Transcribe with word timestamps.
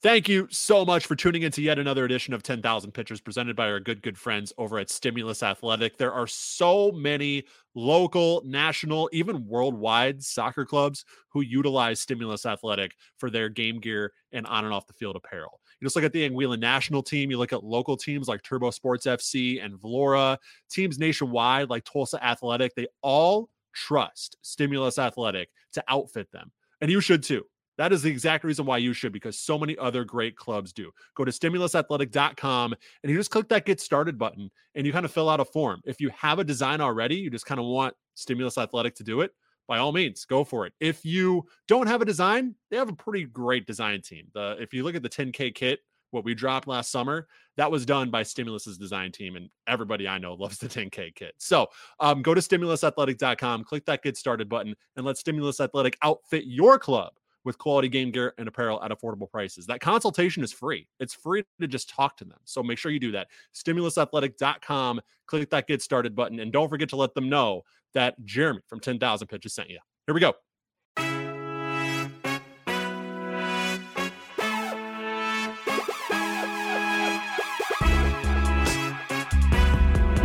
Thank 0.00 0.28
you 0.28 0.46
so 0.48 0.84
much 0.84 1.06
for 1.06 1.16
tuning 1.16 1.42
into 1.42 1.60
yet 1.60 1.80
another 1.80 2.04
edition 2.04 2.32
of 2.32 2.44
10,000 2.44 2.92
Pitches 2.92 3.20
presented 3.20 3.56
by 3.56 3.68
our 3.68 3.80
good, 3.80 4.00
good 4.00 4.16
friends 4.16 4.52
over 4.56 4.78
at 4.78 4.90
Stimulus 4.90 5.42
Athletic. 5.42 5.98
There 5.98 6.12
are 6.12 6.28
so 6.28 6.92
many 6.92 7.42
local, 7.74 8.40
national, 8.44 9.10
even 9.12 9.44
worldwide 9.44 10.22
soccer 10.22 10.64
clubs 10.64 11.04
who 11.30 11.40
utilize 11.40 11.98
Stimulus 11.98 12.46
Athletic 12.46 12.94
for 13.16 13.28
their 13.28 13.48
game 13.48 13.80
gear 13.80 14.12
and 14.30 14.46
on 14.46 14.64
and 14.64 14.72
off 14.72 14.86
the 14.86 14.92
field 14.92 15.16
apparel. 15.16 15.60
You 15.80 15.86
just 15.86 15.96
look 15.96 16.04
at 16.04 16.12
the 16.12 16.30
Anguilla 16.30 16.60
national 16.60 17.02
team, 17.02 17.32
you 17.32 17.38
look 17.38 17.52
at 17.52 17.64
local 17.64 17.96
teams 17.96 18.28
like 18.28 18.44
Turbo 18.44 18.70
Sports 18.70 19.04
FC 19.04 19.64
and 19.64 19.74
Vlora, 19.80 20.38
teams 20.70 21.00
nationwide 21.00 21.70
like 21.70 21.82
Tulsa 21.82 22.24
Athletic, 22.24 22.76
they 22.76 22.86
all 23.02 23.50
trust 23.74 24.36
Stimulus 24.42 24.96
Athletic 24.96 25.48
to 25.72 25.82
outfit 25.88 26.30
them. 26.30 26.52
And 26.80 26.88
you 26.88 27.00
should 27.00 27.24
too. 27.24 27.44
That 27.78 27.92
is 27.92 28.02
the 28.02 28.10
exact 28.10 28.44
reason 28.44 28.66
why 28.66 28.78
you 28.78 28.92
should, 28.92 29.12
because 29.12 29.38
so 29.38 29.56
many 29.56 29.78
other 29.78 30.04
great 30.04 30.36
clubs 30.36 30.72
do. 30.72 30.90
Go 31.14 31.24
to 31.24 31.30
stimulusathletic.com 31.30 32.74
and 33.02 33.10
you 33.10 33.16
just 33.16 33.30
click 33.30 33.48
that 33.48 33.64
get 33.64 33.80
started 33.80 34.18
button 34.18 34.50
and 34.74 34.84
you 34.84 34.92
kind 34.92 35.04
of 35.04 35.12
fill 35.12 35.30
out 35.30 35.40
a 35.40 35.44
form. 35.44 35.80
If 35.86 36.00
you 36.00 36.10
have 36.10 36.40
a 36.40 36.44
design 36.44 36.80
already, 36.80 37.14
you 37.14 37.30
just 37.30 37.46
kind 37.46 37.60
of 37.60 37.66
want 37.66 37.94
Stimulus 38.14 38.58
Athletic 38.58 38.96
to 38.96 39.04
do 39.04 39.20
it, 39.20 39.30
by 39.68 39.78
all 39.78 39.92
means, 39.92 40.24
go 40.24 40.42
for 40.42 40.66
it. 40.66 40.72
If 40.80 41.04
you 41.04 41.46
don't 41.68 41.86
have 41.86 42.02
a 42.02 42.04
design, 42.04 42.56
they 42.70 42.76
have 42.76 42.88
a 42.88 42.94
pretty 42.94 43.24
great 43.26 43.66
design 43.66 44.02
team. 44.02 44.26
The 44.34 44.56
if 44.58 44.74
you 44.74 44.82
look 44.82 44.96
at 44.96 45.02
the 45.02 45.08
10K 45.08 45.54
kit, 45.54 45.80
what 46.10 46.24
we 46.24 46.34
dropped 46.34 46.66
last 46.66 46.90
summer, 46.90 47.28
that 47.56 47.70
was 47.70 47.86
done 47.86 48.10
by 48.10 48.22
Stimulus's 48.22 48.78
design 48.78 49.12
team, 49.12 49.36
and 49.36 49.50
everybody 49.68 50.08
I 50.08 50.18
know 50.18 50.34
loves 50.34 50.58
the 50.58 50.68
10K 50.68 51.14
kit. 51.14 51.34
So 51.38 51.68
um, 52.00 52.22
go 52.22 52.34
to 52.34 52.40
stimulusathletic.com, 52.40 53.64
click 53.64 53.84
that 53.84 54.02
get 54.02 54.16
started 54.16 54.48
button, 54.48 54.74
and 54.96 55.06
let 55.06 55.18
Stimulus 55.18 55.60
Athletic 55.60 55.96
outfit 56.02 56.44
your 56.46 56.78
club 56.78 57.12
with 57.48 57.56
quality 57.56 57.88
game 57.88 58.10
gear 58.10 58.34
and 58.36 58.46
apparel 58.46 58.80
at 58.84 58.90
affordable 58.90 59.28
prices. 59.28 59.64
That 59.66 59.80
consultation 59.80 60.44
is 60.44 60.52
free. 60.52 60.86
It's 61.00 61.14
free 61.14 61.42
to 61.60 61.66
just 61.66 61.88
talk 61.88 62.18
to 62.18 62.24
them. 62.24 62.38
So 62.44 62.62
make 62.62 62.76
sure 62.76 62.92
you 62.92 63.00
do 63.00 63.10
that. 63.12 63.28
StimulusAthletic.com, 63.54 65.00
click 65.26 65.48
that 65.48 65.66
get 65.66 65.80
started 65.80 66.14
button, 66.14 66.40
and 66.40 66.52
don't 66.52 66.68
forget 66.68 66.90
to 66.90 66.96
let 66.96 67.14
them 67.14 67.30
know 67.30 67.62
that 67.94 68.22
Jeremy 68.26 68.60
from 68.68 68.80
10,000 68.80 69.26
Pitches 69.26 69.54
sent 69.54 69.70
you. 69.70 69.78
Here 70.06 70.14
we 70.14 70.20
go. 70.20 70.34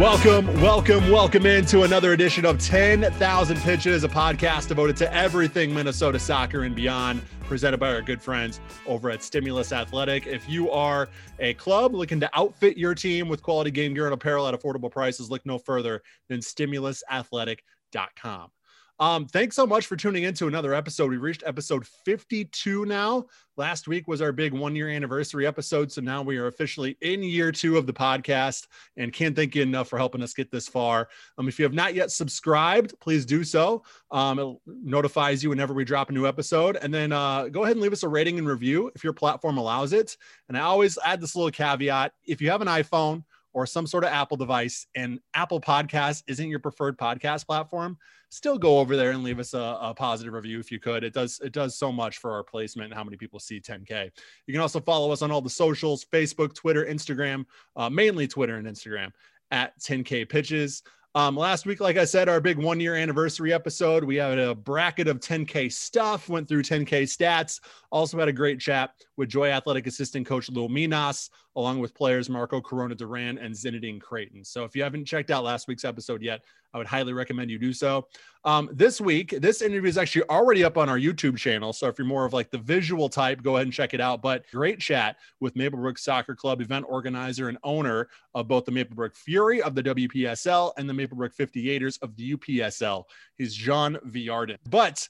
Welcome, 0.03 0.45
welcome, 0.61 1.09
welcome 1.09 1.45
into 1.45 1.83
another 1.83 2.11
edition 2.11 2.45
of 2.45 2.59
10,000 2.59 3.57
Pitches, 3.59 4.03
a 4.03 4.09
podcast 4.09 4.67
devoted 4.67 4.97
to 4.97 5.13
everything 5.13 5.73
Minnesota 5.73 6.19
soccer 6.19 6.63
and 6.63 6.75
beyond, 6.75 7.21
presented 7.45 7.77
by 7.77 7.93
our 7.93 8.01
good 8.01 8.21
friends 8.21 8.59
over 8.85 9.09
at 9.09 9.23
Stimulus 9.23 9.71
Athletic. 9.71 10.27
If 10.27 10.49
you 10.49 10.69
are 10.71 11.07
a 11.39 11.53
club 11.53 11.95
looking 11.95 12.19
to 12.19 12.29
outfit 12.33 12.77
your 12.77 12.93
team 12.93 13.29
with 13.29 13.41
quality 13.41 13.71
game 13.71 13.93
gear 13.93 14.03
and 14.03 14.13
apparel 14.13 14.45
at 14.45 14.53
affordable 14.53 14.91
prices, 14.91 15.31
look 15.31 15.45
no 15.45 15.57
further 15.57 16.01
than 16.27 16.41
StimulusAthletic.com. 16.41 18.51
Um, 18.99 19.25
thanks 19.25 19.55
so 19.55 19.65
much 19.65 19.87
for 19.87 19.95
tuning 19.95 20.23
in 20.23 20.33
to 20.35 20.47
another 20.47 20.73
episode. 20.73 21.09
We 21.09 21.17
reached 21.17 21.43
episode 21.45 21.85
52 22.05 22.85
now. 22.85 23.25
Last 23.57 23.87
week 23.87 24.07
was 24.07 24.21
our 24.21 24.31
big 24.31 24.53
one 24.53 24.75
year 24.75 24.89
anniversary 24.89 25.47
episode. 25.47 25.91
So 25.91 26.01
now 26.01 26.21
we 26.21 26.37
are 26.37 26.47
officially 26.47 26.97
in 27.01 27.23
year 27.23 27.51
two 27.51 27.77
of 27.77 27.87
the 27.87 27.93
podcast 27.93 28.67
and 28.97 29.11
can't 29.11 29.35
thank 29.35 29.55
you 29.55 29.63
enough 29.63 29.87
for 29.87 29.97
helping 29.97 30.21
us 30.21 30.33
get 30.33 30.51
this 30.51 30.67
far. 30.67 31.09
Um, 31.37 31.47
if 31.47 31.59
you 31.59 31.63
have 31.63 31.73
not 31.73 31.95
yet 31.95 32.11
subscribed, 32.11 32.93
please 32.99 33.25
do 33.25 33.43
so. 33.43 33.83
Um, 34.11 34.39
it 34.39 34.57
notifies 34.65 35.43
you 35.43 35.49
whenever 35.49 35.73
we 35.73 35.85
drop 35.85 36.09
a 36.09 36.13
new 36.13 36.27
episode. 36.27 36.77
And 36.81 36.93
then 36.93 37.11
uh, 37.11 37.47
go 37.49 37.63
ahead 37.63 37.75
and 37.75 37.81
leave 37.81 37.93
us 37.93 38.03
a 38.03 38.09
rating 38.09 38.37
and 38.37 38.47
review 38.47 38.91
if 38.95 39.03
your 39.03 39.13
platform 39.13 39.57
allows 39.57 39.93
it. 39.93 40.17
And 40.49 40.57
I 40.57 40.61
always 40.61 40.97
add 41.03 41.19
this 41.19 41.35
little 41.35 41.51
caveat 41.51 42.13
if 42.25 42.41
you 42.41 42.49
have 42.51 42.61
an 42.61 42.67
iPhone, 42.67 43.23
or 43.53 43.65
some 43.65 43.87
sort 43.87 44.03
of 44.03 44.09
Apple 44.11 44.37
device 44.37 44.87
and 44.95 45.19
Apple 45.33 45.61
Podcast 45.61 46.23
isn't 46.27 46.49
your 46.49 46.59
preferred 46.59 46.97
podcast 46.97 47.45
platform, 47.45 47.97
still 48.29 48.57
go 48.57 48.79
over 48.79 48.95
there 48.95 49.11
and 49.11 49.23
leave 49.23 49.39
us 49.39 49.53
a, 49.53 49.77
a, 49.79 49.93
positive 49.93 50.33
review 50.33 50.59
if 50.59 50.71
you 50.71 50.79
could. 50.79 51.03
It 51.03 51.13
does 51.13 51.39
it 51.43 51.53
does 51.53 51.77
so 51.77 51.91
much 51.91 52.17
for 52.17 52.31
our 52.31 52.43
placement 52.43 52.87
and 52.87 52.95
how 52.95 53.03
many 53.03 53.15
people 53.15 53.39
see 53.39 53.59
10K. 53.59 54.09
You 54.47 54.53
can 54.53 54.61
also 54.61 54.79
follow 54.79 55.11
us 55.11 55.21
on 55.21 55.31
all 55.31 55.41
the 55.41 55.49
socials: 55.49 56.05
Facebook, 56.05 56.55
Twitter, 56.55 56.85
Instagram, 56.85 57.45
uh, 57.75 57.89
mainly 57.89 58.27
Twitter 58.27 58.55
and 58.55 58.67
Instagram 58.67 59.11
at 59.51 59.79
10K 59.79 60.27
Pitches. 60.27 60.81
Um, 61.15 61.37
last 61.37 61.67
week, 61.67 61.79
like 61.79 61.95
I 61.95 62.05
said, 62.05 62.27
our 62.27 62.41
big 62.41 62.57
one 62.57 62.79
year 62.79 62.95
anniversary 62.95 63.53
episode, 63.53 64.03
we 64.03 64.15
had 64.15 64.39
a 64.39 64.55
bracket 64.55 65.07
of 65.07 65.19
10K 65.19 65.71
stuff, 65.71 66.27
went 66.27 66.47
through 66.47 66.63
10K 66.63 67.03
stats. 67.03 67.59
Also 67.91 68.17
had 68.17 68.29
a 68.29 68.33
great 68.33 68.59
chat 68.59 68.95
with 69.15 69.29
Joy 69.29 69.49
Athletic 69.49 69.85
Assistant 69.85 70.25
Coach 70.25 70.49
Lou 70.49 70.67
Minas, 70.67 71.29
along 71.55 71.77
with 71.77 71.93
players 71.93 72.31
Marco 72.31 72.59
Corona 72.59 72.95
Duran 72.95 73.37
and 73.37 73.53
Zinedine 73.53 74.01
Creighton. 74.01 74.43
So 74.43 74.63
if 74.63 74.75
you 74.75 74.81
haven't 74.81 75.05
checked 75.05 75.29
out 75.29 75.43
last 75.43 75.67
week's 75.67 75.85
episode 75.85 76.23
yet, 76.23 76.41
I 76.73 76.79
would 76.79 76.87
highly 76.87 77.13
recommend 77.13 77.51
you 77.51 77.59
do 77.59 77.73
so. 77.73 78.07
Um, 78.45 78.69
this 78.73 78.99
week, 78.99 79.29
this 79.39 79.61
interview 79.61 79.87
is 79.87 79.97
actually 79.97 80.23
already 80.23 80.65
up 80.65 80.77
on 80.77 80.89
our 80.89 80.97
YouTube 80.97 81.37
channel. 81.37 81.71
So 81.71 81.87
if 81.87 81.97
you're 81.97 82.05
more 82.05 82.25
of 82.25 82.33
like 82.33 82.51
the 82.51 82.57
visual 82.57 83.07
type, 83.07 83.41
go 83.41 83.55
ahead 83.55 83.67
and 83.67 83.73
check 83.73 83.93
it 83.93 84.01
out. 84.01 84.21
But 84.21 84.43
great 84.51 84.79
chat 84.79 85.15
with 85.39 85.55
Maplebrook 85.55 85.97
Soccer 85.97 86.35
Club 86.35 86.59
event 86.59 86.85
organizer 86.89 87.47
and 87.47 87.57
owner 87.63 88.09
of 88.35 88.49
both 88.49 88.65
the 88.65 88.71
Maplebrook 88.71 89.15
Fury 89.15 89.61
of 89.61 89.75
the 89.75 89.83
WPSL 89.83 90.73
and 90.77 90.89
the 90.89 90.93
Maplebrook 90.93 91.33
58ers 91.35 92.01
of 92.01 92.15
the 92.17 92.35
UPSL. 92.35 93.05
He's 93.37 93.53
John 93.53 93.97
Villarden. 94.07 94.57
But 94.69 95.07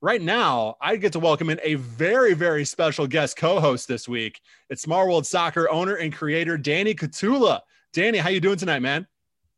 right 0.00 0.20
now 0.20 0.76
I 0.80 0.96
get 0.96 1.12
to 1.12 1.20
welcome 1.20 1.50
in 1.50 1.60
a 1.62 1.76
very, 1.76 2.34
very 2.34 2.64
special 2.64 3.06
guest 3.06 3.36
co-host 3.36 3.86
this 3.86 4.08
week. 4.08 4.40
It's 4.70 4.82
Small 4.82 5.06
World 5.06 5.26
Soccer 5.26 5.70
owner 5.70 5.94
and 5.94 6.12
creator 6.12 6.58
Danny 6.58 6.96
Cotulla. 6.96 7.60
Danny, 7.92 8.18
how 8.18 8.30
you 8.30 8.40
doing 8.40 8.58
tonight, 8.58 8.80
man? 8.80 9.06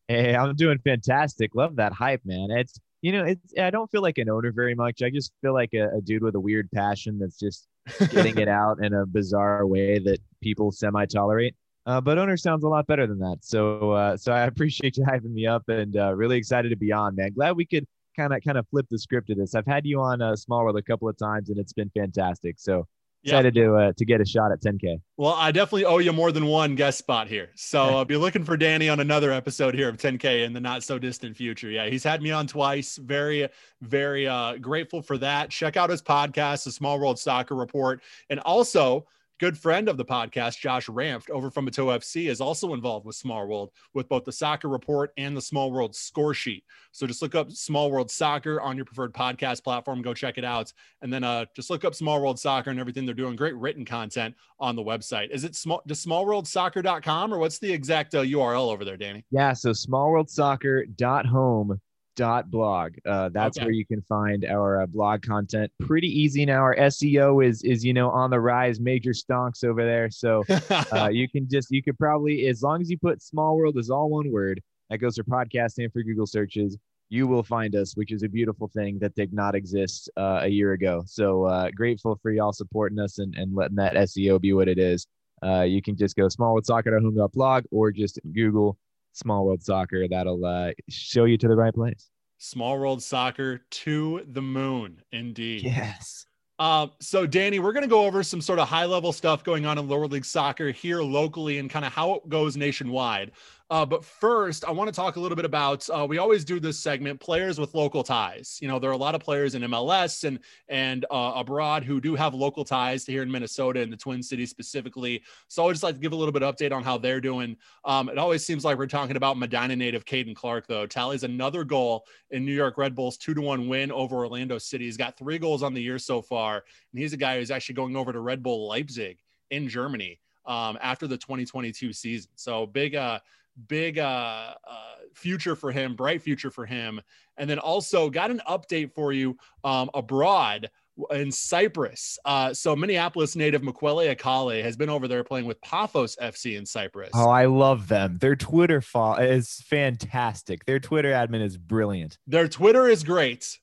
Hey, 0.09 0.37
I'm 0.37 0.55
doing 0.55 0.79
fantastic. 0.85 1.55
Love 1.55 1.77
that 1.77 1.95
hype, 1.95 2.21
man. 2.27 2.51
It's 2.51 2.79
you 3.05 3.13
know, 3.13 3.23
it's 3.23 3.53
I 3.61 3.69
don't 3.69 3.91
feel 3.91 4.01
like 4.01 4.17
an 4.17 4.31
owner 4.31 4.51
very 4.51 4.75
much. 4.75 5.03
I 5.03 5.11
just 5.11 5.31
feel 5.43 5.53
like 5.53 5.75
a, 5.75 5.95
a 5.95 6.01
dude 6.01 6.23
with 6.23 6.37
a 6.37 6.41
weird 6.41 6.71
passion 6.73 7.19
that's 7.19 7.39
just 7.39 7.69
getting 8.11 8.39
it 8.39 8.49
out 8.61 8.83
in 8.83 8.95
a 8.95 9.05
bizarre 9.05 9.67
way 9.67 9.99
that 9.99 10.21
people 10.41 10.73
semi 10.73 11.05
tolerate. 11.05 11.55
Uh, 11.85 12.01
but 12.01 12.17
owner 12.17 12.39
sounds 12.39 12.65
a 12.65 12.69
lot 12.69 12.87
better 12.87 13.07
than 13.07 13.19
that. 13.19 13.37
So 13.43 13.91
uh, 13.91 14.17
so 14.17 14.33
I 14.33 14.45
appreciate 14.45 14.97
you 14.97 15.05
hyping 15.05 15.35
me 15.35 15.47
up 15.47 15.69
and 15.69 15.95
uh, 15.99 16.15
really 16.15 16.39
excited 16.39 16.71
to 16.71 16.77
be 16.77 16.93
on, 16.93 17.15
man. 17.15 17.35
Glad 17.35 17.57
we 17.57 17.67
could 17.67 17.87
kind 18.17 18.33
of 18.33 18.43
kind 18.43 18.57
of 18.57 18.67
flip 18.69 18.87
the 18.91 18.99
script 18.99 19.29
of 19.29 19.37
this. 19.37 19.55
I've 19.55 19.67
had 19.67 19.85
you 19.85 20.01
on 20.01 20.23
uh, 20.23 20.35
Small 20.35 20.65
World 20.65 20.79
a 20.79 20.83
couple 20.83 21.07
of 21.07 21.19
times 21.19 21.51
and 21.51 21.59
it's 21.59 21.75
been 21.75 21.91
fantastic. 21.91 22.55
So 22.59 22.87
excited 23.25 23.55
to 23.55 23.75
uh, 23.75 23.93
to 23.97 24.05
get 24.05 24.21
a 24.21 24.25
shot 24.25 24.53
at 24.53 24.61
10k. 24.61 25.01
Well, 25.17 25.35
I 25.35 25.53
definitely 25.53 25.85
owe 25.85 25.99
you 25.99 26.13
more 26.13 26.33
than 26.33 26.47
one 26.47 26.75
guest 26.75 26.99
spot 26.99 27.29
here, 27.29 27.51
so 27.55 27.83
I'll 27.83 28.05
be 28.05 28.17
looking 28.17 28.45
for 28.45 28.57
Danny 28.57 28.89
on 28.89 29.01
another 29.01 29.33
episode 29.33 29.75
here 29.75 29.89
of 29.89 29.97
10k 29.97 30.45
in 30.45 30.53
the 30.53 30.61
not 30.61 30.83
so 30.83 30.99
distant 30.99 31.37
future. 31.37 31.71
Yeah, 31.71 31.87
he's 31.89 32.05
had 32.05 32.23
me 32.23 32.31
on 32.31 32.47
twice. 32.47 32.97
Very, 32.97 33.49
very 33.81 34.27
uh, 34.27 34.57
grateful 34.57 35.03
for 35.03 35.19
that. 35.19 35.51
Check 35.51 35.77
out 35.77 35.91
his 35.91 36.03
podcast, 36.03 36.65
the 36.65 36.73
Small 36.73 36.99
World 36.99 37.19
Soccer 37.19 37.55
Report, 37.55 38.03
and 38.31 38.41
also 38.41 39.07
good 39.41 39.59
friend 39.59 39.89
of 39.89 39.97
the 39.97 40.05
podcast, 40.05 40.59
Josh 40.59 40.87
Ramft 40.87 41.31
over 41.31 41.51
from 41.51 41.65
Mato 41.65 41.89
FC, 41.89 42.29
is 42.29 42.41
also 42.41 42.75
involved 42.75 43.07
with 43.07 43.17
Small 43.17 43.47
World 43.47 43.71
with 43.93 44.09
both 44.09 44.25
the 44.25 44.33
Soccer 44.33 44.69
Report 44.69 45.13
and 45.17 45.37
the 45.37 45.41
Small 45.41 45.73
World 45.73 45.95
Score 45.95 46.35
Sheet. 46.35 46.65
So 46.93 47.07
just 47.07 47.23
look 47.23 47.35
up 47.35 47.51
Small 47.51 47.91
World 47.91 48.11
Soccer 48.11 48.61
on 48.61 48.77
your 48.77 48.85
preferred 48.85 49.13
podcast 49.13 49.65
platform. 49.65 50.03
Go 50.03 50.15
check 50.15 50.39
it 50.39 50.45
out, 50.45 50.73
and 51.03 51.13
then 51.13 51.25
uh, 51.25 51.47
just 51.55 51.71
look 51.71 51.85
up 51.85 51.95
Small 51.95 52.21
World 52.21 52.39
Soccer 52.39 52.71
and 52.71 52.81
everything 52.81 53.07
they're 53.07 53.15
doing. 53.15 53.37
Great 53.37 53.57
written 53.57 53.85
content 53.85 54.35
on 54.59 54.77
the 54.77 54.83
website. 54.83 55.31
Is 55.31 55.45
it 55.45 55.57
small 55.57 55.83
just 55.87 56.07
smallworldsoccer.com 56.07 57.33
or 57.33 57.39
what's 57.39 57.59
the 57.59 57.73
exact 57.73 58.15
uh, 58.15 58.23
URL 58.23 58.73
over 58.73 58.85
there, 58.85 58.97
Danny? 58.97 59.25
Yeah, 59.31 59.53
so 59.53 59.71
smallworldsoccer.home 59.71 61.81
dot 62.17 62.51
blog. 62.51 62.95
Uh, 63.07 63.29
that's 63.33 63.59
okay. 63.59 63.67
where 63.67 63.73
you 63.73 63.87
can 63.87 64.03
find 64.03 64.45
our 64.45 64.83
uh, 64.83 64.87
blog 64.87 65.23
content. 65.23 65.71
Pretty 65.81 66.09
easy 66.09 66.45
now. 66.45 66.61
Our 66.61 66.77
seo 66.77 67.45
is 67.45 67.63
is 67.63 67.85
you 67.85 67.93
know 67.93 68.11
on 68.11 68.31
the 68.31 68.41
rise. 68.41 68.81
Major 68.81 69.11
stonks 69.11 69.65
over 69.65 69.85
there. 69.85 70.11
So 70.11 70.45
uh, 70.93 71.09
you 71.09 71.29
can 71.29 71.49
just 71.49 71.71
you 71.71 71.83
could 71.83 71.99
probably 71.99 72.47
as 72.47 72.63
long 72.63 72.81
as 72.81 72.91
you 72.91 72.99
put 72.99 73.23
small 73.23 73.57
world 73.57 73.79
is 73.79 73.91
all 73.91 74.11
one 74.11 74.31
word 74.31 74.61
that 74.91 74.99
goes 74.99 75.17
for 75.17 75.25
podcast 75.25 75.79
and 75.79 75.91
for 75.93 76.03
google 76.03 76.27
searches 76.27 76.77
you 77.09 77.27
will 77.27 77.43
find 77.43 77.75
us 77.77 77.97
which 77.97 78.13
is 78.13 78.23
a 78.23 78.29
beautiful 78.29 78.69
thing 78.69 78.99
that 78.99 79.15
did 79.15 79.33
not 79.33 79.55
exist 79.55 80.11
uh, 80.17 80.41
a 80.43 80.49
year 80.49 80.73
ago. 80.73 81.03
So 81.07 81.45
uh, 81.45 81.71
grateful 81.75 82.19
for 82.23 82.31
y'all 82.31 82.53
supporting 82.53 82.99
us 82.99 83.19
and, 83.19 83.35
and 83.37 83.55
letting 83.55 83.77
that 83.77 83.95
seo 83.95 84.41
be 84.41 84.53
what 84.53 84.69
it 84.69 84.79
is. 84.79 85.07
Uh, 85.43 85.63
you 85.63 85.83
can 85.83 85.97
just 85.97 86.17
go 86.17 86.27
smallworldsoccer.home.blog 86.27 87.65
or 87.71 87.93
just 87.93 88.19
google 88.33 88.79
Small 89.15 89.47
World 89.47 89.63
Soccer. 89.63 90.07
That'll 90.09 90.45
uh, 90.45 90.73
show 90.89 91.25
you 91.25 91.39
to 91.39 91.49
the 91.49 91.57
right 91.57 91.75
place. 91.75 92.11
Small 92.39 92.79
World 92.79 93.03
Soccer 93.03 93.63
to 93.71 94.23
the 94.27 94.43
moon, 94.43 95.01
indeed. 95.13 95.63
Yes. 95.63 96.27
Uh, 96.59 96.87
so, 97.01 97.27
Danny, 97.27 97.59
we're 97.59 97.73
going 97.73 97.83
to 97.85 97.89
go 97.89 98.05
over 98.05 98.23
some 98.23 98.41
sort 98.41 98.59
of 98.59 98.69
high 98.69 98.85
level 98.85 99.13
stuff 99.13 99.43
going 99.43 99.67
on 99.67 99.79
in 99.79 99.89
lower 99.89 100.07
league 100.07 100.25
soccer 100.25 100.71
here 100.71 101.03
locally 101.03 101.59
and 101.59 101.69
kind 101.69 101.85
of 101.85 101.93
how 101.93 102.15
it 102.15 102.29
goes 102.29 102.57
nationwide. 102.57 103.33
Uh, 103.71 103.85
but 103.85 104.05
first, 104.05 104.65
I 104.67 104.71
want 104.71 104.89
to 104.89 104.95
talk 104.95 105.17
a 105.17 105.21
little 105.21 105.37
bit 105.37 105.47
about. 105.47 105.89
Uh, 105.89 106.07
we 106.07 106.19
always 106.19 106.45
do 106.45 106.61
this 106.61 106.79
segment: 106.79 107.19
players 107.19 107.59
with 107.59 107.75
local 107.75 108.03
ties. 108.03 108.59
You 108.61 108.69
know, 108.69 108.79
there 108.79 108.91
are 108.91 108.95
a 108.95 108.99
lot 108.99 109.15
of 109.15 109.23
players 109.23 109.55
in 109.55 109.63
MLS 109.63 110.25
and 110.25 110.39
and 110.69 111.07
uh, 111.11 111.33
abroad 111.37 111.83
who 111.83 111.99
do 112.01 112.15
have 112.15 112.35
local 112.35 112.65
ties 112.65 113.05
to 113.05 113.13
here 113.13 113.23
in 113.23 113.31
Minnesota 113.31 113.81
and 113.81 113.91
the 113.91 113.97
Twin 113.97 114.23
Cities 114.23 114.51
specifically. 114.51 115.23
So 115.49 115.63
I 115.63 115.67
would 115.67 115.73
just 115.73 115.83
like 115.83 115.95
to 115.95 116.01
give 116.01 116.13
a 116.13 116.17
little 116.17 116.33
bit 116.33 116.43
of 116.43 116.55
update 116.55 116.73
on 116.73 116.83
how 116.83 116.99
they're 116.99 117.23
doing. 117.23 117.57
Um, 117.87 118.11
it 118.11 118.19
always 118.19 118.45
seems 118.45 118.67
like 118.67 118.77
we're 118.77 118.87
talking 118.87 119.17
about 119.17 119.39
Medina 119.39 119.75
native 119.75 120.05
Caden 120.05 120.37
Clark, 120.37 120.67
though. 120.67 120.87
Tallies 120.87 121.23
another 121.23 121.65
goal 121.65 122.05
in 122.31 122.45
New 122.45 122.55
York 122.55 122.77
Red 122.77 122.95
Bulls 122.95 123.17
two 123.17 123.33
to 123.33 123.41
one 123.41 123.67
win 123.67 123.91
over 123.91 124.17
Orlando 124.17 124.59
City. 124.59 124.85
He's 124.85 124.99
got 124.99 125.17
three 125.17 125.39
goals 125.39 125.63
on 125.63 125.73
the 125.73 125.81
year 125.81 125.99
so 125.99 126.21
far, 126.21 126.65
and 126.93 127.01
he's 127.01 127.15
a 127.15 127.19
guy 127.19 127.39
who's 127.39 127.51
actually 127.51 127.77
going 127.77 127.97
over 127.97 128.13
to 128.13 128.21
Red 128.21 128.43
Bull 128.43 128.69
Leipzig 128.69 129.17
in 129.51 129.69
Germany 129.69 130.21
um, 130.47 130.79
after 130.83 131.07
the 131.07 131.17
2022 131.17 131.93
season. 131.93 132.31
So 132.35 132.67
big, 132.67 132.95
uh, 132.95 133.21
big 133.69 133.99
uh, 133.99 134.55
uh, 134.67 134.95
future 135.15 135.57
for 135.57 135.73
him, 135.73 135.95
bright 135.95 136.23
future 136.23 136.51
for 136.51 136.67
him. 136.67 137.01
And 137.37 137.49
then 137.49 137.59
also 137.59 138.11
got 138.11 138.31
an 138.31 138.41
update 138.49 138.93
for 138.93 139.13
you 139.13 139.37
um, 139.65 139.91
abroad 139.95 140.71
in 141.11 141.33
Cyprus. 141.33 142.19
Uh, 142.25 142.55
so 142.55 142.77
Minneapolis 142.77 143.35
native 143.35 143.63
Mukwelle 143.63 144.15
Akale 144.15 144.63
has 144.63 144.77
been 144.77 144.89
over 144.89 145.09
there 145.09 145.25
playing 145.25 145.47
with 145.47 145.61
Paphos 145.61 146.17
FC 146.17 146.57
in 146.57 146.65
Cyprus. 146.67 147.11
Oh, 147.15 147.31
I 147.31 147.47
love 147.47 147.89
them. 147.89 148.19
Their 148.19 148.37
Twitter 148.37 148.81
follow 148.81 149.17
is 149.17 149.63
fantastic. 149.67 150.65
Their 150.65 150.79
Twitter 150.79 151.13
admin 151.13 151.43
is 151.43 151.57
brilliant. 151.57 152.19
Their 152.27 152.49
Twitter 152.49 152.89
is 152.89 153.03
great. 153.03 153.59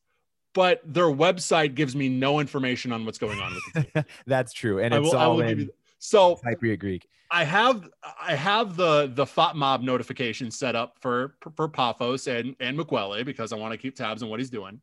But 0.54 0.82
their 0.84 1.06
website 1.06 1.76
gives 1.76 1.96
me 1.96 2.10
no 2.10 2.42
information 2.42 2.92
on 2.92 3.06
what's 3.06 3.18
going 3.18 3.40
on 3.40 3.54
with 3.54 3.64
the 3.74 3.84
team. 3.94 4.06
That's 4.28 4.52
true, 4.52 4.80
and 4.80 4.94
it's 4.94 5.14
will, 5.14 5.18
all 5.18 5.40
in 5.40 5.70
so 6.02 6.40
Cypriot 6.44 6.80
Greek. 6.80 7.08
I 7.30 7.44
have 7.46 7.88
I 8.22 8.36
have 8.36 8.76
the 8.76 9.10
the 9.14 9.26
FOTMob 9.26 9.84
notification 9.84 10.52
set 10.52 10.76
up 10.76 10.98
for 11.00 11.36
for 11.56 11.70
Paphos 11.70 12.28
and 12.28 12.56
and 12.60 12.78
Mukwelle 12.78 13.24
because 13.24 13.54
I 13.54 13.56
want 13.56 13.72
to 13.72 13.78
keep 13.78 13.96
tabs 13.96 14.22
on 14.24 14.30
what 14.30 14.40
he's 14.40 14.50
doing. 14.50 14.82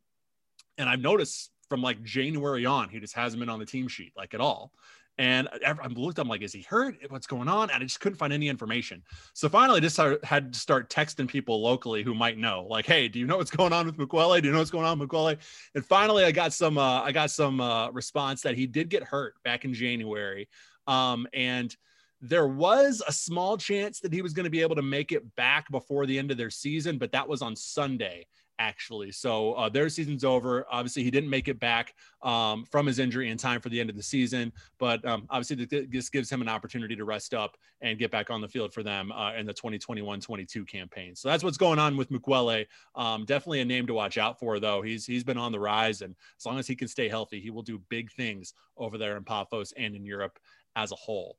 And 0.78 0.88
I've 0.88 1.00
noticed 1.00 1.50
from 1.68 1.82
like 1.82 2.02
January 2.04 2.64
on, 2.64 2.88
he 2.88 3.00
just 3.00 3.14
hasn't 3.14 3.40
been 3.40 3.48
on 3.48 3.58
the 3.58 3.66
team 3.66 3.88
sheet 3.88 4.12
like 4.16 4.32
at 4.32 4.40
all. 4.40 4.72
And 5.18 5.48
I 5.66 5.74
looked, 5.88 6.20
I'm 6.20 6.28
like, 6.28 6.42
is 6.42 6.52
he 6.52 6.62
hurt? 6.62 6.96
What's 7.08 7.26
going 7.26 7.48
on? 7.48 7.70
And 7.70 7.82
I 7.82 7.84
just 7.84 7.98
couldn't 7.98 8.18
find 8.18 8.32
any 8.32 8.46
information. 8.46 9.02
So 9.34 9.48
finally, 9.48 9.78
I 9.78 9.80
just 9.80 9.98
had 10.22 10.52
to 10.52 10.58
start 10.58 10.90
texting 10.90 11.26
people 11.26 11.60
locally 11.60 12.04
who 12.04 12.14
might 12.14 12.38
know, 12.38 12.68
like, 12.70 12.86
hey, 12.86 13.08
do 13.08 13.18
you 13.18 13.26
know 13.26 13.36
what's 13.36 13.50
going 13.50 13.72
on 13.72 13.86
with 13.86 13.96
Mukwelle? 13.96 14.40
Do 14.40 14.46
you 14.46 14.52
know 14.52 14.60
what's 14.60 14.70
going 14.70 14.86
on 14.86 14.96
with 14.96 15.08
Mukwelle? 15.08 15.36
And 15.74 15.84
finally, 15.84 16.24
I 16.24 16.30
got 16.30 16.52
some, 16.52 16.78
uh, 16.78 17.02
I 17.02 17.10
got 17.10 17.32
some 17.32 17.60
uh, 17.60 17.90
response 17.90 18.42
that 18.42 18.54
he 18.54 18.68
did 18.68 18.90
get 18.90 19.02
hurt 19.02 19.34
back 19.42 19.64
in 19.64 19.74
January. 19.74 20.48
Um, 20.88 21.28
and 21.32 21.74
there 22.20 22.48
was 22.48 23.02
a 23.06 23.12
small 23.12 23.56
chance 23.56 24.00
that 24.00 24.12
he 24.12 24.22
was 24.22 24.32
going 24.32 24.44
to 24.44 24.50
be 24.50 24.62
able 24.62 24.74
to 24.74 24.82
make 24.82 25.12
it 25.12 25.36
back 25.36 25.70
before 25.70 26.06
the 26.06 26.18
end 26.18 26.32
of 26.32 26.36
their 26.36 26.50
season, 26.50 26.98
but 26.98 27.12
that 27.12 27.28
was 27.28 27.42
on 27.42 27.54
Sunday 27.54 28.26
actually. 28.58 29.12
So 29.12 29.52
uh, 29.54 29.68
their 29.68 29.88
season's 29.88 30.24
over. 30.24 30.66
Obviously, 30.70 31.04
he 31.04 31.10
didn't 31.10 31.30
make 31.30 31.48
it 31.48 31.60
back 31.60 31.94
um, 32.22 32.64
from 32.64 32.86
his 32.86 32.98
injury 32.98 33.30
in 33.30 33.38
time 33.38 33.60
for 33.60 33.68
the 33.68 33.78
end 33.78 33.90
of 33.90 33.96
the 33.96 34.02
season, 34.02 34.52
but 34.78 35.04
um, 35.06 35.26
obviously 35.30 35.64
this 35.86 36.08
gives 36.08 36.30
him 36.30 36.42
an 36.42 36.48
opportunity 36.48 36.96
to 36.96 37.04
rest 37.04 37.34
up 37.34 37.56
and 37.80 37.98
get 37.98 38.10
back 38.10 38.30
on 38.30 38.40
the 38.40 38.48
field 38.48 38.72
for 38.72 38.82
them 38.82 39.12
uh, 39.12 39.34
in 39.34 39.46
the 39.46 39.54
2021-22 39.54 40.66
campaign. 40.66 41.14
So 41.14 41.28
that's 41.28 41.44
what's 41.44 41.56
going 41.56 41.78
on 41.78 41.96
with 41.96 42.10
Mukwelle. 42.10 42.66
Um, 42.96 43.24
definitely 43.24 43.60
a 43.60 43.64
name 43.64 43.86
to 43.86 43.94
watch 43.94 44.18
out 44.18 44.38
for, 44.38 44.58
though. 44.58 44.82
He's 44.82 45.06
he's 45.06 45.24
been 45.24 45.38
on 45.38 45.52
the 45.52 45.60
rise, 45.60 46.02
and 46.02 46.14
as 46.38 46.46
long 46.46 46.58
as 46.58 46.66
he 46.66 46.74
can 46.74 46.88
stay 46.88 47.08
healthy, 47.08 47.40
he 47.40 47.50
will 47.50 47.62
do 47.62 47.80
big 47.88 48.10
things 48.10 48.54
over 48.76 48.98
there 48.98 49.16
in 49.16 49.24
Paphos 49.24 49.72
and 49.76 49.94
in 49.94 50.04
Europe 50.04 50.38
as 50.78 50.92
a 50.92 50.96
whole. 50.96 51.36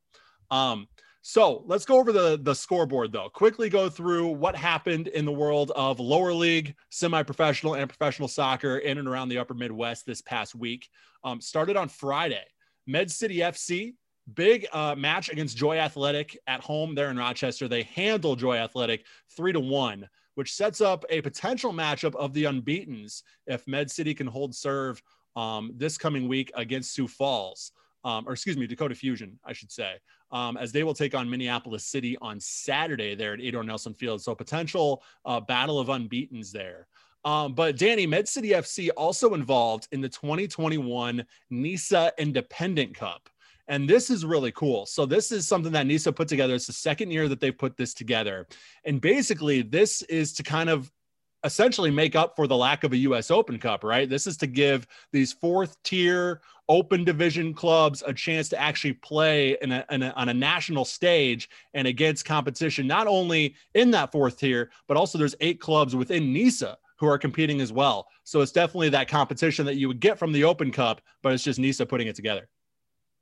Um, 0.51 0.87
so 1.21 1.63
let's 1.65 1.85
go 1.85 1.99
over 1.99 2.11
the, 2.11 2.39
the 2.41 2.53
scoreboard 2.53 3.11
though. 3.11 3.29
Quickly 3.29 3.69
go 3.69 3.89
through 3.89 4.27
what 4.27 4.55
happened 4.55 5.07
in 5.07 5.25
the 5.25 5.31
world 5.31 5.71
of 5.75 5.99
lower 5.99 6.33
league, 6.33 6.75
semi 6.89 7.23
professional, 7.23 7.75
and 7.75 7.89
professional 7.89 8.27
soccer 8.27 8.77
in 8.77 8.97
and 8.97 9.07
around 9.07 9.29
the 9.29 9.37
upper 9.37 9.53
Midwest 9.53 10.05
this 10.05 10.21
past 10.21 10.55
week. 10.55 10.89
Um, 11.23 11.41
started 11.41 11.75
on 11.75 11.89
Friday. 11.89 12.43
Med 12.87 13.11
City 13.11 13.37
FC, 13.39 13.95
big 14.33 14.65
uh, 14.71 14.95
match 14.97 15.29
against 15.29 15.57
Joy 15.57 15.77
Athletic 15.77 16.37
at 16.47 16.61
home 16.61 16.95
there 16.95 17.11
in 17.11 17.17
Rochester. 17.17 17.67
They 17.67 17.83
handle 17.83 18.35
Joy 18.35 18.55
Athletic 18.55 19.05
three 19.35 19.53
to 19.53 19.59
one, 19.59 20.07
which 20.35 20.53
sets 20.53 20.79
up 20.79 21.05
a 21.09 21.21
potential 21.21 21.73
matchup 21.73 22.15
of 22.15 22.33
the 22.33 22.45
unbeatens 22.45 23.23
if 23.45 23.67
Med 23.67 23.91
City 23.91 24.13
can 24.13 24.27
hold 24.27 24.55
serve 24.55 25.01
um, 25.35 25.73
this 25.75 25.97
coming 25.97 26.27
week 26.27 26.51
against 26.55 26.93
Sioux 26.93 27.07
Falls 27.07 27.73
um, 28.03 28.27
or 28.27 28.33
excuse 28.33 28.57
me, 28.57 28.67
Dakota 28.67 28.95
Fusion, 28.95 29.39
I 29.43 29.53
should 29.53 29.71
say, 29.71 29.95
um, 30.31 30.57
as 30.57 30.71
they 30.71 30.83
will 30.83 30.93
take 30.93 31.15
on 31.15 31.29
Minneapolis 31.29 31.85
City 31.85 32.17
on 32.21 32.39
Saturday 32.39 33.15
there 33.15 33.33
at 33.33 33.39
Edor 33.39 33.65
Nelson 33.65 33.93
Field. 33.93 34.21
So 34.21 34.33
potential 34.35 35.03
uh, 35.25 35.39
battle 35.39 35.79
of 35.79 35.87
unbeaten's 35.87 36.51
there. 36.51 36.87
Um, 37.25 37.53
but 37.53 37.77
Danny, 37.77 38.07
Med 38.07 38.27
City 38.27 38.49
FC 38.49 38.89
also 38.95 39.33
involved 39.33 39.87
in 39.91 40.01
the 40.01 40.09
2021 40.09 41.25
NISA 41.49 42.13
Independent 42.17 42.95
Cup. 42.95 43.29
And 43.67 43.87
this 43.87 44.09
is 44.09 44.25
really 44.25 44.51
cool. 44.53 44.85
So 44.87 45.05
this 45.05 45.31
is 45.31 45.47
something 45.47 45.71
that 45.73 45.85
NISA 45.85 46.13
put 46.13 46.27
together. 46.27 46.55
It's 46.55 46.65
the 46.65 46.73
second 46.73 47.11
year 47.11 47.27
that 47.27 47.39
they've 47.39 47.55
put 47.55 47.77
this 47.77 47.93
together. 47.93 48.47
And 48.83 48.99
basically, 48.99 49.61
this 49.61 50.01
is 50.03 50.33
to 50.33 50.43
kind 50.43 50.69
of 50.69 50.91
essentially 51.43 51.91
make 51.91 52.15
up 52.15 52.35
for 52.35 52.47
the 52.47 52.55
lack 52.55 52.83
of 52.83 52.93
a 52.93 52.97
US 52.97 53.31
Open 53.31 53.59
Cup, 53.59 53.83
right? 53.83 54.09
This 54.09 54.27
is 54.27 54.37
to 54.37 54.47
give 54.47 54.87
these 55.11 55.33
fourth 55.33 55.81
tier 55.83 56.41
open 56.67 57.03
division 57.03 57.53
clubs 57.53 58.03
a 58.05 58.13
chance 58.13 58.47
to 58.49 58.59
actually 58.59 58.93
play 58.93 59.57
in 59.61 59.71
a, 59.71 59.85
in 59.89 60.03
a, 60.03 60.09
on 60.11 60.29
a 60.29 60.33
national 60.33 60.85
stage 60.85 61.49
and 61.73 61.87
against 61.87 62.25
competition, 62.25 62.85
not 62.85 63.07
only 63.07 63.55
in 63.73 63.89
that 63.91 64.11
fourth 64.11 64.39
tier, 64.39 64.69
but 64.87 64.95
also 64.95 65.17
there's 65.17 65.35
eight 65.39 65.59
clubs 65.59 65.95
within 65.95 66.31
NISA 66.31 66.77
who 66.97 67.07
are 67.07 67.17
competing 67.17 67.59
as 67.59 67.73
well. 67.73 68.07
So 68.23 68.41
it's 68.41 68.51
definitely 68.51 68.89
that 68.89 69.07
competition 69.07 69.65
that 69.65 69.77
you 69.77 69.87
would 69.87 69.99
get 69.99 70.19
from 70.19 70.31
the 70.31 70.43
Open 70.43 70.71
Cup, 70.71 71.01
but 71.23 71.33
it's 71.33 71.43
just 71.43 71.57
NISA 71.57 71.85
putting 71.87 72.07
it 72.07 72.15
together. 72.15 72.47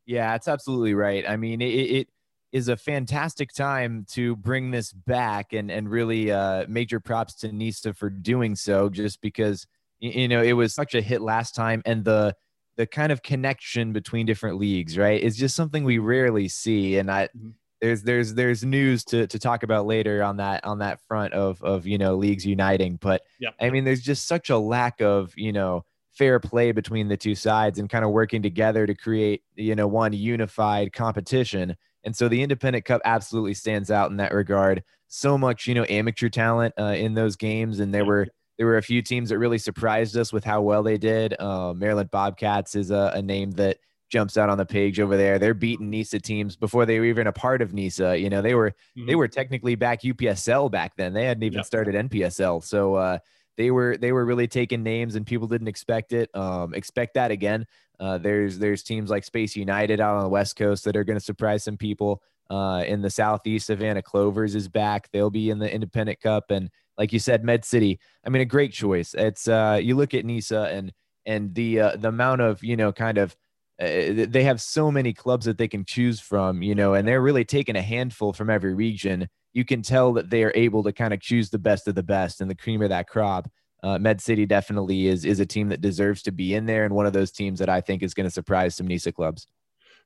Yeah, 0.05 0.35
it's 0.35 0.47
absolutely 0.47 0.93
right. 0.93 1.27
I 1.27 1.37
mean, 1.37 1.61
it, 1.61 1.65
it 1.65 2.07
is 2.51 2.67
a 2.67 2.77
fantastic 2.77 3.53
time 3.53 4.05
to 4.11 4.35
bring 4.37 4.71
this 4.71 4.91
back 4.91 5.53
and 5.53 5.69
and 5.69 5.89
really 5.89 6.31
uh, 6.31 6.65
major 6.67 6.99
props 6.99 7.35
to 7.35 7.51
Nisa 7.51 7.93
for 7.93 8.09
doing 8.09 8.55
so. 8.55 8.89
Just 8.89 9.21
because 9.21 9.67
you 9.99 10.27
know 10.27 10.41
it 10.41 10.53
was 10.53 10.73
such 10.73 10.95
a 10.95 11.01
hit 11.01 11.21
last 11.21 11.55
time, 11.55 11.81
and 11.85 12.05
the 12.05 12.35
the 12.77 12.87
kind 12.87 13.11
of 13.11 13.23
connection 13.23 13.91
between 13.91 14.25
different 14.25 14.57
leagues, 14.57 14.97
right, 14.97 15.21
is 15.21 15.35
just 15.35 15.55
something 15.55 15.83
we 15.83 15.97
rarely 15.97 16.47
see. 16.47 16.97
And 16.97 17.11
I 17.11 17.25
mm-hmm. 17.25 17.49
there's 17.81 18.03
there's 18.03 18.33
there's 18.35 18.63
news 18.63 19.03
to 19.05 19.27
to 19.27 19.39
talk 19.39 19.63
about 19.63 19.85
later 19.85 20.23
on 20.23 20.37
that 20.37 20.63
on 20.63 20.79
that 20.79 21.01
front 21.07 21.33
of 21.33 21.61
of 21.61 21.85
you 21.85 21.97
know 21.97 22.15
leagues 22.15 22.45
uniting. 22.45 22.97
But 23.01 23.23
yeah. 23.39 23.49
I 23.59 23.69
mean, 23.69 23.83
there's 23.83 24.01
just 24.01 24.27
such 24.27 24.49
a 24.49 24.57
lack 24.57 25.01
of 25.01 25.33
you 25.35 25.51
know 25.51 25.83
fair 26.17 26.39
play 26.39 26.71
between 26.71 27.09
the 27.09 27.17
two 27.17 27.35
sides 27.35 27.77
and 27.77 27.89
kind 27.89 28.03
of 28.03 28.11
working 28.11 28.41
together 28.41 28.87
to 28.87 28.95
create 28.95 29.43
you 29.55 29.75
know 29.75 29.87
one 29.87 30.13
unified 30.13 30.93
competition 30.93 31.75
and 32.03 32.15
so 32.15 32.27
the 32.27 32.41
Independent 32.41 32.85
Cup 32.85 33.01
absolutely 33.05 33.53
stands 33.53 33.91
out 33.91 34.11
in 34.11 34.17
that 34.17 34.33
regard. 34.33 34.83
So 35.07 35.37
much, 35.37 35.67
you 35.67 35.73
know, 35.73 35.85
amateur 35.89 36.29
talent 36.29 36.73
uh, 36.79 36.95
in 36.97 37.13
those 37.13 37.35
games, 37.35 37.79
and 37.79 37.93
there 37.93 38.05
were 38.05 38.27
there 38.57 38.65
were 38.65 38.77
a 38.77 38.83
few 38.83 39.01
teams 39.01 39.29
that 39.29 39.37
really 39.37 39.57
surprised 39.57 40.17
us 40.17 40.33
with 40.33 40.43
how 40.43 40.61
well 40.61 40.83
they 40.83 40.97
did. 40.97 41.39
Uh, 41.39 41.73
Maryland 41.73 42.09
Bobcats 42.11 42.75
is 42.75 42.91
a, 42.91 43.11
a, 43.13 43.21
name 43.21 43.51
that 43.51 43.77
jumps 44.09 44.35
out 44.35 44.49
on 44.49 44.57
the 44.57 44.65
page 44.65 44.99
over 44.99 45.15
there. 45.15 45.37
They're 45.37 45.53
beating 45.53 45.91
NISA 45.91 46.19
teams 46.21 46.55
before 46.55 46.85
they 46.85 46.99
were 46.99 47.05
even 47.05 47.27
a 47.27 47.31
part 47.31 47.61
of 47.61 47.73
NISA. 47.73 48.17
You 48.17 48.29
know, 48.29 48.41
they 48.41 48.55
were 48.55 48.71
mm-hmm. 48.71 49.05
they 49.05 49.15
were 49.15 49.27
technically 49.27 49.75
back 49.75 50.01
UPSL 50.01 50.71
back 50.71 50.95
then. 50.97 51.13
They 51.13 51.25
hadn't 51.25 51.43
even 51.43 51.57
yep. 51.57 51.65
started 51.65 51.95
NPSL. 52.09 52.63
So 52.63 52.95
uh, 52.95 53.19
they 53.57 53.71
were 53.71 53.97
they 53.97 54.11
were 54.11 54.25
really 54.25 54.47
taking 54.47 54.83
names 54.83 55.15
and 55.15 55.25
people 55.25 55.47
didn't 55.47 55.67
expect 55.67 56.13
it. 56.13 56.29
Um, 56.35 56.73
expect 56.73 57.15
that 57.15 57.31
again. 57.31 57.65
Uh, 57.99 58.17
there's 58.17 58.59
there's 58.59 58.83
teams 58.83 59.09
like 59.09 59.23
Space 59.23 59.55
United 59.55 59.99
out 59.99 60.15
on 60.15 60.23
the 60.23 60.29
West 60.29 60.55
Coast 60.55 60.85
that 60.85 60.95
are 60.95 61.03
going 61.03 61.19
to 61.19 61.23
surprise 61.23 61.63
some 61.63 61.77
people. 61.77 62.21
Uh, 62.49 62.83
in 62.87 63.01
the 63.01 63.09
Southeast, 63.09 63.67
Savannah 63.67 64.01
Clovers 64.01 64.55
is 64.55 64.69
back. 64.69 65.09
They'll 65.11 65.29
be 65.29 65.49
in 65.49 65.59
the 65.59 65.73
Independent 65.73 66.21
Cup, 66.21 66.49
and 66.49 66.69
like 66.97 67.11
you 67.11 67.19
said, 67.19 67.43
Med 67.43 67.65
City. 67.65 67.99
I 68.25 68.29
mean, 68.29 68.41
a 68.41 68.45
great 68.45 68.71
choice. 68.71 69.13
It's 69.13 69.49
uh, 69.49 69.79
you 69.81 69.95
look 69.95 70.13
at 70.13 70.23
NISA 70.23 70.69
and 70.71 70.93
and 71.25 71.53
the 71.53 71.81
uh, 71.81 71.95
the 71.97 72.07
amount 72.07 72.41
of 72.41 72.63
you 72.63 72.77
know 72.77 72.93
kind 72.93 73.17
of 73.17 73.35
uh, 73.79 74.25
they 74.27 74.43
have 74.43 74.61
so 74.61 74.91
many 74.91 75.13
clubs 75.13 75.45
that 75.45 75.57
they 75.57 75.67
can 75.67 75.85
choose 75.85 76.19
from, 76.19 76.63
you 76.63 76.73
know, 76.73 76.95
and 76.95 77.07
they're 77.07 77.21
really 77.21 77.45
taking 77.45 77.75
a 77.75 77.81
handful 77.81 78.33
from 78.33 78.49
every 78.49 78.73
region. 78.73 79.27
You 79.57 79.65
can 79.65 79.81
tell 79.81 80.13
that 80.13 80.29
they 80.29 80.43
are 80.43 80.53
able 80.55 80.83
to 80.83 80.93
kind 80.93 81.13
of 81.13 81.19
choose 81.19 81.49
the 81.49 81.59
best 81.59 81.87
of 81.87 81.95
the 81.95 82.03
best 82.03 82.41
and 82.41 82.49
the 82.49 82.55
cream 82.55 82.81
of 82.81 82.89
that 82.89 83.07
crop 83.07 83.49
uh, 83.83 83.97
Med 83.99 84.19
City 84.19 84.45
definitely 84.45 85.07
is 85.07 85.25
is 85.25 85.39
a 85.39 85.45
team 85.45 85.69
that 85.69 85.81
deserves 85.81 86.21
to 86.23 86.31
be 86.31 86.55
in 86.55 86.65
there, 86.65 86.85
and 86.85 86.93
one 86.93 87.05
of 87.05 87.13
those 87.13 87.31
teams 87.31 87.59
that 87.59 87.69
I 87.69 87.81
think 87.81 88.01
is 88.01 88.13
going 88.13 88.25
to 88.25 88.31
surprise 88.31 88.75
some 88.75 88.87
NISA 88.87 89.11
clubs. 89.11 89.47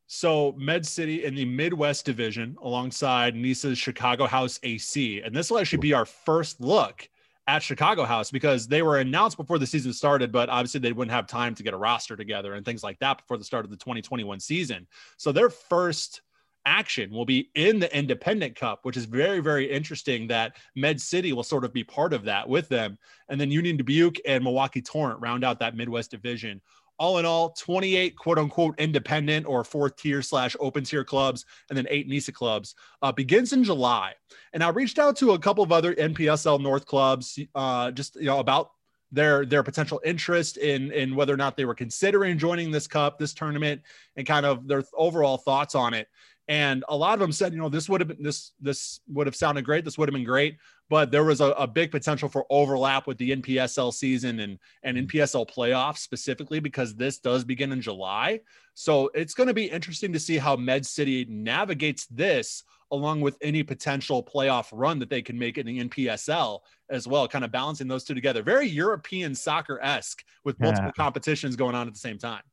So 0.07 0.53
Med 0.57 0.85
City 0.85 1.23
in 1.23 1.35
the 1.35 1.45
Midwest 1.45 2.05
Division, 2.05 2.57
alongside 2.61 3.35
NISA's 3.35 3.77
Chicago 3.77 4.27
House 4.27 4.59
AC, 4.63 5.21
and 5.21 5.33
this 5.33 5.49
will 5.49 5.59
actually 5.59 5.79
be 5.79 5.93
our 5.93 6.05
first 6.05 6.59
look 6.59 7.07
at 7.47 7.63
Chicago 7.63 8.03
House 8.03 8.29
because 8.29 8.67
they 8.67 8.81
were 8.81 8.99
announced 8.99 9.37
before 9.37 9.57
the 9.57 9.65
season 9.65 9.93
started, 9.93 10.31
but 10.31 10.49
obviously 10.49 10.79
they 10.79 10.91
wouldn't 10.91 11.13
have 11.13 11.27
time 11.27 11.55
to 11.55 11.63
get 11.63 11.73
a 11.73 11.77
roster 11.77 12.17
together 12.17 12.53
and 12.53 12.65
things 12.65 12.83
like 12.83 12.99
that 12.99 13.19
before 13.19 13.37
the 13.37 13.43
start 13.43 13.63
of 13.63 13.71
the 13.71 13.77
2021 13.77 14.39
season. 14.39 14.85
So 15.17 15.31
their 15.31 15.49
first 15.49 16.21
action 16.65 17.11
will 17.11 17.25
be 17.25 17.49
in 17.55 17.79
the 17.79 17.95
Independent 17.95 18.55
Cup, 18.55 18.79
which 18.83 18.97
is 18.97 19.05
very, 19.05 19.39
very 19.39 19.69
interesting 19.69 20.27
that 20.27 20.57
Med 20.75 20.99
City 20.99 21.33
will 21.33 21.43
sort 21.43 21.65
of 21.65 21.73
be 21.73 21.83
part 21.83 22.13
of 22.13 22.23
that 22.25 22.47
with 22.47 22.69
them. 22.69 22.97
And 23.29 23.39
then 23.39 23.51
Union 23.51 23.77
Dubuque 23.77 24.17
and 24.25 24.43
Milwaukee 24.43 24.81
Torrent 24.81 25.19
round 25.21 25.43
out 25.43 25.59
that 25.59 25.75
Midwest 25.75 26.11
division. 26.11 26.61
All 26.99 27.17
in 27.17 27.25
all 27.25 27.49
28 27.53 28.15
quote 28.15 28.37
unquote 28.37 28.79
independent 28.79 29.47
or 29.47 29.63
fourth 29.63 29.95
tier 29.95 30.21
slash 30.21 30.55
open 30.59 30.83
tier 30.83 31.03
clubs 31.03 31.45
and 31.69 31.77
then 31.77 31.87
eight 31.89 32.07
nisa 32.07 32.31
clubs. 32.31 32.75
Uh, 33.01 33.11
begins 33.11 33.53
in 33.53 33.63
july. 33.63 34.13
And 34.53 34.63
i 34.63 34.69
reached 34.69 34.99
out 34.99 35.15
to 35.17 35.31
a 35.31 35.39
couple 35.39 35.63
of 35.63 35.71
other 35.71 35.95
npsl 35.95 36.61
north 36.61 36.85
clubs 36.85 37.39
uh, 37.55 37.89
just 37.89 38.17
you 38.17 38.25
know 38.25 38.37
about 38.37 38.69
their 39.11 39.45
their 39.45 39.63
potential 39.63 39.99
interest 40.05 40.57
in 40.57 40.91
in 40.91 41.15
whether 41.15 41.33
or 41.33 41.37
not 41.37 41.57
they 41.57 41.65
were 41.65 41.75
considering 41.75 42.37
joining 42.37 42.71
this 42.71 42.87
cup 42.87 43.17
this 43.17 43.33
tournament 43.33 43.81
and 44.15 44.25
kind 44.25 44.45
of 44.45 44.67
their 44.67 44.83
overall 44.93 45.37
thoughts 45.37 45.75
on 45.75 45.93
it 45.93 46.07
and 46.51 46.83
a 46.89 46.95
lot 46.95 47.13
of 47.13 47.19
them 47.19 47.31
said 47.31 47.53
you 47.53 47.59
know 47.59 47.69
this 47.69 47.87
would 47.87 48.01
have 48.01 48.09
been 48.09 48.21
this 48.21 48.51
this 48.59 48.99
would 49.07 49.25
have 49.25 49.35
sounded 49.35 49.63
great 49.63 49.85
this 49.85 49.97
would 49.97 50.09
have 50.09 50.13
been 50.13 50.25
great 50.25 50.57
but 50.91 51.09
there 51.09 51.23
was 51.23 51.39
a, 51.39 51.51
a, 51.51 51.65
big 51.65 51.89
potential 51.89 52.27
for 52.27 52.45
overlap 52.49 53.07
with 53.07 53.17
the 53.17 53.33
NPSL 53.33 53.93
season 53.93 54.41
and, 54.41 54.59
and 54.83 54.97
mm-hmm. 54.97 55.05
NPSL 55.05 55.49
playoffs 55.49 55.99
specifically 55.99 56.59
because 56.59 56.95
this 56.95 57.17
does 57.17 57.45
begin 57.45 57.71
in 57.71 57.79
July. 57.79 58.41
So 58.73 59.09
it's 59.13 59.33
going 59.33 59.47
to 59.47 59.53
be 59.53 59.67
interesting 59.67 60.11
to 60.11 60.19
see 60.19 60.37
how 60.37 60.57
Med 60.57 60.85
City 60.85 61.25
navigates 61.29 62.07
this 62.07 62.65
along 62.91 63.21
with 63.21 63.37
any 63.41 63.63
potential 63.63 64.21
playoff 64.21 64.67
run 64.73 64.99
that 64.99 65.09
they 65.09 65.21
can 65.21 65.39
make 65.39 65.57
in 65.57 65.65
the 65.65 65.81
NPSL 65.81 66.59
as 66.89 67.07
well, 67.07 67.25
kind 67.25 67.45
of 67.45 67.53
balancing 67.53 67.87
those 67.87 68.03
two 68.03 68.13
together. 68.13 68.43
Very 68.43 68.67
European 68.67 69.33
soccer 69.33 69.79
esque 69.81 70.25
with 70.43 70.59
multiple 70.59 70.87
yeah. 70.87 71.03
competitions 71.03 71.55
going 71.55 71.73
on 71.73 71.87
at 71.87 71.93
the 71.93 71.99
same 71.99 72.17
time. 72.17 72.43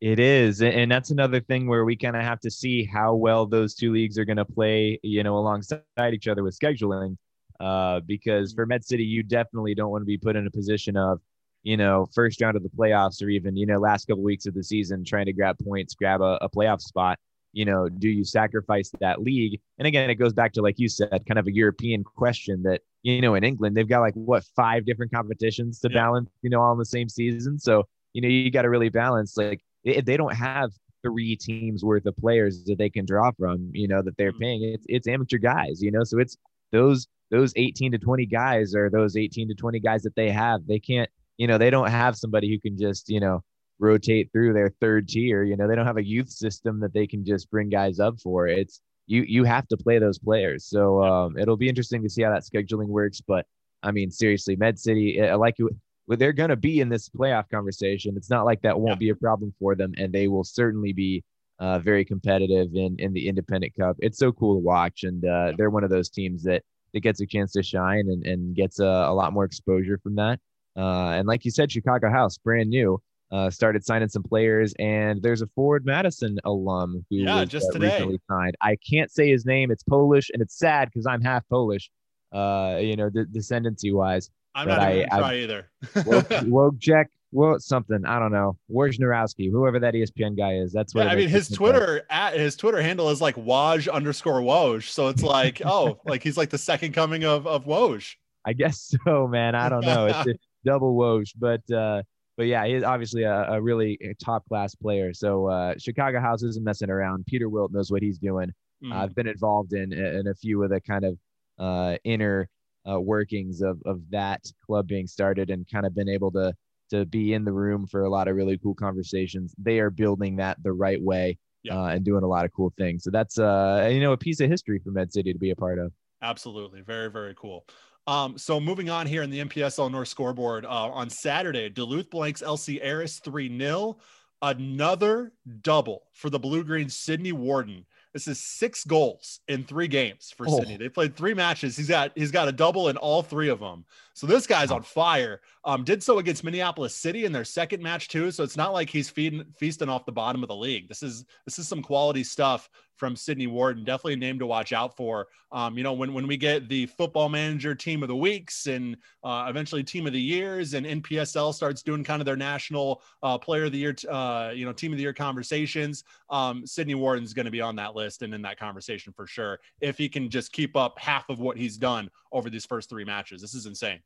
It 0.00 0.20
is. 0.20 0.62
And 0.62 0.90
that's 0.90 1.10
another 1.10 1.40
thing 1.40 1.66
where 1.66 1.84
we 1.84 1.96
kind 1.96 2.14
of 2.14 2.22
have 2.22 2.38
to 2.40 2.50
see 2.50 2.84
how 2.84 3.16
well 3.16 3.46
those 3.46 3.74
two 3.74 3.92
leagues 3.92 4.16
are 4.16 4.24
going 4.24 4.36
to 4.36 4.44
play, 4.44 5.00
you 5.02 5.24
know, 5.24 5.36
alongside 5.36 5.82
each 6.12 6.28
other 6.28 6.44
with 6.44 6.56
scheduling 6.56 7.16
uh, 7.58 8.00
because 8.06 8.52
for 8.52 8.64
Med 8.64 8.84
City, 8.84 9.02
you 9.02 9.24
definitely 9.24 9.74
don't 9.74 9.90
want 9.90 10.02
to 10.02 10.06
be 10.06 10.16
put 10.16 10.36
in 10.36 10.46
a 10.46 10.50
position 10.50 10.96
of, 10.96 11.20
you 11.64 11.76
know, 11.76 12.06
first 12.14 12.40
round 12.40 12.56
of 12.56 12.62
the 12.62 12.68
playoffs 12.68 13.20
or 13.20 13.28
even, 13.28 13.56
you 13.56 13.66
know, 13.66 13.80
last 13.80 14.06
couple 14.06 14.22
weeks 14.22 14.46
of 14.46 14.54
the 14.54 14.62
season 14.62 15.04
trying 15.04 15.26
to 15.26 15.32
grab 15.32 15.58
points, 15.58 15.94
grab 15.94 16.20
a, 16.20 16.38
a 16.42 16.48
playoff 16.48 16.80
spot. 16.80 17.18
You 17.52 17.64
know, 17.64 17.88
do 17.88 18.08
you 18.08 18.24
sacrifice 18.24 18.92
that 19.00 19.20
league? 19.20 19.58
And 19.78 19.88
again, 19.88 20.10
it 20.10 20.14
goes 20.14 20.32
back 20.32 20.52
to, 20.52 20.62
like 20.62 20.78
you 20.78 20.88
said, 20.88 21.24
kind 21.26 21.40
of 21.40 21.48
a 21.48 21.52
European 21.52 22.04
question 22.04 22.62
that, 22.62 22.82
you 23.02 23.20
know, 23.20 23.34
in 23.34 23.42
England, 23.42 23.76
they've 23.76 23.88
got 23.88 24.00
like 24.00 24.14
what, 24.14 24.44
five 24.54 24.86
different 24.86 25.10
competitions 25.10 25.80
to 25.80 25.88
yeah. 25.90 25.96
balance, 25.96 26.30
you 26.42 26.50
know, 26.50 26.60
all 26.60 26.72
in 26.72 26.78
the 26.78 26.84
same 26.84 27.08
season. 27.08 27.58
So, 27.58 27.88
you 28.12 28.22
know, 28.22 28.28
you 28.28 28.52
got 28.52 28.62
to 28.62 28.70
really 28.70 28.90
balance. 28.90 29.36
Like, 29.36 29.60
if 29.84 30.04
they 30.04 30.16
don't 30.16 30.34
have 30.34 30.70
three 31.02 31.36
teams 31.36 31.84
worth 31.84 32.06
of 32.06 32.16
players 32.16 32.64
that 32.64 32.78
they 32.78 32.90
can 32.90 33.04
draw 33.04 33.30
from, 33.38 33.70
you 33.72 33.88
know, 33.88 34.02
that 34.02 34.16
they're 34.16 34.32
mm-hmm. 34.32 34.42
paying, 34.42 34.62
it's, 34.64 34.86
it's 34.88 35.08
amateur 35.08 35.38
guys, 35.38 35.82
you 35.82 35.90
know, 35.90 36.04
so 36.04 36.18
it's 36.18 36.36
those 36.72 37.06
those 37.30 37.52
18 37.56 37.92
to 37.92 37.98
20 37.98 38.26
guys 38.26 38.74
are 38.74 38.88
those 38.88 39.16
18 39.16 39.48
to 39.48 39.54
20 39.54 39.80
guys 39.80 40.02
that 40.02 40.14
they 40.16 40.30
have. 40.30 40.66
They 40.66 40.78
can't, 40.78 41.10
you 41.36 41.46
know, 41.46 41.58
they 41.58 41.70
don't 41.70 41.90
have 41.90 42.16
somebody 42.16 42.48
who 42.48 42.58
can 42.58 42.78
just, 42.78 43.10
you 43.10 43.20
know, 43.20 43.42
rotate 43.78 44.30
through 44.32 44.54
their 44.54 44.70
third 44.80 45.08
tier. 45.08 45.44
You 45.44 45.56
know, 45.56 45.68
they 45.68 45.74
don't 45.74 45.86
have 45.86 45.98
a 45.98 46.06
youth 46.06 46.30
system 46.30 46.80
that 46.80 46.92
they 46.92 47.06
can 47.06 47.24
just 47.24 47.50
bring 47.50 47.68
guys 47.68 48.00
up 48.00 48.18
for. 48.20 48.46
It's 48.46 48.80
you 49.06 49.22
you 49.22 49.44
have 49.44 49.68
to 49.68 49.76
play 49.76 49.98
those 49.98 50.18
players. 50.18 50.64
So 50.66 51.02
um, 51.02 51.38
it'll 51.38 51.56
be 51.56 51.68
interesting 51.68 52.02
to 52.02 52.10
see 52.10 52.22
how 52.22 52.30
that 52.30 52.44
scheduling 52.44 52.88
works. 52.88 53.20
But 53.20 53.46
I 53.82 53.90
mean, 53.90 54.10
seriously, 54.10 54.56
Med 54.56 54.78
City, 54.78 55.20
I 55.22 55.34
like 55.34 55.58
you. 55.58 55.70
They're 56.08 56.32
going 56.32 56.50
to 56.50 56.56
be 56.56 56.80
in 56.80 56.88
this 56.88 57.08
playoff 57.08 57.48
conversation. 57.50 58.14
It's 58.16 58.30
not 58.30 58.44
like 58.44 58.62
that 58.62 58.78
won't 58.78 58.92
yeah. 58.92 59.06
be 59.06 59.08
a 59.10 59.14
problem 59.14 59.52
for 59.58 59.74
them, 59.74 59.92
and 59.98 60.12
they 60.12 60.28
will 60.28 60.44
certainly 60.44 60.92
be 60.92 61.22
uh, 61.58 61.78
very 61.78 62.04
competitive 62.04 62.68
in 62.74 62.96
in 62.98 63.12
the 63.12 63.28
Independent 63.28 63.74
Cup. 63.78 63.96
It's 64.00 64.18
so 64.18 64.32
cool 64.32 64.54
to 64.54 64.60
watch, 64.60 65.02
and 65.02 65.24
uh, 65.24 65.52
they're 65.56 65.70
one 65.70 65.84
of 65.84 65.90
those 65.90 66.08
teams 66.08 66.42
that 66.44 66.62
that 66.94 67.00
gets 67.00 67.20
a 67.20 67.26
chance 67.26 67.52
to 67.52 67.62
shine 67.62 68.08
and, 68.08 68.24
and 68.24 68.56
gets 68.56 68.78
a, 68.80 68.84
a 68.84 69.12
lot 69.12 69.32
more 69.32 69.44
exposure 69.44 69.98
from 70.02 70.14
that. 70.16 70.40
Uh, 70.76 71.10
and 71.10 71.26
like 71.26 71.44
you 71.44 71.50
said, 71.50 71.70
Chicago 71.70 72.10
House, 72.10 72.38
brand 72.38 72.70
new, 72.70 73.00
uh, 73.30 73.50
started 73.50 73.84
signing 73.84 74.08
some 74.08 74.22
players, 74.22 74.72
and 74.78 75.20
there's 75.22 75.42
a 75.42 75.46
Forward 75.48 75.84
Madison 75.84 76.38
alum 76.44 77.04
who 77.10 77.16
yeah, 77.16 77.40
was 77.40 77.48
just 77.48 77.66
uh, 77.74 77.78
recently 77.78 78.18
signed. 78.30 78.56
I 78.62 78.76
can't 78.88 79.10
say 79.10 79.28
his 79.28 79.44
name; 79.44 79.70
it's 79.70 79.82
Polish, 79.82 80.30
and 80.32 80.40
it's 80.40 80.56
sad 80.56 80.88
because 80.88 81.06
I'm 81.06 81.20
half 81.20 81.46
Polish, 81.50 81.90
uh, 82.32 82.78
you 82.80 82.96
know, 82.96 83.10
de- 83.10 83.26
descendancy 83.26 83.92
wise. 83.92 84.30
I'm 84.58 84.68
not 84.68 84.80
I, 84.80 85.04
try 85.04 85.34
either. 85.36 85.70
Wojciech 85.94 87.06
well, 87.32 87.58
something 87.60 88.04
I 88.04 88.18
don't 88.18 88.32
know. 88.32 88.56
Wojnarowski, 88.70 89.50
whoever 89.50 89.78
that 89.78 89.94
ESPN 89.94 90.36
guy 90.36 90.54
is. 90.54 90.72
That's 90.72 90.94
what 90.94 91.06
yeah, 91.06 91.12
I 91.12 91.16
mean. 91.16 91.28
His 91.28 91.48
Twitter 91.48 92.04
at 92.10 92.34
his 92.34 92.56
Twitter 92.56 92.82
handle 92.82 93.08
is 93.10 93.20
like 93.20 93.36
Woj 93.36 93.90
underscore 93.92 94.40
Woj. 94.40 94.88
So 94.88 95.08
it's 95.08 95.22
like, 95.22 95.62
oh, 95.64 96.00
like 96.04 96.22
he's 96.22 96.36
like 96.36 96.50
the 96.50 96.58
second 96.58 96.92
coming 96.92 97.24
of 97.24 97.46
of 97.46 97.66
Woj. 97.66 98.14
I 98.44 98.52
guess 98.52 98.94
so, 99.04 99.28
man. 99.28 99.54
I 99.54 99.68
don't 99.68 99.84
know. 99.84 100.06
It's 100.06 100.28
a 100.28 100.34
double 100.64 100.96
Woj, 100.96 101.32
but 101.38 101.70
uh, 101.70 102.02
but 102.36 102.46
yeah, 102.46 102.66
he's 102.66 102.82
obviously 102.82 103.22
a, 103.22 103.52
a 103.52 103.60
really 103.60 103.98
top 104.22 104.44
class 104.48 104.74
player. 104.74 105.12
So 105.14 105.46
uh, 105.46 105.74
Chicago 105.78 106.20
House 106.20 106.42
isn't 106.42 106.64
messing 106.64 106.90
around. 106.90 107.26
Peter 107.26 107.48
Wilt 107.48 107.72
knows 107.72 107.92
what 107.92 108.02
he's 108.02 108.18
doing. 108.18 108.52
Mm. 108.82 108.92
I've 108.92 109.14
been 109.14 109.28
involved 109.28 109.72
in 109.72 109.92
in 109.92 110.26
a 110.26 110.34
few 110.34 110.62
of 110.64 110.70
the 110.70 110.80
kind 110.80 111.04
of 111.04 111.18
uh, 111.58 111.96
inner 112.04 112.48
uh, 112.90 113.00
workings 113.00 113.60
of 113.60 113.80
of 113.84 114.00
that 114.10 114.44
club 114.64 114.88
being 114.88 115.06
started, 115.06 115.50
and 115.50 115.68
kind 115.70 115.86
of 115.86 115.94
been 115.94 116.08
able 116.08 116.30
to 116.32 116.54
to 116.90 117.04
be 117.04 117.34
in 117.34 117.44
the 117.44 117.52
room 117.52 117.86
for 117.86 118.04
a 118.04 118.10
lot 118.10 118.28
of 118.28 118.36
really 118.36 118.58
cool 118.58 118.74
conversations. 118.74 119.54
They 119.58 119.78
are 119.78 119.90
building 119.90 120.36
that 120.36 120.62
the 120.62 120.72
right 120.72 121.00
way 121.00 121.38
yeah. 121.62 121.78
uh, 121.78 121.86
and 121.86 122.04
doing 122.04 122.24
a 122.24 122.26
lot 122.26 122.44
of 122.44 122.52
cool 122.52 122.72
things. 122.78 123.04
So 123.04 123.10
that's 123.10 123.38
uh, 123.38 123.88
you 123.92 124.00
know 124.00 124.12
a 124.12 124.16
piece 124.16 124.40
of 124.40 124.50
history 124.50 124.80
for 124.82 124.90
Med 124.90 125.12
City 125.12 125.32
to 125.32 125.38
be 125.38 125.50
a 125.50 125.56
part 125.56 125.78
of. 125.78 125.92
Absolutely, 126.22 126.80
very 126.80 127.10
very 127.10 127.34
cool. 127.36 127.66
Um, 128.06 128.38
so 128.38 128.58
moving 128.58 128.88
on 128.88 129.06
here 129.06 129.22
in 129.22 129.28
the 129.28 129.44
NPSL 129.44 129.90
North 129.90 130.08
scoreboard 130.08 130.64
uh, 130.64 130.68
on 130.68 131.10
Saturday, 131.10 131.68
Duluth 131.68 132.08
Blanks 132.08 132.42
LC 132.42 132.82
Aris 132.82 133.20
3 133.22 133.58
0. 133.58 133.98
Another 134.40 135.32
double 135.60 136.04
for 136.14 136.30
the 136.30 136.38
Blue 136.38 136.64
Green 136.64 136.88
Sydney 136.88 137.32
Warden. 137.32 137.84
This 138.12 138.26
is 138.26 138.38
six 138.40 138.84
goals 138.84 139.40
in 139.48 139.64
three 139.64 139.88
games 139.88 140.32
for 140.36 140.46
oh. 140.48 140.58
Sydney. 140.58 140.76
They 140.76 140.88
played 140.88 141.16
three 141.16 141.34
matches. 141.34 141.76
He's 141.76 141.88
got 141.88 142.12
he's 142.14 142.30
got 142.30 142.48
a 142.48 142.52
double 142.52 142.88
in 142.88 142.96
all 142.96 143.22
three 143.22 143.48
of 143.48 143.60
them. 143.60 143.84
So 144.14 144.26
this 144.26 144.46
guy's 144.46 144.70
on 144.70 144.82
fire. 144.82 145.40
Um, 145.64 145.84
did 145.84 146.02
so 146.02 146.18
against 146.18 146.42
Minneapolis 146.42 146.94
City 146.94 147.24
in 147.24 147.32
their 147.32 147.44
second 147.44 147.82
match 147.82 148.08
too. 148.08 148.30
So 148.30 148.42
it's 148.42 148.56
not 148.56 148.72
like 148.72 148.90
he's 148.90 149.08
feeding 149.08 149.44
feasting 149.58 149.88
off 149.88 150.06
the 150.06 150.12
bottom 150.12 150.42
of 150.42 150.48
the 150.48 150.56
league. 150.56 150.88
This 150.88 151.02
is 151.02 151.24
this 151.44 151.58
is 151.58 151.68
some 151.68 151.82
quality 151.82 152.24
stuff 152.24 152.68
from 152.98 153.16
Sydney 153.16 153.46
Warden. 153.46 153.84
Definitely 153.84 154.14
a 154.14 154.16
name 154.16 154.38
to 154.40 154.46
watch 154.46 154.72
out 154.72 154.96
for. 154.96 155.28
Um, 155.52 155.78
you 155.78 155.84
know, 155.84 155.92
when, 155.92 156.12
when 156.12 156.26
we 156.26 156.36
get 156.36 156.68
the 156.68 156.86
football 156.86 157.28
manager 157.28 157.74
team 157.74 158.02
of 158.02 158.08
the 158.08 158.16
weeks 158.16 158.66
and 158.66 158.96
uh, 159.24 159.46
eventually 159.48 159.82
team 159.82 160.06
of 160.06 160.12
the 160.12 160.20
years 160.20 160.74
and 160.74 160.84
NPSL 160.84 161.54
starts 161.54 161.82
doing 161.82 162.04
kind 162.04 162.20
of 162.20 162.26
their 162.26 162.36
national 162.36 163.02
uh, 163.22 163.38
player 163.38 163.64
of 163.64 163.72
the 163.72 163.78
year, 163.78 163.96
uh, 164.10 164.50
you 164.54 164.66
know, 164.66 164.72
team 164.72 164.92
of 164.92 164.98
the 164.98 165.02
year 165.02 165.14
conversations, 165.14 166.04
um, 166.28 166.66
Sydney 166.66 166.94
Warden's 166.94 167.32
going 167.32 167.46
to 167.46 167.52
be 167.52 167.60
on 167.60 167.76
that 167.76 167.94
list 167.98 168.22
and 168.22 168.32
in 168.32 168.42
that 168.42 168.58
conversation 168.58 169.12
for 169.12 169.26
sure. 169.26 169.58
If 169.80 169.98
he 169.98 170.08
can 170.08 170.30
just 170.30 170.52
keep 170.52 170.76
up 170.76 170.98
half 170.98 171.28
of 171.28 171.40
what 171.40 171.56
he's 171.56 171.76
done 171.76 172.08
over 172.32 172.48
these 172.48 172.64
first 172.64 172.88
three 172.88 173.04
matches, 173.04 173.42
this 173.42 173.54
is 173.54 173.66
insane. 173.66 174.00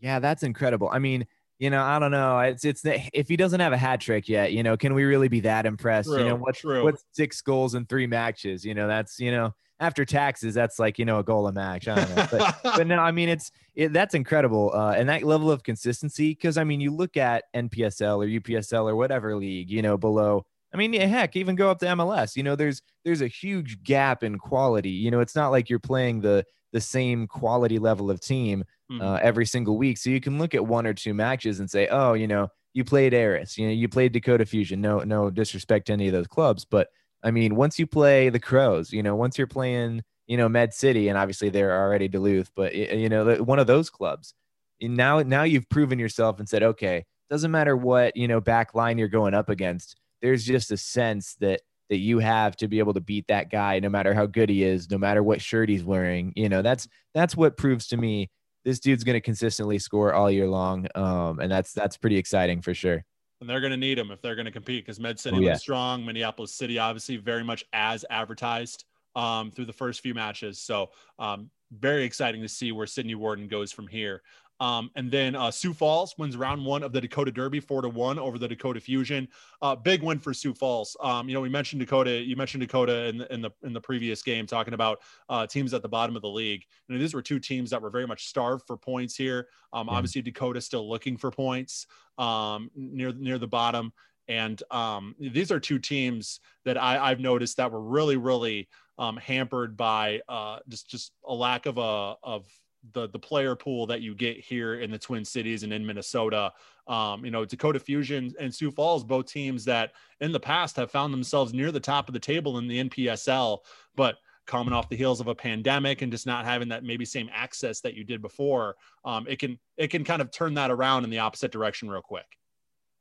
Yeah, 0.00 0.18
that's 0.18 0.42
incredible. 0.42 0.90
I 0.92 0.98
mean, 0.98 1.26
you 1.58 1.70
know, 1.70 1.82
I 1.82 1.98
don't 1.98 2.10
know. 2.10 2.40
It's 2.40 2.64
it's 2.64 2.82
the, 2.82 3.00
if 3.12 3.28
he 3.28 3.36
doesn't 3.36 3.60
have 3.60 3.72
a 3.72 3.76
hat 3.76 4.00
trick 4.00 4.28
yet, 4.28 4.52
you 4.52 4.62
know, 4.62 4.76
can 4.76 4.92
we 4.94 5.04
really 5.04 5.28
be 5.28 5.40
that 5.40 5.66
impressed? 5.66 6.08
True, 6.08 6.18
you 6.18 6.24
know, 6.24 6.36
what's 6.36 6.64
what's 6.64 7.04
six 7.12 7.40
goals 7.40 7.74
in 7.74 7.86
three 7.86 8.06
matches? 8.06 8.64
You 8.64 8.74
know, 8.74 8.88
that's 8.88 9.20
you 9.20 9.30
know 9.30 9.54
after 9.80 10.04
taxes, 10.04 10.54
that's 10.54 10.78
like 10.78 10.98
you 10.98 11.04
know 11.04 11.18
a 11.18 11.24
goal 11.24 11.46
a 11.46 11.52
match. 11.52 11.88
I 11.88 11.96
don't 11.96 12.16
know, 12.16 12.26
but, 12.30 12.56
but 12.76 12.86
no, 12.86 12.96
I 12.96 13.12
mean 13.12 13.28
it's 13.28 13.50
it, 13.74 13.92
that's 13.92 14.14
incredible, 14.14 14.72
uh, 14.74 14.92
and 14.92 15.08
that 15.08 15.22
level 15.22 15.50
of 15.50 15.62
consistency. 15.62 16.30
Because 16.30 16.56
I 16.56 16.64
mean, 16.64 16.80
you 16.80 16.90
look 16.90 17.16
at 17.16 17.44
NPSL 17.54 18.24
or 18.24 18.40
UPSL 18.40 18.90
or 18.90 18.96
whatever 18.96 19.36
league, 19.36 19.70
you 19.70 19.82
know, 19.82 19.96
below. 19.96 20.46
I 20.74 20.76
mean, 20.76 20.92
yeah, 20.92 21.06
heck, 21.06 21.36
even 21.36 21.54
go 21.54 21.70
up 21.70 21.78
to 21.78 21.86
MLS. 21.86 22.36
You 22.36 22.42
know, 22.42 22.56
there's 22.56 22.82
there's 23.04 23.22
a 23.22 23.28
huge 23.28 23.82
gap 23.84 24.24
in 24.24 24.38
quality. 24.38 24.90
You 24.90 25.10
know, 25.10 25.20
it's 25.20 25.36
not 25.36 25.50
like 25.50 25.70
you're 25.70 25.78
playing 25.78 26.20
the 26.20 26.44
the 26.72 26.80
same 26.80 27.28
quality 27.28 27.78
level 27.78 28.10
of 28.10 28.20
team 28.20 28.64
mm-hmm. 28.90 29.00
uh, 29.00 29.18
every 29.22 29.46
single 29.46 29.78
week. 29.78 29.96
So 29.96 30.10
you 30.10 30.20
can 30.20 30.38
look 30.38 30.54
at 30.54 30.66
one 30.66 30.86
or 30.86 30.92
two 30.92 31.14
matches 31.14 31.60
and 31.60 31.70
say, 31.70 31.86
oh, 31.86 32.14
you 32.14 32.26
know, 32.26 32.48
you 32.72 32.82
played 32.82 33.14
Aris, 33.14 33.56
you 33.56 33.66
know, 33.66 33.72
you 33.72 33.88
played 33.88 34.12
Dakota 34.12 34.44
Fusion. 34.44 34.80
No, 34.80 34.98
no 34.98 35.30
disrespect 35.30 35.86
to 35.86 35.92
any 35.92 36.08
of 36.08 36.12
those 36.12 36.26
clubs, 36.26 36.64
but 36.64 36.88
I 37.22 37.30
mean, 37.30 37.54
once 37.54 37.78
you 37.78 37.86
play 37.86 38.28
the 38.28 38.38
Crows, 38.38 38.92
you 38.92 39.02
know, 39.02 39.16
once 39.16 39.38
you're 39.38 39.46
playing, 39.46 40.02
you 40.26 40.36
know, 40.36 40.48
Med 40.48 40.74
City, 40.74 41.08
and 41.08 41.16
obviously 41.16 41.48
they're 41.48 41.80
already 41.80 42.06
Duluth, 42.06 42.50
but 42.54 42.74
you 42.74 43.08
know, 43.08 43.36
one 43.36 43.58
of 43.58 43.66
those 43.66 43.88
clubs. 43.88 44.34
Now, 44.80 45.20
now 45.20 45.44
you've 45.44 45.68
proven 45.70 45.98
yourself 45.98 46.38
and 46.38 46.48
said, 46.48 46.62
okay, 46.62 47.04
doesn't 47.30 47.50
matter 47.50 47.76
what 47.76 48.16
you 48.16 48.28
know 48.28 48.40
back 48.40 48.74
line 48.74 48.98
you're 48.98 49.08
going 49.08 49.32
up 49.32 49.48
against. 49.48 49.96
There's 50.24 50.44
just 50.44 50.72
a 50.72 50.76
sense 50.76 51.36
that 51.40 51.60
that 51.90 51.98
you 51.98 52.18
have 52.18 52.56
to 52.56 52.66
be 52.66 52.78
able 52.78 52.94
to 52.94 53.00
beat 53.00 53.26
that 53.28 53.50
guy 53.50 53.78
no 53.78 53.90
matter 53.90 54.14
how 54.14 54.24
good 54.24 54.48
he 54.48 54.64
is 54.64 54.90
no 54.90 54.96
matter 54.96 55.22
what 55.22 55.40
shirt 55.40 55.68
he's 55.68 55.84
wearing 55.84 56.32
you 56.34 56.48
know 56.48 56.62
that's 56.62 56.88
that's 57.12 57.36
what 57.36 57.58
proves 57.58 57.86
to 57.86 57.98
me 57.98 58.30
this 58.64 58.80
dude's 58.80 59.04
going 59.04 59.14
to 59.14 59.20
consistently 59.20 59.78
score 59.78 60.14
all 60.14 60.30
year 60.30 60.48
long 60.48 60.86
um, 60.94 61.40
and 61.40 61.52
that's 61.52 61.74
that's 61.74 61.98
pretty 61.98 62.16
exciting 62.16 62.62
for 62.62 62.72
sure 62.72 63.04
and 63.44 63.50
they're 63.50 63.60
going 63.60 63.72
to 63.72 63.76
need 63.76 63.98
him 63.98 64.10
if 64.10 64.22
they're 64.22 64.36
going 64.36 64.46
to 64.46 64.50
compete 64.50 64.86
because 64.86 64.98
Med 64.98 65.20
City 65.20 65.36
oh, 65.36 65.40
yeah. 65.40 65.50
was 65.50 65.60
strong. 65.60 66.02
Minneapolis 66.02 66.50
City, 66.50 66.78
obviously, 66.78 67.18
very 67.18 67.44
much 67.44 67.62
as 67.74 68.02
advertised 68.08 68.86
um, 69.14 69.50
through 69.50 69.66
the 69.66 69.72
first 69.72 70.00
few 70.00 70.14
matches. 70.14 70.58
So, 70.58 70.92
um, 71.18 71.50
very 71.70 72.04
exciting 72.04 72.40
to 72.40 72.48
see 72.48 72.72
where 72.72 72.86
Sydney 72.86 73.14
warden 73.16 73.46
goes 73.48 73.70
from 73.70 73.86
here. 73.86 74.22
Um, 74.60 74.90
and 74.94 75.10
then 75.10 75.34
uh, 75.34 75.50
Sioux 75.50 75.74
Falls 75.74 76.14
wins 76.16 76.36
round 76.36 76.64
one 76.64 76.82
of 76.82 76.92
the 76.92 77.00
Dakota 77.00 77.32
Derby, 77.32 77.60
four 77.60 77.82
to 77.82 77.88
one 77.88 78.18
over 78.18 78.38
the 78.38 78.48
Dakota 78.48 78.80
Fusion. 78.80 79.28
Uh, 79.60 79.74
big 79.74 80.02
win 80.02 80.18
for 80.18 80.32
Sioux 80.32 80.54
Falls. 80.54 80.96
Um, 81.00 81.28
you 81.28 81.34
know, 81.34 81.40
we 81.40 81.48
mentioned 81.48 81.80
Dakota. 81.80 82.10
You 82.22 82.36
mentioned 82.36 82.60
Dakota 82.60 83.06
in 83.06 83.18
the 83.18 83.32
in 83.32 83.42
the 83.42 83.50
in 83.62 83.72
the 83.72 83.80
previous 83.80 84.22
game, 84.22 84.46
talking 84.46 84.74
about 84.74 85.00
uh, 85.28 85.46
teams 85.46 85.74
at 85.74 85.82
the 85.82 85.88
bottom 85.88 86.16
of 86.16 86.22
the 86.22 86.28
league. 86.28 86.64
And 86.88 87.00
these 87.00 87.14
were 87.14 87.22
two 87.22 87.40
teams 87.40 87.70
that 87.70 87.82
were 87.82 87.90
very 87.90 88.06
much 88.06 88.26
starved 88.26 88.64
for 88.66 88.76
points 88.76 89.16
here. 89.16 89.48
Um, 89.72 89.88
yeah. 89.88 89.94
Obviously, 89.94 90.22
Dakota 90.22 90.60
still 90.60 90.88
looking 90.88 91.16
for 91.16 91.30
points 91.30 91.86
um, 92.18 92.70
near 92.74 93.12
near 93.12 93.38
the 93.38 93.48
bottom. 93.48 93.92
And 94.26 94.62
um, 94.70 95.14
these 95.18 95.50
are 95.50 95.60
two 95.60 95.78
teams 95.78 96.40
that 96.64 96.80
I, 96.80 97.10
I've 97.10 97.20
noticed 97.20 97.58
that 97.58 97.70
were 97.70 97.82
really, 97.82 98.16
really 98.16 98.68
um, 98.98 99.16
hampered 99.16 99.76
by 99.76 100.20
uh, 100.28 100.60
just 100.68 100.88
just 100.88 101.12
a 101.26 101.34
lack 101.34 101.66
of 101.66 101.78
a 101.78 102.16
of 102.22 102.46
the 102.92 103.08
the 103.08 103.18
player 103.18 103.56
pool 103.56 103.86
that 103.86 104.00
you 104.00 104.14
get 104.14 104.38
here 104.38 104.74
in 104.74 104.90
the 104.90 104.98
Twin 104.98 105.24
Cities 105.24 105.62
and 105.62 105.72
in 105.72 105.84
Minnesota. 105.84 106.52
Um, 106.86 107.24
you 107.24 107.30
know, 107.30 107.44
Dakota 107.44 107.80
Fusion 107.80 108.34
and 108.38 108.54
Sioux 108.54 108.70
Falls, 108.70 109.04
both 109.04 109.26
teams 109.26 109.64
that 109.64 109.92
in 110.20 110.32
the 110.32 110.40
past 110.40 110.76
have 110.76 110.90
found 110.90 111.14
themselves 111.14 111.54
near 111.54 111.72
the 111.72 111.80
top 111.80 112.08
of 112.08 112.12
the 112.12 112.20
table 112.20 112.58
in 112.58 112.68
the 112.68 112.84
NPSL, 112.84 113.58
but 113.96 114.16
coming 114.46 114.74
off 114.74 114.88
the 114.88 114.96
heels 114.96 115.20
of 115.20 115.28
a 115.28 115.34
pandemic 115.34 116.02
and 116.02 116.12
just 116.12 116.26
not 116.26 116.44
having 116.44 116.68
that 116.68 116.84
maybe 116.84 117.04
same 117.04 117.30
access 117.32 117.80
that 117.80 117.94
you 117.94 118.04
did 118.04 118.20
before, 118.20 118.76
um, 119.04 119.26
it 119.26 119.38
can 119.38 119.58
it 119.76 119.88
can 119.88 120.04
kind 120.04 120.20
of 120.20 120.30
turn 120.30 120.54
that 120.54 120.70
around 120.70 121.04
in 121.04 121.10
the 121.10 121.18
opposite 121.18 121.50
direction 121.50 121.88
real 121.88 122.02
quick. 122.02 122.26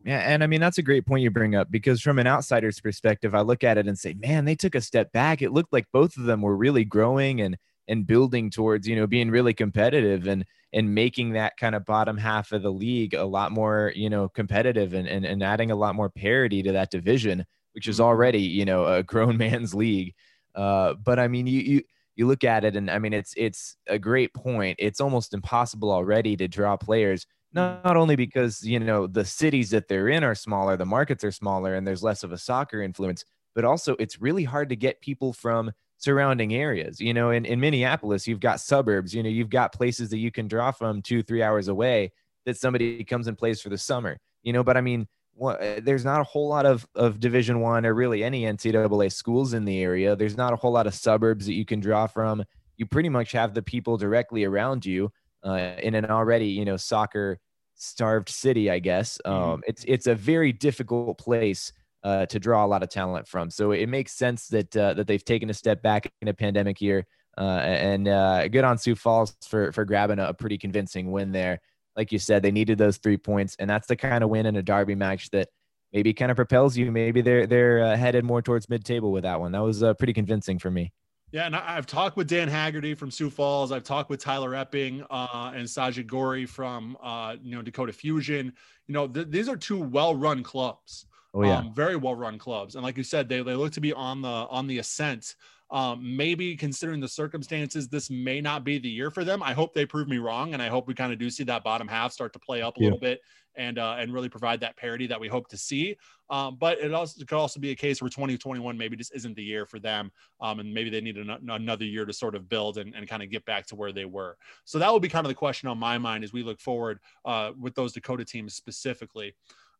Yeah, 0.06 0.20
and 0.20 0.44
I 0.44 0.48
mean 0.48 0.62
that's 0.62 0.78
a 0.78 0.84
great 0.84 1.06
point 1.06 1.24
you 1.24 1.32
bring 1.32 1.56
up 1.56 1.72
because 1.72 2.02
from 2.02 2.20
an 2.20 2.28
outsider's 2.28 2.80
perspective, 2.80 3.34
I 3.36 3.42
look 3.42 3.64
at 3.64 3.78
it 3.78 3.88
and 3.88 3.98
say, 3.98 4.14
man, 4.14 4.46
they 4.46 4.56
took 4.56 4.76
a 4.76 4.82
step 4.82 5.12
back. 5.12 5.42
It 5.42 5.52
looked 5.52 5.74
like 5.74 5.86
both 5.94 6.18
of 6.18 6.24
them 6.24 6.42
were 6.42 6.56
really 6.56 6.84
growing 6.84 7.42
and 7.42 7.58
and 7.88 8.08
building 8.08 8.50
towards 8.50 8.88
you 8.88 8.96
know 8.96 9.08
being 9.08 9.30
really 9.30 9.54
competitive 9.54 10.28
and 10.28 10.46
and 10.72 10.94
making 10.94 11.34
that 11.34 11.56
kind 11.58 11.76
of 11.76 11.86
bottom 11.86 12.18
half 12.18 12.52
of 12.52 12.64
the 12.64 12.72
league 12.72 13.14
a 13.14 13.26
lot 13.26 13.52
more 13.52 13.92
you 13.96 14.10
know 14.10 14.30
competitive 14.30 14.94
and 14.94 15.08
and, 15.08 15.26
and 15.26 15.44
adding 15.44 15.72
a 15.72 15.76
lot 15.76 15.96
more 15.96 16.10
parity 16.10 16.64
to 16.64 16.72
that 16.72 16.92
division 16.92 17.46
which 17.74 17.88
is 17.88 17.98
mm-hmm. 17.98 18.06
already 18.06 18.42
you 18.42 18.66
know 18.66 18.86
a 18.86 19.04
grown 19.04 19.38
man's 19.46 19.74
league 19.74 20.14
uh, 20.56 20.94
but 21.04 21.20
i 21.20 21.28
mean 21.28 21.48
you 21.48 21.60
you 21.60 21.82
you 22.16 22.28
look 22.28 22.44
at 22.44 22.64
it 22.64 22.76
and 22.76 22.90
i 22.90 23.00
mean 23.00 23.14
it's 23.14 23.34
it's 23.38 23.76
a 23.88 24.00
great 24.00 24.34
point 24.34 24.76
it's 24.80 25.02
almost 25.02 25.34
impossible 25.34 25.92
already 25.92 26.36
to 26.36 26.48
draw 26.48 26.78
players 26.78 27.26
not, 27.54 27.84
not 27.84 27.98
only 27.98 28.16
because 28.16 28.64
you 28.64 28.80
know 28.80 29.08
the 29.08 29.26
cities 29.26 29.70
that 29.72 29.88
they're 29.88 30.10
in 30.10 30.24
are 30.24 30.36
smaller 30.36 30.78
the 30.78 30.86
markets 30.86 31.24
are 31.24 31.32
smaller 31.32 31.76
and 31.76 31.86
there's 31.86 32.04
less 32.04 32.24
of 32.24 32.32
a 32.32 32.38
soccer 32.38 32.82
influence 32.82 33.26
but 33.56 33.66
also 33.66 33.96
it's 34.00 34.22
really 34.22 34.44
hard 34.44 34.70
to 34.70 34.76
get 34.76 35.02
people 35.02 35.34
from 35.34 35.72
surrounding 36.04 36.54
areas. 36.54 37.00
You 37.00 37.14
know, 37.14 37.32
in, 37.32 37.46
in 37.46 37.62
Minneapolis, 37.62 38.28
you've 38.28 38.42
got 38.42 38.60
suburbs, 38.60 39.16
you 39.16 39.24
know, 39.24 39.30
you've 39.30 39.50
got 39.50 39.72
places 39.72 40.10
that 40.10 40.18
you 40.18 40.32
can 40.32 40.50
draw 40.50 40.72
from 40.72 41.02
two, 41.02 41.24
three 41.24 41.42
hours 41.42 41.70
away 41.70 42.12
that 42.46 42.58
somebody 42.58 43.06
comes 43.06 43.28
and 43.28 43.38
plays 43.38 43.62
for 43.62 43.70
the 43.70 43.78
summer, 43.78 44.18
you 44.44 44.52
know, 44.52 44.64
but 44.64 44.76
I 44.76 44.82
mean, 44.82 45.08
what, 45.34 45.62
eh, 45.62 45.80
there's 45.82 46.04
not 46.04 46.20
a 46.20 46.26
whole 46.26 46.50
lot 46.50 46.66
of, 46.66 46.86
of 46.94 47.22
division 47.22 47.62
one 47.62 47.86
or 47.86 47.94
really 47.94 48.22
any 48.22 48.44
NCAA 48.44 49.14
schools 49.14 49.54
in 49.54 49.64
the 49.64 49.82
area. 49.82 50.14
There's 50.16 50.36
not 50.36 50.52
a 50.52 50.58
whole 50.58 50.74
lot 50.74 50.88
of 50.88 50.94
suburbs 50.94 51.46
that 51.46 51.54
you 51.54 51.64
can 51.64 51.80
draw 51.80 52.06
from. 52.06 52.44
You 52.76 52.86
pretty 52.86 53.10
much 53.10 53.32
have 53.32 53.54
the 53.54 53.62
people 53.62 53.96
directly 53.96 54.44
around 54.44 54.86
you 54.86 55.10
uh, 55.42 55.72
in 55.82 55.96
an 55.96 56.06
already, 56.08 56.48
you 56.48 56.66
know, 56.66 56.76
soccer 56.76 57.40
starved 57.76 58.28
city, 58.28 58.70
I 58.70 58.80
guess. 58.80 59.18
Mm-hmm. 59.26 59.52
Um. 59.52 59.64
It's, 59.66 59.86
it's 59.88 60.08
a 60.08 60.16
very 60.16 60.52
difficult 60.52 61.18
place 61.18 61.72
uh, 62.04 62.26
to 62.28 62.40
draw 62.40 62.66
a 62.66 62.68
lot 62.68 62.84
of 62.84 62.90
talent 62.90 63.28
from. 63.28 63.50
So 63.50 63.72
it 63.72 63.88
makes 63.88 64.14
sense 64.14 64.48
that 64.48 64.76
uh, 64.76 64.94
that 64.96 65.08
they've 65.08 65.24
taken 65.24 65.50
a 65.50 65.54
step 65.54 65.82
back 65.82 66.12
in 66.22 66.28
a 66.28 66.34
pandemic 66.34 66.82
year. 66.82 67.06
Uh, 67.38 67.62
and 67.64 68.08
uh, 68.08 68.48
good 68.48 68.64
on 68.64 68.78
Sioux 68.78 68.96
Falls 68.96 69.36
for 69.48 69.72
for 69.72 69.86
grabbing 69.86 70.20
a, 70.20 70.26
a, 70.28 70.34
pretty 70.34 70.58
convincing 70.58 71.12
win 71.12 71.32
there. 71.32 71.60
Like 71.96 72.12
you 72.12 72.20
said, 72.20 72.44
they 72.44 72.52
needed 72.52 72.78
those 72.78 72.98
three 72.98 73.18
points, 73.18 73.56
and 73.58 73.70
that's 73.70 73.88
the 73.88 73.96
kind 73.96 74.24
of 74.24 74.30
win 74.30 74.46
in 74.46 74.56
a 74.56 74.62
derby 74.62 74.96
match 74.96 75.30
that 75.32 75.50
maybe 75.92 76.14
kind 76.14 76.30
of 76.30 76.36
propels 76.36 76.78
you. 76.78 76.92
Maybe 76.92 77.22
they're 77.22 77.48
they're 77.48 77.84
uh, 77.84 77.98
headed 77.98 78.24
more 78.24 78.42
towards 78.42 78.70
mid 78.70 78.86
table 78.86 79.12
with 79.12 79.24
that 79.24 79.40
one. 79.40 79.52
That 79.52 79.64
was 79.64 79.82
uh, 79.82 79.94
pretty 79.96 80.14
convincing 80.14 80.60
for 80.60 80.70
me. 80.70 80.92
Yeah, 81.32 81.48
and 81.48 81.56
I've 81.56 81.88
talked 81.88 82.16
with 82.16 82.28
Dan 82.28 82.48
Haggerty 82.48 82.94
from 82.94 83.10
Sioux 83.10 83.32
Falls. 83.32 83.72
I've 83.72 83.84
talked 83.84 84.12
with 84.12 84.20
Tyler 84.20 84.54
Epping 84.54 85.04
uh, 85.10 85.52
and 85.56 85.68
Sajid 85.68 86.06
Gori 86.06 86.46
from 86.46 86.96
uh, 87.02 87.38
you 87.42 87.56
know 87.56 87.64
Dakota 87.64 87.94
Fusion. 87.94 88.54
You 88.86 88.94
know, 88.94 89.08
th- 89.08 89.30
these 89.30 89.50
are 89.50 89.58
two 89.58 89.80
well-run 89.80 90.44
clubs. 90.44 91.08
Oh 91.34 91.44
yeah, 91.44 91.60
um, 91.60 91.74
very 91.74 91.96
well 91.96 92.16
run 92.16 92.38
clubs, 92.38 92.76
and 92.76 92.84
like 92.84 92.98
you 92.98 93.04
said, 93.04 93.28
they 93.28 93.42
they 93.42 93.56
look 93.56 93.74
to 93.74 93.82
be 93.82 93.94
on 93.94 94.22
the 94.22 94.28
on 94.28 94.68
the 94.68 94.80
ascent. 94.80 95.36
Um, 95.72 96.16
maybe 96.16 96.56
considering 96.56 97.00
the 97.00 97.08
circumstances, 97.08 97.88
this 97.88 98.12
may 98.12 98.40
not 98.42 98.64
be 98.64 98.78
the 98.78 98.90
year 98.90 99.10
for 99.10 99.24
them. 99.24 99.42
I 99.42 99.54
hope 99.54 99.74
they 99.74 99.88
prove 99.88 100.08
me 100.08 100.20
wrong, 100.20 100.54
and 100.54 100.62
I 100.62 100.68
hope 100.68 100.88
we 100.88 100.94
kind 100.94 101.12
of 101.12 101.18
do 101.18 101.32
see 101.32 101.44
that 101.46 101.64
bottom 101.64 101.88
half 101.88 102.12
start 102.12 102.32
to 102.34 102.40
play 102.40 102.62
up 102.62 102.78
a 102.78 102.80
yeah. 102.80 102.86
little 102.86 103.00
bit 103.00 103.22
and 103.56 103.78
uh, 103.78 103.96
and 103.98 104.14
really 104.14 104.30
provide 104.30 104.60
that 104.60 104.78
parity 104.78 105.08
that 105.08 105.20
we 105.20 105.28
hope 105.28 105.48
to 105.50 105.58
see. 105.58 105.98
Um, 106.30 106.58
but 106.60 106.80
it 106.80 106.94
also 106.94 107.22
it 107.22 107.28
could 107.28 107.38
also 107.38 107.60
be 107.60 107.72
a 107.72 107.76
case 107.76 108.02
where 108.02 108.10
2021 108.10 108.78
maybe 108.78 108.96
just 108.96 109.16
isn't 109.16 109.36
the 109.36 109.44
year 109.44 109.66
for 109.66 109.80
them, 109.80 110.12
um, 110.42 110.60
and 110.60 110.74
maybe 110.74 110.90
they 110.90 111.02
need 111.02 111.18
an, 111.18 111.30
another 111.50 111.86
year 111.86 112.06
to 112.06 112.14
sort 112.14 112.36
of 112.36 112.48
build 112.50 112.78
and, 112.78 112.94
and 112.96 113.08
kind 113.08 113.24
of 113.24 113.30
get 113.30 113.46
back 113.46 113.66
to 113.68 113.76
where 113.76 113.92
they 113.92 114.06
were. 114.06 114.38
So 114.66 114.80
that 114.80 114.92
will 114.92 115.00
be 115.00 115.10
kind 115.10 115.26
of 115.26 115.30
the 115.30 115.36
question 115.36 115.70
on 115.70 115.78
my 115.78 115.98
mind 115.98 116.24
as 116.24 116.34
we 116.34 116.44
look 116.44 116.60
forward 116.60 117.00
uh, 117.26 117.52
with 117.60 117.76
those 117.76 117.94
Dakota 117.94 118.26
teams 118.26 118.54
specifically. 118.54 119.36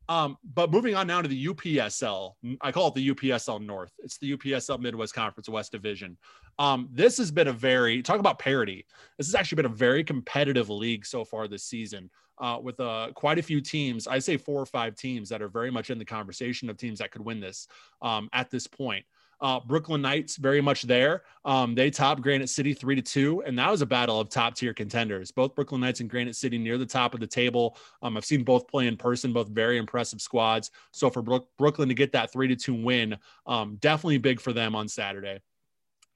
Um, 0.10 0.38
but 0.54 0.70
moving 0.72 0.96
on 0.96 1.08
now 1.08 1.22
to 1.22 1.28
the 1.28 1.46
UPSL, 1.48 2.34
I 2.62 2.72
call 2.72 2.90
it 2.90 2.96
the 2.96 3.10
UPSL 3.10 3.66
North. 3.66 3.94
It's 4.04 4.18
the 4.18 4.36
UPSL 4.36 4.80
Midwest 4.80 5.14
Conference 5.14 5.48
West 5.48 5.72
Division. 5.72 6.18
Um, 6.60 6.90
this 6.92 7.18
has 7.18 7.32
been 7.32 7.48
a 7.48 7.54
very 7.54 8.02
talk 8.02 8.20
about 8.20 8.38
parity. 8.38 8.86
This 9.18 9.28
has 9.28 9.36
actually 9.36 9.58
been 9.58 9.66
a 9.66 9.70
very 9.70 10.04
competitive 10.04 10.70
league 10.70 11.06
so 11.06 11.24
far 11.24 11.48
this 11.48 11.64
season, 11.64 12.10
uh, 12.40 12.60
with 12.62 12.80
uh, 12.80 13.10
quite 13.16 13.40
a 13.40 13.44
few 13.44 13.62
teams. 13.62 14.08
I 14.08 14.20
say 14.20 14.38
four 14.38 14.60
or 14.60 14.66
five 14.66 14.96
teams 14.96 15.30
that 15.30 15.42
are 15.42 15.48
very 15.48 15.72
much 15.72 15.90
in 15.90 15.98
the 15.98 16.06
conversation 16.06 16.70
of 16.70 16.78
teams 16.78 17.00
that 17.00 17.12
could 17.12 17.24
win 17.24 17.40
this 17.40 17.68
um, 18.02 18.30
at 18.34 18.52
this 18.52 18.68
point. 18.68 19.06
Uh, 19.42 19.60
Brooklyn 19.60 20.02
Knights 20.02 20.38
very 20.38 20.62
much 20.62 20.84
there. 20.84 21.24
Um, 21.46 21.76
they 21.76 21.90
topped 21.90 22.22
Granite 22.22 22.50
City 22.50 22.74
three 22.74 22.96
to 22.96 23.02
two, 23.02 23.44
and 23.44 23.58
that 23.60 23.70
was 23.70 23.82
a 23.82 23.86
battle 23.86 24.20
of 24.20 24.30
top 24.30 24.56
tier 24.56 24.74
contenders. 24.74 25.32
Both 25.32 25.56
Brooklyn 25.56 25.82
Knights 25.82 26.00
and 26.00 26.10
Granite 26.10 26.36
City 26.36 26.58
near 26.58 26.78
the 26.78 26.86
top 26.86 27.14
of 27.14 27.20
the 27.20 27.28
table. 27.28 27.78
Um, 28.02 28.18
I've 28.18 28.26
seen 28.26 28.44
both 28.44 28.68
play 28.68 28.88
in 28.88 28.98
person, 28.98 29.34
both 29.34 29.50
very 29.50 29.78
impressive 29.78 30.22
squads. 30.22 30.72
So 30.92 31.10
for 31.10 31.22
Brook- 31.22 31.50
Brooklyn 31.58 31.90
to 31.90 31.96
get 31.96 32.12
that 32.14 32.32
three 32.32 32.48
to 32.48 32.56
two 32.56 32.74
win, 32.74 33.18
um, 33.46 33.78
definitely 33.82 34.18
big 34.18 34.40
for 34.40 34.54
them 34.54 34.76
on 34.76 34.88
Saturday. 34.88 35.42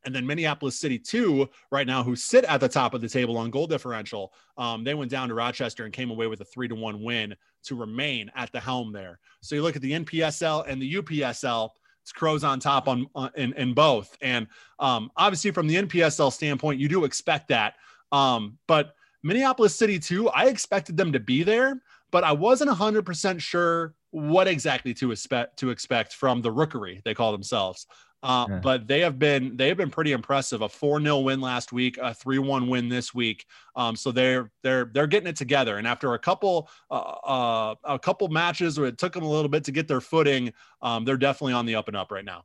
And 0.05 0.15
then 0.15 0.25
Minneapolis 0.25 0.79
City, 0.79 0.97
two 0.97 1.49
right 1.69 1.85
now, 1.85 2.01
who 2.01 2.15
sit 2.15 2.45
at 2.45 2.61
the 2.61 2.69
top 2.69 2.93
of 2.93 3.01
the 3.01 3.09
table 3.09 3.37
on 3.37 3.51
goal 3.51 3.67
differential. 3.67 4.31
Um, 4.57 4.85
they 4.85 4.93
went 4.93 5.11
down 5.11 5.27
to 5.27 5.33
Rochester 5.33 5.83
and 5.83 5.93
came 5.93 6.11
away 6.11 6.27
with 6.27 6.39
a 6.39 6.45
three 6.45 6.69
to 6.69 6.75
one 6.75 7.03
win 7.03 7.35
to 7.63 7.75
remain 7.75 8.31
at 8.33 8.51
the 8.53 8.59
helm 8.59 8.93
there. 8.93 9.19
So 9.41 9.55
you 9.55 9.63
look 9.63 9.75
at 9.75 9.81
the 9.81 9.91
NPSL 9.91 10.63
and 10.65 10.81
the 10.81 10.95
UPSL 10.95 11.71
it's 12.07 12.13
crows 12.13 12.45
on 12.45 12.57
top 12.61 12.87
on, 12.87 13.05
on 13.15 13.29
in, 13.35 13.51
in 13.53 13.73
both. 13.73 14.17
And 14.21 14.47
um, 14.79 15.11
obviously, 15.17 15.51
from 15.51 15.67
the 15.67 15.75
NPSL 15.75 16.31
standpoint, 16.31 16.79
you 16.79 16.87
do 16.87 17.03
expect 17.03 17.49
that. 17.49 17.73
Um, 18.13 18.57
but 18.65 18.95
Minneapolis 19.23 19.75
City 19.75 19.99
too, 19.99 20.29
I 20.29 20.45
expected 20.45 20.95
them 20.95 21.11
to 21.11 21.19
be 21.19 21.43
there, 21.43 21.81
but 22.11 22.23
I 22.23 22.31
wasn't 22.31 22.71
100% 22.71 23.41
sure 23.41 23.93
what 24.11 24.47
exactly 24.47 24.93
to 24.93 25.11
expect 25.11 25.59
to 25.59 25.69
expect 25.69 26.13
from 26.13 26.41
the 26.41 26.49
rookery 26.49 27.01
they 27.03 27.13
call 27.13 27.33
themselves. 27.33 27.87
Uh, 28.23 28.45
yeah. 28.49 28.59
But 28.59 28.87
they 28.87 29.01
have 29.01 29.19
been 29.19 29.55
they 29.57 29.67
have 29.67 29.77
been 29.77 29.91
pretty 29.91 30.11
impressive. 30.11 30.61
A 30.61 30.69
four 30.69 30.99
0 30.99 31.19
win 31.19 31.39
last 31.39 31.71
week, 31.71 31.97
a 32.01 32.13
three 32.13 32.39
one 32.39 32.67
win 32.67 32.89
this 32.89 33.13
week. 33.13 33.45
Um, 33.75 33.95
so 33.95 34.11
they're 34.11 34.51
they're 34.63 34.85
they're 34.85 35.07
getting 35.07 35.27
it 35.27 35.35
together. 35.35 35.77
And 35.77 35.87
after 35.87 36.13
a 36.13 36.19
couple 36.19 36.69
uh, 36.89 36.93
uh, 36.93 37.75
a 37.83 37.99
couple 37.99 38.27
matches 38.29 38.79
where 38.79 38.87
it 38.87 38.97
took 38.97 39.13
them 39.13 39.23
a 39.23 39.29
little 39.29 39.49
bit 39.49 39.63
to 39.65 39.71
get 39.71 39.87
their 39.87 40.01
footing, 40.01 40.51
um, 40.81 41.05
they're 41.05 41.17
definitely 41.17 41.53
on 41.53 41.65
the 41.65 41.75
up 41.75 41.87
and 41.87 41.95
up 41.95 42.11
right 42.11 42.25
now. 42.25 42.43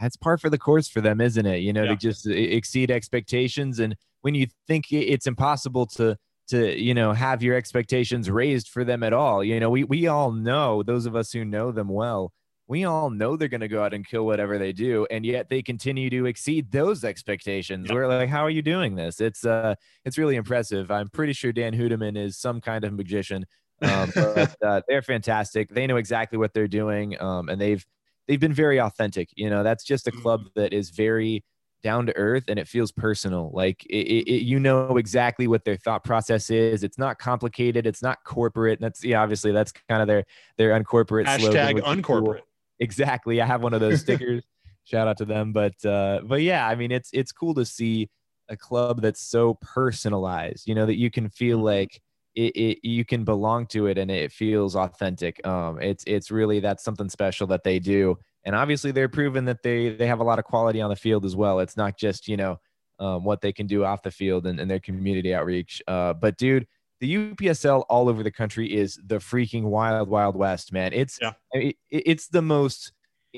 That's 0.00 0.16
par 0.16 0.36
for 0.36 0.50
the 0.50 0.58
course 0.58 0.88
for 0.88 1.00
them, 1.00 1.20
isn't 1.20 1.46
it? 1.46 1.58
You 1.58 1.72
know, 1.72 1.84
yeah. 1.84 1.90
to 1.90 1.96
just 1.96 2.26
exceed 2.26 2.90
expectations. 2.90 3.78
And 3.78 3.96
when 4.20 4.34
you 4.34 4.48
think 4.66 4.92
it's 4.92 5.26
impossible 5.26 5.86
to 5.86 6.18
to 6.48 6.78
you 6.78 6.92
know 6.92 7.12
have 7.14 7.42
your 7.42 7.56
expectations 7.56 8.28
raised 8.28 8.68
for 8.68 8.84
them 8.84 9.02
at 9.02 9.14
all, 9.14 9.42
you 9.42 9.58
know, 9.60 9.70
we 9.70 9.84
we 9.84 10.08
all 10.08 10.30
know 10.30 10.82
those 10.82 11.06
of 11.06 11.16
us 11.16 11.32
who 11.32 11.42
know 11.42 11.72
them 11.72 11.88
well 11.88 12.32
we 12.66 12.84
all 12.84 13.10
know 13.10 13.36
they're 13.36 13.48
going 13.48 13.60
to 13.60 13.68
go 13.68 13.82
out 13.82 13.92
and 13.92 14.06
kill 14.06 14.24
whatever 14.24 14.58
they 14.58 14.72
do 14.72 15.06
and 15.10 15.24
yet 15.24 15.48
they 15.48 15.62
continue 15.62 16.08
to 16.10 16.26
exceed 16.26 16.70
those 16.70 17.04
expectations 17.04 17.88
yep. 17.88 17.94
we're 17.94 18.06
like 18.06 18.28
how 18.28 18.44
are 18.44 18.50
you 18.50 18.62
doing 18.62 18.94
this 18.94 19.20
it's 19.20 19.44
uh 19.44 19.74
it's 20.04 20.18
really 20.18 20.36
impressive 20.36 20.90
i'm 20.90 21.08
pretty 21.08 21.32
sure 21.32 21.52
dan 21.52 21.74
hoedeman 21.74 22.16
is 22.16 22.36
some 22.36 22.60
kind 22.60 22.84
of 22.84 22.92
magician 22.92 23.44
um, 23.82 24.10
but 24.14 24.56
uh, 24.64 24.80
they're 24.88 25.02
fantastic 25.02 25.68
they 25.70 25.86
know 25.86 25.96
exactly 25.96 26.38
what 26.38 26.54
they're 26.54 26.68
doing 26.68 27.20
um, 27.20 27.48
and 27.48 27.60
they've 27.60 27.84
they've 28.28 28.40
been 28.40 28.54
very 28.54 28.80
authentic 28.80 29.28
you 29.34 29.50
know 29.50 29.62
that's 29.62 29.84
just 29.84 30.06
a 30.06 30.12
club 30.12 30.40
mm-hmm. 30.40 30.60
that 30.60 30.72
is 30.72 30.90
very 30.90 31.44
down 31.84 32.06
to 32.06 32.16
earth 32.16 32.44
and 32.48 32.58
it 32.58 32.66
feels 32.66 32.90
personal. 32.90 33.50
Like 33.52 33.84
it, 33.84 34.26
it, 34.26 34.42
you 34.42 34.58
know 34.58 34.96
exactly 34.96 35.46
what 35.46 35.64
their 35.64 35.76
thought 35.76 36.02
process 36.02 36.50
is. 36.50 36.82
It's 36.82 36.98
not 36.98 37.18
complicated. 37.18 37.86
It's 37.86 38.02
not 38.02 38.24
corporate. 38.24 38.80
That's 38.80 39.04
yeah, 39.04 39.22
obviously 39.22 39.52
that's 39.52 39.72
kind 39.88 40.00
of 40.02 40.08
their 40.08 40.24
their 40.56 40.72
uncorporate 40.72 41.26
hashtag 41.26 41.80
uncorporate. 41.84 42.42
Cool. 42.42 42.48
Exactly. 42.84 43.40
I 43.40 43.46
have 43.46 43.62
one 43.62 43.74
of 43.74 43.80
those 43.80 44.00
stickers. 44.06 44.44
Shout 44.84 45.08
out 45.08 45.16
to 45.18 45.24
them. 45.24 45.52
But 45.52 45.84
uh, 45.84 46.20
but 46.24 46.42
yeah, 46.42 46.68
I 46.68 46.74
mean 46.74 46.92
it's 46.92 47.10
it's 47.12 47.32
cool 47.32 47.54
to 47.54 47.64
see 47.64 48.10
a 48.48 48.56
club 48.56 49.00
that's 49.00 49.20
so 49.20 49.54
personalized. 49.54 50.68
You 50.68 50.74
know 50.74 50.86
that 50.86 50.98
you 50.98 51.10
can 51.10 51.28
feel 51.28 51.58
mm-hmm. 51.58 51.66
like. 51.66 52.00
It, 52.36 52.56
it, 52.56 52.78
you 52.82 53.04
can 53.04 53.22
belong 53.22 53.66
to 53.68 53.86
it 53.86 53.96
and 53.96 54.10
it 54.10 54.32
feels 54.32 54.74
authentic. 54.74 55.46
Um, 55.46 55.80
it's 55.80 56.02
it's 56.04 56.32
really 56.32 56.58
that's 56.58 56.82
something 56.82 57.08
special 57.08 57.46
that 57.46 57.62
they 57.62 57.78
do 57.78 58.18
and 58.44 58.54
obviously 58.54 58.90
they're 58.90 59.08
proven 59.08 59.44
that 59.46 59.62
they 59.62 59.90
they 59.90 60.06
have 60.06 60.20
a 60.20 60.24
lot 60.24 60.38
of 60.38 60.44
quality 60.44 60.80
on 60.80 60.90
the 60.90 60.96
field 60.96 61.24
as 61.24 61.34
well. 61.34 61.60
It's 61.60 61.76
not 61.76 61.96
just 61.96 62.28
you 62.28 62.36
know 62.36 62.58
um, 62.98 63.24
what 63.24 63.40
they 63.40 63.52
can 63.52 63.66
do 63.66 63.84
off 63.84 64.02
the 64.02 64.10
field 64.10 64.46
and, 64.46 64.60
and 64.60 64.70
their 64.70 64.80
community 64.80 65.34
outreach. 65.34 65.82
Uh, 65.88 66.12
but 66.12 66.36
dude, 66.36 66.66
the 67.00 67.34
UPSL 67.34 67.84
all 67.88 68.08
over 68.08 68.22
the 68.22 68.30
country 68.30 68.72
is 68.72 68.98
the 69.04 69.16
freaking 69.16 69.64
wild 69.64 70.08
wild 70.08 70.36
west, 70.36 70.72
man. 70.72 70.92
It's 70.92 71.18
yeah. 71.20 71.32
it, 71.52 71.76
it's 71.90 72.28
the 72.28 72.42
most 72.42 72.92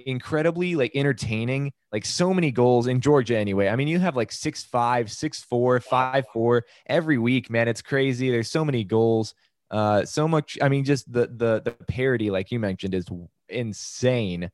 incredibly 0.05 0.77
like 0.77 0.91
entertaining 0.95 1.73
like 1.91 2.05
so 2.05 2.35
many 2.35 2.51
goals 2.51 2.87
in 2.87 3.01
georgia 3.01 3.35
anyway 3.35 3.67
i 3.69 3.75
mean 3.75 3.89
you 3.89 3.99
have 3.99 4.15
like 4.15 4.31
six 4.31 4.63
five 4.63 5.11
six 5.11 5.43
four 5.43 5.81
five 5.81 6.27
four 6.35 6.67
every 6.87 7.17
week 7.17 7.49
man 7.49 7.67
it's 7.67 7.81
crazy 7.81 8.31
there's 8.31 8.51
so 8.51 8.63
many 8.63 8.85
goals 8.85 9.35
uh 9.71 10.05
so 10.05 10.29
much 10.29 10.59
i 10.61 10.69
mean 10.69 10.85
just 10.85 11.11
the 11.11 11.29
the 11.37 11.63
the 11.65 11.71
parity 11.89 12.31
like 12.31 12.51
you 12.51 12.61
mentioned 12.61 12.95
is 12.95 13.07
insane 13.49 14.51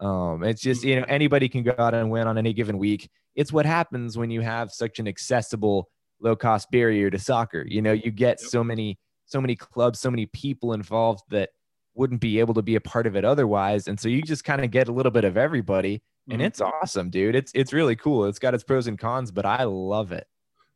um, 0.00 0.44
it's 0.44 0.60
just 0.60 0.84
you 0.84 0.96
know 0.96 1.06
anybody 1.08 1.48
can 1.48 1.62
go 1.62 1.74
out 1.78 1.94
and 1.94 2.10
win 2.10 2.26
on 2.26 2.36
any 2.38 2.52
given 2.52 2.78
week. 2.78 3.08
It's 3.34 3.52
what 3.52 3.66
happens 3.66 4.16
when 4.16 4.30
you 4.30 4.40
have 4.40 4.70
such 4.70 4.98
an 4.98 5.08
accessible, 5.08 5.88
low 6.20 6.36
cost 6.36 6.70
barrier 6.70 7.10
to 7.10 7.18
soccer. 7.18 7.64
You 7.66 7.82
know, 7.82 7.92
you 7.92 8.10
get 8.10 8.40
so 8.40 8.62
many 8.62 8.98
so 9.26 9.40
many 9.40 9.56
clubs, 9.56 9.98
so 9.98 10.10
many 10.10 10.26
people 10.26 10.72
involved 10.72 11.24
that 11.30 11.50
wouldn't 11.94 12.20
be 12.20 12.38
able 12.38 12.54
to 12.54 12.62
be 12.62 12.76
a 12.76 12.80
part 12.80 13.06
of 13.06 13.16
it 13.16 13.24
otherwise, 13.24 13.88
and 13.88 13.98
so 13.98 14.08
you 14.08 14.22
just 14.22 14.44
kind 14.44 14.64
of 14.64 14.70
get 14.70 14.88
a 14.88 14.92
little 14.92 15.12
bit 15.12 15.24
of 15.24 15.36
everybody, 15.36 16.02
and 16.28 16.38
mm-hmm. 16.38 16.46
it's 16.46 16.60
awesome, 16.60 17.10
dude. 17.10 17.34
It's 17.34 17.52
it's 17.54 17.72
really 17.72 17.96
cool. 17.96 18.26
It's 18.26 18.38
got 18.38 18.54
its 18.54 18.64
pros 18.64 18.86
and 18.86 18.98
cons, 18.98 19.30
but 19.30 19.46
I 19.46 19.64
love 19.64 20.12
it. 20.12 20.26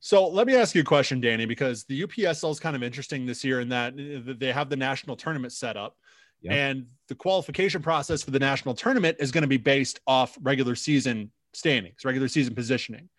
So 0.00 0.26
let 0.26 0.46
me 0.46 0.57
ask 0.57 0.74
you 0.74 0.81
a 0.81 0.85
question, 0.85 1.20
Danny, 1.20 1.44
because 1.44 1.85
the 1.85 2.03
UPSL 2.03 2.50
is 2.50 2.59
kind 2.59 2.74
of 2.74 2.83
interesting 2.83 3.26
this 3.26 3.44
year 3.44 3.61
in 3.61 3.68
that 3.68 3.94
they 4.38 4.50
have 4.50 4.70
the 4.70 4.76
national 4.76 5.14
tournament 5.14 5.53
set 5.53 5.76
up. 5.76 5.96
Yep. 6.40 6.55
And 6.55 6.87
the 7.09 7.14
qualification 7.14 7.83
process 7.83 8.22
for 8.22 8.31
the 8.31 8.38
national 8.38 8.74
tournament 8.74 9.18
is 9.20 9.31
going 9.31 9.42
to 9.42 9.48
be 9.48 9.59
based 9.59 10.00
off 10.07 10.38
regular 10.40 10.74
season 10.74 11.31
standings, 11.53 12.03
regular 12.03 12.29
season 12.29 12.55
positioning. 12.55 13.11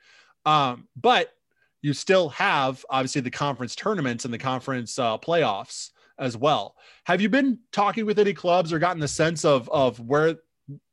Um, 0.44 0.88
but 0.96 1.32
you 1.82 1.94
still 1.94 2.30
have 2.30 2.86
obviously 2.90 3.22
the 3.22 3.32
conference 3.32 3.76
tournaments 3.76 4.26
and 4.26 4.34
the 4.34 4.38
conference 4.38 5.00
uh, 5.00 5.18
playoffs 5.18 5.92
as 6.20 6.38
well. 6.38 6.76
Have 7.06 7.22
you 7.22 7.30
been 7.30 7.60
talking 7.72 8.06
with 8.06 8.20
any 8.20 8.34
clubs 8.34 8.72
or 8.72 8.80
gotten 8.80 9.00
the 9.00 9.08
sense 9.08 9.44
of 9.44 9.70
of 9.70 10.00
where 10.00 10.36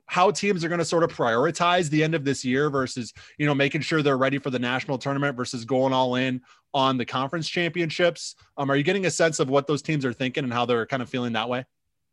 how 0.06 0.30
teams 0.30 0.64
are 0.64 0.68
going 0.68 0.78
to 0.78 0.84
sort 0.84 1.04
of 1.04 1.14
prioritize 1.14 1.90
the 1.90 2.02
end 2.02 2.14
of 2.14 2.24
this 2.24 2.44
year 2.44 2.70
versus 2.70 3.12
you 3.36 3.46
know 3.46 3.54
making 3.54 3.82
sure 3.82 4.02
they're 4.02 4.18
ready 4.18 4.38
for 4.38 4.50
the 4.50 4.58
national 4.58 4.98
tournament 4.98 5.36
versus 5.36 5.64
going 5.64 5.92
all 5.92 6.16
in 6.16 6.40
on 6.74 6.96
the 6.96 7.04
conference 7.04 7.48
championships? 7.48 8.34
Um, 8.56 8.70
are 8.70 8.76
you 8.76 8.82
getting 8.82 9.06
a 9.06 9.10
sense 9.10 9.38
of 9.38 9.50
what 9.50 9.66
those 9.66 9.82
teams 9.82 10.04
are 10.04 10.12
thinking 10.12 10.44
and 10.44 10.52
how 10.52 10.64
they're 10.64 10.86
kind 10.86 11.02
of 11.02 11.08
feeling 11.08 11.34
that 11.34 11.48
way? 11.48 11.64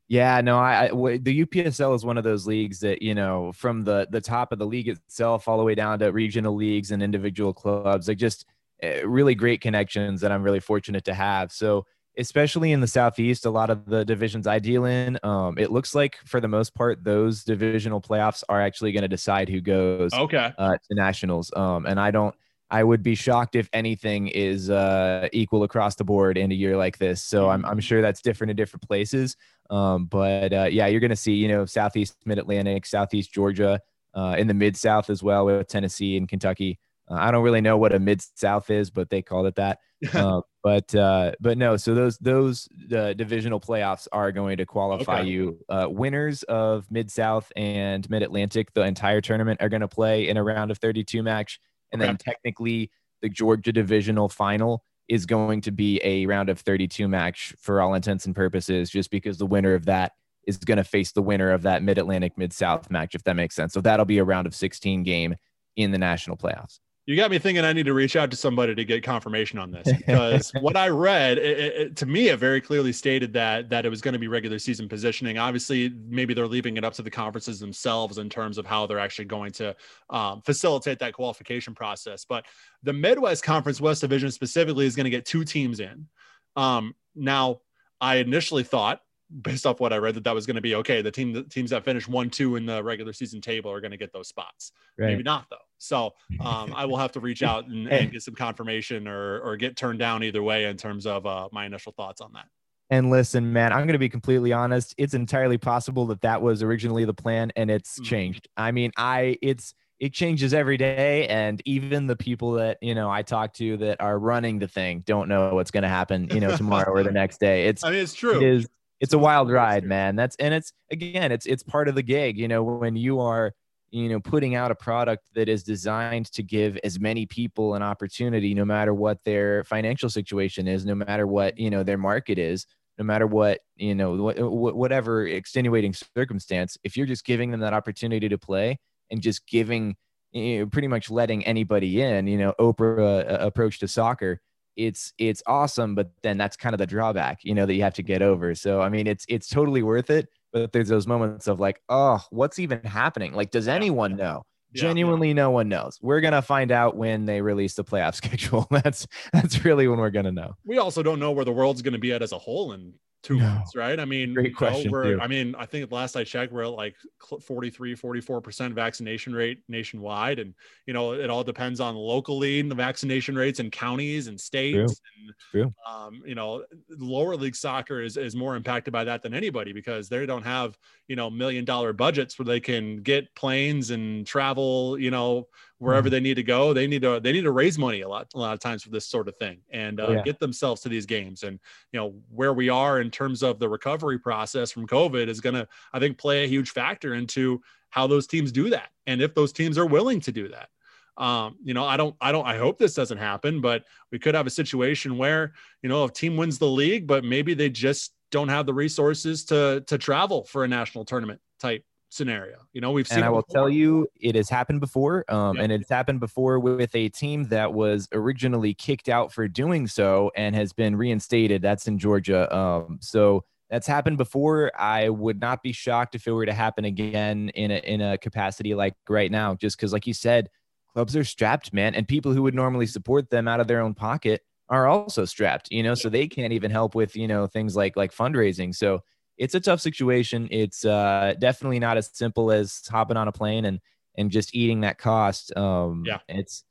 Yeah, 0.08 0.40
no, 0.42 0.60
I, 0.60 0.90
the 0.90 1.46
UPSL 1.46 1.96
is 1.96 2.06
one 2.06 2.18
of 2.20 2.24
those 2.24 2.46
leagues 2.46 2.80
that 2.82 3.02
you 3.02 3.16
know 3.16 3.52
from 3.54 3.84
the 3.84 4.08
the 4.12 4.22
top 4.22 4.52
of 4.52 4.60
the 4.60 4.66
league 4.66 4.90
itself 4.90 5.48
all 5.48 5.58
the 5.58 5.64
way 5.64 5.74
down 5.74 5.98
to 6.00 6.12
regional 6.12 6.54
leagues 6.54 6.92
and 6.92 7.02
individual 7.02 7.54
clubs, 7.54 8.08
like 8.08 8.18
just 8.18 8.46
really 8.84 9.36
great 9.36 9.62
connections 9.62 10.22
that 10.22 10.32
I'm 10.32 10.44
really 10.44 10.60
fortunate 10.60 11.06
to 11.06 11.14
have. 11.14 11.52
So 11.52 11.86
especially 12.18 12.72
in 12.72 12.80
the 12.80 12.88
southeast, 12.88 13.46
a 13.46 13.50
lot 13.50 13.70
of 13.70 13.86
the 13.86 14.06
divisions 14.06 14.48
I 14.48 14.60
deal 14.60 14.86
in, 14.86 15.20
um, 15.24 15.58
it 15.58 15.72
looks 15.72 15.94
like 15.94 16.18
for 16.26 16.40
the 16.40 16.48
most 16.48 16.74
part 16.74 17.04
those 17.04 17.44
divisional 17.44 18.02
playoffs 18.02 18.44
are 18.48 18.62
actually 18.62 18.92
going 18.92 19.02
to 19.02 19.08
decide 19.08 19.50
who 19.50 19.62
goes 19.62 20.14
okay 20.14 20.54
uh, 20.58 20.74
to 20.74 20.96
nationals. 20.96 21.52
Um, 21.56 21.86
and 21.86 22.00
I 22.00 22.12
don't. 22.12 22.36
I 22.72 22.84
would 22.84 23.04
be 23.04 23.14
shocked 23.14 23.56
if 23.56 23.70
anything 23.74 24.28
is 24.28 24.72
uh, 24.72 25.30
equal 25.32 25.62
across 25.62 25.96
the 25.96 26.04
board 26.04 26.36
in 26.36 26.52
a 26.52 26.56
year 26.56 26.76
like 26.76 26.98
this. 26.98 27.24
So 27.24 27.48
I'm, 27.48 27.64
I'm 27.64 27.80
sure 27.80 28.02
that's 28.02 28.24
different 28.24 28.50
in 28.50 28.58
different 28.58 28.82
places. 28.88 29.38
Um, 29.70 30.08
but 30.08 30.52
uh, 30.52 30.68
yeah, 30.72 30.88
you're 30.88 31.00
going 31.00 31.12
to 31.12 31.16
see, 31.16 31.34
you 31.34 31.48
know, 31.48 31.66
Southeast 31.66 32.18
Mid 32.26 32.40
Atlantic, 32.40 32.88
Southeast 32.88 33.32
Georgia, 33.32 33.80
uh, 34.16 34.36
in 34.40 34.48
the 34.48 34.56
Mid 34.56 34.76
South 34.76 35.12
as 35.12 35.22
well 35.22 35.46
with 35.46 35.68
Tennessee 35.68 36.18
and 36.18 36.28
Kentucky. 36.28 36.80
Uh, 37.10 37.16
I 37.16 37.32
don't 37.32 37.44
really 37.44 37.62
know 37.62 37.78
what 37.78 37.94
a 37.94 38.00
Mid 38.00 38.22
South 38.36 38.70
is, 38.70 38.90
but 38.90 39.10
they 39.10 39.22
called 39.22 39.48
it 39.48 39.56
that. 39.56 39.80
Um, 40.14 40.44
but 40.62 40.94
uh, 40.94 41.32
but 41.40 41.58
no, 41.58 41.78
so 41.78 41.96
those 41.96 42.18
those 42.20 42.68
divisional 42.88 43.60
playoffs 43.60 44.08
are 44.12 44.32
going 44.32 44.58
to 44.58 44.66
qualify 44.66 45.22
okay. 45.22 45.30
you. 45.30 45.60
Uh, 45.70 45.88
winners 45.90 46.44
of 46.44 46.86
Mid 46.92 47.10
South 47.10 47.52
and 47.56 48.08
Mid 48.10 48.22
Atlantic, 48.22 48.74
the 48.74 48.82
entire 48.82 49.22
tournament, 49.22 49.62
are 49.62 49.70
going 49.70 49.82
to 49.82 49.88
play 49.88 50.28
in 50.28 50.38
a 50.38 50.44
round 50.44 50.70
of 50.70 50.78
32 50.78 51.24
match, 51.24 51.60
and 51.92 52.02
okay. 52.02 52.08
then 52.08 52.18
technically 52.18 52.92
the 53.22 53.30
Georgia 53.30 53.72
divisional 53.72 54.28
final 54.28 54.84
is 55.08 55.26
going 55.26 55.62
to 55.62 55.72
be 55.72 56.00
a 56.04 56.26
round 56.26 56.50
of 56.50 56.60
32 56.60 57.08
match 57.08 57.56
for 57.60 57.82
all 57.82 57.94
intents 57.94 58.26
and 58.26 58.36
purposes, 58.36 58.90
just 58.90 59.10
because 59.10 59.38
the 59.38 59.46
winner 59.46 59.74
of 59.74 59.86
that 59.86 60.12
is 60.46 60.58
going 60.58 60.78
to 60.78 60.84
face 60.84 61.14
the 61.14 61.22
winner 61.22 61.52
of 61.52 61.64
that 61.64 61.84
Mid 61.84 61.98
Atlantic 61.98 62.38
Mid 62.38 62.54
South 62.54 62.92
match, 62.92 63.16
if 63.16 63.24
that 63.24 63.36
makes 63.36 63.56
sense. 63.56 63.74
So 63.74 63.82
that'll 63.82 64.06
be 64.06 64.18
a 64.18 64.24
round 64.24 64.46
of 64.46 64.54
16 64.54 65.04
game 65.04 65.36
in 65.76 65.92
the 65.92 65.98
national 65.98 66.38
playoffs 66.38 66.80
you 67.06 67.16
got 67.16 67.30
me 67.30 67.38
thinking 67.38 67.64
I 67.64 67.74
need 67.74 67.86
to 67.86 67.94
reach 67.94 68.16
out 68.16 68.32
to 68.32 68.38
somebody 68.38 68.74
to 68.74 68.84
get 68.84 69.04
confirmation 69.04 69.60
on 69.60 69.70
this 69.70 69.92
because 69.96 70.52
what 70.62 70.76
I 70.76 70.90
read 70.90 71.38
it, 71.38 71.60
it, 71.60 71.96
to 71.98 72.08
me 72.08 72.30
it 72.30 72.40
very 72.40 72.60
clearly 72.60 72.92
stated 72.92 73.32
that 73.34 73.70
that 73.70 73.86
it 73.86 73.90
was 73.90 74.02
going 74.02 74.14
to 74.14 74.20
be 74.20 74.28
regular 74.28 74.58
season 74.58 74.90
positioning. 74.90 75.38
Obviously, 75.38 75.94
maybe 76.08 76.34
they're 76.34 76.48
leaving 76.48 76.78
it 76.78 76.84
up 76.84 76.94
to 76.94 77.04
the 77.04 77.12
conferences 77.12 77.60
themselves 77.60 78.18
in 78.18 78.28
terms 78.28 78.58
of 78.58 78.66
how 78.66 78.88
they're 78.88 79.00
actually 79.00 79.26
going 79.26 79.52
to 79.54 79.76
um, 80.10 80.42
facilitate 80.42 80.98
that 81.00 81.14
qualification 81.14 81.76
process. 81.76 82.26
But 82.26 82.46
the 82.82 82.94
Midwest 82.94 83.44
Conference 83.44 83.80
West 83.80 84.02
Division 84.02 84.32
specifically 84.32 84.88
is 84.88 84.96
going 84.96 85.06
to 85.06 85.12
get 85.12 85.26
two 85.26 85.44
teams 85.44 85.80
in. 85.80 86.08
Um, 86.56 86.96
now, 87.16 87.62
I 88.02 88.16
initially 88.16 88.64
thought 88.64 89.02
based 89.42 89.66
off 89.66 89.80
what 89.80 89.92
I 89.92 89.98
read 89.98 90.16
that 90.16 90.24
that 90.24 90.36
was 90.36 90.46
going 90.46 90.56
to 90.56 90.62
be 90.62 90.76
okay. 90.76 91.02
The 91.02 91.12
team, 91.12 91.34
the 91.34 91.44
teams 91.44 91.72
that 91.72 91.84
finish 91.84 92.08
one, 92.08 92.30
two 92.30 92.56
in 92.56 92.66
the 92.66 92.84
regular 92.84 93.14
season 93.14 93.42
table 93.42 93.72
are 93.72 93.82
going 93.82 93.92
to 93.92 93.98
get 93.98 94.14
those 94.14 94.28
spots. 94.28 94.72
Right. 94.98 95.08
Maybe 95.08 95.24
not 95.24 95.46
though. 95.50 95.58
So 95.86 96.14
um, 96.40 96.74
I 96.76 96.86
will 96.86 96.98
have 96.98 97.12
to 97.14 97.20
reach 97.20 97.44
out 97.44 97.68
and, 97.68 97.88
and, 97.88 98.12
get 98.12 98.22
some 98.22 98.36
confirmation 98.36 99.08
or 99.08 99.40
or 99.40 99.58
get 99.58 99.76
turned 99.76 100.00
down 100.00 100.24
either 100.24 100.44
way 100.44 100.66
in 100.66 100.78
terms 100.78 101.06
of 101.06 101.26
uh, 101.26 101.50
my 101.52 101.66
initial 101.66 101.92
thoughts 101.92 102.22
on 102.22 102.34
that. 102.34 102.46
And 102.90 103.10
listen, 103.10 103.52
man, 103.52 103.74
I'm 103.74 103.80
going 103.80 103.94
to 103.94 104.00
be 104.00 104.10
completely 104.10 104.54
honest. 104.54 104.94
It's 104.98 105.14
entirely 105.14 105.58
possible 105.58 106.06
that 106.08 106.22
that 106.22 106.42
was 106.42 106.62
originally 106.62 107.06
the 107.06 107.14
plan 107.14 107.52
and 107.56 107.72
it's 107.72 107.96
mm-hmm. 107.96 108.04
changed. 108.04 108.48
I 108.58 108.72
mean, 108.72 108.92
I 108.98 109.38
it's 109.42 109.74
it 110.00 110.14
changes 110.14 110.54
every 110.54 110.76
day 110.76 111.26
and 111.28 111.62
even 111.66 112.06
the 112.06 112.18
people 112.18 112.52
that 112.52 112.78
you 112.82 112.94
know 112.94 113.10
i 113.10 113.22
talk 113.22 113.54
to 113.54 113.78
that 113.78 114.02
are 114.02 114.20
running 114.20 114.60
the 114.60 114.68
thing 114.68 115.02
don't 115.06 115.30
know 115.30 115.56
what's 115.56 115.72
going 115.72 115.84
to 115.84 115.90
happen 115.90 116.28
you 116.32 116.42
know 116.42 116.54
tomorrow 116.58 116.92
or 116.92 117.02
the 117.02 117.12
next 117.14 117.40
day 117.40 117.68
it's 117.68 117.82
i 117.82 117.90
mean 117.92 118.00
it's 118.00 118.14
true 118.14 118.36
it 118.36 118.44
is 118.44 118.68
it's 119.00 119.14
a 119.14 119.18
wild 119.18 119.52
ride, 119.52 119.84
man. 119.84 120.16
That's 120.16 120.36
and 120.38 120.54
it's 120.54 120.74
again, 120.92 121.32
it's 121.32 121.46
it's 121.46 121.64
part 121.64 121.88
of 121.88 121.96
the 121.96 122.04
gig. 122.04 122.38
You 122.38 122.48
know, 122.48 122.64
when 122.64 122.96
you 122.96 123.20
are 123.20 123.54
you 123.96 124.10
know 124.10 124.20
putting 124.20 124.56
out 124.56 124.72
a 124.72 124.76
product 124.76 125.30
that 125.36 125.48
is 125.48 125.64
designed 125.64 126.26
to 126.34 126.44
give 126.44 126.78
as 126.84 127.00
many 127.00 127.26
people 127.26 127.76
an 127.76 127.82
opportunity, 127.82 128.54
no 128.54 128.66
matter 128.66 128.94
what 128.94 129.24
their 129.24 129.64
financial 129.64 130.10
situation 130.10 130.68
is, 130.68 130.86
no 130.86 130.96
matter 130.96 131.26
what 131.26 131.58
you 131.58 131.70
know 131.70 131.82
their 131.82 131.98
market 131.98 132.38
is, 132.38 132.66
no 132.98 133.06
matter 133.06 133.26
what 133.26 133.62
you 133.78 133.96
know 133.96 134.16
what, 134.16 134.76
whatever 134.76 135.26
extenuating 135.26 135.94
circumstance. 136.16 136.78
If 136.84 136.98
you're 136.98 137.06
just 137.06 137.26
giving 137.26 137.52
them 137.52 137.62
that 137.62 137.74
opportunity 137.74 138.28
to 138.28 138.38
play 138.38 138.80
and 139.10 139.22
just 139.22 139.48
giving 139.48 139.96
you 140.34 140.60
know, 140.60 140.66
pretty 140.66 140.90
much 140.90 141.10
letting 141.10 141.46
anybody 141.46 142.02
in, 142.02 142.28
you 142.28 142.38
know, 142.38 142.54
Oprah 142.60 143.32
uh, 143.32 143.38
approach 143.40 143.80
to 143.80 143.88
soccer 143.88 144.42
it's 144.76 145.14
it's 145.18 145.42
awesome 145.48 145.96
but 145.96 146.12
then 146.22 146.38
that's 146.38 146.58
kind 146.58 146.74
of 146.74 146.80
the 146.80 146.86
drawback 146.86 147.40
you 147.44 147.54
know 147.54 147.66
that 147.66 147.74
you 147.76 147.82
have 147.82 147.94
to 147.94 148.04
get 148.04 148.22
over 148.22 148.54
so 148.54 148.82
i 148.82 148.90
mean 148.90 149.08
it's 149.08 149.26
it's 149.30 149.48
totally 149.48 149.82
worth 149.82 150.10
it 150.10 150.28
but 150.56 150.72
there's 150.72 150.88
those 150.88 151.06
moments 151.06 151.48
of 151.48 151.60
like 151.60 151.82
oh 151.90 152.24
what's 152.30 152.60
even 152.60 152.82
happening? 152.84 153.34
Like 153.34 153.52
does 153.52 153.68
anyone 153.68 154.16
know? 154.16 154.44
Yeah, 154.72 154.84
genuinely 154.84 155.30
yeah. 155.30 155.34
no 155.34 155.52
one 155.52 155.68
knows. 155.68 156.00
We're 156.02 156.22
gonna 156.22 156.42
find 156.42 156.72
out 156.72 156.96
when 156.96 157.26
they 157.26 157.42
release 157.42 157.76
the 157.76 157.84
playoff 157.84 158.16
schedule. 158.24 158.66
That's 158.72 159.06
that's 159.34 159.66
really 159.66 159.90
when 159.90 160.00
we're 160.00 160.12
gonna 160.12 160.32
know. 160.32 160.54
We 160.66 160.78
also 160.78 161.04
don't 161.04 161.20
know 161.20 161.34
where 161.34 161.44
the 161.44 161.52
world's 161.52 161.82
gonna 161.82 162.00
be 162.00 162.14
at 162.14 162.22
as 162.22 162.32
a 162.32 162.38
whole 162.38 162.72
in 162.72 162.94
two 163.26 163.38
no. 163.40 163.46
months, 163.46 163.76
right? 163.76 164.00
I 164.00 164.06
mean, 164.06 164.36
great 164.36 164.56
question. 164.56 164.92
Know, 164.92 165.18
I 165.20 165.28
mean, 165.28 165.56
I 165.58 165.66
think 165.66 165.92
last 165.92 166.16
I 166.16 166.24
checked, 166.24 166.54
we're 166.54 166.64
at 166.64 166.70
like 166.70 166.96
43, 167.42 167.96
44% 167.96 168.74
vaccination 168.74 169.34
rate 169.34 169.64
nationwide. 169.68 170.38
And, 170.38 170.54
you 170.86 170.94
know, 170.94 171.14
it 171.14 171.32
all 171.32 171.44
depends 171.44 171.80
on 171.80 171.96
locally 171.96 172.62
the 172.62 172.76
vaccination 172.76 173.36
rates 173.36 173.60
in 173.60 173.72
counties 173.72 174.28
and 174.28 174.40
states. 174.40 174.76
True. 174.76 174.84
And, 175.18 175.34
True. 175.52 175.74
Um, 175.92 176.22
you 176.24 176.36
know, 176.36 176.64
lower 176.90 177.36
league 177.36 177.56
soccer 177.56 178.00
is, 178.02 178.16
is 178.16 178.36
more 178.36 178.56
impacted 178.56 178.94
by 178.94 179.04
that 179.06 179.24
than 179.24 179.34
anybody 179.34 179.74
because 179.74 180.08
they 180.08 180.24
don't 180.28 180.44
have, 180.44 180.78
you 181.08 181.16
know, 181.16 181.32
million 181.32 181.66
dollar 181.66 181.94
budgets 181.94 182.38
where 182.38 182.46
they 182.46 182.60
can 182.60 182.98
get 182.98 183.34
planes 183.34 183.90
and 183.90 184.28
travel, 184.28 185.00
you 185.00 185.10
know, 185.10 185.48
wherever 185.80 186.08
mm-hmm. 186.08 186.14
they 186.14 186.20
need 186.20 186.36
to 186.36 186.44
go. 186.44 186.74
They 186.74 186.88
need 186.88 187.02
to 187.02 187.20
they 187.20 187.32
need 187.32 187.42
to 187.42 187.52
raise 187.52 187.78
money 187.78 188.02
a 188.02 188.08
lot 188.08 188.28
a 188.34 188.40
lot 188.40 188.54
of 188.54 188.60
times 188.60 188.84
for 188.84 188.90
this 188.90 189.06
sort 189.06 189.28
of 189.28 189.36
thing 189.38 189.60
and 189.72 190.00
uh, 190.00 190.12
yeah. 190.12 190.22
get 190.24 190.40
themselves 190.40 190.82
to 190.82 190.90
these 190.90 191.06
games. 191.06 191.44
And 191.44 191.60
you 191.92 192.00
know 192.00 192.16
where 192.30 192.54
we 192.54 192.70
are 192.70 193.02
in 193.02 193.12
terms 193.12 193.44
of 193.44 193.60
the 193.60 193.70
recovery 193.70 194.20
process 194.20 194.72
from 194.72 194.88
COVID 194.88 195.28
is 195.28 195.42
going 195.42 195.56
to 195.56 195.68
I 195.94 196.00
think 196.00 196.18
play 196.18 196.44
a 196.44 196.48
huge 196.48 196.72
factor 196.72 197.14
into 197.14 197.62
how 197.90 198.08
those 198.08 198.28
teams 198.28 198.52
do 198.52 198.70
that 198.70 198.90
and 199.08 199.22
if 199.22 199.34
those 199.34 199.54
teams 199.54 199.78
are 199.78 199.86
willing 199.86 200.20
to 200.22 200.32
do 200.32 200.50
that. 200.50 200.70
Um, 201.18 201.56
you 201.64 201.74
know, 201.74 201.86
I 201.86 201.96
don't, 201.96 202.14
I 202.20 202.34
don't, 202.34 202.46
I 202.46 202.58
hope 202.58 202.78
this 202.78 202.94
doesn't 202.94 203.20
happen, 203.20 203.62
but 203.62 203.86
we 204.12 204.20
could 204.20 204.36
have 204.36 204.48
a 204.48 204.50
situation 204.50 205.18
where, 205.18 205.54
you 205.82 205.88
know, 205.88 206.04
a 206.04 206.12
team 206.12 206.36
wins 206.36 206.60
the 206.60 206.68
league, 206.68 207.08
but 207.08 207.24
maybe 207.24 207.54
they 207.54 207.70
just 207.70 208.12
don't 208.32 208.50
have 208.50 208.66
the 208.66 208.74
resources 208.74 209.46
to 209.46 209.82
to 209.88 209.98
travel 209.98 210.44
for 210.44 210.66
a 210.66 210.68
national 210.68 211.06
tournament 211.06 211.40
type 211.58 211.86
scenario. 212.10 212.58
You 212.74 212.82
know, 212.82 212.92
we've 212.92 213.08
seen. 213.08 213.20
And 213.20 213.26
I 213.26 213.30
will 213.30 213.42
before. 213.42 213.54
tell 213.54 213.70
you, 213.70 214.08
it 214.20 214.36
has 214.36 214.50
happened 214.50 214.80
before, 214.80 215.26
um, 215.32 215.58
and 215.58 215.72
it's 215.72 215.90
happened 215.90 216.20
before 216.20 216.60
with 216.60 216.96
a 216.96 217.10
team 217.10 217.46
that 217.50 217.74
was 217.74 218.08
originally 218.14 218.74
kicked 218.74 219.10
out 219.10 219.32
for 219.34 219.48
doing 219.48 219.88
so 219.88 220.32
and 220.36 220.56
has 220.56 220.74
been 220.74 220.96
reinstated. 220.96 221.62
That's 221.62 221.88
in 221.88 222.00
Georgia. 222.00 222.54
Um, 222.56 223.00
so 223.02 223.44
that's 223.70 223.88
happened 223.88 224.18
before. 224.18 224.72
I 224.80 225.10
would 225.10 225.40
not 225.40 225.64
be 225.64 225.72
shocked 225.72 226.16
if 226.16 226.28
it 226.28 226.32
were 226.32 226.46
to 226.46 226.54
happen 226.54 226.86
again 226.86 227.50
in 227.50 227.72
a 227.72 227.78
in 227.78 228.02
a 228.02 228.18
capacity 228.18 228.76
like 228.76 228.96
right 229.10 229.32
now, 229.32 229.56
just 229.56 229.78
because, 229.78 229.92
like 229.92 230.08
you 230.08 230.14
said, 230.14 230.50
clubs 230.94 231.16
are 231.16 231.24
strapped, 231.24 231.74
man, 231.74 231.96
and 231.96 232.08
people 232.08 232.34
who 232.34 232.44
would 232.44 232.56
normally 232.56 232.86
support 232.86 233.30
them 233.30 233.48
out 233.48 233.60
of 233.60 233.68
their 233.68 233.82
own 233.82 233.94
pocket 233.94 234.42
are 234.70 234.88
also 234.88 235.26
strapped. 235.26 235.68
You 235.72 235.84
know, 235.84 235.96
so 235.96 236.10
they 236.10 236.28
can't 236.28 236.54
even 236.54 236.72
help 236.72 236.96
with 236.96 237.16
you 237.16 237.28
know 237.28 237.48
things 237.48 237.76
like 237.76 237.96
like 237.98 238.14
fundraising. 238.14 238.74
So 238.76 239.02
it's 239.38 239.56
a 239.56 239.60
tough 239.60 239.82
situation. 239.82 240.48
It's 240.52 240.86
uh, 240.86 241.34
definitely 241.40 241.80
not 241.80 241.98
as 241.98 242.10
simple 242.14 242.52
as 242.52 242.82
hopping 242.88 243.18
on 243.18 243.28
a 243.28 243.32
plane 243.32 243.66
and 243.66 243.80
and 244.18 244.32
just 244.32 244.56
eating 244.56 244.82
that 244.82 244.98
cost. 244.98 245.56
Um, 245.58 246.04
yeah, 246.06 246.20
it's 246.30 246.64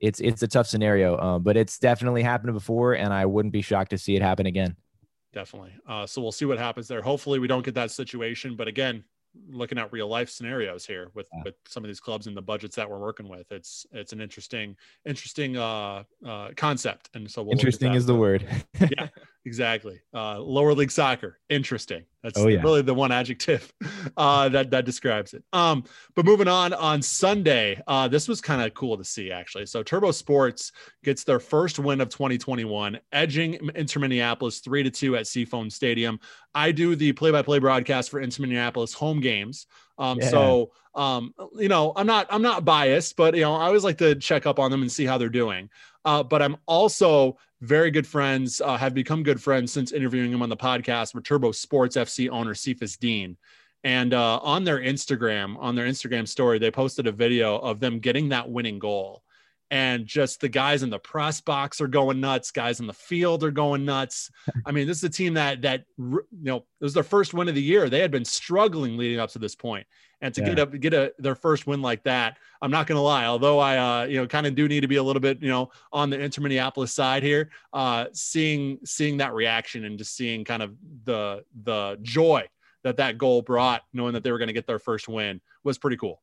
it's 0.00 0.20
it's 0.20 0.42
a 0.42 0.48
tough 0.48 0.66
scenario, 0.66 1.18
um, 1.18 1.42
but 1.42 1.56
it's 1.56 1.78
definitely 1.78 2.22
happened 2.22 2.52
before, 2.52 2.94
and 2.94 3.12
I 3.12 3.26
wouldn't 3.26 3.52
be 3.52 3.62
shocked 3.62 3.90
to 3.90 3.98
see 3.98 4.16
it 4.16 4.22
happen 4.22 4.46
again. 4.46 4.76
Definitely. 5.32 5.74
Uh, 5.86 6.06
so 6.06 6.22
we'll 6.22 6.32
see 6.32 6.46
what 6.46 6.58
happens 6.58 6.88
there. 6.88 7.02
Hopefully, 7.02 7.38
we 7.38 7.48
don't 7.48 7.64
get 7.64 7.74
that 7.74 7.90
situation. 7.90 8.56
But 8.56 8.68
again, 8.68 9.04
looking 9.48 9.78
at 9.78 9.92
real 9.92 10.08
life 10.08 10.30
scenarios 10.30 10.86
here 10.86 11.10
with 11.14 11.28
yeah. 11.32 11.42
with 11.44 11.54
some 11.66 11.84
of 11.84 11.88
these 11.88 12.00
clubs 12.00 12.26
and 12.26 12.36
the 12.36 12.42
budgets 12.42 12.76
that 12.76 12.88
we're 12.88 12.98
working 12.98 13.28
with 13.28 13.50
it's 13.52 13.86
it's 13.92 14.12
an 14.12 14.20
interesting 14.20 14.76
interesting 15.04 15.56
uh, 15.56 16.02
uh 16.24 16.48
concept 16.56 17.10
and 17.14 17.30
so 17.30 17.42
we'll 17.42 17.52
interesting 17.52 17.94
is 17.94 18.06
the 18.06 18.14
word 18.14 18.46
yeah 18.80 19.08
exactly. 19.46 20.00
Uh 20.12 20.38
lower 20.40 20.74
league 20.74 20.90
soccer. 20.90 21.38
Interesting. 21.48 22.04
That's 22.22 22.38
oh, 22.38 22.48
yeah. 22.48 22.60
really 22.60 22.82
the 22.82 22.92
one 22.92 23.12
adjective 23.12 23.72
uh 24.16 24.48
that 24.50 24.70
that 24.70 24.84
describes 24.84 25.32
it. 25.32 25.42
Um 25.52 25.84
but 26.14 26.24
moving 26.24 26.48
on 26.48 26.74
on 26.74 27.00
sunday 27.00 27.80
uh 27.86 28.08
this 28.08 28.28
was 28.28 28.40
kind 28.40 28.60
of 28.60 28.74
cool 28.74 28.98
to 28.98 29.04
see 29.04 29.30
actually. 29.30 29.66
So 29.66 29.82
turbo 29.82 30.10
sports 30.10 30.72
gets 31.04 31.24
their 31.24 31.40
first 31.40 31.78
win 31.78 32.00
of 32.00 32.10
2021 32.10 32.98
edging 33.12 33.70
inter 33.74 34.00
minneapolis 34.00 34.58
three 34.58 34.82
to 34.82 34.90
two 34.90 35.16
at 35.16 35.26
seafoam 35.26 35.70
stadium. 35.70 36.20
I 36.54 36.72
do 36.72 36.96
the 36.96 37.12
play-by-play 37.12 37.60
broadcast 37.60 38.10
for 38.10 38.20
inter 38.20 38.42
minneapolis 38.42 38.92
home 38.92 39.20
games 39.20 39.66
um 39.98 40.18
yeah. 40.20 40.28
so 40.28 40.70
um 40.94 41.34
you 41.56 41.68
know 41.68 41.92
i'm 41.96 42.06
not 42.06 42.26
i'm 42.30 42.42
not 42.42 42.64
biased 42.64 43.16
but 43.16 43.34
you 43.34 43.42
know 43.42 43.54
i 43.54 43.66
always 43.66 43.84
like 43.84 43.98
to 43.98 44.14
check 44.14 44.46
up 44.46 44.58
on 44.58 44.70
them 44.70 44.82
and 44.82 44.90
see 44.90 45.04
how 45.04 45.18
they're 45.18 45.28
doing 45.28 45.68
uh, 46.06 46.22
but 46.22 46.40
I'm 46.40 46.56
also 46.66 47.36
very 47.60 47.90
good 47.90 48.06
friends, 48.06 48.60
uh, 48.64 48.76
have 48.76 48.94
become 48.94 49.24
good 49.24 49.42
friends 49.42 49.72
since 49.72 49.90
interviewing 49.90 50.32
him 50.32 50.40
on 50.40 50.48
the 50.48 50.56
podcast 50.56 51.14
with 51.14 51.24
Turbo 51.24 51.50
Sports 51.50 51.96
FC 51.96 52.30
owner 52.30 52.54
Cephas 52.54 52.96
Dean. 52.96 53.36
And 53.82 54.14
uh, 54.14 54.38
on 54.38 54.62
their 54.62 54.78
Instagram, 54.78 55.56
on 55.58 55.74
their 55.74 55.86
Instagram 55.86 56.28
story, 56.28 56.60
they 56.60 56.70
posted 56.70 57.08
a 57.08 57.12
video 57.12 57.58
of 57.58 57.80
them 57.80 57.98
getting 57.98 58.28
that 58.28 58.48
winning 58.48 58.78
goal. 58.78 59.24
And 59.70 60.06
just 60.06 60.40
the 60.40 60.48
guys 60.48 60.84
in 60.84 60.90
the 60.90 60.98
press 60.98 61.40
box 61.40 61.80
are 61.80 61.88
going 61.88 62.20
nuts. 62.20 62.52
Guys 62.52 62.78
in 62.78 62.86
the 62.86 62.92
field 62.92 63.42
are 63.42 63.50
going 63.50 63.84
nuts. 63.84 64.30
I 64.66 64.70
mean, 64.70 64.86
this 64.86 64.98
is 64.98 65.04
a 65.04 65.08
team 65.08 65.34
that 65.34 65.62
that 65.62 65.84
you 65.98 66.24
know 66.30 66.58
it 66.58 66.64
was 66.84 66.94
their 66.94 67.02
first 67.02 67.34
win 67.34 67.48
of 67.48 67.54
the 67.54 67.62
year. 67.62 67.88
They 67.88 68.00
had 68.00 68.10
been 68.10 68.24
struggling 68.24 68.96
leading 68.96 69.18
up 69.18 69.30
to 69.30 69.40
this 69.40 69.56
point, 69.56 69.86
and 70.20 70.32
to 70.34 70.40
yeah. 70.40 70.54
get 70.54 70.58
a 70.58 70.78
get 70.78 70.94
a 70.94 71.12
their 71.18 71.34
first 71.34 71.66
win 71.66 71.82
like 71.82 72.04
that, 72.04 72.38
I'm 72.62 72.70
not 72.70 72.86
going 72.86 72.96
to 72.96 73.02
lie. 73.02 73.26
Although 73.26 73.58
I, 73.58 73.76
uh, 73.76 74.04
you 74.06 74.18
know, 74.18 74.26
kind 74.26 74.46
of 74.46 74.54
do 74.54 74.68
need 74.68 74.80
to 74.80 74.88
be 74.88 74.96
a 74.96 75.02
little 75.02 75.20
bit, 75.20 75.42
you 75.42 75.48
know, 75.48 75.70
on 75.92 76.10
the 76.10 76.20
Inter 76.20 76.42
Minneapolis 76.42 76.94
side 76.94 77.22
here. 77.22 77.50
Uh, 77.72 78.06
seeing 78.12 78.78
seeing 78.84 79.16
that 79.16 79.34
reaction 79.34 79.84
and 79.84 79.98
just 79.98 80.14
seeing 80.16 80.44
kind 80.44 80.62
of 80.62 80.74
the 81.04 81.44
the 81.64 81.98
joy 82.02 82.46
that 82.84 82.98
that 82.98 83.18
goal 83.18 83.42
brought, 83.42 83.82
knowing 83.92 84.14
that 84.14 84.22
they 84.22 84.30
were 84.30 84.38
going 84.38 84.46
to 84.46 84.54
get 84.54 84.66
their 84.66 84.78
first 84.78 85.08
win, 85.08 85.40
was 85.64 85.76
pretty 85.76 85.96
cool. 85.96 86.22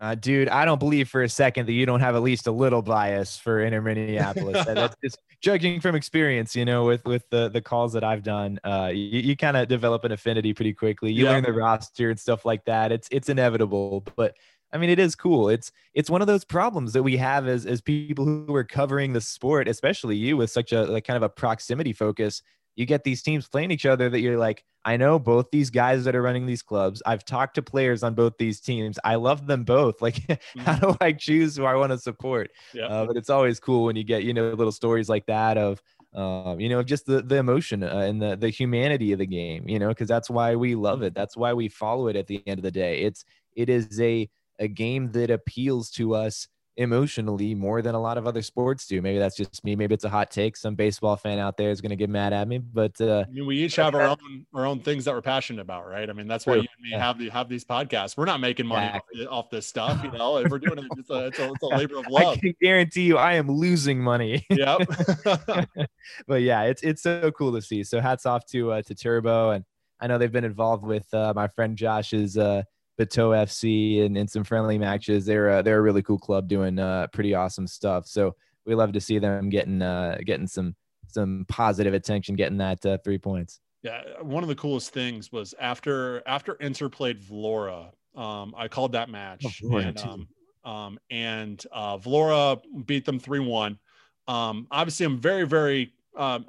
Uh, 0.00 0.14
dude, 0.14 0.48
I 0.48 0.64
don't 0.64 0.78
believe 0.78 1.08
for 1.08 1.22
a 1.22 1.28
second 1.28 1.66
that 1.66 1.72
you 1.72 1.84
don't 1.84 2.00
have 2.00 2.14
at 2.14 2.22
least 2.22 2.46
a 2.46 2.52
little 2.52 2.82
bias 2.82 3.36
for 3.36 3.60
Inter 3.60 3.80
Minneapolis. 3.80 4.64
That's 4.64 4.94
just 5.02 5.18
judging 5.40 5.80
from 5.80 5.96
experience, 5.96 6.54
you 6.54 6.64
know, 6.64 6.84
with 6.84 7.04
with 7.04 7.28
the 7.30 7.48
the 7.48 7.60
calls 7.60 7.94
that 7.94 8.04
I've 8.04 8.22
done. 8.22 8.60
Uh, 8.62 8.90
you, 8.94 9.20
you 9.20 9.36
kind 9.36 9.56
of 9.56 9.66
develop 9.66 10.04
an 10.04 10.12
affinity 10.12 10.54
pretty 10.54 10.72
quickly. 10.72 11.12
You 11.12 11.24
learn 11.24 11.42
the 11.42 11.52
roster 11.52 12.10
and 12.10 12.18
stuff 12.18 12.44
like 12.44 12.64
that. 12.66 12.92
It's 12.92 13.08
it's 13.10 13.28
inevitable, 13.28 14.04
but 14.14 14.36
I 14.72 14.78
mean, 14.78 14.90
it 14.90 15.00
is 15.00 15.16
cool. 15.16 15.48
It's 15.48 15.72
it's 15.94 16.10
one 16.10 16.20
of 16.20 16.28
those 16.28 16.44
problems 16.44 16.92
that 16.92 17.02
we 17.02 17.16
have 17.16 17.48
as 17.48 17.66
as 17.66 17.80
people 17.80 18.24
who 18.24 18.54
are 18.54 18.64
covering 18.64 19.14
the 19.14 19.20
sport, 19.20 19.66
especially 19.66 20.16
you 20.16 20.36
with 20.36 20.50
such 20.50 20.72
a 20.72 20.84
like 20.84 21.04
kind 21.04 21.16
of 21.16 21.24
a 21.24 21.28
proximity 21.28 21.92
focus 21.92 22.42
you 22.78 22.86
get 22.86 23.02
these 23.02 23.22
teams 23.22 23.48
playing 23.48 23.72
each 23.72 23.86
other 23.86 24.08
that 24.08 24.20
you're 24.20 24.38
like, 24.38 24.62
I 24.84 24.96
know 24.96 25.18
both 25.18 25.50
these 25.50 25.68
guys 25.68 26.04
that 26.04 26.14
are 26.14 26.22
running 26.22 26.46
these 26.46 26.62
clubs. 26.62 27.02
I've 27.04 27.24
talked 27.24 27.56
to 27.56 27.62
players 27.62 28.04
on 28.04 28.14
both 28.14 28.34
these 28.38 28.60
teams. 28.60 29.00
I 29.02 29.16
love 29.16 29.48
them 29.48 29.64
both. 29.64 30.00
Like, 30.08 30.14
mm-hmm. 30.14 30.60
how 30.60 30.76
do 30.76 30.96
I 31.00 31.10
choose 31.12 31.56
who 31.56 31.64
I 31.64 31.74
want 31.74 31.90
to 31.90 31.98
support? 31.98 32.52
Yeah. 32.72 32.86
Uh, 32.86 33.06
but 33.06 33.16
it's 33.16 33.30
always 33.30 33.58
cool 33.58 33.86
when 33.86 33.96
you 33.96 34.04
get, 34.04 34.22
you 34.22 34.32
know, 34.32 34.50
little 34.50 34.70
stories 34.70 35.08
like 35.08 35.26
that 35.26 35.58
of, 35.58 35.82
um, 36.14 36.60
you 36.60 36.68
know, 36.68 36.84
just 36.84 37.04
the, 37.04 37.20
the 37.20 37.34
emotion 37.34 37.82
uh, 37.82 37.96
and 37.96 38.22
the, 38.22 38.36
the 38.36 38.48
humanity 38.48 39.10
of 39.10 39.18
the 39.18 39.26
game, 39.26 39.68
you 39.68 39.80
know, 39.80 39.88
because 39.88 40.06
that's 40.06 40.30
why 40.30 40.54
we 40.54 40.76
love 40.76 41.02
it. 41.02 41.14
That's 41.14 41.36
why 41.36 41.54
we 41.54 41.68
follow 41.68 42.06
it 42.06 42.14
at 42.14 42.28
the 42.28 42.46
end 42.46 42.60
of 42.60 42.62
the 42.62 42.70
day. 42.70 43.00
It's, 43.00 43.24
it 43.56 43.68
is 43.68 44.00
a, 44.00 44.30
a 44.60 44.68
game 44.68 45.10
that 45.12 45.30
appeals 45.30 45.90
to 45.92 46.14
us 46.14 46.46
emotionally 46.78 47.56
more 47.56 47.82
than 47.82 47.96
a 47.96 48.00
lot 48.00 48.16
of 48.16 48.26
other 48.26 48.40
sports 48.40 48.86
do. 48.86 49.02
Maybe 49.02 49.18
that's 49.18 49.36
just 49.36 49.64
me. 49.64 49.74
Maybe 49.74 49.94
it's 49.94 50.04
a 50.04 50.08
hot 50.08 50.30
take. 50.30 50.56
Some 50.56 50.76
baseball 50.76 51.16
fan 51.16 51.38
out 51.38 51.56
there 51.56 51.70
is 51.70 51.80
going 51.80 51.90
to 51.90 51.96
get 51.96 52.08
mad 52.08 52.32
at 52.32 52.46
me, 52.46 52.58
but 52.58 52.98
uh, 53.00 53.24
I 53.26 53.30
mean, 53.30 53.46
we 53.46 53.58
each 53.58 53.76
have 53.76 53.94
our 53.94 54.02
own 54.02 54.46
our 54.54 54.64
own 54.64 54.80
things 54.80 55.04
that 55.04 55.12
we're 55.12 55.20
passionate 55.20 55.60
about, 55.60 55.86
right? 55.88 56.08
I 56.08 56.12
mean, 56.12 56.28
that's 56.28 56.46
why 56.46 56.54
you 56.54 56.60
and 56.60 56.68
me 56.80 56.90
yeah. 56.92 56.98
have 56.98 57.18
the, 57.18 57.28
have 57.30 57.48
these 57.48 57.64
podcasts. 57.64 58.16
We're 58.16 58.26
not 58.26 58.40
making 58.40 58.66
money 58.66 58.86
exactly. 58.86 59.26
off, 59.26 59.46
off, 59.46 59.50
this 59.50 59.66
stuff, 59.66 60.02
you 60.04 60.12
know. 60.12 60.38
If 60.38 60.50
we're 60.50 60.60
doing 60.60 60.78
it, 60.78 60.84
it's 60.96 61.10
a, 61.10 61.26
it's 61.26 61.38
a, 61.38 61.52
it's 61.52 61.62
a 61.62 61.66
labor 61.76 61.98
of 61.98 62.06
love. 62.08 62.36
I 62.36 62.40
can 62.40 62.54
guarantee 62.62 63.02
you, 63.02 63.18
I 63.18 63.34
am 63.34 63.50
losing 63.50 64.00
money. 64.00 64.46
Yep. 64.50 64.88
but 66.28 66.42
yeah, 66.42 66.62
it's 66.62 66.82
it's 66.82 67.02
so 67.02 67.30
cool 67.32 67.52
to 67.52 67.60
see. 67.60 67.82
So 67.82 68.00
hats 68.00 68.24
off 68.24 68.46
to 68.46 68.72
uh, 68.72 68.82
to 68.82 68.94
Turbo, 68.94 69.50
and 69.50 69.64
I 70.00 70.06
know 70.06 70.16
they've 70.16 70.30
been 70.30 70.44
involved 70.44 70.84
with 70.84 71.12
uh, 71.12 71.32
my 71.34 71.48
friend 71.48 71.76
Josh's. 71.76 72.38
Uh, 72.38 72.62
Bateau 72.98 73.30
FC 73.30 74.04
and, 74.04 74.18
and 74.18 74.28
some 74.28 74.44
friendly 74.44 74.76
matches. 74.76 75.24
They're 75.24 75.48
uh, 75.48 75.62
they're 75.62 75.78
a 75.78 75.82
really 75.82 76.02
cool 76.02 76.18
club 76.18 76.48
doing 76.48 76.78
uh, 76.78 77.06
pretty 77.12 77.34
awesome 77.34 77.66
stuff. 77.66 78.06
So 78.06 78.34
we 78.66 78.74
love 78.74 78.92
to 78.92 79.00
see 79.00 79.18
them 79.18 79.48
getting 79.48 79.80
uh, 79.80 80.18
getting 80.26 80.48
some 80.48 80.74
some 81.06 81.46
positive 81.48 81.94
attention, 81.94 82.34
getting 82.34 82.58
that 82.58 82.84
uh, 82.84 82.98
three 83.02 83.18
points. 83.18 83.60
Yeah, 83.82 84.02
one 84.20 84.42
of 84.42 84.48
the 84.48 84.56
coolest 84.56 84.92
things 84.92 85.30
was 85.30 85.54
after 85.60 86.26
after 86.26 86.54
Inter 86.54 86.88
played 86.88 87.22
Vlora. 87.22 87.92
Um, 88.16 88.52
I 88.56 88.66
called 88.66 88.92
that 88.92 89.08
match, 89.08 89.62
oh, 89.64 89.76
and 89.76 89.98
um, 90.00 90.28
um, 90.64 90.98
and 91.08 91.64
uh, 91.70 91.96
Vlora 91.98 92.60
beat 92.84 93.04
them 93.04 93.20
three 93.20 93.38
one. 93.38 93.78
Um, 94.26 94.66
obviously, 94.72 95.06
I'm 95.06 95.18
very 95.18 95.46
very 95.46 95.92
um, 96.16 96.46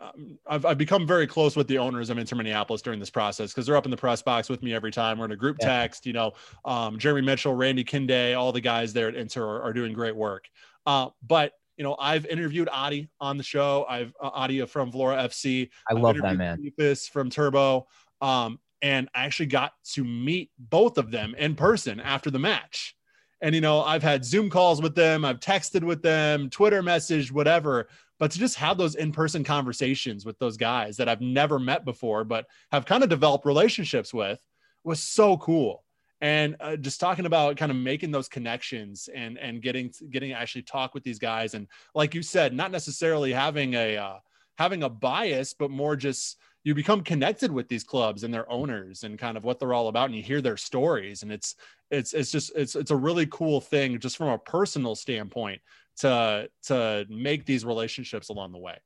I've, 0.48 0.65
I've 0.65 0.78
become 0.78 1.06
very 1.06 1.28
close 1.28 1.56
with 1.56 1.67
the 1.67 1.78
owners 1.78 2.10
of 2.10 2.17
Inter 2.17 2.36
Minneapolis 2.36 2.82
during 2.82 3.00
this 3.00 3.10
process 3.10 3.52
because 3.52 3.65
they're 3.65 3.76
up 3.76 3.86
in 3.86 3.91
the 3.91 3.98
press 3.98 4.22
box 4.22 4.50
with 4.50 4.63
me 4.63 4.74
every 4.74 4.91
time. 4.91 5.19
We're 5.19 5.26
in 5.26 5.32
a 5.32 5.38
group 5.38 5.58
yeah. 5.60 5.67
text, 5.67 6.06
you 6.06 6.13
know, 6.13 6.34
um, 6.65 6.98
Jeremy 6.98 7.22
Mitchell, 7.22 7.54
Randy 7.54 7.84
Kinde, 7.84 8.36
all 8.36 8.52
the 8.52 8.62
guys 8.62 8.93
there 8.93 9.08
at 9.08 9.15
Inter 9.15 9.43
are, 9.43 9.62
are 9.63 9.74
doing 9.74 9.93
great 9.93 10.15
work. 10.15 10.48
Uh, 10.86 11.10
but 11.28 11.54
you 11.78 11.84
know, 11.84 11.95
I've 11.98 12.26
interviewed 12.26 12.67
Adi 12.69 13.10
on 13.22 13.38
the 13.38 13.43
show. 13.43 13.86
I've 13.88 14.13
uh, 14.22 14.30
Adi 14.34 14.65
from 14.65 14.91
Vlora 14.91 15.26
FC. 15.26 15.69
I 15.89 15.93
love 15.93 16.17
that 16.17 16.36
man. 16.36 16.72
This 16.78 17.08
from 17.08 17.30
Turbo. 17.30 17.88
Um, 18.22 18.60
and 18.82 19.08
I 19.13 19.26
actually 19.26 19.48
got 19.48 19.74
to 19.93 20.04
meet 20.04 20.52
both 20.58 20.98
of 20.98 21.12
them 21.12 21.36
in 21.38 21.56
person 21.56 22.00
after 22.00 22.32
the 22.32 22.39
match. 22.39 22.95
And 23.41 23.56
you 23.56 23.62
know, 23.62 23.82
I've 23.82 24.04
had 24.04 24.26
Zoom 24.26 24.50
calls 24.50 24.82
with 24.82 24.95
them, 24.95 25.24
I've 25.24 25.39
texted 25.39 25.84
with 25.84 26.02
them, 26.02 26.50
Twitter 26.50 26.82
message, 26.82 27.32
whatever 27.32 27.88
but 28.20 28.32
to 28.32 28.40
just 28.40 28.56
have 28.56 28.78
those 28.78 28.96
in-person 28.96 29.44
conversations 29.44 30.26
with 30.26 30.38
those 30.40 30.58
guys 30.58 30.98
that 30.98 31.10
I've 31.10 31.22
never 31.22 31.58
met 31.58 31.86
before, 31.86 32.24
but 32.24 32.46
have 32.72 32.86
kind 32.86 33.04
of 33.04 33.10
developed 33.10 33.46
relationships 33.46 34.14
with 34.14 34.40
was 34.84 35.02
so 35.02 35.38
cool. 35.38 35.84
And 36.22 36.58
uh, 36.60 36.76
just 36.76 37.00
talking 37.00 37.26
about 37.26 37.56
kind 37.56 37.72
of 37.72 37.78
making 37.78 38.12
those 38.12 38.28
connections 38.28 39.10
and 39.16 39.38
and 39.38 39.62
getting 39.62 39.94
getting 40.10 40.34
actually 40.34 40.64
talk 40.64 40.94
with 40.94 41.04
these 41.04 41.20
guys 41.20 41.54
and 41.54 41.68
like 41.96 42.14
you 42.14 42.22
said, 42.22 42.54
not 42.54 42.72
necessarily 42.72 43.32
having 43.32 43.74
a 43.76 43.96
uh, 43.96 44.20
having 44.58 44.84
a 44.84 44.90
bias, 44.90 45.54
but 45.54 45.72
more 45.72 45.96
just 45.96 46.38
you 46.64 46.76
become 46.76 47.02
connected 47.02 47.52
with 47.52 47.70
these 47.70 47.84
clubs 47.84 48.24
and 48.24 48.34
their 48.34 48.50
owners 48.52 49.04
and 49.04 49.18
kind 49.18 49.38
of 49.38 49.46
what 49.46 49.60
they're 49.60 49.74
all 49.74 49.88
about 49.88 50.08
and 50.08 50.16
you 50.16 50.22
hear 50.22 50.42
their 50.42 50.58
stories 50.58 51.24
and 51.24 51.32
it's 51.32 51.56
it's 51.90 52.14
it's 52.14 52.32
just 52.32 52.52
it's 52.56 52.76
it's 52.76 52.92
a 52.92 52.96
really 52.96 53.26
cool 53.28 53.62
thing 53.62 53.98
just 54.00 54.18
from 54.18 54.28
a 54.28 54.38
personal 54.38 54.96
standpoint 54.96 55.62
to 56.00 56.50
to 56.64 57.06
make 57.10 57.46
these 57.46 57.66
relationships 57.66 58.30
along 58.30 58.52
the 58.52 58.58
way 58.58 58.78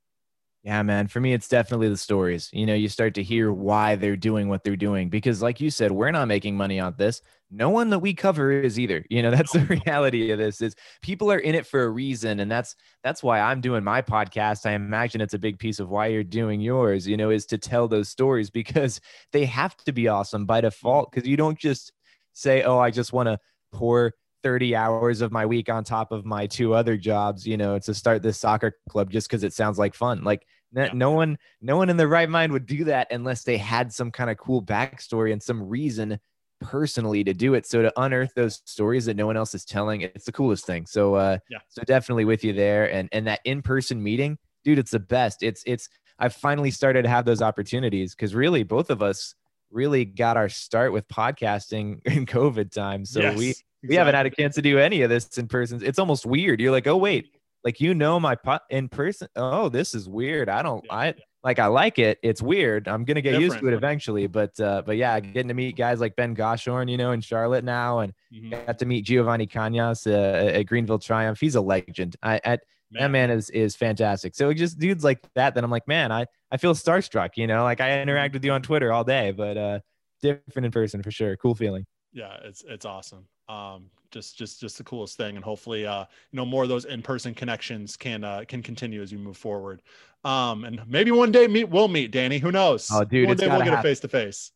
yeah, 0.64 0.82
man. 0.82 1.08
For 1.08 1.20
me, 1.20 1.34
it's 1.34 1.50
definitely 1.50 1.90
the 1.90 1.98
stories. 1.98 2.50
You 2.54 2.66
know, 2.66 2.74
you 2.74 2.88
start 2.88 3.16
to 3.16 3.24
hear 3.24 3.52
why 3.52 3.98
they're 3.98 4.16
doing 4.16 4.48
what 4.48 4.64
they're 4.64 4.78
doing 4.78 5.10
because, 5.10 5.42
like 5.42 5.60
you 5.60 5.70
said, 5.70 5.92
we're 5.92 6.12
not 6.12 6.30
making 6.30 6.56
money 6.56 6.80
on 6.80 6.96
this. 6.98 7.22
No 7.52 7.70
one 7.70 7.90
that 7.90 8.00
we 8.00 8.14
cover 8.14 8.50
is 8.50 8.80
either. 8.80 9.06
You 9.10 9.22
know, 9.24 9.32
that's 9.36 9.52
the 9.52 9.66
reality 9.66 10.32
of 10.32 10.40
this. 10.40 10.62
Is 10.62 10.74
people 11.02 11.30
are 11.34 11.40
in 11.40 11.54
it 11.54 11.68
for 11.68 11.84
a 11.84 11.90
reason, 11.90 12.40
and 12.40 12.50
that's 12.50 12.78
that's 13.04 13.22
why 13.22 13.42
I'm 13.42 13.60
doing 13.60 13.84
my 13.84 14.02
podcast. 14.02 14.66
I 14.66 14.72
imagine 14.72 15.20
it's 15.20 15.34
a 15.34 15.40
big 15.40 15.60
piece 15.60 15.82
of 15.82 15.90
why 15.90 16.08
you're 16.08 16.24
doing 16.24 16.62
yours. 16.62 17.06
You 17.06 17.18
know, 17.18 17.30
is 17.30 17.46
to 17.48 17.58
tell 17.58 17.90
those 17.90 18.08
stories 18.08 18.50
because 18.64 19.02
they 19.34 19.44
have 19.46 19.76
to 19.84 19.92
be 19.92 20.08
awesome 20.08 20.46
by 20.46 20.62
default. 20.62 21.12
Because 21.12 21.28
you 21.28 21.36
don't 21.36 21.60
just 21.60 21.92
say, 22.32 22.64
"Oh, 22.64 22.80
I 22.80 22.90
just 22.90 23.12
want 23.12 23.28
to 23.28 23.38
pour 23.74 24.14
30 24.44 24.76
hours 24.76 25.22
of 25.22 25.32
my 25.32 25.46
week 25.46 25.70
on 25.70 25.84
top 25.84 26.12
of 26.12 26.26
my 26.26 26.46
two 26.46 26.74
other 26.74 26.98
jobs, 26.98 27.48
you 27.48 27.58
know, 27.58 27.80
to 27.80 27.94
start 27.94 28.22
this 28.22 28.40
soccer 28.40 28.78
club 28.90 29.10
just 29.10 29.28
because 29.28 29.44
it 29.44 29.54
sounds 29.54 29.80
like 29.80 29.96
fun. 29.96 30.24
Like 30.24 30.46
yeah. 30.74 30.90
no 30.94 31.12
one, 31.12 31.38
no 31.62 31.78
one 31.78 31.90
in 31.90 31.98
their 31.98 32.08
right 32.08 32.30
mind 32.30 32.52
would 32.52 32.66
do 32.66 32.84
that 32.86 33.08
unless 33.12 33.44
they 33.44 33.58
had 33.58 33.94
some 33.94 34.12
kind 34.12 34.30
of 34.30 34.38
cool 34.38 34.62
backstory 34.62 35.32
and 35.32 35.42
some 35.42 35.64
reason 35.64 36.20
personally 36.62 37.24
to 37.24 37.34
do 37.34 37.54
it. 37.54 37.66
So 37.66 37.82
to 37.82 37.94
unearth 37.98 38.34
those 38.36 38.62
stories 38.66 39.06
that 39.06 39.16
no 39.16 39.26
one 39.26 39.38
else 39.38 39.54
is 39.54 39.66
telling, 39.66 40.02
it's 40.02 40.26
the 40.26 40.32
coolest 40.32 40.66
thing. 40.66 40.86
So 40.86 41.16
uh 41.16 41.38
yeah. 41.50 41.60
so 41.70 41.82
definitely 41.84 42.26
with 42.26 42.44
you 42.44 42.54
there. 42.54 42.92
And 42.92 43.10
and 43.12 43.28
that 43.28 43.42
in-person 43.46 44.02
meeting, 44.02 44.38
dude, 44.64 44.80
it's 44.80 44.92
the 44.92 45.00
best. 45.00 45.44
It's 45.44 45.64
it's 45.66 45.90
I've 46.20 46.34
finally 46.34 46.72
started 46.72 47.04
to 47.04 47.10
have 47.10 47.26
those 47.26 47.42
opportunities 47.42 48.16
because 48.16 48.36
really 48.36 48.64
both 48.64 48.90
of 48.90 49.02
us 49.02 49.36
really 49.74 50.06
got 50.06 50.38
our 50.38 50.50
start 50.50 50.94
with 50.94 51.08
podcasting 51.08 52.00
in 52.06 52.26
COVID 52.26 52.72
time. 52.72 53.06
So 53.06 53.22
yes. 53.22 53.38
we 53.38 53.56
we 53.88 53.96
haven't 53.96 54.16
had 54.16 54.26
a 54.26 54.30
chance 54.30 54.56
to 54.56 54.62
do 54.62 54.80
any 54.80 55.02
of 55.02 55.10
this 55.10 55.38
in 55.38 55.48
person. 55.48 55.82
It's 55.84 56.00
almost 56.00 56.26
weird. 56.26 56.62
You're 56.62 56.72
like, 56.72 56.88
oh 56.88 56.98
wait, 56.98 57.30
like 57.64 57.82
you 57.82 57.94
know 57.94 58.20
my 58.20 58.36
pot 58.36 58.64
in 58.70 58.90
person. 58.90 59.28
Oh, 59.36 59.70
this 59.70 59.94
is 59.94 60.08
weird. 60.08 60.50
I 60.50 60.62
don't. 60.62 60.84
Yeah, 60.86 60.96
I 60.96 61.06
yeah. 61.08 61.14
like. 61.44 61.60
I 61.60 61.68
like 61.68 62.00
it. 62.00 62.20
It's 62.24 62.42
weird. 62.42 62.88
I'm 62.88 63.04
gonna 63.04 63.22
get 63.22 63.32
Different. 63.32 63.52
used 63.52 63.60
to 63.60 63.68
it 63.68 63.74
eventually. 63.74 64.28
But 64.28 64.58
uh, 64.60 64.84
but 64.86 64.98
yeah, 64.98 65.20
getting 65.20 65.50
to 65.50 65.54
meet 65.54 65.76
guys 65.76 66.00
like 66.00 66.16
Ben 66.16 66.34
Goshorn, 66.34 66.88
you 66.88 66.98
know, 66.98 67.12
in 67.12 67.22
Charlotte 67.22 67.64
now, 67.64 68.00
and 68.00 68.14
mm-hmm. 68.34 68.52
got 68.66 68.80
to 68.80 68.86
meet 68.86 69.06
Giovanni 69.06 69.48
Cañas 69.48 70.08
uh, 70.08 70.58
at 70.58 70.64
Greenville 70.64 71.00
Triumph. 71.00 71.40
He's 71.40 71.56
a 71.56 71.62
legend. 71.62 72.16
I 72.22 72.40
at 72.44 72.62
man. 72.94 73.02
that 73.04 73.12
man 73.12 73.32
is 73.32 73.50
is 73.50 73.76
fantastic. 73.76 74.36
So 74.36 74.54
just 74.54 74.80
dudes 74.80 75.04
like 75.04 75.22
that. 75.36 75.56
Then 75.56 75.64
I'm 75.64 75.72
like, 75.72 75.88
man, 75.88 76.12
I 76.12 76.28
I 76.52 76.58
feel 76.58 76.74
starstruck. 76.74 77.32
You 77.36 77.48
know, 77.48 77.64
like 77.64 77.82
I 77.82 78.02
interact 78.02 78.34
with 78.34 78.46
you 78.46 78.52
on 78.52 78.62
Twitter 78.62 78.92
all 78.92 79.04
day, 79.04 79.32
but 79.32 79.58
uh, 79.58 79.80
different 80.22 80.66
in 80.66 80.72
person 80.72 81.04
for 81.04 81.12
sure. 81.12 81.36
Cool 81.38 81.56
feeling. 81.56 81.86
Yeah, 82.14 82.38
it's 82.44 82.64
it's 82.68 82.86
awesome 82.86 83.28
um, 83.50 83.90
just 84.12 84.38
just 84.38 84.62
just 84.62 84.78
the 84.78 84.84
coolest 84.84 85.18
thing 85.18 85.36
and 85.36 85.44
hopefully 85.44 85.88
uh 85.88 86.06
you 86.32 86.38
know 86.38 86.46
more 86.46 86.62
of 86.62 86.70
those 86.70 86.86
in-person 86.86 87.34
connections 87.34 87.98
can 87.98 88.24
uh 88.24 88.44
can 88.48 88.62
continue 88.62 89.02
as 89.02 89.12
we 89.12 89.18
move 89.18 89.36
forward 89.36 89.82
um 90.24 90.66
and 90.66 90.80
maybe 90.88 91.10
one 91.10 91.32
day 91.32 91.48
meet 91.48 91.64
we'll 91.64 91.88
meet 91.88 92.12
danny 92.12 92.38
who 92.38 92.52
knows 92.52 92.90
oh 92.94 93.04
dude 93.04 93.28
one 93.28 93.36
day 93.36 93.48
we'll 93.48 93.64
get 93.64 93.74
a 93.74 93.82
face 93.82 94.00
to 94.00 94.08
face 94.08 94.52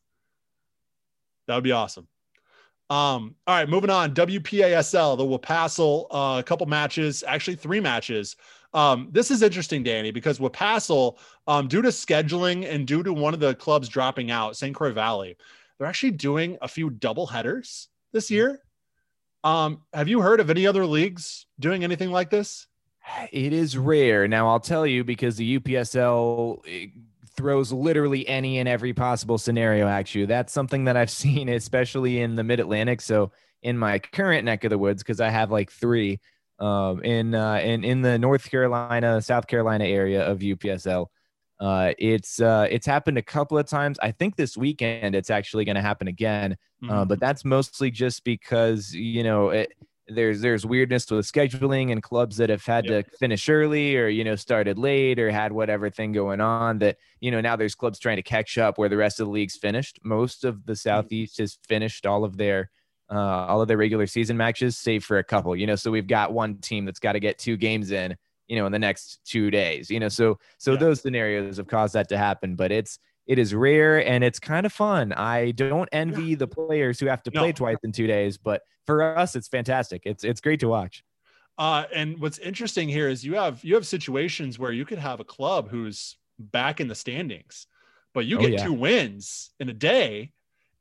that 1.48 1.56
would 1.56 1.64
be 1.64 1.72
awesome 1.72 2.08
um 2.90 3.36
all 3.46 3.56
right 3.56 3.70
moving 3.70 3.90
on 3.90 4.14
wpasl 4.14 5.18
the 5.18 5.24
wapassel 5.24 6.08
uh, 6.12 6.40
a 6.40 6.44
couple 6.44 6.66
matches 6.66 7.24
actually 7.28 7.56
three 7.56 7.80
matches 7.80 8.36
um 8.74 9.10
this 9.12 9.30
is 9.30 9.42
interesting 9.42 9.84
danny 9.84 10.12
because 10.12 10.40
wapassel 10.40 11.18
um 11.48 11.68
due 11.68 11.82
to 11.82 11.90
scheduling 11.90 12.66
and 12.70 12.88
due 12.88 13.04
to 13.04 13.12
one 13.12 13.34
of 13.34 13.40
the 13.40 13.54
clubs 13.56 13.90
dropping 13.90 14.32
out 14.32 14.56
st 14.56 14.74
croix 14.74 14.92
valley 14.92 15.36
they're 15.78 15.88
actually 15.88 16.12
doing 16.12 16.58
a 16.62 16.68
few 16.68 16.90
double 16.90 17.28
headers 17.28 17.88
this 18.14 18.32
year 18.32 18.62
um, 19.44 19.84
have 19.94 20.08
you 20.08 20.20
heard 20.20 20.40
of 20.40 20.50
any 20.50 20.68
other 20.68 20.86
leagues 20.86 21.46
doing 21.60 21.84
anything 21.84 22.12
like 22.12 22.30
this? 22.30 22.68
It 23.32 23.54
is 23.54 23.78
rare. 23.78 24.28
Now, 24.28 24.50
I'll 24.50 24.60
tell 24.60 24.86
you 24.86 25.06
because 25.06 25.38
the 25.38 25.60
UPSL 25.60 26.92
throws 27.38 27.72
literally 27.72 28.28
any 28.28 28.58
and 28.58 28.68
every 28.68 28.94
possible 28.94 29.38
scenario 29.38 29.88
at 29.88 30.14
you. 30.14 30.26
That's 30.26 30.52
something 30.52 30.86
that 30.86 30.98
I've 30.98 31.10
seen, 31.24 31.48
especially 31.50 32.20
in 32.20 32.36
the 32.36 32.44
Mid 32.44 32.60
Atlantic. 32.60 33.02
So, 33.02 33.32
in 33.64 33.78
my 33.78 34.00
current 34.00 34.46
neck 34.46 34.64
of 34.66 34.70
the 34.70 34.78
woods, 34.78 35.02
because 35.02 35.20
I 35.20 35.30
have 35.30 35.52
like 35.52 35.72
three 35.72 36.20
um, 36.60 37.02
in 37.04 37.36
uh, 37.36 37.60
in 37.64 37.84
in 37.84 38.02
the 38.02 38.18
North 38.18 38.50
Carolina, 38.50 39.22
South 39.22 39.48
Carolina 39.48 39.86
area 39.86 40.26
of 40.26 40.40
UPSL. 40.40 41.08
Uh, 41.60 41.94
it's 41.98 42.40
uh, 42.40 42.68
it's 42.70 42.86
happened 42.86 43.18
a 43.18 43.22
couple 43.22 43.58
of 43.58 43.66
times. 43.66 43.98
I 44.00 44.12
think 44.12 44.36
this 44.36 44.56
weekend 44.56 45.16
it's 45.16 45.30
actually 45.30 45.66
going 45.66 45.76
to 45.76 45.82
happen 45.82 46.08
again, 46.08 46.56
uh, 46.84 46.86
mm-hmm. 46.86 47.08
but 47.08 47.20
that's 47.20 47.44
mostly 47.44 47.90
just 47.90 48.24
because 48.24 48.94
you 48.94 49.24
know 49.24 49.50
it, 49.50 49.74
there's 50.10 50.42
there's 50.42 50.66
weirdness 50.66 51.10
with 51.10 51.26
scheduling 51.26 51.92
and 51.92 52.02
clubs 52.02 52.38
that 52.38 52.50
have 52.50 52.66
had 52.66 52.86
yep. 52.86 53.10
to 53.10 53.18
finish 53.18 53.50
early 53.50 53.96
or 53.98 54.08
you 54.08 54.24
know 54.24 54.36
started 54.36 54.78
late 54.78 55.20
or 55.20 55.30
had 55.30 55.52
whatever 55.52 55.90
thing 55.90 56.12
going 56.12 56.40
on 56.40 56.80
that 56.80 56.98
you 57.20 57.32
know 57.32 57.42
now 57.42 57.56
there's 57.56 57.76
clubs 57.76 58.00
trying 58.00 58.16
to 58.16 58.24
catch 58.24 58.58
up 58.58 58.78
where 58.78 58.90
the 58.90 58.98
rest 58.98 59.20
of 59.20 59.28
the 59.28 59.32
league's 59.32 59.58
finished. 59.58 60.00
Most 60.04 60.44
of 60.44 60.66
the 60.66 60.74
mm-hmm. 60.74 60.90
Southeast 60.90 61.38
has 61.40 61.58
finished 61.68 62.06
all 62.06 62.24
of 62.24 62.38
their 62.38 62.70
uh, 63.10 63.16
all 63.16 63.62
of 63.62 63.68
their 63.68 63.78
regular 63.78 64.08
season 64.08 64.38
matches, 64.38 64.78
save 64.78 65.04
for 65.04 65.18
a 65.18 65.24
couple. 65.24 65.56
You 65.56 65.68
know, 65.68 65.76
so 65.76 65.92
we've 65.92 66.08
got 66.08 66.34
one 66.34 66.58
team 66.58 66.86
that's 66.86 67.00
got 67.00 67.14
to 67.14 67.20
get 67.20 67.38
two 67.38 67.58
games 67.58 67.92
in 67.92 68.16
you 68.48 68.56
know 68.56 68.66
in 68.66 68.72
the 68.72 68.80
next 68.80 69.20
two 69.26 69.52
days 69.52 69.90
you 69.90 70.00
know 70.00 70.08
so 70.08 70.40
so 70.58 70.72
yeah. 70.72 70.80
those 70.80 71.02
scenarios 71.02 71.58
have 71.58 71.68
caused 71.68 71.94
that 71.94 72.08
to 72.08 72.18
happen 72.18 72.56
but 72.56 72.72
it's 72.72 72.98
it 73.28 73.38
is 73.38 73.54
rare 73.54 74.06
and 74.06 74.24
it's 74.24 74.40
kind 74.40 74.66
of 74.66 74.74
fun. 74.74 75.14
I 75.14 75.52
don't 75.52 75.90
envy 75.92 76.36
the 76.36 76.48
players 76.48 77.00
who 77.00 77.08
have 77.08 77.22
to 77.24 77.32
play 77.32 77.52
twice 77.52 77.78
in 77.84 77.92
two 77.92 78.08
days 78.08 78.38
but 78.38 78.64
for 78.86 79.18
us 79.18 79.36
it's 79.36 79.48
fantastic. 79.48 80.04
It's 80.06 80.24
it's 80.24 80.42
great 80.42 80.60
to 80.62 80.68
watch. 80.68 81.04
Uh, 81.58 81.86
and 81.94 82.20
what's 82.20 82.38
interesting 82.38 82.88
here 82.88 83.10
is 83.10 83.24
you 83.24 83.36
have 83.36 83.64
you 83.64 83.76
have 83.76 83.86
situations 83.86 84.60
where 84.60 84.72
you 84.72 84.86
could 84.86 85.00
have 85.00 85.20
a 85.20 85.24
club 85.24 85.70
who's 85.70 86.18
back 86.40 86.80
in 86.80 86.88
the 86.88 86.96
standings 86.96 87.66
but 88.14 88.26
you 88.26 88.38
oh, 88.38 88.42
get 88.42 88.50
oh, 88.52 88.54
yeah. 88.54 88.66
two 88.66 88.74
wins 88.74 89.52
in 89.60 89.70
a 89.70 89.74
day 89.74 90.32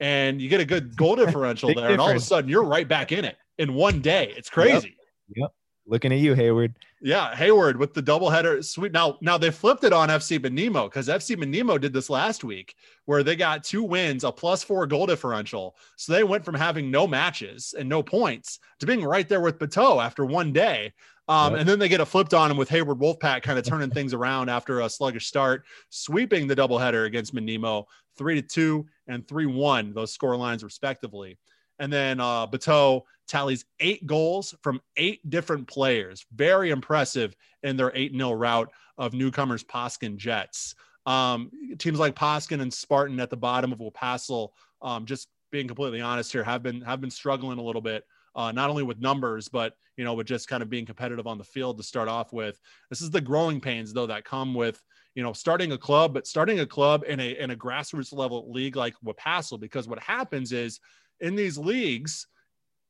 and 0.01 0.41
you 0.41 0.49
get 0.49 0.61
a 0.61 0.65
good 0.65 0.97
goal 0.97 1.17
differential 1.25 1.73
there 1.75 1.91
and 1.91 2.01
all 2.01 2.11
of 2.11 2.17
a 2.17 2.21
sudden 2.21 2.49
you're 2.49 2.65
right 2.65 2.89
back 2.89 3.13
in 3.13 3.25
it 3.25 3.37
in 3.59 3.75
one 3.75 4.01
day. 4.01 4.33
It's 4.37 4.51
crazy. 4.51 4.97
Yep. 5.35 5.37
yep. 5.37 5.51
Looking 5.89 6.13
at 6.13 6.19
you, 6.19 6.35
Hayward. 6.35 6.75
Yeah, 7.01 7.35
Hayward 7.37 7.77
with 7.77 7.95
the 7.95 8.03
doubleheader. 8.03 8.65
Sweet. 8.65 8.91
Now, 8.91 9.19
now 9.21 9.39
they 9.39 9.53
flipped 9.53 9.85
it 9.85 9.93
on 9.93 10.09
FC 10.09 10.39
Benimo 10.41 10.87
because 10.87 11.07
FC 11.07 11.37
Benimo 11.37 11.81
did 11.81 11.93
this 11.93 12.11
last 12.11 12.43
week, 12.43 12.75
where 13.05 13.23
they 13.23 13.37
got 13.37 13.63
two 13.63 13.85
wins, 13.85 14.25
a 14.25 14.33
plus 14.33 14.65
four 14.65 14.87
goal 14.89 15.07
differential. 15.07 15.77
So 15.97 16.13
they 16.13 16.25
went 16.25 16.45
from 16.45 16.57
having 16.57 16.91
no 16.91 17.07
matches 17.07 17.73
and 17.79 17.89
no 17.89 18.03
points 18.03 18.59
to 18.81 18.87
being 18.87 19.05
right 19.05 19.29
there 19.29 19.41
with 19.41 19.61
Bateau 19.61 20.01
after 20.01 20.25
one 20.25 20.53
day. 20.53 20.93
Um, 21.29 21.53
yep. 21.53 21.61
And 21.61 21.69
then 21.69 21.79
they 21.79 21.89
get 21.89 22.01
a 22.01 22.07
flipped 22.07 22.35
on 22.35 22.51
him 22.51 22.57
with 22.57 22.69
Hayward 22.71 22.99
Wolfpack 22.99 23.43
kind 23.43 23.59
of 23.59 23.65
turning 23.67 23.91
things 23.91 24.13
around 24.13 24.49
after 24.49 24.81
a 24.81 24.91
sluggish 24.91 25.27
start, 25.27 25.65
sweeping 25.91 26.49
the 26.49 26.57
doubleheader 26.57 27.07
against 27.07 27.35
Benimo, 27.35 27.85
three 28.19 28.41
to 28.41 28.43
two 28.43 28.87
and 29.07 29.27
three 29.29 29.47
one. 29.47 29.93
Those 29.95 30.13
score 30.13 30.37
lines 30.37 30.65
respectively. 30.65 31.39
And 31.79 31.93
then 31.93 32.21
uh, 32.21 32.47
Bateau 32.47 33.05
tallies 33.27 33.65
eight 33.81 34.07
goals 34.07 34.55
from 34.63 34.81
eight 34.97 35.29
different 35.29 35.67
players. 35.67 36.25
Very 36.35 36.71
impressive 36.71 37.37
in 37.63 37.77
their 37.77 37.93
8 37.95 38.13
0 38.13 38.33
route 38.33 38.71
of 38.99 39.13
newcomers 39.13 39.65
Poskin 39.65 40.17
Jets. 40.17 40.75
Um, 41.05 41.51
teams 41.79 41.99
like 41.99 42.15
Poskin 42.15 42.61
and 42.61 42.73
Spartan 42.73 43.21
at 43.21 43.31
the 43.31 43.37
bottom 43.37 43.73
of 43.73 43.79
Wapassel, 43.79 44.51
um, 44.83 45.07
just 45.07 45.29
being 45.53 45.69
completely 45.69 46.01
honest 46.01 46.33
here, 46.33 46.43
have 46.43 46.63
been 46.63 46.81
have 46.81 47.01
been 47.01 47.11
struggling 47.11 47.59
a 47.59 47.63
little 47.63 47.83
bit. 47.83 48.05
Uh, 48.35 48.53
not 48.53 48.69
only 48.69 48.83
with 48.83 49.01
numbers, 49.01 49.49
but 49.49 49.75
you 49.97 50.05
know, 50.05 50.13
with 50.13 50.27
just 50.27 50.49
kind 50.49 50.63
of 50.63 50.69
being 50.69 50.85
competitive 50.85 51.27
on 51.27 51.39
the 51.39 51.45
field 51.45 51.79
to 51.79 51.83
start 51.83 52.07
off 52.09 52.33
with. 52.33 52.61
This 52.91 53.01
is 53.01 53.11
the 53.11 53.21
growing 53.21 53.61
pains 53.61 53.93
though 53.93 54.07
that 54.07 54.25
come 54.25 54.53
with 54.53 54.83
you 55.15 55.23
know 55.23 55.33
starting 55.33 55.73
a 55.73 55.79
club, 55.79 56.13
but 56.13 56.27
starting 56.27 56.61
a 56.61 56.67
club 56.67 57.05
in 57.07 57.21
a 57.21 57.39
in 57.39 57.51
a 57.51 57.57
grassroots 57.57 58.13
level 58.13 58.51
league 58.51 58.77
like 58.77 58.95
Wapassel, 59.05 59.61
because 59.61 59.89
what 59.89 60.01
happens 60.01 60.53
is 60.53 60.81
in 61.21 61.35
these 61.35 61.57
leagues, 61.57 62.27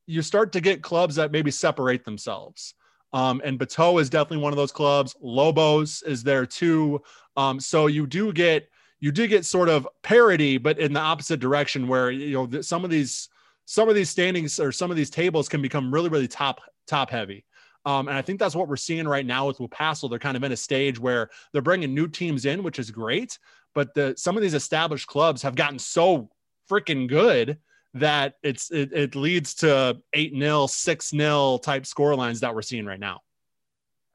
you 0.07 0.21
start 0.21 0.51
to 0.53 0.61
get 0.61 0.81
clubs 0.81 1.15
that 1.15 1.31
maybe 1.31 1.51
separate 1.51 2.03
themselves. 2.03 2.73
Um, 3.13 3.41
and 3.43 3.59
Bateau 3.59 3.99
is 3.99 4.09
definitely 4.09 4.43
one 4.43 4.53
of 4.53 4.57
those 4.57 4.71
clubs. 4.71 5.15
Lobos 5.21 6.01
is 6.03 6.23
there 6.23 6.45
too. 6.45 7.01
Um, 7.35 7.59
so 7.59 7.87
you 7.87 8.07
do 8.07 8.33
get 8.33 8.69
you 8.99 9.11
do 9.11 9.27
get 9.27 9.45
sort 9.45 9.69
of 9.69 9.87
parity, 10.01 10.57
but 10.57 10.79
in 10.79 10.91
the 10.91 10.99
opposite 10.99 11.39
direction, 11.39 11.87
where 11.87 12.09
you 12.09 12.33
know 12.33 12.61
some 12.61 12.83
of 12.83 12.89
these 12.89 13.29
some 13.65 13.89
of 13.89 13.95
these 13.95 14.09
standings 14.09 14.59
or 14.59 14.71
some 14.71 14.89
of 14.89 14.97
these 14.97 15.09
tables 15.09 15.47
can 15.47 15.61
become 15.61 15.93
really 15.93 16.09
really 16.09 16.27
top 16.27 16.61
top 16.87 17.09
heavy. 17.09 17.45
Um, 17.85 18.09
and 18.09 18.17
I 18.17 18.21
think 18.21 18.39
that's 18.39 18.55
what 18.55 18.67
we're 18.67 18.75
seeing 18.75 19.07
right 19.07 19.25
now 19.25 19.47
with 19.47 19.59
Wapassel. 19.59 20.09
They're 20.09 20.19
kind 20.19 20.35
of 20.35 20.43
in 20.43 20.51
a 20.51 20.57
stage 20.57 20.99
where 20.99 21.29
they're 21.53 21.61
bringing 21.61 21.93
new 21.93 22.07
teams 22.07 22.45
in, 22.45 22.63
which 22.63 22.79
is 22.79 22.91
great. 22.91 23.39
But 23.73 23.93
the 23.93 24.15
some 24.17 24.35
of 24.35 24.41
these 24.41 24.55
established 24.55 25.07
clubs 25.07 25.41
have 25.43 25.55
gotten 25.55 25.79
so 25.79 26.29
freaking 26.69 27.07
good 27.07 27.59
that 27.93 28.35
it's 28.43 28.71
it, 28.71 28.93
it 28.93 29.15
leads 29.15 29.55
to 29.55 29.97
8 30.13 30.33
0 30.37 30.67
6 30.67 31.09
0 31.09 31.59
type 31.63 31.85
score 31.85 32.15
lines 32.15 32.41
that 32.41 32.53
we're 32.53 32.61
seeing 32.61 32.85
right 32.85 32.99
now 32.99 33.21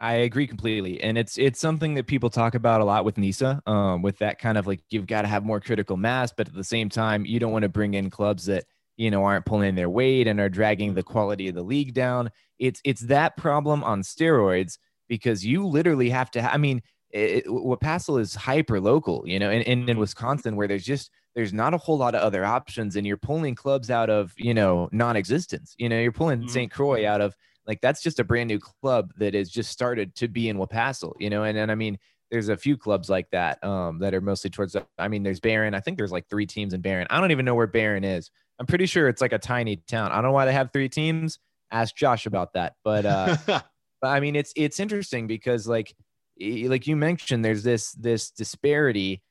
I 0.03 0.15
agree 0.15 0.49
completely, 0.49 1.01
and 1.01 1.17
it's 1.17 1.39
it's 1.39 1.61
something 1.61 1.95
that 1.95 2.09
people 2.09 2.29
talk 2.29 2.57
about 2.57 2.81
a 2.81 2.85
lot 2.85 3.05
with 3.05 3.19
NISA, 3.19 3.63
um, 3.69 4.03
with 4.03 4.19
that 4.19 4.41
kind 4.41 4.59
of 4.59 4.67
like 4.67 4.81
you've 4.91 5.07
got 5.07 5.23
to 5.23 5.29
have 5.29 5.45
more 5.45 5.61
critical 5.61 5.97
mass, 5.97 6.33
but 6.37 6.49
at 6.49 6.55
the 6.55 6.65
same 6.65 6.89
time, 6.89 7.25
you 7.25 7.39
don't 7.39 7.53
want 7.53 7.63
to 7.63 7.69
bring 7.69 7.95
in 7.95 8.11
clubs 8.11 8.47
that 8.47 8.65
you 8.97 9.13
know 9.13 9.23
aren't 9.23 9.47
pulling 9.47 9.77
their 9.77 9.89
weight 9.89 10.27
and 10.27 10.41
are 10.41 10.49
dragging 10.49 10.93
the 10.93 11.05
quality 11.05 11.47
of 11.47 11.55
the 11.55 11.63
league 11.63 11.95
down. 11.95 12.33
It's 12.59 12.81
it's 12.85 13.03
that 13.03 13.37
problem 13.37 13.85
on 13.85 14.03
steroids 14.03 14.77
because 15.09 15.47
you 15.47 15.65
literally 15.69 16.11
have 16.11 16.33
to. 16.33 16.53
I 16.53 16.57
mean, 16.57 16.83
it, 17.11 17.47
Wapassel 17.47 18.21
is 18.21 18.35
hyper 18.35 18.81
local, 18.81 19.23
you 19.25 19.39
know, 19.39 19.51
and, 19.51 19.65
and 19.69 19.89
in 19.89 19.99
Wisconsin 19.99 20.57
where 20.57 20.67
there's 20.67 20.85
just 20.85 21.13
there's 21.35 21.53
not 21.53 21.75
a 21.75 21.79
whole 21.79 21.97
lot 21.97 22.15
of 22.15 22.23
other 22.23 22.45
options, 22.45 22.97
and 22.97 23.07
you're 23.07 23.17
pulling 23.17 23.55
clubs 23.55 23.91
out 23.91 24.11
of 24.11 24.33
you 24.37 24.55
know 24.55 24.89
non-existence. 24.93 25.75
You 25.79 25.89
know, 25.89 26.01
you're 26.01 26.13
pulling 26.13 26.41
mm-hmm. 26.41 26.49
St. 26.49 26.73
Croix 26.73 27.07
out 27.07 27.21
of 27.21 27.35
like 27.67 27.81
that's 27.81 28.03
just 28.03 28.21
a 28.21 28.25
brand 28.25 28.49
new 28.49 28.59
club 28.59 29.13
that 29.19 29.35
has 29.35 29.49
just 29.49 29.71
started 29.71 30.15
to 30.17 30.29
be 30.29 30.49
in 30.49 30.59
Wapassel, 30.59 31.15
you 31.19 31.31
know, 31.31 31.45
and 31.45 31.57
and 31.57 31.71
I 31.71 31.75
mean 31.75 31.99
there's 32.31 32.49
a 32.49 32.57
few 32.57 32.79
clubs 32.79 33.11
like 33.11 33.29
that 33.31 33.63
um, 33.63 33.99
that 33.99 34.15
are 34.15 34.21
mostly 34.23 34.49
towards 34.49 34.73
the, 34.73 34.87
I 34.99 35.09
mean 35.09 35.23
there's 35.23 35.41
Barron. 35.41 35.75
I 35.75 35.81
think 35.81 35.99
there's 35.99 36.13
like 36.13 36.29
three 36.29 36.47
teams 36.47 36.73
in 36.75 36.81
Barron. 36.81 37.07
I 37.11 37.21
don't 37.21 37.31
even 37.31 37.45
know 37.45 37.55
where 37.55 37.67
Barron 37.67 38.05
is. 38.05 38.31
I'm 38.59 38.67
pretty 38.67 38.87
sure 38.87 39.09
it's 39.09 39.21
like 39.21 39.33
a 39.33 39.39
tiny 39.39 39.77
town. 39.77 40.13
I 40.13 40.17
don't 40.17 40.25
know 40.25 40.33
why 40.33 40.47
they 40.47 40.53
have 40.53 40.73
three 40.73 40.89
teams. 40.89 41.39
Ask 41.71 41.95
Josh 41.95 42.27
about 42.27 42.55
that. 42.55 42.75
But 42.85 43.07
uh 43.07 43.37
but 43.47 43.63
I 44.09 44.21
mean 44.21 44.35
it's 44.35 44.53
it's 44.57 44.81
interesting 44.81 45.27
because 45.27 45.67
like 45.67 45.95
like 46.41 46.87
you 46.87 46.97
mentioned 46.97 47.45
there's 47.45 47.63
this 47.63 47.93
this 47.93 48.31
disparity 48.31 49.23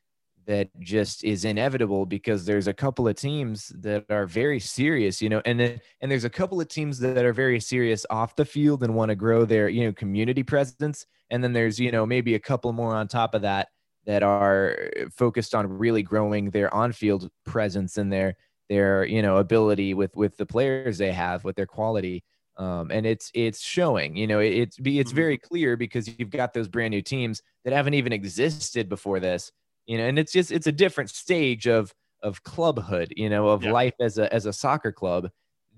that 0.47 0.69
just 0.79 1.23
is 1.23 1.45
inevitable 1.45 2.05
because 2.05 2.45
there's 2.45 2.67
a 2.67 2.73
couple 2.73 3.07
of 3.07 3.15
teams 3.15 3.71
that 3.79 4.05
are 4.09 4.25
very 4.25 4.59
serious, 4.59 5.21
you 5.21 5.29
know, 5.29 5.41
and 5.45 5.59
then 5.59 5.79
and 6.01 6.11
there's 6.11 6.23
a 6.23 6.29
couple 6.29 6.59
of 6.59 6.67
teams 6.67 6.99
that 6.99 7.25
are 7.25 7.33
very 7.33 7.59
serious 7.59 8.05
off 8.09 8.35
the 8.35 8.45
field 8.45 8.83
and 8.83 8.95
want 8.95 9.09
to 9.09 9.15
grow 9.15 9.45
their, 9.45 9.69
you 9.69 9.85
know, 9.85 9.93
community 9.93 10.43
presence. 10.43 11.05
And 11.29 11.43
then 11.43 11.53
there's, 11.53 11.79
you 11.79 11.91
know, 11.91 12.05
maybe 12.05 12.35
a 12.35 12.39
couple 12.39 12.73
more 12.73 12.95
on 12.95 13.07
top 13.07 13.33
of 13.35 13.43
that 13.43 13.69
that 14.05 14.23
are 14.23 14.91
focused 15.11 15.53
on 15.53 15.67
really 15.67 16.01
growing 16.03 16.49
their 16.49 16.73
on-field 16.73 17.29
presence 17.45 17.97
and 17.97 18.11
their 18.11 18.35
their, 18.69 19.05
you 19.05 19.21
know, 19.21 19.37
ability 19.37 19.93
with 19.93 20.15
with 20.15 20.37
the 20.37 20.45
players 20.45 20.97
they 20.97 21.11
have, 21.11 21.43
with 21.43 21.55
their 21.55 21.65
quality. 21.65 22.23
Um, 22.57 22.91
and 22.91 23.05
it's 23.05 23.31
it's 23.33 23.61
showing, 23.61 24.15
you 24.15 24.27
know, 24.27 24.39
it, 24.39 24.53
it's 24.53 24.77
it's 24.79 25.09
mm-hmm. 25.09 25.15
very 25.15 25.37
clear 25.37 25.77
because 25.77 26.09
you've 26.17 26.29
got 26.29 26.53
those 26.53 26.67
brand 26.67 26.91
new 26.91 27.01
teams 27.01 27.41
that 27.63 27.73
haven't 27.73 27.93
even 27.93 28.11
existed 28.11 28.89
before 28.89 29.19
this 29.19 29.51
you 29.91 29.97
know 29.97 30.05
and 30.05 30.17
it's 30.17 30.31
just 30.31 30.51
it's 30.51 30.67
a 30.67 30.71
different 30.71 31.09
stage 31.09 31.67
of 31.67 31.93
of 32.23 32.43
clubhood 32.43 33.11
you 33.17 33.29
know 33.29 33.49
of 33.49 33.63
yeah. 33.63 33.73
life 33.73 33.93
as 33.99 34.17
a 34.17 34.33
as 34.33 34.45
a 34.45 34.53
soccer 34.53 34.91
club 34.91 35.29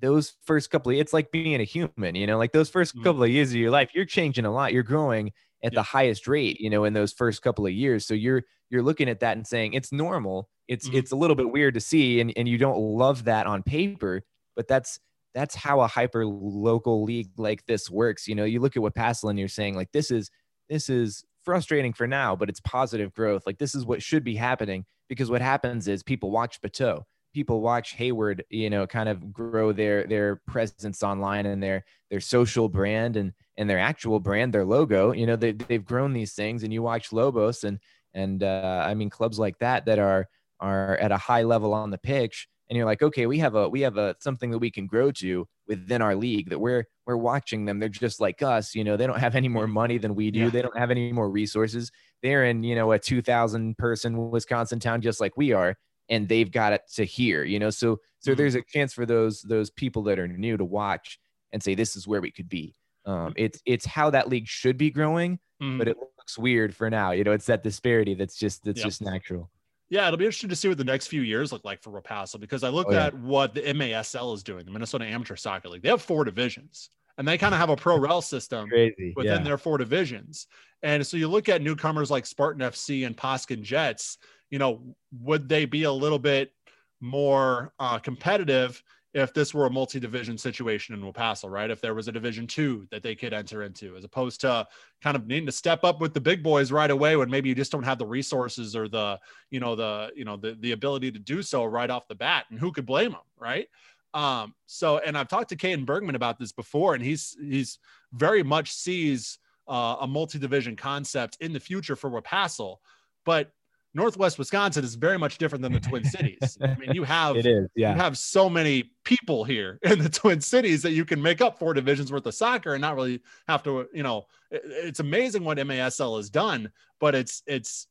those 0.02 0.36
first 0.46 0.70
couple 0.70 0.92
of 0.92 0.98
it's 1.00 1.14
like 1.14 1.32
being 1.32 1.60
a 1.60 1.64
human 1.64 2.14
you 2.14 2.28
know 2.28 2.38
like 2.38 2.52
those 2.52 2.70
1st 2.70 2.94
mm-hmm. 2.94 3.04
couple 3.04 3.24
of 3.24 3.30
years 3.30 3.50
of 3.50 3.56
your 3.56 3.72
life 3.72 3.90
you're 3.96 4.06
changing 4.06 4.46
a 4.46 4.54
lot 4.54 4.72
you're 4.72 4.84
growing 4.84 5.32
at 5.64 5.74
yeah. 5.74 5.80
the 5.80 5.84
highest 5.84 6.28
rate 6.28 6.60
you 6.62 6.70
know 6.70 6.84
in 6.84 6.94
those 6.94 7.12
first 7.12 7.42
couple 7.42 7.66
of 7.66 7.72
years 7.72 8.06
so 8.06 8.14
you're 8.14 8.44
you're 8.70 8.84
looking 8.84 9.10
at 9.10 9.20
that 9.20 9.36
and 9.36 9.48
saying 9.48 9.74
it's 9.74 9.92
normal 9.92 10.48
it's 10.68 10.88
mm-hmm. 10.88 10.98
it's 10.98 11.12
a 11.12 11.16
little 11.16 11.36
bit 11.36 11.52
weird 11.52 11.74
to 11.74 11.80
see 11.80 12.20
and, 12.20 12.32
and 12.38 12.48
you 12.48 12.60
don't 12.60 12.78
love 12.78 13.24
that 13.24 13.48
on 13.48 13.64
paper 13.64 14.22
but 14.56 14.68
that's 14.68 15.00
that's 15.34 15.56
how 15.56 15.82
a 15.82 15.88
hyper 15.88 16.24
local 16.24 17.04
league 17.04 17.32
like 17.38 17.66
this 17.66 17.90
works 17.90 18.28
you 18.28 18.36
know 18.36 18.44
you 18.46 18.60
look 18.60 18.78
at 18.78 18.84
Wapassel 18.84 19.32
and 19.32 19.40
you're 19.40 19.48
saying 19.48 19.76
like 19.76 19.92
this 19.92 20.12
is 20.12 20.30
this 20.70 20.88
is 20.88 21.26
frustrating 21.44 21.94
for 21.94 22.08
now, 22.08 22.36
but 22.36 22.50
it's 22.50 22.60
positive 22.62 23.14
growth. 23.14 23.44
Like 23.46 23.58
this 23.58 23.76
is 23.76 23.86
what 23.86 24.02
should 24.02 24.24
be 24.24 24.36
happening 24.36 24.86
because 25.10 25.30
what 25.30 25.42
happens 25.42 25.88
is 25.88 26.04
people 26.04 26.32
watch 26.32 26.62
Bateau, 26.62 27.06
people 27.34 27.62
watch 27.62 27.94
Hayward, 27.94 28.44
you 28.50 28.70
know, 28.70 28.88
kind 28.88 29.10
of 29.10 29.34
grow 29.34 29.72
their 29.72 30.06
their 30.06 30.42
presence 30.48 31.04
online 31.04 31.46
and 31.46 31.62
their 31.62 31.86
their 32.10 32.20
social 32.20 32.70
brand 32.70 33.18
and 33.18 33.34
and 33.58 33.70
their 33.70 33.80
actual 33.80 34.20
brand, 34.20 34.54
their 34.54 34.66
logo. 34.66 35.12
You 35.12 35.28
know, 35.28 35.36
they 35.36 35.52
they've 35.52 35.86
grown 35.86 36.14
these 36.14 36.34
things, 36.34 36.64
and 36.64 36.74
you 36.74 36.82
watch 36.82 37.12
Lobos 37.12 37.64
and 37.64 37.80
and 38.14 38.44
uh, 38.44 38.84
I 38.88 38.94
mean 38.94 39.10
clubs 39.10 39.40
like 39.40 39.60
that 39.60 39.86
that 39.86 40.00
are 40.00 40.28
are 40.60 40.98
at 40.98 41.12
a 41.12 41.18
high 41.18 41.44
level 41.44 41.74
on 41.74 41.92
the 41.92 41.98
pitch 41.98 42.48
and 42.70 42.78
you're 42.78 42.86
like 42.86 43.02
okay 43.02 43.26
we 43.26 43.40
have 43.40 43.56
a 43.56 43.68
we 43.68 43.82
have 43.82 43.98
a 43.98 44.16
something 44.20 44.52
that 44.52 44.60
we 44.60 44.72
can 44.72 44.88
grow 44.88 45.12
to 45.12 45.48
within 45.68 46.02
our 46.02 46.16
league 46.16 46.50
that 46.50 46.60
we're 46.60 46.86
we're 47.06 47.18
watching 47.18 47.66
them 47.66 47.80
they're 47.80 47.90
just 47.90 48.20
like 48.20 48.42
us 48.42 48.76
you 48.76 48.84
know 48.84 48.98
they 48.98 49.08
don't 49.08 49.20
have 49.20 49.36
any 49.36 49.48
more 49.48 49.68
money 49.68 49.98
than 49.98 50.16
we 50.16 50.32
do 50.32 50.42
yeah. 50.42 50.50
they 50.50 50.62
don't 50.62 50.78
have 50.78 50.92
any 50.92 51.12
more 51.12 51.30
resources 51.30 51.92
they're 52.22 52.46
in 52.46 52.64
you 52.64 52.76
know 52.76 52.92
a 52.92 53.00
2000 53.00 53.78
person 53.78 54.32
wisconsin 54.32 54.80
town 54.80 55.02
just 55.02 55.20
like 55.20 55.36
we 55.38 55.52
are 55.52 55.76
and 56.10 56.28
they've 56.28 56.52
got 56.52 56.74
it 56.74 56.82
to 56.94 57.04
here 57.04 57.44
you 57.44 57.60
know 57.60 57.70
so 57.70 57.98
so 58.20 58.32
mm-hmm. 58.32 58.38
there's 58.38 58.56
a 58.56 58.62
chance 58.62 58.94
for 58.94 59.06
those 59.06 59.42
those 59.42 59.70
people 59.70 60.04
that 60.04 60.20
are 60.20 60.28
new 60.28 60.58
to 60.58 60.66
watch 60.66 61.20
and 61.52 61.62
say 61.62 61.76
this 61.76 61.96
is 61.96 62.08
where 62.08 62.22
we 62.22 62.32
could 62.32 62.50
be 62.50 62.76
um, 63.06 63.16
mm-hmm. 63.16 63.32
it's 63.38 63.62
it's 63.66 63.86
how 63.86 64.10
that 64.10 64.30
league 64.30 64.48
should 64.48 64.78
be 64.78 64.90
growing 64.90 65.40
mm-hmm. 65.62 65.78
but 65.78 65.88
it 65.88 65.98
looks 65.98 66.38
weird 66.38 66.76
for 66.76 66.90
now 66.90 67.12
you 67.12 67.24
know 67.24 67.32
it's 67.32 67.46
that 67.46 67.64
disparity 67.64 68.14
that's 68.14 68.36
just 68.36 68.64
that's 68.64 68.80
yep. 68.80 68.86
just 68.86 69.02
natural 69.02 69.50
yeah, 69.94 70.08
it'll 70.08 70.18
be 70.18 70.26
interesting 70.26 70.50
to 70.50 70.56
see 70.56 70.68
what 70.68 70.80
the 70.80 70.84
next 70.84 71.06
few 71.06 71.22
years 71.22 71.52
look 71.52 71.64
like 71.64 71.80
for 71.80 71.92
Wapassel 71.92 72.40
because 72.40 72.64
I 72.64 72.70
looked 72.70 72.90
oh, 72.90 72.94
yeah. 72.94 73.06
at 73.06 73.14
what 73.20 73.54
the 73.54 73.62
MASL 73.62 74.34
is 74.34 74.42
doing, 74.42 74.66
the 74.66 74.72
Minnesota 74.72 75.06
Amateur 75.06 75.36
Soccer 75.36 75.70
League. 75.70 75.84
They 75.84 75.90
have 75.90 76.02
four 76.02 76.24
divisions 76.24 76.90
and 77.20 77.28
they 77.28 77.38
kind 77.38 77.54
of 77.54 77.60
have 77.60 77.70
a 77.70 77.76
pro 77.76 78.00
rel 78.00 78.20
system 78.20 78.70
Crazy. 78.70 79.14
within 79.16 79.38
yeah. 79.38 79.44
their 79.44 79.58
four 79.60 79.78
divisions. 79.78 80.48
And 80.82 81.06
so 81.06 81.16
you 81.16 81.28
look 81.28 81.48
at 81.48 81.62
newcomers 81.62 82.10
like 82.10 82.26
Spartan 82.26 82.64
FC 82.64 83.06
and 83.06 83.16
Poskin 83.16 83.62
Jets, 83.62 84.18
you 84.50 84.58
know, 84.58 84.96
would 85.22 85.48
they 85.48 85.66
be 85.66 85.84
a 85.84 85.92
little 85.92 86.18
bit 86.18 86.52
more 87.00 87.72
uh, 87.78 88.00
competitive 88.00 88.82
if 89.14 89.34
this 89.34 89.54
were 89.54 89.68
a 89.68 89.70
multi-division 89.70 90.38
situation 90.38 90.96
in 90.96 91.02
Wapassel, 91.02 91.50
right? 91.50 91.70
If 91.70 91.82
there 91.82 91.94
was 91.94 92.08
a 92.08 92.12
division 92.12 92.48
two 92.48 92.88
that 92.90 93.04
they 93.04 93.14
could 93.14 93.32
enter 93.32 93.64
into, 93.64 93.96
as 93.96 94.04
opposed 94.04 94.42
to 94.42 94.68
kind 95.02 95.16
of 95.16 95.28
needing 95.28 95.46
to 95.46 95.52
step 95.52 95.84
up 95.84 96.02
with 96.02 96.14
the 96.14 96.22
big 96.22 96.42
boys 96.42 96.72
right 96.72 96.90
away 96.90 97.16
when 97.16 97.30
maybe 97.30 97.48
you 97.48 97.56
just 97.56 97.72
don't 97.72 97.84
have 97.84 98.00
the 98.00 98.06
resources 98.06 98.76
or 98.76 98.88
the, 98.88 99.20
you 99.52 99.60
know, 99.60 99.76
the, 99.76 100.12
you 100.16 100.26
know, 100.26 100.36
the, 100.36 100.58
the 100.62 100.72
ability 100.72 101.12
to 101.12 101.20
do 101.20 101.44
so 101.44 101.64
right 101.64 101.92
off 101.92 102.08
the 102.08 102.16
bat. 102.16 102.46
And 102.50 102.60
who 102.60 102.72
could 102.72 102.88
blame 102.88 103.12
them, 103.12 103.22
right? 103.38 103.68
Um, 104.16 104.56
so, 104.66 104.98
and 104.98 105.18
I've 105.18 105.28
talked 105.28 105.50
to 105.50 105.56
Caden 105.56 105.86
Bergman 105.86 106.16
about 106.16 106.40
this 106.40 106.52
before, 106.52 106.94
and 106.94 107.04
he's 107.04 107.36
he's 107.40 107.80
very 108.14 108.44
much 108.44 108.72
sees 108.72 109.40
uh, 109.68 109.98
a 110.02 110.08
multi-division 110.08 110.76
concept 110.76 111.38
in 111.40 111.54
the 111.54 111.60
future 111.60 111.96
for 111.96 112.10
Wapassel, 112.10 112.78
but 113.26 113.52
Northwest 113.96 114.40
Wisconsin 114.40 114.84
is 114.84 114.96
very 114.96 115.20
much 115.20 115.38
different 115.38 115.62
than 115.62 115.72
the 115.72 115.80
Twin 115.80 116.04
Cities. 116.04 116.58
I 116.62 116.76
mean, 116.76 116.94
you 116.94 117.04
have 117.04 117.36
it 117.36 117.46
is, 117.46 117.70
yeah. 117.76 117.94
you 117.94 118.02
have 118.02 118.18
so 118.18 118.50
many 118.50 118.92
people 119.04 119.44
here 119.44 119.80
in 119.84 120.00
the 120.00 120.10
Twin 120.10 120.42
Cities 120.42 120.82
that 120.82 120.92
you 120.92 121.06
can 121.06 121.22
make 121.22 121.42
up 121.42 121.60
four 121.60 121.74
divisions 121.74 122.12
worth 122.12 122.26
of 122.26 122.34
soccer 122.34 122.74
and 122.74 122.82
not 122.82 122.96
really 122.96 123.22
have 123.48 123.62
to, 123.64 123.88
you 123.94 124.04
know, 124.04 124.26
it, 124.50 124.62
it's 124.66 125.00
amazing 125.00 125.44
what 125.44 125.58
MASL 125.58 126.18
has 126.18 126.30
done, 126.30 126.72
but 127.00 127.14
it's 127.14 127.44
it's 127.46 127.88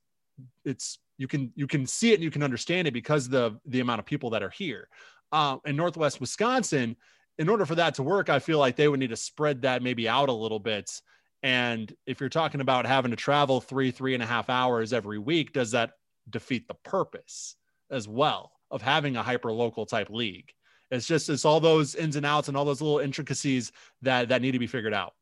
it's 0.64 0.98
you 1.18 1.28
can 1.28 1.52
you 1.54 1.66
can 1.66 1.86
see 1.86 2.10
it 2.10 2.14
and 2.14 2.24
you 2.24 2.30
can 2.30 2.42
understand 2.42 2.88
it 2.88 2.92
because 2.92 3.28
the 3.28 3.58
the 3.66 3.80
amount 3.80 4.00
of 4.00 4.06
people 4.06 4.30
that 4.30 4.42
are 4.42 4.50
here. 4.50 4.88
Uh, 5.30 5.56
in 5.64 5.76
Northwest 5.76 6.20
Wisconsin, 6.20 6.96
in 7.38 7.48
order 7.48 7.64
for 7.64 7.76
that 7.76 7.94
to 7.94 8.02
work, 8.02 8.28
I 8.28 8.38
feel 8.38 8.58
like 8.58 8.76
they 8.76 8.88
would 8.88 9.00
need 9.00 9.10
to 9.10 9.16
spread 9.16 9.62
that 9.62 9.82
maybe 9.82 10.08
out 10.08 10.28
a 10.28 10.32
little 10.32 10.58
bit 10.58 11.00
and 11.42 11.92
if 12.06 12.20
you're 12.20 12.28
talking 12.28 12.60
about 12.60 12.86
having 12.86 13.10
to 13.10 13.16
travel 13.16 13.60
three, 13.60 13.90
three 13.90 14.14
and 14.14 14.22
a 14.22 14.26
half 14.26 14.48
hours 14.48 14.92
every 14.92 15.18
week, 15.18 15.52
does 15.52 15.72
that 15.72 15.92
defeat 16.30 16.68
the 16.68 16.74
purpose 16.74 17.56
as 17.90 18.06
well 18.06 18.52
of 18.70 18.80
having 18.80 19.16
a 19.16 19.22
hyper 19.22 19.52
local 19.52 19.84
type 19.84 20.08
league? 20.08 20.52
It's 20.90 21.06
just 21.06 21.28
it's 21.28 21.44
all 21.44 21.58
those 21.58 21.94
ins 21.94 22.16
and 22.16 22.26
outs 22.26 22.48
and 22.48 22.56
all 22.56 22.64
those 22.64 22.80
little 22.80 22.98
intricacies 22.98 23.72
that 24.02 24.28
that 24.28 24.42
need 24.42 24.52
to 24.52 24.58
be 24.58 24.66
figured 24.66 24.94
out. 24.94 25.14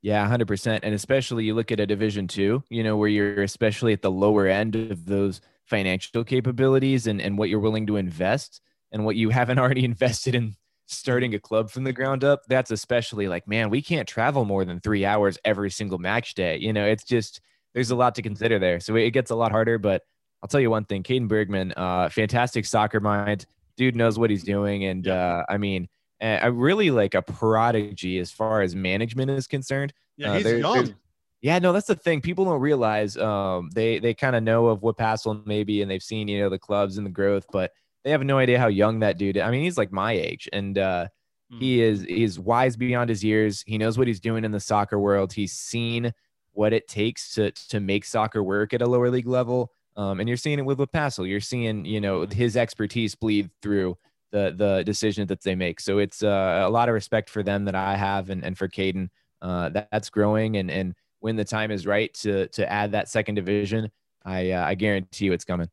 Yeah, 0.00 0.26
hundred 0.26 0.48
percent. 0.48 0.84
And 0.84 0.94
especially 0.94 1.44
you 1.44 1.54
look 1.54 1.72
at 1.72 1.80
a 1.80 1.86
division 1.86 2.28
two, 2.28 2.62
you 2.70 2.84
know, 2.84 2.96
where 2.96 3.08
you're 3.08 3.42
especially 3.42 3.92
at 3.92 4.00
the 4.00 4.10
lower 4.10 4.46
end 4.46 4.76
of 4.76 5.04
those 5.04 5.40
financial 5.64 6.24
capabilities 6.24 7.06
and, 7.06 7.20
and 7.20 7.36
what 7.36 7.48
you're 7.48 7.60
willing 7.60 7.86
to 7.88 7.96
invest 7.96 8.60
and 8.92 9.04
what 9.04 9.16
you 9.16 9.28
haven't 9.28 9.58
already 9.58 9.84
invested 9.84 10.34
in 10.34 10.54
starting 10.88 11.34
a 11.34 11.38
club 11.38 11.70
from 11.70 11.84
the 11.84 11.92
ground 11.92 12.24
up, 12.24 12.42
that's 12.48 12.70
especially 12.70 13.28
like, 13.28 13.46
man, 13.46 13.70
we 13.70 13.82
can't 13.82 14.08
travel 14.08 14.44
more 14.44 14.64
than 14.64 14.80
three 14.80 15.04
hours 15.04 15.38
every 15.44 15.70
single 15.70 15.98
match 15.98 16.34
day. 16.34 16.56
You 16.58 16.72
know, 16.72 16.84
it's 16.84 17.04
just 17.04 17.40
there's 17.74 17.90
a 17.90 17.96
lot 17.96 18.14
to 18.16 18.22
consider 18.22 18.58
there. 18.58 18.80
So 18.80 18.96
it 18.96 19.10
gets 19.10 19.30
a 19.30 19.34
lot 19.34 19.52
harder. 19.52 19.78
But 19.78 20.02
I'll 20.42 20.48
tell 20.48 20.60
you 20.60 20.70
one 20.70 20.84
thing, 20.84 21.02
Caden 21.02 21.28
Bergman, 21.28 21.74
uh, 21.76 22.08
fantastic 22.08 22.64
soccer 22.64 23.00
mind. 23.00 23.46
Dude 23.76 23.94
knows 23.94 24.18
what 24.18 24.30
he's 24.30 24.42
doing. 24.42 24.84
And 24.84 25.06
uh, 25.06 25.44
I 25.48 25.58
mean, 25.58 25.88
I 26.20 26.46
really 26.46 26.90
like 26.90 27.14
a 27.14 27.22
prodigy 27.22 28.18
as 28.18 28.32
far 28.32 28.62
as 28.62 28.74
management 28.74 29.30
is 29.30 29.46
concerned. 29.46 29.92
Yeah, 30.16 30.32
uh, 30.32 30.34
he's 30.34 30.44
there, 30.44 30.58
young. 30.58 30.94
Yeah, 31.40 31.60
no, 31.60 31.72
that's 31.72 31.86
the 31.86 31.94
thing. 31.94 32.20
People 32.20 32.44
don't 32.46 32.60
realize 32.60 33.16
um, 33.16 33.70
they 33.72 34.00
they 34.00 34.14
kind 34.14 34.34
of 34.34 34.42
know 34.42 34.66
of 34.66 34.80
Wapassel 34.80 35.46
maybe, 35.46 35.82
and 35.82 35.90
they've 35.90 36.02
seen 36.02 36.26
you 36.26 36.40
know 36.40 36.48
the 36.48 36.58
clubs 36.58 36.98
and 36.98 37.06
the 37.06 37.10
growth, 37.10 37.46
but 37.52 37.70
they 38.04 38.10
have 38.10 38.22
no 38.24 38.38
idea 38.38 38.58
how 38.58 38.68
young 38.68 39.00
that 39.00 39.18
dude. 39.18 39.36
Is. 39.36 39.42
I 39.42 39.50
mean, 39.50 39.62
he's 39.62 39.78
like 39.78 39.92
my 39.92 40.12
age, 40.12 40.48
and 40.52 40.78
uh, 40.78 41.08
mm. 41.52 41.58
he 41.58 41.82
is 41.82 42.02
he's 42.02 42.38
wise 42.38 42.76
beyond 42.76 43.10
his 43.10 43.22
years. 43.24 43.64
He 43.66 43.78
knows 43.78 43.98
what 43.98 44.06
he's 44.06 44.20
doing 44.20 44.44
in 44.44 44.52
the 44.52 44.60
soccer 44.60 44.98
world. 44.98 45.32
He's 45.32 45.52
seen 45.52 46.12
what 46.52 46.72
it 46.72 46.88
takes 46.88 47.34
to 47.34 47.50
to 47.50 47.80
make 47.80 48.04
soccer 48.04 48.42
work 48.42 48.74
at 48.74 48.82
a 48.82 48.86
lower 48.86 49.10
league 49.10 49.26
level. 49.28 49.72
Um, 49.96 50.20
and 50.20 50.28
you're 50.28 50.38
seeing 50.38 50.60
it 50.60 50.64
with 50.64 50.78
Wapassel. 50.78 51.28
You're 51.28 51.40
seeing, 51.40 51.84
you 51.84 52.00
know, 52.00 52.24
his 52.24 52.56
expertise 52.56 53.16
bleed 53.16 53.50
through 53.62 53.98
the 54.30 54.54
the 54.56 54.84
decision 54.84 55.26
that 55.26 55.42
they 55.42 55.54
make. 55.54 55.80
So 55.80 55.98
it's 55.98 56.22
uh, 56.22 56.64
a 56.64 56.70
lot 56.70 56.88
of 56.88 56.94
respect 56.94 57.28
for 57.30 57.42
them 57.42 57.64
that 57.64 57.74
I 57.74 57.96
have, 57.96 58.30
and 58.30 58.44
and 58.44 58.56
for 58.56 58.68
Caden. 58.68 59.08
Uh, 59.40 59.68
that, 59.70 59.88
that's 59.90 60.10
growing, 60.10 60.56
and 60.56 60.70
and 60.70 60.94
when 61.20 61.36
the 61.36 61.44
time 61.44 61.70
is 61.70 61.86
right 61.86 62.12
to 62.14 62.48
to 62.48 62.70
add 62.70 62.92
that 62.92 63.08
second 63.08 63.34
division, 63.34 63.90
I 64.24 64.52
uh, 64.52 64.64
I 64.64 64.74
guarantee 64.74 65.26
you 65.26 65.32
it's 65.32 65.44
coming. 65.44 65.68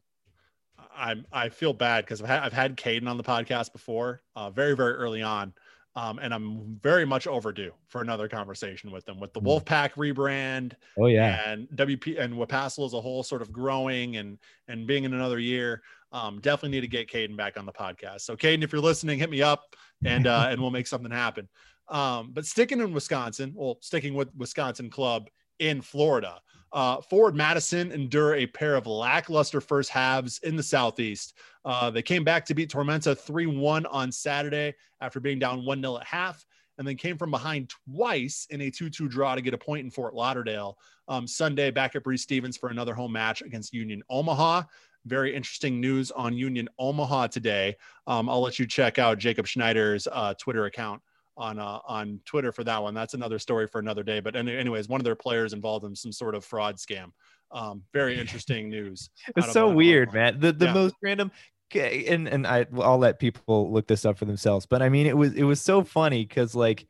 I 0.96 1.16
I 1.32 1.50
feel 1.50 1.74
bad 1.74 2.06
because 2.06 2.22
I've 2.22 2.28
had, 2.28 2.43
I've 2.43 2.54
had 2.54 2.78
Caden 2.78 3.08
on 3.08 3.18
the 3.18 3.24
podcast 3.24 3.72
before, 3.72 4.22
uh, 4.36 4.50
very 4.50 4.76
very 4.76 4.93
early 4.93 5.22
on, 5.22 5.54
um, 5.96 6.20
and 6.20 6.34
I'm 6.34 6.80
very 6.82 7.06
much 7.06 7.28
overdue 7.28 7.72
for 7.88 8.02
another 8.02 8.28
conversation 8.28 8.91
with 8.91 9.06
them 9.06 9.20
with 9.20 9.34
the 9.34 9.39
hmm. 9.39 9.48
Wolfpack 9.48 9.93
rebrand. 9.93 10.74
Oh 10.98 11.08
yeah, 11.08 11.50
and 11.50 11.68
WP 11.70 12.20
and 12.20 12.34
WPASL 12.36 12.86
as 12.86 12.93
a 12.93 13.02
whole 13.02 13.24
sort 13.24 13.41
of 13.41 13.52
growing 13.52 14.18
and 14.18 14.38
and 14.68 14.88
being 14.88 15.04
in 15.04 15.14
another 15.14 15.39
year. 15.39 15.82
Um, 16.12 16.39
definitely 16.39 16.70
need 16.70 16.82
to 16.82 16.88
get 16.88 17.10
Caden 17.10 17.36
back 17.36 17.58
on 17.58 17.66
the 17.66 17.74
podcast. 17.74 18.22
So 18.22 18.38
Caden, 18.38 18.64
if 18.64 18.72
you're 18.72 18.82
listening, 18.82 19.20
hit 19.20 19.30
me 19.30 19.41
up 19.41 19.76
and 20.06 20.28
uh, 20.28 20.48
and 20.50 20.62
we'll 20.62 20.72
make 20.72 20.88
something 20.88 21.12
happen. 21.12 21.50
Um, 21.88 22.32
but 22.34 22.46
sticking 22.46 22.80
in 22.80 22.93
Wisconsin, 22.93 23.54
well, 23.56 23.78
sticking 23.82 24.14
with 24.14 24.30
Wisconsin 24.36 24.89
club 24.89 25.30
in 25.60 25.82
Florida. 25.82 26.39
Uh, 26.76 26.99
Forward 26.99 27.36
Madison 27.36 27.89
endure 27.93 28.36
a 28.36 28.45
pair 28.45 28.76
of 28.76 28.86
lackluster 28.86 29.61
first 29.61 29.89
halves 29.89 30.39
in 30.39 30.57
the 30.57 30.61
Southeast. 30.61 31.34
Uh, 31.63 31.89
they 31.89 32.01
came 32.01 32.26
back 32.26 32.45
to 32.45 32.53
beat 32.53 32.69
Tormenta 32.69 33.17
3 33.17 33.45
1 33.45 33.86
on 33.86 34.11
Saturday 34.11 34.76
after 34.99 35.21
being 35.21 35.39
down 35.39 35.63
1 35.63 35.82
0 35.82 35.97
at 35.97 36.05
half, 36.05 36.45
and 36.78 36.86
then 36.86 36.97
came 36.97 37.17
from 37.17 37.32
behind 37.32 37.71
twice 37.89 38.45
in 38.49 38.59
a 38.59 38.69
2 38.69 38.89
2 38.89 39.07
draw 39.07 39.36
to 39.36 39.41
get 39.41 39.53
a 39.53 39.57
point 39.57 39.86
in 39.86 39.89
Fort 39.89 40.13
Lauderdale. 40.13 40.78
Um, 41.07 41.26
Sunday, 41.26 41.71
back 41.71 41.95
at 41.95 42.03
Breese 42.03 42.23
Stevens 42.23 42.57
for 42.57 42.67
another 42.67 42.93
home 42.93 43.13
match 43.13 43.41
against 43.41 43.73
Union 43.73 44.03
Omaha. 44.09 44.63
Very 45.05 45.34
interesting 45.34 45.80
news 45.80 46.11
on 46.11 46.34
Union 46.34 46.67
Omaha 46.78 47.28
today. 47.28 47.78
Um, 48.05 48.28
I'll 48.28 48.41
let 48.41 48.59
you 48.59 48.67
check 48.67 48.99
out 48.99 49.17
Jacob 49.17 49.47
Schneider's 49.47 50.09
uh, 50.11 50.34
Twitter 50.34 50.65
account 50.65 51.01
on 51.38 51.60
uh, 51.60 51.80
on 51.88 52.20
Twitter 52.26 52.52
for 52.52 52.64
that 52.64 52.82
one. 52.82 52.94
That's 52.94 53.14
another 53.14 53.40
story 53.40 53.68
for 53.68 53.80
another 53.80 54.04
day. 54.04 54.20
But 54.20 54.36
anyways, 54.36 54.88
one 54.88 55.02
of 55.02 55.06
their 55.06 55.16
players 55.16 55.54
involved 55.54 55.86
in 55.86 55.96
some 55.96 56.12
sort 56.12 56.36
of 56.36 56.46
fraud 56.46 56.78
scam. 56.78 57.12
Um, 57.52 57.84
very 57.94 58.20
interesting 58.20 58.70
news. 58.70 59.10
it's 59.36 59.52
so 59.52 59.70
weird, 59.70 60.14
man. 60.14 60.40
The 60.40 60.52
the 60.52 60.66
yeah. 60.66 60.74
most 60.74 60.96
random. 61.02 61.32
And 61.74 62.28
and 62.28 62.48
I 62.48 62.68
I'll 62.80 63.00
let 63.00 63.20
people 63.20 63.72
look 63.72 63.88
this 63.88 64.06
up 64.06 64.18
for 64.18 64.26
themselves. 64.26 64.66
But 64.66 64.82
I 64.82 64.90
mean, 64.90 65.08
it 65.08 65.18
was 65.18 65.34
it 65.34 65.44
was 65.44 65.62
so 65.62 65.84
funny 65.84 66.24
because 66.26 66.56
like 66.56 66.88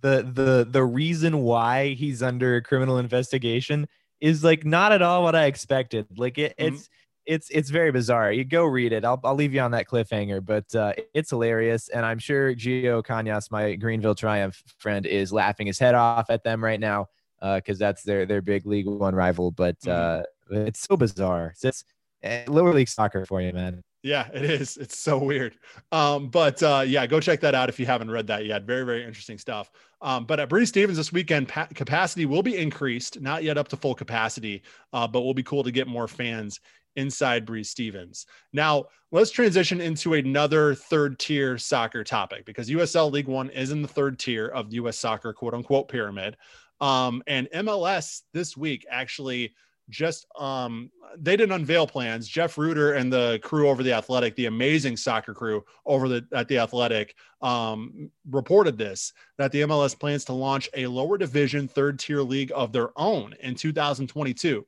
the 0.00 0.22
the 0.22 0.66
the 0.68 0.82
reason 0.82 1.42
why 1.42 1.90
he's 1.90 2.22
under 2.22 2.60
criminal 2.62 2.98
investigation 2.98 3.86
is 4.20 4.42
like 4.42 4.64
not 4.64 4.92
at 4.92 5.02
all 5.02 5.22
what 5.22 5.34
I 5.34 5.44
expected. 5.44 6.06
Like 6.16 6.38
it, 6.38 6.56
mm-hmm. 6.58 6.76
It's 7.26 7.48
it's 7.50 7.70
very 7.70 7.90
bizarre. 7.90 8.32
You 8.32 8.44
go 8.44 8.64
read 8.64 8.92
it. 8.92 9.04
I'll 9.04 9.20
I'll 9.24 9.34
leave 9.34 9.54
you 9.54 9.60
on 9.60 9.70
that 9.72 9.88
cliffhanger, 9.88 10.44
but 10.44 10.74
uh, 10.74 10.92
it's 11.12 11.30
hilarious, 11.30 11.88
and 11.88 12.04
I'm 12.04 12.18
sure 12.18 12.54
Gio 12.54 13.04
Cañas, 13.04 13.50
my 13.50 13.74
Greenville 13.74 14.14
Triumph 14.14 14.62
friend, 14.78 15.06
is 15.06 15.32
laughing 15.32 15.66
his 15.66 15.78
head 15.78 15.94
off 15.94 16.30
at 16.30 16.44
them 16.44 16.62
right 16.62 16.80
now 16.80 17.08
because 17.40 17.80
uh, 17.80 17.86
that's 17.86 18.02
their 18.02 18.26
their 18.26 18.42
big 18.42 18.66
League 18.66 18.86
One 18.86 19.14
rival. 19.14 19.50
But 19.50 19.80
mm-hmm. 19.80 20.22
uh, 20.54 20.62
it's 20.66 20.80
so 20.80 20.96
bizarre. 20.96 21.50
It's, 21.52 21.64
it's 21.64 21.84
eh, 22.22 22.44
lower 22.48 22.72
league 22.72 22.88
soccer 22.88 23.24
for 23.26 23.40
you, 23.40 23.52
man. 23.52 23.82
Yeah, 24.02 24.28
it 24.34 24.44
is. 24.44 24.76
It's 24.76 24.98
so 24.98 25.16
weird. 25.16 25.56
Um, 25.90 26.28
but 26.28 26.62
uh, 26.62 26.84
yeah, 26.86 27.06
go 27.06 27.20
check 27.20 27.40
that 27.40 27.54
out 27.54 27.70
if 27.70 27.80
you 27.80 27.86
haven't 27.86 28.10
read 28.10 28.26
that 28.26 28.44
yet. 28.44 28.64
Very, 28.64 28.84
very 28.84 29.02
interesting 29.02 29.38
stuff. 29.38 29.70
Um, 30.02 30.26
but 30.26 30.38
at 30.38 30.50
Breese 30.50 30.68
Stevens 30.68 30.98
this 30.98 31.10
weekend, 31.10 31.48
pa- 31.48 31.68
capacity 31.74 32.26
will 32.26 32.42
be 32.42 32.58
increased, 32.58 33.18
not 33.22 33.42
yet 33.42 33.56
up 33.56 33.68
to 33.68 33.78
full 33.78 33.94
capacity, 33.94 34.62
uh, 34.92 35.08
but 35.08 35.22
will 35.22 35.32
be 35.32 35.42
cool 35.42 35.64
to 35.64 35.70
get 35.70 35.88
more 35.88 36.06
fans 36.06 36.60
inside 36.96 37.44
Breese 37.44 37.70
Stevens. 37.70 38.26
Now, 38.52 38.86
let's 39.10 39.30
transition 39.30 39.80
into 39.80 40.14
another 40.14 40.74
third 40.74 41.18
tier 41.18 41.58
soccer 41.58 42.04
topic 42.04 42.44
because 42.44 42.68
USL 42.68 43.12
League 43.12 43.28
One 43.28 43.50
is 43.50 43.70
in 43.70 43.82
the 43.82 43.88
third 43.88 44.18
tier 44.18 44.48
of 44.48 44.70
the 44.70 44.76
US 44.76 44.98
soccer 44.98 45.32
quote 45.32 45.54
unquote 45.54 45.88
pyramid. 45.88 46.36
Um, 46.80 47.22
and 47.26 47.48
MLS 47.52 48.22
this 48.32 48.56
week 48.56 48.84
actually 48.90 49.54
just 49.90 50.26
um, 50.38 50.90
they 51.18 51.36
didn't 51.36 51.54
unveil 51.54 51.86
plans. 51.86 52.26
Jeff 52.26 52.56
Rueter 52.56 52.94
and 52.94 53.12
the 53.12 53.38
crew 53.42 53.68
over 53.68 53.82
the 53.82 53.92
Athletic, 53.92 54.34
the 54.34 54.46
amazing 54.46 54.96
soccer 54.96 55.34
crew 55.34 55.64
over 55.84 56.08
the 56.08 56.26
at 56.32 56.48
the 56.48 56.58
Athletic, 56.58 57.14
um, 57.42 58.10
reported 58.30 58.78
this 58.78 59.12
that 59.36 59.52
the 59.52 59.62
MLS 59.62 59.98
plans 59.98 60.24
to 60.26 60.32
launch 60.32 60.68
a 60.74 60.86
lower 60.86 61.18
division 61.18 61.68
third 61.68 61.98
tier 61.98 62.22
league 62.22 62.52
of 62.54 62.72
their 62.72 62.90
own 62.96 63.34
in 63.40 63.54
2022. 63.54 64.66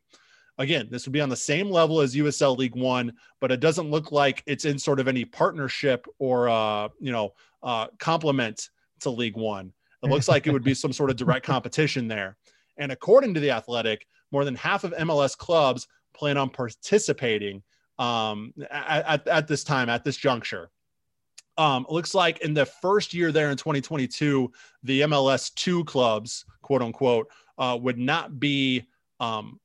Again, 0.58 0.88
this 0.90 1.06
would 1.06 1.12
be 1.12 1.20
on 1.20 1.28
the 1.28 1.36
same 1.36 1.70
level 1.70 2.00
as 2.00 2.14
USL 2.14 2.56
League 2.56 2.74
One, 2.74 3.12
but 3.40 3.52
it 3.52 3.60
doesn't 3.60 3.90
look 3.90 4.10
like 4.10 4.42
it's 4.46 4.64
in 4.64 4.78
sort 4.78 5.00
of 5.00 5.08
any 5.08 5.24
partnership 5.24 6.06
or 6.18 6.48
uh, 6.48 6.88
you 6.98 7.12
know 7.12 7.34
uh, 7.62 7.88
complement 7.98 8.70
to 9.00 9.10
League 9.10 9.36
One. 9.36 9.72
It 10.02 10.10
looks 10.10 10.28
like 10.28 10.46
it 10.46 10.52
would 10.52 10.64
be 10.64 10.74
some 10.74 10.92
sort 10.92 11.10
of 11.10 11.16
direct 11.16 11.44
competition 11.54 12.06
there. 12.08 12.36
And 12.76 12.92
according 12.92 13.34
to 13.34 13.40
the 13.40 13.50
Athletic, 13.50 14.06
more 14.30 14.44
than 14.44 14.54
half 14.54 14.84
of 14.84 14.92
MLS 14.92 15.36
clubs 15.36 15.88
plan 16.14 16.36
on 16.36 16.50
participating 16.50 17.62
um, 17.98 18.52
at, 18.70 19.26
at, 19.26 19.48
this 19.48 19.64
time, 19.64 19.88
at 19.88 20.04
this 20.04 20.16
juncture. 20.16 20.70
Um, 21.58 21.86
it 21.88 21.92
looks 21.92 22.14
like 22.14 22.40
in 22.40 22.52
the 22.52 22.66
first 22.66 23.14
year 23.14 23.32
there 23.32 23.50
in 23.50 23.56
2022, 23.56 24.52
the 24.82 25.02
MLS 25.02 25.54
two 25.54 25.84
clubs, 25.84 26.44
quote 26.62 26.82
unquote, 26.82 27.28
uh, 27.58 27.78
would 27.80 27.98
not 27.98 28.38
be 28.38 28.86
um, 29.20 29.58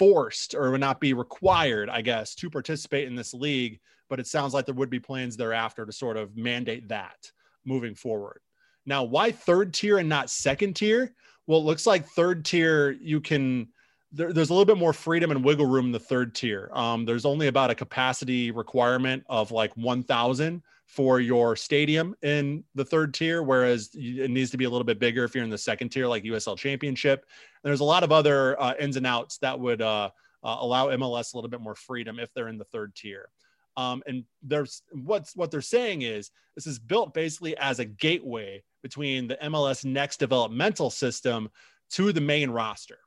forced 0.00 0.54
or 0.54 0.70
would 0.70 0.80
not 0.80 0.98
be 0.98 1.12
required, 1.12 1.90
I 1.90 2.00
guess, 2.00 2.34
to 2.36 2.48
participate 2.48 3.06
in 3.06 3.14
this 3.14 3.34
league. 3.34 3.80
But 4.08 4.18
it 4.18 4.26
sounds 4.26 4.54
like 4.54 4.64
there 4.64 4.74
would 4.74 4.88
be 4.88 4.98
plans 4.98 5.36
thereafter 5.36 5.84
to 5.84 5.92
sort 5.92 6.16
of 6.16 6.38
mandate 6.38 6.88
that 6.88 7.30
moving 7.66 7.94
forward. 7.94 8.40
Now, 8.86 9.04
why 9.04 9.30
third 9.30 9.74
tier 9.74 9.98
and 9.98 10.08
not 10.08 10.30
second 10.30 10.74
tier? 10.76 11.14
Well, 11.46 11.60
it 11.60 11.64
looks 11.64 11.86
like 11.86 12.08
third 12.08 12.46
tier, 12.46 12.92
you 12.92 13.20
can, 13.20 13.68
there, 14.12 14.32
there's 14.32 14.50
a 14.50 14.52
little 14.52 14.66
bit 14.66 14.78
more 14.78 14.92
freedom 14.92 15.30
and 15.30 15.44
wiggle 15.44 15.66
room 15.66 15.86
in 15.86 15.92
the 15.92 15.98
third 15.98 16.34
tier. 16.34 16.70
Um, 16.72 17.04
there's 17.04 17.24
only 17.24 17.46
about 17.46 17.70
a 17.70 17.74
capacity 17.74 18.50
requirement 18.50 19.24
of 19.28 19.52
like 19.52 19.76
1,000 19.76 20.62
for 20.86 21.20
your 21.20 21.54
stadium 21.54 22.16
in 22.22 22.64
the 22.74 22.84
third 22.84 23.14
tier, 23.14 23.42
whereas 23.42 23.90
it 23.94 24.30
needs 24.30 24.50
to 24.50 24.56
be 24.56 24.64
a 24.64 24.70
little 24.70 24.84
bit 24.84 24.98
bigger 24.98 25.22
if 25.22 25.34
you're 25.34 25.44
in 25.44 25.50
the 25.50 25.58
second 25.58 25.90
tier, 25.90 26.08
like 26.08 26.24
USL 26.24 26.58
Championship. 26.58 27.26
And 27.62 27.68
there's 27.68 27.80
a 27.80 27.84
lot 27.84 28.02
of 28.02 28.10
other 28.10 28.60
uh, 28.60 28.74
ins 28.80 28.96
and 28.96 29.06
outs 29.06 29.38
that 29.38 29.58
would 29.58 29.80
uh, 29.80 30.10
uh, 30.42 30.56
allow 30.58 30.88
MLS 30.88 31.32
a 31.32 31.36
little 31.36 31.50
bit 31.50 31.60
more 31.60 31.76
freedom 31.76 32.18
if 32.18 32.34
they're 32.34 32.48
in 32.48 32.58
the 32.58 32.64
third 32.64 32.94
tier. 32.96 33.28
Um, 33.76 34.02
and 34.08 34.24
there's 34.42 34.82
what's 34.90 35.36
what 35.36 35.52
they're 35.52 35.60
saying 35.60 36.02
is 36.02 36.32
this 36.56 36.66
is 36.66 36.80
built 36.80 37.14
basically 37.14 37.56
as 37.56 37.78
a 37.78 37.84
gateway 37.84 38.64
between 38.82 39.28
the 39.28 39.38
MLS 39.44 39.84
Next 39.84 40.16
developmental 40.18 40.90
system 40.90 41.48
to 41.90 42.12
the 42.12 42.20
main 42.20 42.50
roster 42.50 42.98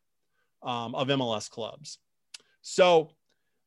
um, 0.63 0.95
of 0.95 1.07
MLS 1.09 1.49
clubs. 1.49 1.97
So 2.61 3.11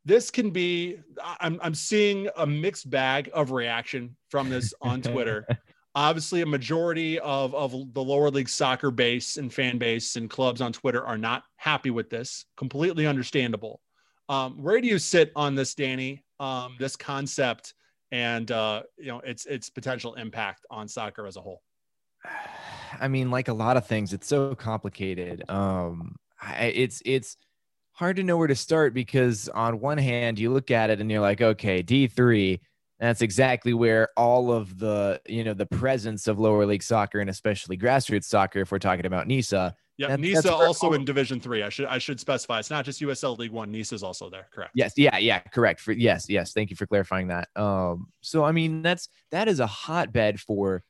this 0.04 0.30
can 0.30 0.50
be 0.50 0.98
I'm, 1.40 1.58
I'm 1.62 1.74
seeing 1.74 2.28
a 2.36 2.46
mixed 2.46 2.88
bag 2.88 3.30
of 3.34 3.50
reaction 3.50 4.16
from 4.30 4.48
this 4.48 4.72
on 4.80 5.02
twitter. 5.02 5.46
Obviously 5.94 6.42
a 6.42 6.46
majority 6.46 7.18
of, 7.18 7.54
of 7.54 7.94
the 7.94 8.02
lower 8.02 8.30
league 8.30 8.48
soccer 8.48 8.90
base 8.90 9.38
and 9.38 9.52
fan 9.52 9.78
base 9.78 10.16
and 10.16 10.30
clubs 10.30 10.60
on 10.60 10.72
twitter 10.72 11.04
are 11.04 11.18
not 11.18 11.44
happy 11.56 11.90
with 11.90 12.08
this. 12.08 12.44
Completely 12.56 13.06
understandable. 13.06 13.80
Um, 14.28 14.62
where 14.62 14.80
do 14.80 14.88
you 14.88 14.98
sit 14.98 15.32
on 15.36 15.54
this 15.54 15.74
danny? 15.74 16.24
Um, 16.38 16.76
this 16.78 16.96
concept 16.96 17.74
and 18.12 18.50
uh, 18.50 18.82
you 18.98 19.06
know 19.06 19.20
its 19.20 19.46
its 19.46 19.70
potential 19.70 20.14
impact 20.14 20.64
on 20.70 20.88
soccer 20.88 21.26
as 21.26 21.36
a 21.36 21.40
whole? 21.40 21.62
I 23.00 23.08
mean 23.08 23.30
like 23.30 23.48
a 23.48 23.52
lot 23.52 23.76
of 23.76 23.86
things 23.86 24.12
it's 24.12 24.26
so 24.26 24.54
complicated. 24.54 25.48
Um, 25.50 26.16
it's 26.58 27.02
it's 27.04 27.36
hard 27.92 28.16
to 28.16 28.22
know 28.22 28.36
where 28.36 28.46
to 28.46 28.54
start 28.54 28.92
because 28.92 29.48
on 29.50 29.80
one 29.80 29.98
hand 29.98 30.38
you 30.38 30.52
look 30.52 30.70
at 30.70 30.90
it 30.90 31.00
and 31.00 31.10
you're 31.10 31.20
like 31.20 31.40
okay 31.40 31.82
d3 31.82 32.60
that's 32.98 33.22
exactly 33.22 33.74
where 33.74 34.08
all 34.16 34.52
of 34.52 34.78
the 34.78 35.20
you 35.26 35.44
know 35.44 35.54
the 35.54 35.66
presence 35.66 36.26
of 36.26 36.38
lower 36.38 36.66
league 36.66 36.82
soccer 36.82 37.20
and 37.20 37.30
especially 37.30 37.76
grassroots 37.76 38.24
soccer 38.24 38.60
if 38.60 38.70
we're 38.70 38.78
talking 38.78 39.06
about 39.06 39.26
nisa 39.26 39.74
yeah 39.96 40.08
that, 40.08 40.20
nisa 40.20 40.52
also 40.52 40.88
all... 40.88 40.94
in 40.94 41.04
division 41.04 41.40
three. 41.40 41.62
I 41.62 41.70
should 41.70 41.86
i 41.86 41.98
should 41.98 42.20
specify 42.20 42.58
it's 42.58 42.70
not 42.70 42.84
just 42.84 43.00
usl 43.00 43.38
league 43.38 43.50
one 43.50 43.70
nisa 43.70 43.94
is 43.94 44.02
also 44.02 44.28
there 44.28 44.46
correct? 44.52 44.72
Yes 44.74 44.92
yeah 44.96 45.16
yeah 45.16 45.40
correct. 45.40 45.80
For 45.80 45.92
yes 45.92 46.28
yes 46.28 46.52
thank 46.52 46.70
you 46.70 46.76
for 46.76 46.86
clarifying 46.86 47.28
that. 47.28 47.48
Um 47.56 48.08
so 48.20 48.44
i 48.44 48.52
mean 48.52 48.82
that's 48.82 49.08
that 49.30 49.48
is 49.48 49.60
a 49.60 49.66
hotbed 49.66 50.38
for 50.38 50.82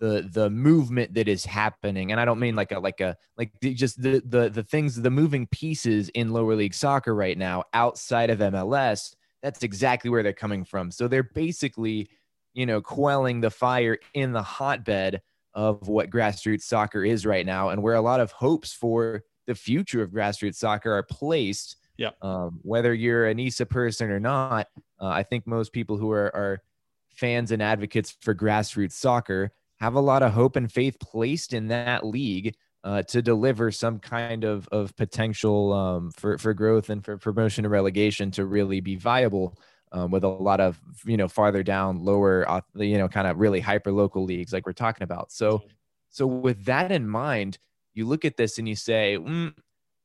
the 0.00 0.28
the 0.32 0.50
movement 0.50 1.14
that 1.14 1.28
is 1.28 1.44
happening. 1.44 2.10
And 2.10 2.20
i 2.20 2.24
don't 2.24 2.40
mean 2.40 2.56
like 2.56 2.72
a 2.72 2.80
like 2.80 3.00
a 3.00 3.16
like 3.36 3.52
the, 3.60 3.74
just 3.74 4.02
the 4.02 4.22
the 4.24 4.48
the 4.48 4.64
things 4.64 5.00
the 5.00 5.10
moving 5.10 5.46
pieces 5.46 6.08
in 6.10 6.32
lower 6.32 6.54
league 6.54 6.74
soccer 6.74 7.14
right 7.14 7.38
now 7.38 7.64
outside 7.72 8.30
of 8.30 8.40
mls 8.40 9.14
that's 9.42 9.62
exactly 9.62 10.10
where 10.10 10.22
they're 10.22 10.32
coming 10.32 10.64
from. 10.64 10.90
So 10.90 11.08
they're 11.08 11.22
basically 11.22 12.10
you 12.52 12.66
know 12.66 12.80
quelling 12.80 13.40
the 13.40 13.50
fire 13.50 13.98
in 14.14 14.32
the 14.32 14.42
hotbed 14.42 15.22
of 15.54 15.88
what 15.88 16.10
grassroots 16.10 16.62
soccer 16.62 17.04
is 17.04 17.24
right 17.24 17.46
now 17.46 17.70
and 17.70 17.82
where 17.82 17.94
a 17.94 18.00
lot 18.00 18.20
of 18.20 18.32
hopes 18.32 18.72
for 18.72 19.22
the 19.46 19.54
future 19.54 20.02
of 20.02 20.10
grassroots 20.10 20.56
soccer 20.56 20.92
are 20.92 21.02
placed. 21.02 21.76
Yeah. 21.96 22.10
Um, 22.22 22.60
whether 22.62 22.94
you're 22.94 23.26
a 23.26 23.34
NISA 23.34 23.66
person 23.66 24.10
or 24.10 24.20
not 24.20 24.68
uh, 25.00 25.06
i 25.06 25.22
think 25.22 25.46
most 25.46 25.72
people 25.72 25.96
who 25.96 26.10
are, 26.10 26.34
are 26.34 26.62
fans 27.10 27.50
and 27.50 27.62
advocates 27.62 28.16
for 28.20 28.34
grassroots 28.34 28.92
soccer 28.92 29.52
have 29.80 29.94
a 29.94 30.00
lot 30.00 30.22
of 30.22 30.32
hope 30.32 30.56
and 30.56 30.70
faith 30.70 30.98
placed 31.00 31.52
in 31.52 31.68
that 31.68 32.04
league 32.04 32.54
uh, 32.84 33.02
to 33.02 33.22
deliver 33.22 33.70
some 33.70 33.98
kind 33.98 34.44
of 34.44 34.68
of 34.68 34.94
potential 34.96 35.72
um, 35.72 36.10
for 36.12 36.38
for 36.38 36.54
growth 36.54 36.90
and 36.90 37.04
for 37.04 37.16
promotion 37.18 37.64
and 37.64 37.72
relegation 37.72 38.30
to 38.32 38.46
really 38.46 38.80
be 38.80 38.96
viable. 38.96 39.58
Um, 39.92 40.12
with 40.12 40.22
a 40.22 40.28
lot 40.28 40.60
of 40.60 40.80
you 41.04 41.16
know 41.16 41.26
farther 41.26 41.64
down, 41.64 42.04
lower, 42.04 42.48
uh, 42.48 42.60
you 42.76 42.96
know, 42.96 43.08
kind 43.08 43.26
of 43.26 43.40
really 43.40 43.58
hyper 43.58 43.90
local 43.90 44.24
leagues 44.24 44.52
like 44.52 44.64
we're 44.64 44.72
talking 44.72 45.02
about. 45.02 45.32
So, 45.32 45.64
so 46.10 46.28
with 46.28 46.64
that 46.66 46.92
in 46.92 47.08
mind, 47.08 47.58
you 47.92 48.06
look 48.06 48.24
at 48.24 48.36
this 48.36 48.58
and 48.58 48.68
you 48.68 48.76
say, 48.76 49.18
mm, 49.18 49.52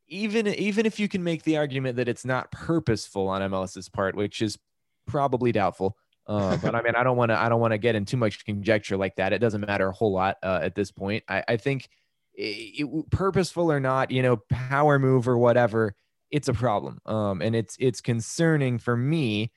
even 0.07 0.47
even 0.47 0.88
if 0.88 0.99
you 0.99 1.07
can 1.07 1.23
make 1.23 1.43
the 1.43 1.57
argument 1.57 1.97
that 1.97 2.07
it's 2.07 2.26
not 2.26 2.51
purposeful 2.51 3.28
on 3.28 3.43
MLS's 3.43 3.88
part, 3.88 4.15
which 4.15 4.41
is 4.41 4.57
probably 5.05 5.51
doubtful. 5.51 5.97
Uh, 6.28 6.57
but 6.57 6.73
I 6.73 6.82
mean, 6.82 6.95
I 6.95 7.03
don't 7.03 7.17
want 7.17 7.30
to 7.30 7.39
I 7.39 7.49
don't 7.49 7.61
want 7.61 7.73
to 7.73 7.78
get 7.78 7.95
in 7.95 8.05
too 8.05 8.17
much 8.17 8.45
conjecture 8.45 8.97
like 8.97 9.15
that. 9.17 9.34
It 9.34 9.39
doesn't 9.39 9.61
matter 9.61 9.88
a 9.88 9.93
whole 9.93 10.11
lot 10.11 10.38
uh, 10.41 10.59
at 10.61 10.76
this 10.76 10.91
point. 10.91 11.23
I, 11.28 11.43
I 11.47 11.57
think 11.57 11.88
it, 12.34 12.86
it, 12.86 13.09
purposeful 13.11 13.71
or 13.71 13.80
not, 13.80 14.11
you 14.11 14.23
know, 14.23 14.38
power 14.49 14.97
move 14.97 15.28
or 15.28 15.38
whatever, 15.38 15.95
it's 16.32 16.47
a 16.47 16.53
problem. 16.53 16.99
Um, 17.05 17.41
and 17.41 17.55
it's 17.55 17.78
it's 17.80 18.01
concerning 18.01 18.80
for 18.80 18.97
me 18.97 19.51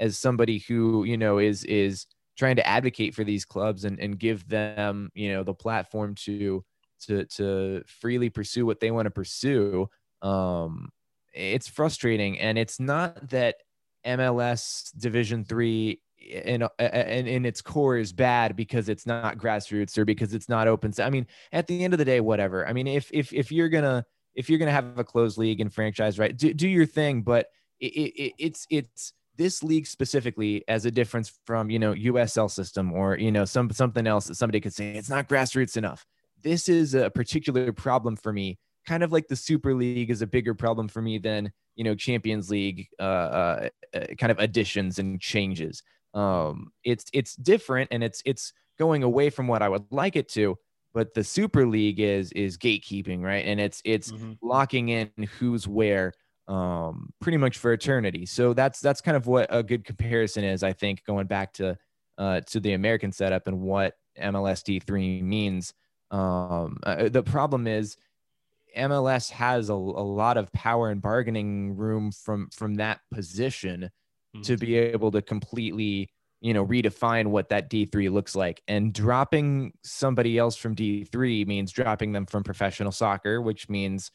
as 0.00 0.18
somebody 0.18 0.58
who 0.58 1.04
you 1.04 1.16
know 1.16 1.38
is 1.38 1.64
is 1.64 2.06
trying 2.36 2.56
to 2.56 2.66
advocate 2.66 3.14
for 3.14 3.24
these 3.24 3.44
clubs 3.44 3.84
and, 3.84 4.00
and 4.00 4.18
give 4.18 4.48
them 4.48 5.10
you 5.14 5.32
know 5.32 5.44
the 5.44 5.54
platform 5.54 6.14
to 6.14 6.64
to 7.02 7.24
to 7.26 7.82
freely 7.86 8.30
pursue 8.30 8.66
what 8.66 8.80
they 8.80 8.90
want 8.90 9.06
to 9.06 9.10
pursue 9.10 9.88
um 10.22 10.90
it's 11.32 11.68
frustrating 11.68 12.38
and 12.40 12.58
it's 12.58 12.80
not 12.80 13.28
that 13.28 13.56
MLS 14.06 14.90
Division 14.96 15.44
3 15.44 16.00
in, 16.24 16.66
in 16.78 17.26
in 17.26 17.44
its 17.44 17.60
core 17.62 17.96
is 17.96 18.12
bad 18.12 18.56
because 18.56 18.88
it's 18.88 19.06
not 19.06 19.38
grassroots 19.38 19.96
or 19.98 20.04
because 20.04 20.34
it's 20.34 20.48
not 20.48 20.68
open. 20.68 20.92
So, 20.92 21.04
I 21.04 21.10
mean, 21.10 21.26
at 21.52 21.66
the 21.66 21.84
end 21.84 21.94
of 21.94 21.98
the 21.98 22.04
day, 22.04 22.20
whatever. 22.20 22.66
I 22.66 22.72
mean, 22.72 22.86
if 22.86 23.10
if 23.12 23.32
if 23.32 23.52
you're 23.52 23.68
gonna 23.68 24.04
if 24.34 24.48
you're 24.50 24.58
gonna 24.58 24.70
have 24.70 24.98
a 24.98 25.04
closed 25.04 25.38
league 25.38 25.60
and 25.60 25.72
franchise, 25.72 26.18
right, 26.18 26.36
do, 26.36 26.52
do 26.52 26.68
your 26.68 26.86
thing. 26.86 27.22
But 27.22 27.48
it, 27.80 27.86
it, 27.86 28.32
it's 28.38 28.66
it's 28.70 29.12
this 29.36 29.62
league 29.62 29.86
specifically 29.86 30.64
as 30.68 30.84
a 30.84 30.90
difference 30.90 31.32
from 31.44 31.70
you 31.70 31.78
know 31.78 31.94
USL 31.94 32.50
system 32.50 32.92
or 32.92 33.16
you 33.18 33.32
know 33.32 33.44
some 33.44 33.70
something 33.70 34.06
else 34.06 34.26
that 34.26 34.36
somebody 34.36 34.60
could 34.60 34.74
say 34.74 34.92
it's 34.94 35.10
not 35.10 35.28
grassroots 35.28 35.76
enough. 35.76 36.06
This 36.42 36.68
is 36.68 36.94
a 36.94 37.10
particular 37.10 37.72
problem 37.72 38.16
for 38.16 38.32
me. 38.32 38.58
Kind 38.86 39.02
of 39.02 39.12
like 39.12 39.28
the 39.28 39.36
Super 39.36 39.74
League 39.74 40.10
is 40.10 40.20
a 40.20 40.26
bigger 40.26 40.54
problem 40.54 40.88
for 40.88 41.00
me 41.00 41.18
than 41.18 41.52
you 41.74 41.84
know 41.84 41.94
Champions 41.94 42.50
League 42.50 42.88
uh, 43.00 43.02
uh, 43.02 43.68
uh 43.94 44.06
kind 44.18 44.30
of 44.30 44.38
additions 44.38 44.98
and 44.98 45.20
changes. 45.20 45.82
Um, 46.14 46.72
it's 46.84 47.06
it's 47.12 47.34
different 47.34 47.88
and 47.90 48.02
it's 48.02 48.22
it's 48.24 48.52
going 48.78 49.02
away 49.02 49.30
from 49.30 49.46
what 49.48 49.62
I 49.62 49.68
would 49.68 49.84
like 49.90 50.16
it 50.16 50.28
to. 50.30 50.56
But 50.92 51.12
the 51.14 51.24
Super 51.24 51.66
League 51.66 52.00
is 52.00 52.30
is 52.32 52.56
gatekeeping, 52.56 53.20
right? 53.20 53.44
And 53.44 53.60
it's 53.60 53.82
it's 53.84 54.12
mm-hmm. 54.12 54.32
locking 54.42 54.90
in 54.90 55.10
who's 55.38 55.66
where 55.66 56.12
um 56.46 57.10
pretty 57.20 57.38
much 57.38 57.56
for 57.56 57.72
eternity 57.72 58.26
so 58.26 58.52
that's 58.52 58.78
that's 58.78 59.00
kind 59.00 59.16
of 59.16 59.26
what 59.26 59.46
a 59.48 59.62
good 59.62 59.82
comparison 59.82 60.44
is 60.44 60.62
i 60.62 60.74
think 60.74 61.02
going 61.06 61.26
back 61.26 61.54
to 61.54 61.74
uh 62.18 62.38
to 62.42 62.60
the 62.60 62.74
american 62.74 63.10
setup 63.10 63.46
and 63.46 63.58
what 63.58 63.94
mls 64.20 64.62
d3 64.62 65.22
means 65.22 65.72
um 66.10 66.76
uh, 66.82 67.08
the 67.08 67.22
problem 67.22 67.66
is 67.66 67.96
MLS 68.76 69.30
has 69.30 69.70
a, 69.70 69.72
a 69.72 69.74
lot 69.74 70.36
of 70.36 70.52
power 70.52 70.90
and 70.90 71.00
bargaining 71.00 71.76
room 71.76 72.10
from 72.10 72.48
from 72.50 72.74
that 72.74 73.00
position 73.12 73.90
mm-hmm. 74.34 74.42
to 74.42 74.56
be 74.56 74.76
able 74.76 75.10
to 75.10 75.22
completely 75.22 76.10
you 76.40 76.52
know 76.52 76.66
redefine 76.66 77.28
what 77.28 77.48
that 77.48 77.70
D3 77.70 78.10
looks 78.12 78.36
like 78.36 78.62
and 78.68 78.92
dropping 78.92 79.72
somebody 79.82 80.38
else 80.38 80.56
from 80.56 80.74
D3 80.74 81.46
means 81.46 81.72
dropping 81.72 82.12
them 82.12 82.26
from 82.26 82.42
professional 82.42 82.92
soccer 82.92 83.40
which 83.40 83.68
means 83.68 84.10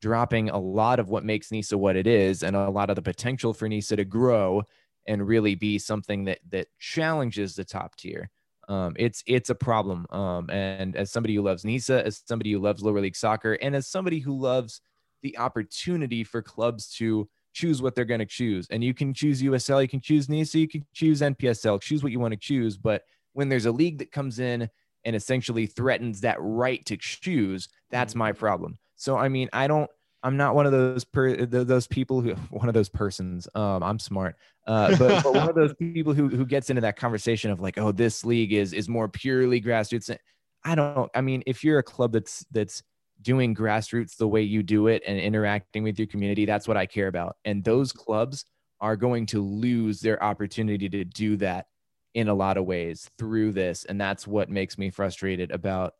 dropping 0.00 0.50
a 0.50 0.58
lot 0.58 0.98
of 0.98 1.08
what 1.08 1.24
makes 1.24 1.50
NISA 1.50 1.76
what 1.76 1.96
it 1.96 2.06
is 2.06 2.42
and 2.42 2.56
a 2.56 2.70
lot 2.70 2.90
of 2.90 2.96
the 2.96 3.02
potential 3.02 3.52
for 3.52 3.68
NISA 3.68 3.96
to 3.96 4.04
grow 4.04 4.62
and 5.06 5.26
really 5.26 5.54
be 5.54 5.78
something 5.78 6.24
that 6.24 6.38
that 6.50 6.68
challenges 6.78 7.54
the 7.54 7.64
top 7.64 7.96
tier 7.96 8.30
um, 8.68 8.94
it's 8.98 9.22
it's 9.26 9.50
a 9.50 9.54
problem. 9.54 10.06
Um, 10.10 10.48
and 10.50 10.96
as 10.96 11.10
somebody 11.10 11.34
who 11.34 11.42
loves 11.42 11.64
NISA, 11.64 12.06
as 12.06 12.22
somebody 12.26 12.52
who 12.52 12.58
loves 12.58 12.82
lower 12.82 13.00
league 13.00 13.16
soccer, 13.16 13.54
and 13.54 13.74
as 13.74 13.86
somebody 13.86 14.20
who 14.20 14.38
loves 14.38 14.80
the 15.22 15.36
opportunity 15.38 16.24
for 16.24 16.42
clubs 16.42 16.90
to 16.96 17.28
choose 17.54 17.80
what 17.80 17.94
they're 17.94 18.04
going 18.04 18.20
to 18.20 18.26
choose, 18.26 18.66
and 18.70 18.84
you 18.84 18.92
can 18.92 19.14
choose 19.14 19.42
USL, 19.42 19.80
you 19.80 19.88
can 19.88 20.00
choose 20.00 20.28
NISA, 20.28 20.58
you 20.58 20.68
can 20.68 20.84
choose 20.92 21.20
NPSL, 21.20 21.80
choose 21.80 22.02
what 22.02 22.12
you 22.12 22.20
want 22.20 22.32
to 22.32 22.38
choose. 22.38 22.76
But 22.76 23.04
when 23.32 23.48
there's 23.48 23.66
a 23.66 23.72
league 23.72 23.98
that 23.98 24.12
comes 24.12 24.38
in 24.38 24.68
and 25.04 25.16
essentially 25.16 25.66
threatens 25.66 26.20
that 26.22 26.36
right 26.40 26.84
to 26.86 26.96
choose, 26.96 27.68
that's 27.90 28.14
my 28.14 28.32
problem. 28.32 28.78
So 28.96 29.16
I 29.16 29.28
mean, 29.28 29.48
I 29.52 29.66
don't. 29.66 29.90
I'm 30.22 30.38
not 30.38 30.54
one 30.54 30.64
of 30.64 30.72
those 30.72 31.04
per, 31.04 31.44
those 31.44 31.86
people 31.86 32.22
who 32.22 32.34
one 32.50 32.68
of 32.68 32.74
those 32.74 32.88
persons. 32.88 33.46
Um, 33.54 33.82
I'm 33.82 33.98
smart, 33.98 34.36
uh, 34.66 34.96
but, 34.96 35.22
but 35.22 35.34
one 35.34 35.48
of 35.48 35.54
those 35.56 35.74
people 35.74 36.14
who 36.14 36.28
who 36.28 36.46
gets 36.46 36.70
into 36.70 36.80
that 36.82 36.96
conversation 36.96 37.50
of 37.50 37.60
like, 37.60 37.78
oh, 37.78 37.92
this 37.92 38.24
league 38.24 38.52
is 38.52 38.72
is 38.72 38.88
more 38.88 39.08
purely 39.08 39.60
grassroots. 39.60 40.16
I 40.64 40.74
don't. 40.74 41.10
I 41.14 41.20
mean, 41.20 41.42
if 41.46 41.62
you're 41.62 41.78
a 41.78 41.82
club 41.82 42.12
that's 42.12 42.44
that's 42.50 42.82
doing 43.22 43.54
grassroots 43.54 44.16
the 44.16 44.28
way 44.28 44.42
you 44.42 44.62
do 44.62 44.86
it 44.88 45.02
and 45.06 45.18
interacting 45.18 45.82
with 45.82 45.98
your 45.98 46.08
community, 46.08 46.44
that's 46.44 46.68
what 46.68 46.76
I 46.76 46.86
care 46.86 47.08
about. 47.08 47.36
And 47.44 47.64
those 47.64 47.92
clubs 47.92 48.44
are 48.80 48.96
going 48.96 49.26
to 49.26 49.40
lose 49.40 50.00
their 50.00 50.22
opportunity 50.22 50.88
to 50.88 51.04
do 51.04 51.36
that 51.38 51.66
in 52.14 52.28
a 52.28 52.34
lot 52.34 52.56
of 52.56 52.64
ways 52.64 53.10
through 53.18 53.52
this, 53.52 53.84
and 53.84 54.00
that's 54.00 54.26
what 54.26 54.48
makes 54.48 54.78
me 54.78 54.90
frustrated 54.90 55.50
about 55.50 55.94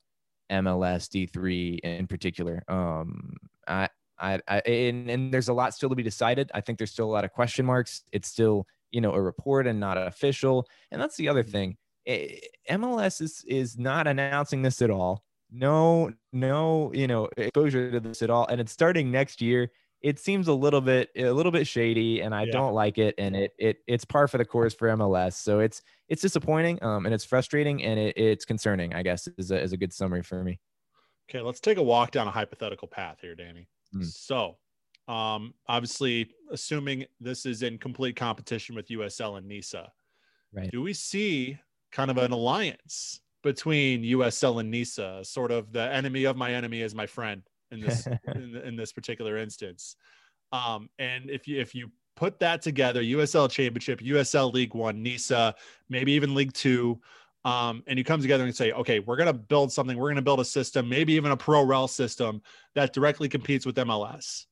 MLS 0.51 1.09
D3 1.09 1.81
in 1.81 2.07
particular. 2.07 2.63
Um, 2.69 3.35
I 3.67 3.89
I, 4.19 4.41
I 4.47 4.59
and, 4.61 5.11
and 5.11 5.35
there's 5.35 5.49
a 5.49 5.53
lot 5.53 5.75
still 5.75 5.89
to 5.89 5.95
be 5.95 6.03
decided. 6.03 6.51
I 6.55 6.61
think 6.61 6.79
there's 6.79 6.93
still 6.93 7.07
a 7.07 7.13
lot 7.13 7.25
of 7.25 7.33
question 7.33 7.67
marks. 7.67 8.05
It's 8.13 8.29
still, 8.29 8.67
you 8.91 9.01
know, 9.01 9.13
a 9.13 9.21
report 9.21 9.67
and 9.67 9.81
not 9.81 9.99
official. 9.99 10.69
And 10.91 11.01
that's 11.01 11.17
the 11.17 11.29
other 11.29 11.43
thing. 11.43 11.77
MLS 12.07 13.21
is 13.21 13.45
is 13.49 13.79
not 13.79 14.07
announcing 14.07 14.63
this 14.63 14.83
at 14.83 14.91
all. 14.91 15.25
No, 15.57 16.11
no, 16.33 16.93
you 16.93 17.07
know, 17.07 17.29
exposure 17.37 17.91
to 17.93 18.01
this 18.01 18.23
at 18.23 18.31
all. 18.31 18.47
And 18.49 18.61
it's 18.61 18.73
starting 18.73 19.11
next 19.11 19.41
year. 19.41 19.71
It 20.03 20.19
seems 20.19 20.49
a 20.49 20.53
little 20.53 20.81
bit 20.81 21.11
a 21.17 21.31
little 21.31 21.53
bit 21.53 21.67
shady, 21.67 22.21
and 22.21 22.35
I 22.35 22.43
yeah. 22.45 22.53
don't 22.53 22.75
like 22.75 22.99
it. 22.99 23.15
And 23.17 23.37
it 23.37 23.53
it 23.59 23.79
it's 23.87 24.05
par 24.05 24.29
for 24.29 24.37
the 24.37 24.45
course 24.45 24.75
for 24.75 24.89
MLS. 24.89 25.35
So 25.35 25.61
it's 25.61 25.81
it's 26.09 26.21
disappointing, 26.21 26.83
um, 26.83 27.07
and 27.07 27.15
it's 27.15 27.25
frustrating, 27.25 27.83
and 27.85 27.99
it, 27.99 28.19
it's 28.19 28.45
concerning. 28.45 28.93
I 28.95 29.03
guess 29.03 29.29
is 29.39 29.51
a, 29.51 29.63
is 29.63 29.73
a 29.73 29.77
good 29.77 29.93
summary 29.93 30.23
for 30.23 30.43
me. 30.43 30.59
Okay, 31.31 31.41
let's 31.41 31.61
take 31.61 31.79
a 31.79 31.83
walk 31.83 32.11
down 32.11 32.27
a 32.27 32.31
hypothetical 32.31 32.89
path 32.89 33.19
here, 33.23 33.35
Danny. 33.35 33.69
Mm. 33.95 34.05
So, 34.05 34.57
um, 35.09 35.55
obviously, 35.69 36.31
assuming 36.51 37.07
this 37.21 37.47
is 37.47 37.63
in 37.63 37.79
complete 37.79 38.17
competition 38.17 38.75
with 38.75 38.89
USL 38.89 39.39
and 39.39 39.47
NISA, 39.47 39.91
right. 40.53 40.71
do 40.71 40.83
we 40.83 40.93
see 40.93 41.59
kind 41.93 42.11
of 42.11 42.19
an 42.19 42.33
alliance 42.33 43.21
between 43.45 44.03
USL 44.03 44.59
and 44.59 44.71
NISA, 44.71 45.21
sort 45.23 45.53
of 45.53 45.73
the 45.73 45.83
enemy 45.83 46.25
of 46.25 46.37
my 46.37 46.53
enemy 46.53 46.83
is 46.83 46.95
my 46.95 47.07
friend 47.07 47.43
in 47.71 47.81
this 47.81 48.07
in, 48.35 48.57
in, 48.57 48.77
this 48.77 48.93
particular 48.93 49.37
instance? 49.37 49.95
Um, 50.51 50.91
and 50.99 51.31
if 51.31 51.47
you 51.47 51.61
if 51.61 51.77
you 51.77 51.93
put 52.17 52.41
that 52.41 52.63
together, 52.63 53.01
USL 53.01 53.49
Championship, 53.49 54.01
USL 54.01 54.53
League 54.53 54.75
One, 54.75 55.01
NISA, 55.03 55.55
maybe 55.89 56.13
even 56.13 56.35
League 56.35 56.53
Two 56.53 57.01
um, 57.45 57.83
and 57.87 57.99
you 57.99 58.05
come 58.05 58.23
together 58.23 58.45
and 58.45 58.57
say, 58.57 58.73
okay, 58.73 59.01
we're 59.01 59.17
going 59.17 59.27
to 59.27 59.35
build 59.35 59.71
something. 59.71 59.99
We're 59.99 60.09
going 60.09 60.17
to 60.17 60.23
build 60.23 60.41
a 60.41 60.45
system, 60.45 60.89
maybe 60.89 61.13
even 61.13 61.31
a 61.31 61.37
pro 61.37 61.63
rel 61.63 61.89
system 61.89 62.43
that 62.75 62.93
directly 62.93 63.29
competes 63.29 63.67
with 63.67 63.77
MLS. 63.77 64.47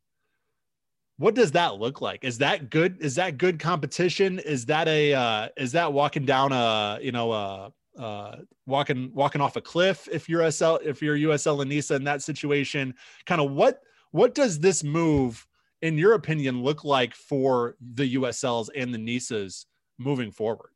What 1.17 1.35
does 1.35 1.53
that 1.53 1.79
look 1.79 2.01
like? 2.01 2.25
Is 2.25 2.39
that 2.39 2.69
good? 2.69 2.99
Is 3.01 3.15
that 3.15 3.39
good 3.39 3.59
competition? 3.59 4.41
Is 4.41 4.67
that 4.67 4.89
a 4.89 5.15
uh, 5.15 5.49
is 5.57 5.73
that 5.73 5.93
walking 5.93 6.27
down 6.27 6.53
a 6.53 6.99
you 7.01 7.13
know 7.13 7.33
a 7.33 7.73
uh, 7.99 8.37
walking 8.67 9.11
walking 9.13 9.41
off 9.41 9.57
a 9.57 9.61
cliff 9.61 10.09
if 10.11 10.29
you're 10.29 10.51
SL 10.51 10.77
if 10.85 11.03
you're 11.03 11.17
USL 11.17 11.61
and 11.61 11.71
NISA 11.71 11.95
in 11.95 12.05
that 12.05 12.23
situation? 12.23 12.95
Kind 13.27 13.41
of 13.41 13.53
what 13.53 13.81
what 14.11 14.35
does 14.35 14.59
this 14.59 14.85
move, 14.85 15.47
in 15.81 15.99
your 15.99 16.15
opinion, 16.15 16.63
look 16.63 16.85
like 16.85 17.15
for 17.15 17.77
the 17.95 18.15
USLs 18.17 18.69
and 18.75 18.95
the 18.95 18.99
NISAs 18.99 19.67
moving 19.99 20.31
forward? 20.31 20.71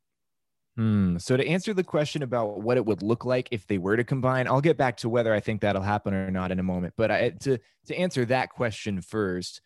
Hmm. 0.77 1.17
So 1.17 1.39
to 1.39 1.47
answer 1.47 1.73
the 1.73 1.85
question 1.85 2.23
about 2.23 2.61
what 2.61 2.77
it 2.77 2.85
would 2.85 3.03
look 3.03 3.25
like 3.25 3.49
if 3.51 3.67
they 3.67 3.79
were 3.79 3.97
to 3.97 4.05
combine, 4.05 4.47
I'll 4.47 4.61
get 4.61 4.77
back 4.77 4.99
to 4.99 5.09
whether 5.09 5.33
I 5.33 5.41
think 5.41 5.63
that'll 5.63 5.81
happen 5.81 6.13
or 6.13 6.31
not 6.31 6.53
in 6.53 6.59
a 6.59 6.63
moment. 6.63 6.93
But 6.97 7.11
I, 7.11 7.31
to 7.31 7.59
to 7.87 7.97
answer 7.97 8.27
that 8.27 8.51
question 8.51 9.01
first, 9.01 9.63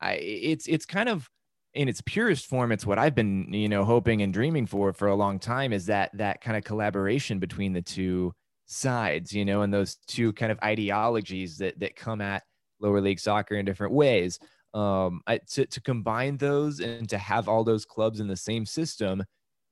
I 0.00 0.14
it's 0.14 0.68
it's 0.68 0.86
kind 0.86 1.08
of 1.08 1.28
in 1.74 1.88
its 1.88 2.00
purest 2.00 2.46
form, 2.46 2.72
it's 2.72 2.86
what 2.86 2.98
I've 2.98 3.14
been 3.14 3.52
you 3.52 3.68
know 3.68 3.84
hoping 3.84 4.22
and 4.22 4.32
dreaming 4.32 4.66
for 4.66 4.92
for 4.92 5.08
a 5.08 5.14
long 5.14 5.38
time 5.38 5.72
is 5.72 5.86
that 5.86 6.10
that 6.14 6.40
kind 6.40 6.56
of 6.56 6.64
collaboration 6.64 7.38
between 7.38 7.72
the 7.72 7.82
two 7.82 8.32
sides, 8.66 9.32
you 9.32 9.44
know, 9.44 9.62
and 9.62 9.72
those 9.72 9.96
two 10.06 10.32
kind 10.32 10.52
of 10.52 10.58
ideologies 10.62 11.58
that 11.58 11.78
that 11.80 11.96
come 11.96 12.20
at 12.20 12.42
lower 12.80 13.00
league 13.00 13.20
soccer 13.20 13.56
in 13.56 13.64
different 13.64 13.92
ways. 13.92 14.38
Um, 14.72 15.20
I, 15.26 15.38
to 15.52 15.66
to 15.66 15.80
combine 15.80 16.36
those 16.36 16.80
and 16.80 17.08
to 17.10 17.18
have 17.18 17.48
all 17.48 17.64
those 17.64 17.84
clubs 17.84 18.20
in 18.20 18.26
the 18.28 18.36
same 18.36 18.66
system 18.66 19.22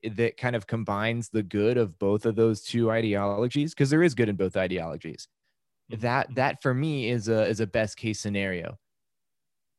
that 0.04 0.36
kind 0.36 0.56
of 0.56 0.66
combines 0.66 1.28
the 1.28 1.42
good 1.42 1.76
of 1.76 1.98
both 1.98 2.26
of 2.26 2.34
those 2.34 2.62
two 2.62 2.90
ideologies 2.90 3.72
because 3.72 3.90
there 3.90 4.02
is 4.02 4.14
good 4.14 4.28
in 4.28 4.34
both 4.34 4.56
ideologies 4.56 5.28
Mm-hmm. 5.92 6.00
That 6.02 6.34
that 6.34 6.62
for 6.62 6.74
me 6.74 7.10
is 7.10 7.28
a 7.28 7.46
is 7.46 7.60
a 7.60 7.66
best 7.66 7.96
case 7.96 8.20
scenario. 8.20 8.78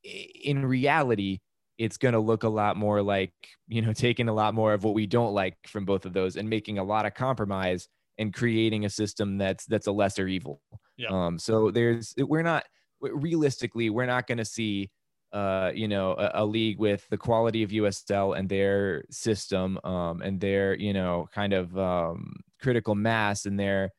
In 0.03 0.65
reality, 0.65 1.39
it's 1.77 1.97
going 1.97 2.13
to 2.13 2.19
look 2.19 2.43
a 2.43 2.49
lot 2.49 2.77
more 2.77 3.01
like 3.01 3.33
you 3.67 3.81
know 3.81 3.93
taking 3.93 4.29
a 4.29 4.33
lot 4.33 4.53
more 4.53 4.73
of 4.73 4.83
what 4.83 4.93
we 4.93 5.07
don't 5.07 5.33
like 5.33 5.57
from 5.67 5.85
both 5.85 6.05
of 6.05 6.13
those 6.13 6.35
and 6.35 6.49
making 6.49 6.77
a 6.77 6.83
lot 6.83 7.05
of 7.05 7.13
compromise 7.13 7.87
and 8.17 8.33
creating 8.33 8.85
a 8.85 8.89
system 8.89 9.37
that's 9.37 9.65
that's 9.65 9.87
a 9.87 9.91
lesser 9.91 10.27
evil. 10.27 10.61
Yeah. 10.97 11.09
Um, 11.09 11.39
so 11.39 11.71
there's 11.71 12.13
we're 12.17 12.43
not 12.43 12.65
realistically 13.01 13.89
we're 13.89 14.05
not 14.05 14.27
going 14.27 14.37
to 14.37 14.45
see 14.45 14.89
uh, 15.33 15.71
you 15.73 15.87
know 15.87 16.11
a, 16.13 16.43
a, 16.43 16.45
league 16.45 16.79
with 16.79 17.07
the 17.09 17.17
quality 17.17 17.63
of 17.63 17.71
USL 17.71 18.37
and 18.37 18.47
their 18.47 19.03
system 19.09 19.79
um, 19.83 20.21
and 20.21 20.39
their 20.39 20.75
you 20.75 20.93
know 20.93 21.27
kind 21.33 21.53
of 21.53 21.75
um, 21.77 22.35
critical 22.61 22.93
mass 22.93 23.45
and 23.45 23.59
their 23.59 23.89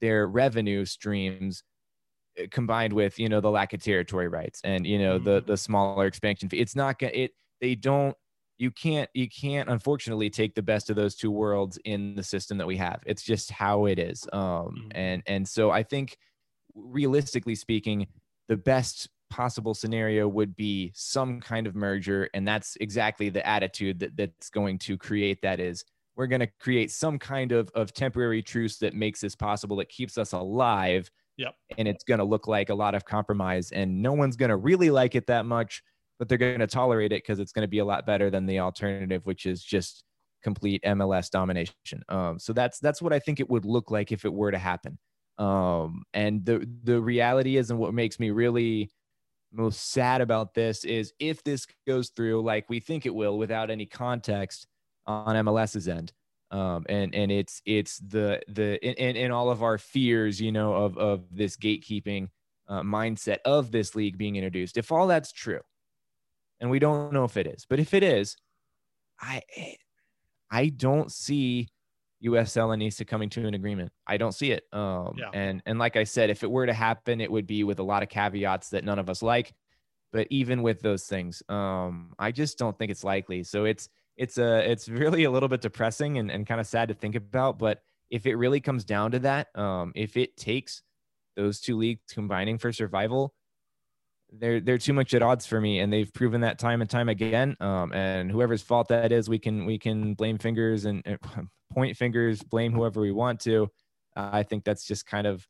their 0.00 0.28
revenue 0.28 0.84
streams 0.84 1.64
combined 2.50 2.92
with 2.92 3.18
you 3.18 3.28
know 3.28 3.40
the 3.40 3.50
lack 3.50 3.72
of 3.72 3.82
territory 3.82 4.28
rights 4.28 4.60
and 4.64 4.86
you 4.86 4.98
know 4.98 5.18
the 5.18 5.40
mm-hmm. 5.40 5.50
the 5.50 5.56
smaller 5.56 6.06
expansion 6.06 6.48
fee. 6.48 6.58
It's 6.58 6.76
not 6.76 6.98
gonna 6.98 7.12
it 7.14 7.32
they 7.60 7.74
don't 7.74 8.16
you 8.58 8.70
can't 8.70 9.10
you 9.14 9.28
can't 9.28 9.68
unfortunately 9.68 10.30
take 10.30 10.54
the 10.54 10.62
best 10.62 10.90
of 10.90 10.96
those 10.96 11.14
two 11.14 11.30
worlds 11.30 11.78
in 11.84 12.14
the 12.14 12.22
system 12.22 12.58
that 12.58 12.66
we 12.66 12.76
have 12.76 13.00
it's 13.06 13.22
just 13.22 13.50
how 13.50 13.86
it 13.86 13.98
is 13.98 14.26
um 14.32 14.40
mm-hmm. 14.40 14.88
and 14.92 15.22
and 15.26 15.48
so 15.48 15.70
i 15.70 15.82
think 15.82 16.16
realistically 16.74 17.54
speaking 17.54 18.06
the 18.48 18.56
best 18.56 19.08
possible 19.30 19.74
scenario 19.74 20.28
would 20.28 20.54
be 20.54 20.92
some 20.94 21.40
kind 21.40 21.66
of 21.66 21.74
merger 21.74 22.28
and 22.34 22.46
that's 22.46 22.76
exactly 22.80 23.28
the 23.28 23.44
attitude 23.46 23.98
that 23.98 24.16
that's 24.16 24.50
going 24.50 24.78
to 24.78 24.96
create 24.96 25.40
that 25.42 25.58
is 25.58 25.84
we're 26.16 26.28
going 26.28 26.40
to 26.40 26.50
create 26.60 26.90
some 26.92 27.18
kind 27.18 27.50
of 27.50 27.68
of 27.74 27.92
temporary 27.92 28.42
truce 28.42 28.76
that 28.78 28.94
makes 28.94 29.20
this 29.20 29.34
possible 29.34 29.76
that 29.76 29.88
keeps 29.88 30.16
us 30.16 30.32
alive 30.32 31.10
yep 31.36 31.54
and 31.78 31.88
it's 31.88 32.04
going 32.04 32.18
to 32.18 32.24
look 32.24 32.46
like 32.46 32.68
a 32.68 32.74
lot 32.74 32.94
of 32.94 33.04
compromise 33.04 33.72
and 33.72 34.02
no 34.02 34.12
one's 34.12 34.36
going 34.36 34.50
to 34.50 34.56
really 34.56 34.90
like 34.90 35.14
it 35.14 35.26
that 35.26 35.44
much 35.46 35.82
but 36.18 36.28
they're 36.28 36.38
going 36.38 36.60
to 36.60 36.66
tolerate 36.66 37.12
it 37.12 37.22
because 37.22 37.38
it's 37.38 37.52
going 37.52 37.64
to 37.64 37.68
be 37.68 37.80
a 37.80 37.84
lot 37.84 38.06
better 38.06 38.30
than 38.30 38.46
the 38.46 38.60
alternative, 38.60 39.26
which 39.26 39.46
is 39.46 39.62
just 39.62 40.04
complete 40.42 40.82
MLS 40.84 41.30
domination. 41.30 41.74
Um, 42.08 42.38
so 42.38 42.52
that's 42.52 42.78
that's 42.78 43.02
what 43.02 43.12
I 43.12 43.18
think 43.18 43.40
it 43.40 43.50
would 43.50 43.64
look 43.64 43.90
like 43.90 44.12
if 44.12 44.24
it 44.24 44.32
were 44.32 44.50
to 44.50 44.58
happen. 44.58 44.98
Um, 45.38 46.04
and 46.12 46.44
the 46.44 46.68
the 46.84 47.00
reality 47.00 47.56
is, 47.56 47.70
and 47.70 47.78
what 47.78 47.94
makes 47.94 48.20
me 48.20 48.30
really 48.30 48.90
most 49.52 49.92
sad 49.92 50.20
about 50.20 50.54
this 50.54 50.84
is 50.84 51.12
if 51.18 51.42
this 51.44 51.66
goes 51.86 52.10
through 52.10 52.42
like 52.42 52.68
we 52.68 52.80
think 52.80 53.06
it 53.06 53.14
will, 53.14 53.38
without 53.38 53.70
any 53.70 53.86
context 53.86 54.66
on 55.06 55.34
MLS's 55.36 55.88
end. 55.88 56.12
Um, 56.54 56.86
and 56.88 57.12
and 57.16 57.32
it's 57.32 57.60
it's 57.66 57.98
the 57.98 58.40
the 58.46 58.78
in, 58.86 59.16
in 59.16 59.32
all 59.32 59.50
of 59.50 59.64
our 59.64 59.76
fears, 59.76 60.40
you 60.40 60.52
know, 60.52 60.72
of 60.72 60.96
of 60.96 61.24
this 61.32 61.56
gatekeeping 61.56 62.28
uh, 62.68 62.82
mindset 62.82 63.38
of 63.44 63.72
this 63.72 63.96
league 63.96 64.16
being 64.16 64.36
introduced. 64.36 64.76
If 64.76 64.92
all 64.92 65.08
that's 65.08 65.32
true, 65.32 65.62
and 66.60 66.70
we 66.70 66.78
don't 66.78 67.12
know 67.12 67.24
if 67.24 67.36
it 67.36 67.48
is. 67.48 67.66
But 67.68 67.80
if 67.80 67.92
it 67.92 68.04
is, 68.04 68.36
I 69.20 69.42
I 70.48 70.68
don't 70.68 71.10
see 71.10 71.70
USL 72.24 72.72
and 72.72 72.78
NISA 72.78 73.04
coming 73.04 73.30
to 73.30 73.44
an 73.48 73.54
agreement. 73.54 73.90
I 74.06 74.16
don't 74.16 74.32
see 74.32 74.52
it. 74.52 74.62
Um, 74.72 75.16
yeah. 75.18 75.30
and 75.32 75.60
and 75.66 75.80
like 75.80 75.96
I 75.96 76.04
said, 76.04 76.30
if 76.30 76.44
it 76.44 76.50
were 76.50 76.66
to 76.66 76.72
happen, 76.72 77.20
it 77.20 77.32
would 77.32 77.48
be 77.48 77.64
with 77.64 77.80
a 77.80 77.82
lot 77.84 78.04
of 78.04 78.08
caveats 78.08 78.70
that 78.70 78.84
none 78.84 79.00
of 79.00 79.10
us 79.10 79.22
like. 79.22 79.52
But 80.12 80.28
even 80.30 80.62
with 80.62 80.82
those 80.82 81.02
things, 81.06 81.42
um, 81.48 82.14
I 82.16 82.30
just 82.30 82.58
don't 82.58 82.78
think 82.78 82.92
it's 82.92 83.02
likely. 83.02 83.42
So 83.42 83.64
it's 83.64 83.88
it's 84.16 84.38
a 84.38 84.70
it's 84.70 84.88
really 84.88 85.24
a 85.24 85.30
little 85.30 85.48
bit 85.48 85.60
depressing 85.60 86.18
and, 86.18 86.30
and 86.30 86.46
kind 86.46 86.60
of 86.60 86.66
sad 86.66 86.88
to 86.88 86.94
think 86.94 87.14
about. 87.14 87.58
But 87.58 87.82
if 88.10 88.26
it 88.26 88.36
really 88.36 88.60
comes 88.60 88.84
down 88.84 89.12
to 89.12 89.18
that, 89.20 89.48
um, 89.56 89.92
if 89.94 90.16
it 90.16 90.36
takes 90.36 90.82
those 91.36 91.60
two 91.60 91.76
leagues 91.76 92.02
combining 92.12 92.58
for 92.58 92.72
survival, 92.72 93.34
they're 94.32 94.60
they're 94.60 94.78
too 94.78 94.92
much 94.92 95.14
at 95.14 95.22
odds 95.22 95.46
for 95.46 95.60
me, 95.60 95.80
and 95.80 95.92
they've 95.92 96.12
proven 96.12 96.40
that 96.42 96.58
time 96.58 96.80
and 96.80 96.90
time 96.90 97.08
again. 97.08 97.56
Um, 97.60 97.92
and 97.92 98.30
whoever's 98.30 98.62
fault 98.62 98.88
that 98.88 99.12
is, 99.12 99.28
we 99.28 99.38
can 99.38 99.64
we 99.64 99.78
can 99.78 100.14
blame 100.14 100.38
fingers 100.38 100.84
and, 100.84 101.02
point 101.72 101.96
fingers, 101.96 102.40
blame 102.42 102.72
whoever 102.72 103.00
we 103.00 103.10
want 103.10 103.40
to. 103.40 103.68
Uh, 104.16 104.30
I 104.32 104.42
think 104.44 104.64
that's 104.64 104.86
just 104.86 105.06
kind 105.06 105.26
of 105.26 105.46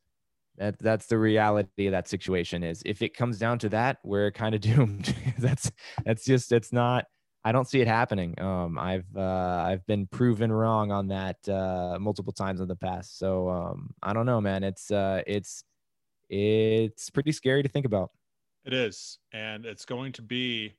that 0.57 0.79
that's 0.79 1.07
the 1.07 1.19
reality 1.19 1.87
of 1.87 1.93
that 1.93 2.09
situation. 2.09 2.63
Is 2.63 2.83
if 2.87 3.03
it 3.03 3.15
comes 3.17 3.39
down 3.39 3.59
to 3.61 3.69
that, 3.71 3.99
we're 4.05 4.31
kind 4.31 4.55
of 4.55 4.61
doomed. 4.63 5.15
that's 5.39 5.71
that's 6.05 6.25
just 6.25 6.53
it's 6.53 6.73
not. 6.73 7.05
I 7.45 7.53
don't 7.53 7.69
see 7.69 7.81
it 7.81 7.87
happening. 7.87 8.41
Um, 8.41 8.79
I've 8.79 9.05
uh, 9.15 9.65
I've 9.67 9.87
been 9.87 10.07
proven 10.07 10.51
wrong 10.51 10.91
on 10.91 11.09
that 11.09 11.47
uh, 11.47 11.99
multiple 12.01 12.33
times 12.33 12.61
in 12.61 12.69
the 12.69 12.77
past. 12.77 13.19
So 13.19 13.51
um, 13.51 13.95
I 14.03 14.15
don't 14.15 14.25
know, 14.25 14.41
man. 14.41 14.65
It's 14.65 14.91
uh, 14.91 15.23
it's 15.27 15.65
it's 16.31 17.11
pretty 17.11 17.33
scary 17.33 17.63
to 17.63 17.69
think 17.69 17.85
about. 17.85 18.11
It 18.65 18.73
is, 18.73 19.19
and 19.33 19.67
it's 19.67 19.85
going 19.85 20.13
to 20.13 20.23
be, 20.23 20.73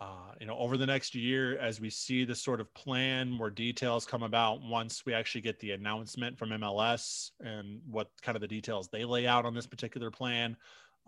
uh, 0.00 0.34
you 0.40 0.46
know, 0.46 0.56
over 0.56 0.76
the 0.76 0.86
next 0.86 1.16
year 1.16 1.58
as 1.58 1.80
we 1.80 1.90
see 1.90 2.24
the 2.24 2.34
sort 2.34 2.60
of 2.60 2.72
plan, 2.74 3.28
more 3.28 3.50
details 3.50 4.06
come 4.06 4.22
about 4.22 4.62
once 4.62 5.04
we 5.04 5.12
actually 5.12 5.40
get 5.40 5.58
the 5.58 5.72
announcement 5.72 6.38
from 6.38 6.50
MLS 6.50 7.32
and 7.40 7.80
what 7.90 8.12
kind 8.22 8.36
of 8.36 8.40
the 8.40 8.46
details 8.46 8.88
they 8.88 9.04
lay 9.04 9.26
out 9.26 9.44
on 9.44 9.52
this 9.52 9.66
particular 9.66 10.12
plan. 10.12 10.56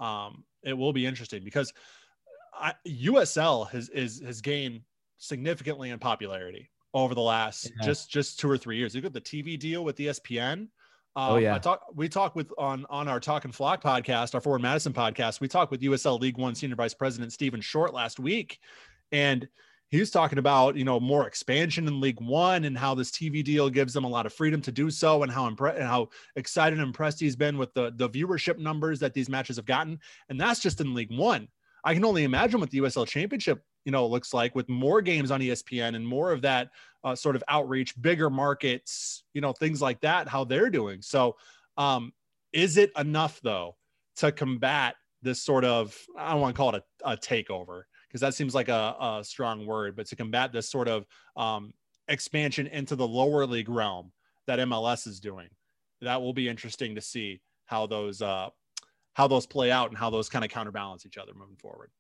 Um, 0.01 0.45
it 0.65 0.73
will 0.73 0.93
be 0.93 1.07
interesting 1.07 1.45
because 1.45 1.73
I, 2.61 2.75
USL 2.87 3.71
has 3.71 3.89
is 3.89 4.21
has 4.21 4.41
gained 4.41 4.81
significantly 5.19 5.91
in 5.91 5.99
popularity 5.99 6.71
over 6.93 7.15
the 7.15 7.21
last 7.21 7.65
yeah. 7.65 7.87
just 7.87 8.11
just 8.11 8.39
two 8.39 8.51
or 8.51 8.59
three 8.59 8.77
years. 8.77 8.95
You 8.95 9.01
got 9.01 9.13
the 9.13 9.21
TV 9.21 9.59
deal 9.59 9.85
with 9.85 9.97
ESPN 9.97 10.69
oh 11.17 11.37
um, 11.37 11.43
yeah. 11.43 11.55
I 11.55 11.59
talk. 11.59 11.85
We 11.95 12.09
talk 12.09 12.35
with 12.37 12.53
on 12.59 12.87
on 12.91 13.09
our 13.09 13.21
Talk 13.21 13.45
and 13.45 13.55
Flock 13.55 13.83
podcast, 13.83 14.35
our 14.35 14.41
Forward 14.41 14.63
Madison 14.63 14.93
podcast. 14.93 15.41
We 15.41 15.49
talked 15.49 15.71
with 15.71 15.81
USL 15.83 16.21
League 16.21 16.39
One 16.39 16.55
Senior 16.55 16.77
Vice 16.77 16.95
President 16.95 17.33
Stephen 17.33 17.61
Short 17.61 17.93
last 17.93 18.21
week, 18.21 18.59
and 19.13 19.49
he 19.89 19.99
was 19.99 20.11
talking 20.11 20.39
about 20.39 20.77
you 20.77 20.85
know 20.85 21.01
more 21.01 21.27
expansion 21.27 21.87
in 21.89 22.01
League 22.01 22.21
One 22.21 22.65
and 22.65 22.77
how 22.77 22.95
this 22.95 23.11
TV 23.11 23.43
deal 23.43 23.69
gives 23.71 23.93
them 23.93 24.05
a 24.05 24.09
lot 24.09 24.27
of 24.27 24.33
freedom 24.33 24.61
to 24.63 24.73
do 24.73 24.91
so, 24.91 25.23
and 25.23 25.33
how 25.33 25.49
impre- 25.51 25.75
and 25.75 25.85
how 25.85 26.09
excited 26.37 26.79
and 26.79 26.87
impressed 26.87 27.21
he's 27.21 27.37
been 27.37 27.59
with 27.59 27.73
the 27.75 27.93
the 27.97 28.09
viewership 28.09 28.59
numbers 28.59 29.01
that 29.01 29.15
these 29.15 29.29
matches 29.29 29.57
have 29.57 29.67
gotten, 29.67 29.99
and 30.29 30.41
that's 30.41 30.61
just 30.61 30.81
in 30.81 30.95
League 30.95 31.13
One. 31.13 31.49
I 31.85 31.95
can 31.95 32.05
only 32.05 32.25
imagine 32.25 32.61
what 32.61 32.71
the 32.71 32.79
USL 32.79 33.07
Championship 33.07 33.63
you 33.85 33.93
know 33.93 34.07
looks 34.07 34.35
like 34.35 34.55
with 34.55 34.69
more 34.69 35.01
games 35.01 35.31
on 35.31 35.41
ESPN 35.41 35.97
and 35.97 36.07
more 36.07 36.33
of 36.33 36.43
that 36.43 36.71
uh, 37.05 37.15
sort 37.15 37.37
of 37.37 37.45
outreach, 37.49 38.01
bigger 38.01 38.31
markets, 38.31 39.25
you 39.33 39.41
know, 39.41 39.53
things 39.53 39.81
like 39.81 40.01
that, 40.01 40.29
how 40.29 40.45
they're 40.45 40.71
doing. 40.71 41.01
So, 41.03 41.37
um, 41.77 42.13
is 42.53 42.77
it 42.77 42.91
enough 42.99 43.41
though 43.43 43.77
to 44.17 44.33
combat 44.33 44.97
this 45.23 45.43
sort 45.43 45.65
of 45.65 45.97
I 46.17 46.33
don't 46.33 46.41
want 46.41 46.55
to 46.55 46.59
call 46.59 46.75
it 46.75 46.83
a, 47.05 47.13
a 47.13 47.17
takeover 47.17 47.83
because 48.09 48.21
that 48.21 48.35
seems 48.35 48.55
like 48.55 48.69
a, 48.69 48.97
a, 49.01 49.21
strong 49.23 49.67
word, 49.67 49.95
but 49.95 50.07
to 50.07 50.17
combat 50.17 50.53
this 50.53 50.69
sort 50.69 50.89
of 50.89 51.07
um, 51.37 51.73
expansion 52.09 52.67
into 52.67 52.97
the 52.97 53.07
lower 53.07 53.47
league 53.47 53.69
realm 53.69 54.11
that 54.49 54.59
MLS 54.59 55.07
is 55.07 55.21
doing, 55.21 55.49
that 56.01 56.21
will 56.21 56.33
be 56.33 56.49
interesting 56.49 56.97
to 56.97 57.01
see 57.01 57.41
how 57.67 57.87
those 57.87 58.21
uh, 58.21 58.49
how 59.21 59.29
those 59.29 59.45
play 59.45 59.71
out 59.71 59.91
and 59.91 59.99
how 59.99 60.09
those 60.09 60.31
kind 60.31 60.47
of 60.47 60.51
counterbalance 60.51 61.05
each 61.05 61.19
other 61.19 61.33
moving 61.35 61.57
forward. 61.57 61.91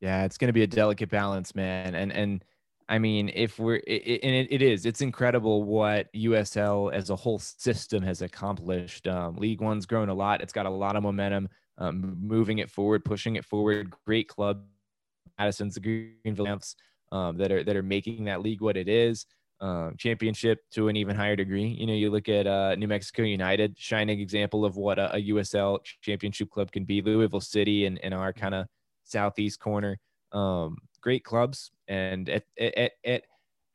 Yeah, 0.00 0.24
it's 0.24 0.38
going 0.38 0.48
to 0.48 0.54
be 0.54 0.62
a 0.62 0.66
delicate 0.66 1.10
balance, 1.10 1.54
man. 1.54 1.94
And 1.94 2.10
and 2.10 2.42
I 2.88 2.98
mean, 2.98 3.30
if 3.34 3.58
we're 3.58 3.82
it, 3.86 4.20
and 4.22 4.34
it, 4.34 4.48
it 4.50 4.62
is, 4.62 4.86
it's 4.86 5.02
incredible 5.02 5.64
what 5.64 6.10
USL 6.14 6.94
as 6.94 7.10
a 7.10 7.16
whole 7.16 7.38
system 7.38 8.02
has 8.02 8.22
accomplished. 8.22 9.06
Um, 9.06 9.36
League 9.36 9.60
One's 9.60 9.84
grown 9.84 10.08
a 10.08 10.14
lot. 10.14 10.40
It's 10.40 10.54
got 10.54 10.64
a 10.64 10.70
lot 10.70 10.96
of 10.96 11.02
momentum, 11.02 11.50
um, 11.76 12.16
moving 12.18 12.58
it 12.58 12.70
forward, 12.70 13.04
pushing 13.04 13.36
it 13.36 13.44
forward. 13.44 13.92
Great 14.06 14.28
club, 14.28 14.64
Madison's, 15.38 15.74
the 15.74 15.80
Greenville 16.24 16.48
Amps, 16.48 16.74
um, 17.12 17.36
that 17.36 17.52
are 17.52 17.62
that 17.62 17.76
are 17.76 17.82
making 17.82 18.24
that 18.24 18.40
league 18.40 18.62
what 18.62 18.78
it 18.78 18.88
is. 18.88 19.26
Um, 19.62 19.94
championship 19.98 20.60
to 20.70 20.88
an 20.88 20.96
even 20.96 21.14
higher 21.14 21.36
degree. 21.36 21.66
You 21.66 21.86
know, 21.86 21.92
you 21.92 22.08
look 22.08 22.30
at 22.30 22.46
uh, 22.46 22.76
New 22.76 22.88
Mexico 22.88 23.24
United, 23.24 23.78
shining 23.78 24.18
example 24.18 24.64
of 24.64 24.76
what 24.76 24.98
a, 24.98 25.14
a 25.16 25.28
USL 25.28 25.80
championship 26.00 26.48
club 26.48 26.72
can 26.72 26.84
be. 26.84 27.02
Louisville 27.02 27.42
City 27.42 27.84
and 27.84 27.98
in, 27.98 28.14
our 28.14 28.32
kind 28.32 28.54
of 28.54 28.66
southeast 29.04 29.60
corner. 29.60 29.98
Um, 30.32 30.78
great 31.02 31.24
clubs, 31.24 31.72
and 31.88 32.30
at, 32.30 32.44
at 32.58 32.92
at 33.04 33.22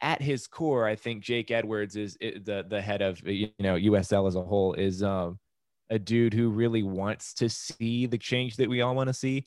at 0.02 0.22
his 0.24 0.48
core, 0.48 0.88
I 0.88 0.96
think 0.96 1.24
Jake 1.24 1.52
Edwards 1.52 1.96
is 1.96 2.18
the 2.20 2.66
the 2.68 2.82
head 2.82 3.04
of 3.04 3.22
you 3.28 3.52
know 3.60 3.76
USL 3.76 4.28
as 4.28 4.36
a 4.36 4.42
whole 4.42 4.74
is 4.74 5.04
um, 5.04 5.38
a 5.92 6.00
dude 6.00 6.34
who 6.34 6.50
really 6.50 6.82
wants 6.82 7.34
to 7.36 7.48
see 7.48 8.08
the 8.08 8.18
change 8.18 8.56
that 8.58 8.70
we 8.70 8.82
all 8.82 8.96
want 8.96 9.10
to 9.10 9.14
see. 9.14 9.46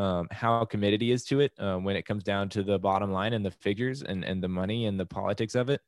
Um, 0.00 0.28
how 0.30 0.64
committed 0.64 1.02
he 1.02 1.10
is 1.10 1.24
to 1.24 1.40
it 1.40 1.52
um, 1.58 1.84
when 1.84 1.94
it 1.94 2.06
comes 2.06 2.24
down 2.24 2.48
to 2.50 2.62
the 2.62 2.78
bottom 2.78 3.12
line 3.12 3.34
and 3.34 3.44
the 3.44 3.50
figures 3.50 4.00
and, 4.02 4.24
and 4.24 4.42
the 4.42 4.48
money 4.48 4.86
and 4.86 4.98
the 4.98 5.04
politics 5.04 5.54
of 5.54 5.68
it. 5.68 5.82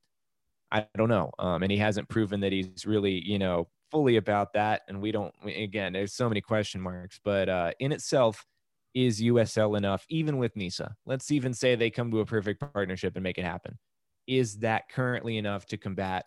I 0.71 0.87
don't 0.99 1.09
know. 1.09 1.31
Um, 1.39 1.63
and 1.63 1.73
he 1.73 1.79
hasn't 1.79 2.11
proven 2.11 2.41
that 2.41 2.53
he's 2.53 2.85
really, 2.85 3.27
you 3.27 3.39
know, 3.39 3.69
fully 3.91 4.17
about 4.17 4.53
that. 4.53 4.83
And 4.87 5.01
we 5.01 5.13
don't, 5.13 5.35
again, 5.47 5.95
there's 5.95 6.13
so 6.13 6.29
many 6.29 6.43
question 6.43 6.79
marks, 6.79 7.21
but 7.25 7.49
uh, 7.49 7.71
in 7.81 7.91
itself, 7.91 8.45
is 8.93 9.23
USL 9.23 9.79
enough, 9.79 10.05
even 10.11 10.37
with 10.37 10.55
NISA? 10.57 10.95
Let's 11.07 11.31
even 11.31 11.55
say 11.55 11.75
they 11.75 11.89
come 11.89 12.11
to 12.11 12.21
a 12.21 12.27
perfect 12.27 12.61
partnership 12.61 13.17
and 13.17 13.23
make 13.23 13.39
it 13.39 13.47
happen. 13.47 13.79
Is 14.27 14.59
that 14.59 14.91
currently 14.91 15.39
enough 15.39 15.65
to 15.67 15.79
combat 15.79 16.27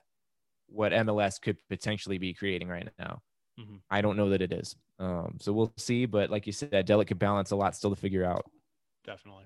what 0.70 0.92
MLS 0.92 1.40
could 1.40 1.58
potentially 1.70 2.18
be 2.18 2.34
creating 2.34 2.68
right 2.68 2.90
now? 2.98 3.22
Mm-hmm. 3.60 3.76
I 3.92 4.02
don't 4.02 4.18
know 4.18 4.30
that 4.30 4.42
it 4.42 4.52
is. 4.52 4.76
Um, 5.00 5.38
so 5.40 5.54
we'll 5.54 5.74
see. 5.78 6.06
But 6.06 6.30
like 6.30 6.48
you 6.48 6.54
said, 6.54 6.86
delicate 6.86 7.20
balance, 7.20 7.52
a 7.52 7.56
lot 7.56 7.76
still 7.76 7.90
to 7.90 7.96
figure 7.96 8.24
out. 8.24 8.50
Definitely. 9.06 9.46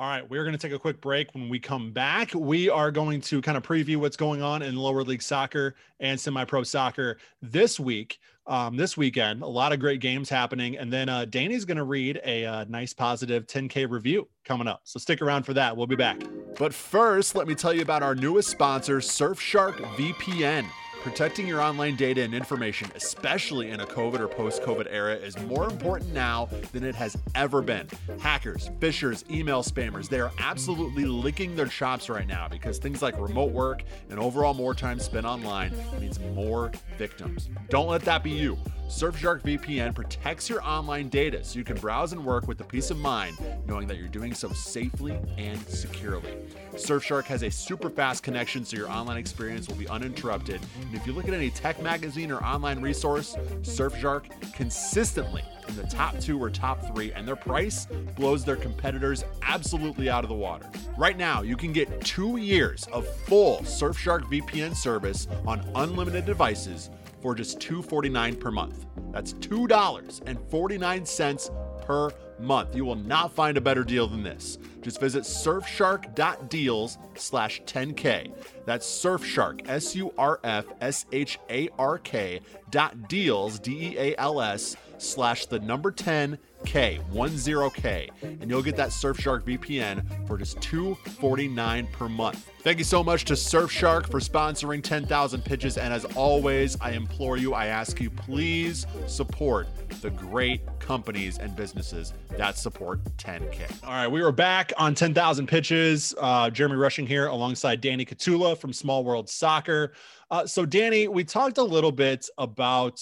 All 0.00 0.08
right, 0.08 0.26
we're 0.30 0.44
going 0.44 0.56
to 0.56 0.58
take 0.58 0.72
a 0.72 0.78
quick 0.78 0.98
break. 1.02 1.34
When 1.34 1.50
we 1.50 1.58
come 1.58 1.92
back, 1.92 2.32
we 2.32 2.70
are 2.70 2.90
going 2.90 3.20
to 3.20 3.42
kind 3.42 3.58
of 3.58 3.62
preview 3.62 3.98
what's 3.98 4.16
going 4.16 4.40
on 4.40 4.62
in 4.62 4.74
lower 4.74 5.02
league 5.02 5.20
soccer 5.20 5.74
and 6.00 6.18
semi 6.18 6.42
pro 6.46 6.62
soccer 6.62 7.18
this 7.42 7.78
week, 7.78 8.18
um, 8.46 8.78
this 8.78 8.96
weekend. 8.96 9.42
A 9.42 9.46
lot 9.46 9.74
of 9.74 9.78
great 9.78 10.00
games 10.00 10.30
happening. 10.30 10.78
And 10.78 10.90
then 10.90 11.10
uh, 11.10 11.26
Danny's 11.26 11.66
going 11.66 11.76
to 11.76 11.84
read 11.84 12.18
a 12.24 12.46
uh, 12.46 12.64
nice 12.66 12.94
positive 12.94 13.46
10K 13.46 13.90
review 13.90 14.26
coming 14.42 14.66
up. 14.66 14.80
So 14.84 14.98
stick 14.98 15.20
around 15.20 15.42
for 15.42 15.52
that. 15.52 15.76
We'll 15.76 15.86
be 15.86 15.96
back. 15.96 16.22
But 16.58 16.72
first, 16.72 17.34
let 17.34 17.46
me 17.46 17.54
tell 17.54 17.74
you 17.74 17.82
about 17.82 18.02
our 18.02 18.14
newest 18.14 18.48
sponsor, 18.48 19.00
Surfshark 19.00 19.74
VPN. 19.96 20.66
Protecting 21.02 21.46
your 21.46 21.62
online 21.62 21.96
data 21.96 22.20
and 22.20 22.34
information, 22.34 22.90
especially 22.94 23.70
in 23.70 23.80
a 23.80 23.86
COVID 23.86 24.20
or 24.20 24.28
post 24.28 24.62
COVID 24.62 24.86
era, 24.90 25.14
is 25.14 25.38
more 25.44 25.64
important 25.64 26.12
now 26.12 26.50
than 26.72 26.84
it 26.84 26.94
has 26.94 27.16
ever 27.34 27.62
been. 27.62 27.88
Hackers, 28.20 28.68
phishers, 28.80 29.28
email 29.30 29.62
spammers, 29.62 30.10
they 30.10 30.20
are 30.20 30.30
absolutely 30.38 31.06
licking 31.06 31.56
their 31.56 31.68
chops 31.68 32.10
right 32.10 32.26
now 32.26 32.48
because 32.48 32.76
things 32.76 33.00
like 33.00 33.18
remote 33.18 33.50
work 33.50 33.82
and 34.10 34.20
overall 34.20 34.52
more 34.52 34.74
time 34.74 34.98
spent 34.98 35.24
online 35.24 35.72
means 35.98 36.20
more 36.34 36.70
victims. 36.98 37.48
Don't 37.70 37.88
let 37.88 38.02
that 38.02 38.22
be 38.22 38.32
you. 38.32 38.58
Surfshark 38.90 39.42
VPN 39.42 39.94
protects 39.94 40.50
your 40.50 40.60
online 40.64 41.08
data 41.08 41.44
so 41.44 41.60
you 41.60 41.64
can 41.64 41.76
browse 41.76 42.12
and 42.12 42.24
work 42.24 42.48
with 42.48 42.58
the 42.58 42.64
peace 42.64 42.90
of 42.90 42.98
mind 42.98 43.38
knowing 43.64 43.86
that 43.86 43.98
you're 43.98 44.08
doing 44.08 44.34
so 44.34 44.48
safely 44.48 45.16
and 45.38 45.64
securely. 45.68 46.34
Surfshark 46.72 47.22
has 47.26 47.44
a 47.44 47.50
super 47.50 47.88
fast 47.88 48.24
connection 48.24 48.64
so 48.64 48.76
your 48.76 48.90
online 48.90 49.16
experience 49.16 49.68
will 49.68 49.76
be 49.76 49.86
uninterrupted. 49.86 50.60
And 50.90 50.98
if 50.98 51.06
you 51.06 51.12
look 51.12 51.28
at 51.28 51.34
any 51.34 51.50
tech 51.50 51.80
magazine 51.80 52.32
or 52.32 52.42
online 52.42 52.82
resource, 52.82 53.36
Surfshark 53.62 54.24
consistently 54.52 55.44
in 55.68 55.76
the 55.76 55.84
top 55.84 56.18
two 56.18 56.42
or 56.42 56.50
top 56.50 56.84
three, 56.92 57.12
and 57.12 57.28
their 57.28 57.36
price 57.36 57.86
blows 58.16 58.44
their 58.44 58.56
competitors 58.56 59.24
absolutely 59.42 60.10
out 60.10 60.24
of 60.24 60.28
the 60.28 60.34
water. 60.34 60.68
Right 60.98 61.16
now, 61.16 61.42
you 61.42 61.56
can 61.56 61.72
get 61.72 62.00
two 62.00 62.38
years 62.38 62.88
of 62.92 63.06
full 63.06 63.58
Surfshark 63.58 64.22
VPN 64.22 64.74
service 64.74 65.28
on 65.46 65.64
unlimited 65.76 66.26
devices 66.26 66.90
for 67.22 67.36
just 67.36 67.60
$2.49 67.60 68.40
per 68.40 68.50
month. 68.50 68.86
That's 69.12 69.34
$2.49 69.34 71.86
per 71.86 72.10
month. 72.40 72.74
You 72.74 72.84
will 72.84 72.96
not 72.96 73.32
find 73.32 73.56
a 73.56 73.60
better 73.60 73.84
deal 73.84 74.06
than 74.06 74.22
this. 74.22 74.58
Just 74.82 75.00
visit 75.00 75.24
surfshark.deals 75.24 76.98
slash 77.14 77.62
10K. 77.62 78.32
That's 78.64 78.86
surfshark, 78.86 79.68
S 79.68 79.94
U 79.96 80.12
R 80.16 80.40
F 80.42 80.66
S 80.80 81.06
H 81.12 81.38
A 81.50 81.68
R 81.78 81.98
K 81.98 82.40
dot 82.70 83.08
deals, 83.08 83.58
D 83.58 83.92
E 83.92 83.98
A 83.98 84.16
L 84.16 84.40
S 84.40 84.76
slash 84.98 85.46
the 85.46 85.58
number 85.60 85.90
10 85.90 86.38
K, 86.64 87.00
10K, 87.12 88.10
and 88.22 88.50
you'll 88.50 88.62
get 88.62 88.76
that 88.76 88.90
Surfshark 88.90 89.42
VPN 89.42 90.26
for 90.26 90.38
just 90.38 90.60
249 90.60 91.86
per 91.88 92.08
month. 92.08 92.50
Thank 92.62 92.78
you 92.78 92.84
so 92.84 93.02
much 93.02 93.24
to 93.26 93.32
Surfshark 93.32 94.10
for 94.10 94.20
sponsoring 94.20 94.82
10,000 94.82 95.44
pitches. 95.44 95.78
And 95.78 95.94
as 95.94 96.04
always, 96.16 96.76
I 96.80 96.90
implore 96.90 97.38
you, 97.38 97.54
I 97.54 97.66
ask 97.66 98.00
you, 98.00 98.10
please 98.10 98.86
support 99.06 99.66
the 100.02 100.10
great 100.10 100.60
companies 100.78 101.38
and 101.38 101.56
businesses 101.56 102.12
that 102.36 102.58
support 102.58 103.02
10K. 103.16 103.82
All 103.82 103.90
right, 103.90 104.08
we 104.08 104.20
are 104.20 104.32
back 104.32 104.72
on 104.76 104.94
10,000 104.94 105.46
pitches. 105.46 106.14
Uh, 106.18 106.50
Jeremy 106.50 106.76
Rushing 106.76 107.06
here 107.06 107.28
alongside 107.28 107.80
Danny 107.80 108.04
Katula 108.04 108.56
from 108.56 108.72
Small 108.72 109.04
World 109.04 109.28
Soccer. 109.28 109.92
Uh, 110.30 110.46
so, 110.46 110.66
Danny, 110.66 111.08
we 111.08 111.24
talked 111.24 111.58
a 111.58 111.62
little 111.62 111.92
bit 111.92 112.28
about 112.38 113.00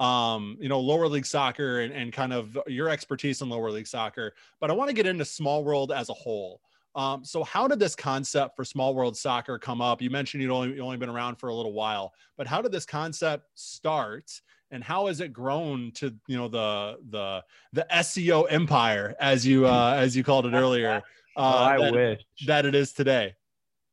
um, 0.00 0.56
you 0.58 0.68
know, 0.68 0.80
lower 0.80 1.06
league 1.06 1.26
soccer 1.26 1.80
and, 1.80 1.92
and 1.92 2.12
kind 2.12 2.32
of 2.32 2.58
your 2.66 2.88
expertise 2.88 3.42
in 3.42 3.50
lower 3.50 3.70
league 3.70 3.86
soccer. 3.86 4.34
But 4.58 4.70
I 4.70 4.72
want 4.72 4.88
to 4.88 4.94
get 4.94 5.06
into 5.06 5.24
small 5.26 5.62
world 5.62 5.92
as 5.92 6.08
a 6.08 6.14
whole. 6.14 6.62
Um, 6.96 7.24
so 7.24 7.44
how 7.44 7.68
did 7.68 7.78
this 7.78 7.94
concept 7.94 8.56
for 8.56 8.64
small 8.64 8.94
world 8.94 9.16
soccer 9.16 9.58
come 9.58 9.80
up? 9.80 10.02
You 10.02 10.10
mentioned 10.10 10.42
you'd 10.42 10.50
only, 10.50 10.74
you 10.74 10.80
only 10.80 10.96
been 10.96 11.10
around 11.10 11.36
for 11.36 11.50
a 11.50 11.54
little 11.54 11.74
while, 11.74 12.14
but 12.36 12.46
how 12.46 12.62
did 12.62 12.72
this 12.72 12.86
concept 12.86 13.44
start 13.54 14.40
and 14.72 14.82
how 14.82 15.06
has 15.06 15.20
it 15.20 15.32
grown 15.32 15.92
to, 15.92 16.14
you 16.26 16.36
know, 16.36 16.48
the, 16.48 16.98
the, 17.10 17.44
the 17.72 17.86
SEO 17.92 18.46
empire 18.50 19.14
as 19.20 19.46
you, 19.46 19.66
uh, 19.66 19.94
as 19.98 20.16
you 20.16 20.24
called 20.24 20.46
it 20.46 20.54
earlier, 20.54 20.96
uh, 20.96 21.00
oh, 21.36 21.64
I 21.64 21.78
that, 21.78 21.92
wish 21.92 22.22
that 22.46 22.64
it 22.64 22.74
is 22.74 22.92
today. 22.92 23.34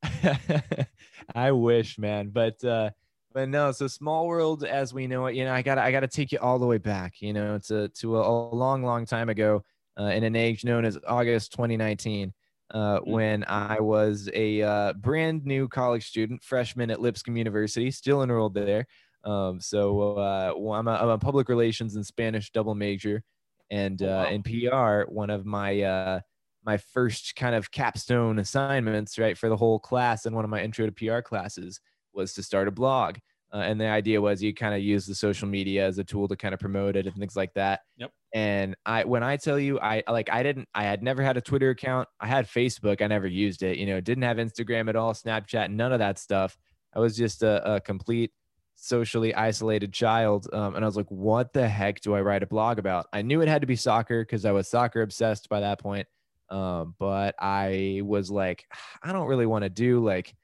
I 1.34 1.52
wish, 1.52 1.98
man. 1.98 2.30
But, 2.30 2.64
uh, 2.64 2.90
but 3.32 3.48
no 3.48 3.72
so 3.72 3.86
small 3.86 4.26
world 4.26 4.64
as 4.64 4.94
we 4.94 5.06
know 5.06 5.26
it 5.26 5.34
you 5.34 5.44
know 5.44 5.52
i 5.52 5.62
gotta 5.62 5.82
i 5.82 5.90
gotta 5.90 6.08
take 6.08 6.32
you 6.32 6.38
all 6.38 6.58
the 6.58 6.66
way 6.66 6.78
back 6.78 7.20
you 7.20 7.32
know 7.32 7.58
to 7.58 7.88
to 7.90 8.18
a, 8.18 8.22
long 8.22 8.82
long 8.82 9.04
time 9.04 9.28
ago 9.28 9.62
uh, 9.98 10.04
in 10.04 10.24
an 10.24 10.36
age 10.36 10.64
known 10.64 10.84
as 10.84 10.98
august 11.06 11.52
2019 11.52 12.32
uh, 12.70 12.78
mm-hmm. 12.78 13.10
when 13.10 13.44
i 13.48 13.78
was 13.80 14.28
a 14.34 14.62
uh, 14.62 14.92
brand 14.94 15.44
new 15.44 15.68
college 15.68 16.06
student 16.06 16.42
freshman 16.42 16.90
at 16.90 17.00
lipscomb 17.00 17.36
university 17.36 17.90
still 17.90 18.22
enrolled 18.22 18.54
there 18.54 18.86
um, 19.24 19.60
so 19.60 20.12
uh, 20.16 20.52
well, 20.56 20.78
I'm, 20.78 20.86
a, 20.86 20.92
I'm 20.92 21.08
a 21.08 21.18
public 21.18 21.48
relations 21.48 21.96
and 21.96 22.06
spanish 22.06 22.50
double 22.50 22.74
major 22.74 23.22
and 23.70 24.02
oh, 24.02 24.06
uh, 24.06 24.24
wow. 24.24 24.30
in 24.30 24.42
pr 24.42 25.10
one 25.10 25.30
of 25.30 25.44
my 25.44 25.82
uh, 25.82 26.20
my 26.64 26.76
first 26.76 27.34
kind 27.36 27.54
of 27.54 27.70
capstone 27.70 28.38
assignments 28.38 29.18
right 29.18 29.36
for 29.36 29.48
the 29.48 29.56
whole 29.56 29.78
class 29.78 30.24
and 30.24 30.34
one 30.34 30.44
of 30.44 30.50
my 30.50 30.62
intro 30.62 30.86
to 30.86 30.92
pr 30.92 31.20
classes 31.20 31.80
was 32.12 32.34
to 32.34 32.42
start 32.42 32.68
a 32.68 32.72
blog. 32.72 33.16
Uh, 33.52 33.58
and 33.58 33.80
the 33.80 33.86
idea 33.86 34.20
was 34.20 34.42
you 34.42 34.52
kind 34.52 34.74
of 34.74 34.82
use 34.82 35.06
the 35.06 35.14
social 35.14 35.48
media 35.48 35.86
as 35.86 35.98
a 35.98 36.04
tool 36.04 36.28
to 36.28 36.36
kind 36.36 36.52
of 36.52 36.60
promote 36.60 36.96
it 36.96 37.06
and 37.06 37.16
things 37.16 37.34
like 37.34 37.54
that. 37.54 37.80
Yep. 37.96 38.10
And 38.34 38.76
I, 38.84 39.04
when 39.04 39.22
I 39.22 39.38
tell 39.38 39.58
you, 39.58 39.80
I 39.80 40.02
like, 40.06 40.30
I 40.30 40.42
didn't, 40.42 40.68
I 40.74 40.84
had 40.84 41.02
never 41.02 41.22
had 41.22 41.38
a 41.38 41.40
Twitter 41.40 41.70
account. 41.70 42.08
I 42.20 42.26
had 42.26 42.46
Facebook. 42.46 43.00
I 43.00 43.06
never 43.06 43.26
used 43.26 43.62
it. 43.62 43.78
You 43.78 43.86
know, 43.86 44.00
didn't 44.00 44.24
have 44.24 44.36
Instagram 44.36 44.90
at 44.90 44.96
all, 44.96 45.14
Snapchat, 45.14 45.70
none 45.70 45.92
of 45.92 46.00
that 46.00 46.18
stuff. 46.18 46.58
I 46.94 47.00
was 47.00 47.16
just 47.16 47.42
a, 47.42 47.76
a 47.76 47.80
complete 47.80 48.32
socially 48.74 49.34
isolated 49.34 49.92
child. 49.92 50.46
Um, 50.52 50.76
and 50.76 50.84
I 50.84 50.86
was 50.86 50.96
like, 50.96 51.10
what 51.10 51.52
the 51.52 51.66
heck 51.66 52.00
do 52.00 52.14
I 52.14 52.20
write 52.20 52.42
a 52.42 52.46
blog 52.46 52.78
about? 52.78 53.06
I 53.12 53.22
knew 53.22 53.40
it 53.40 53.48
had 53.48 53.62
to 53.62 53.66
be 53.66 53.76
soccer 53.76 54.22
because 54.22 54.44
I 54.44 54.52
was 54.52 54.68
soccer 54.68 55.00
obsessed 55.02 55.48
by 55.48 55.60
that 55.60 55.80
point. 55.80 56.06
Um, 56.50 56.94
but 56.98 57.34
I 57.38 58.02
was 58.04 58.30
like, 58.30 58.66
I 59.02 59.12
don't 59.12 59.26
really 59.26 59.46
want 59.46 59.64
to 59.64 59.70
do 59.70 60.04
like 60.04 60.34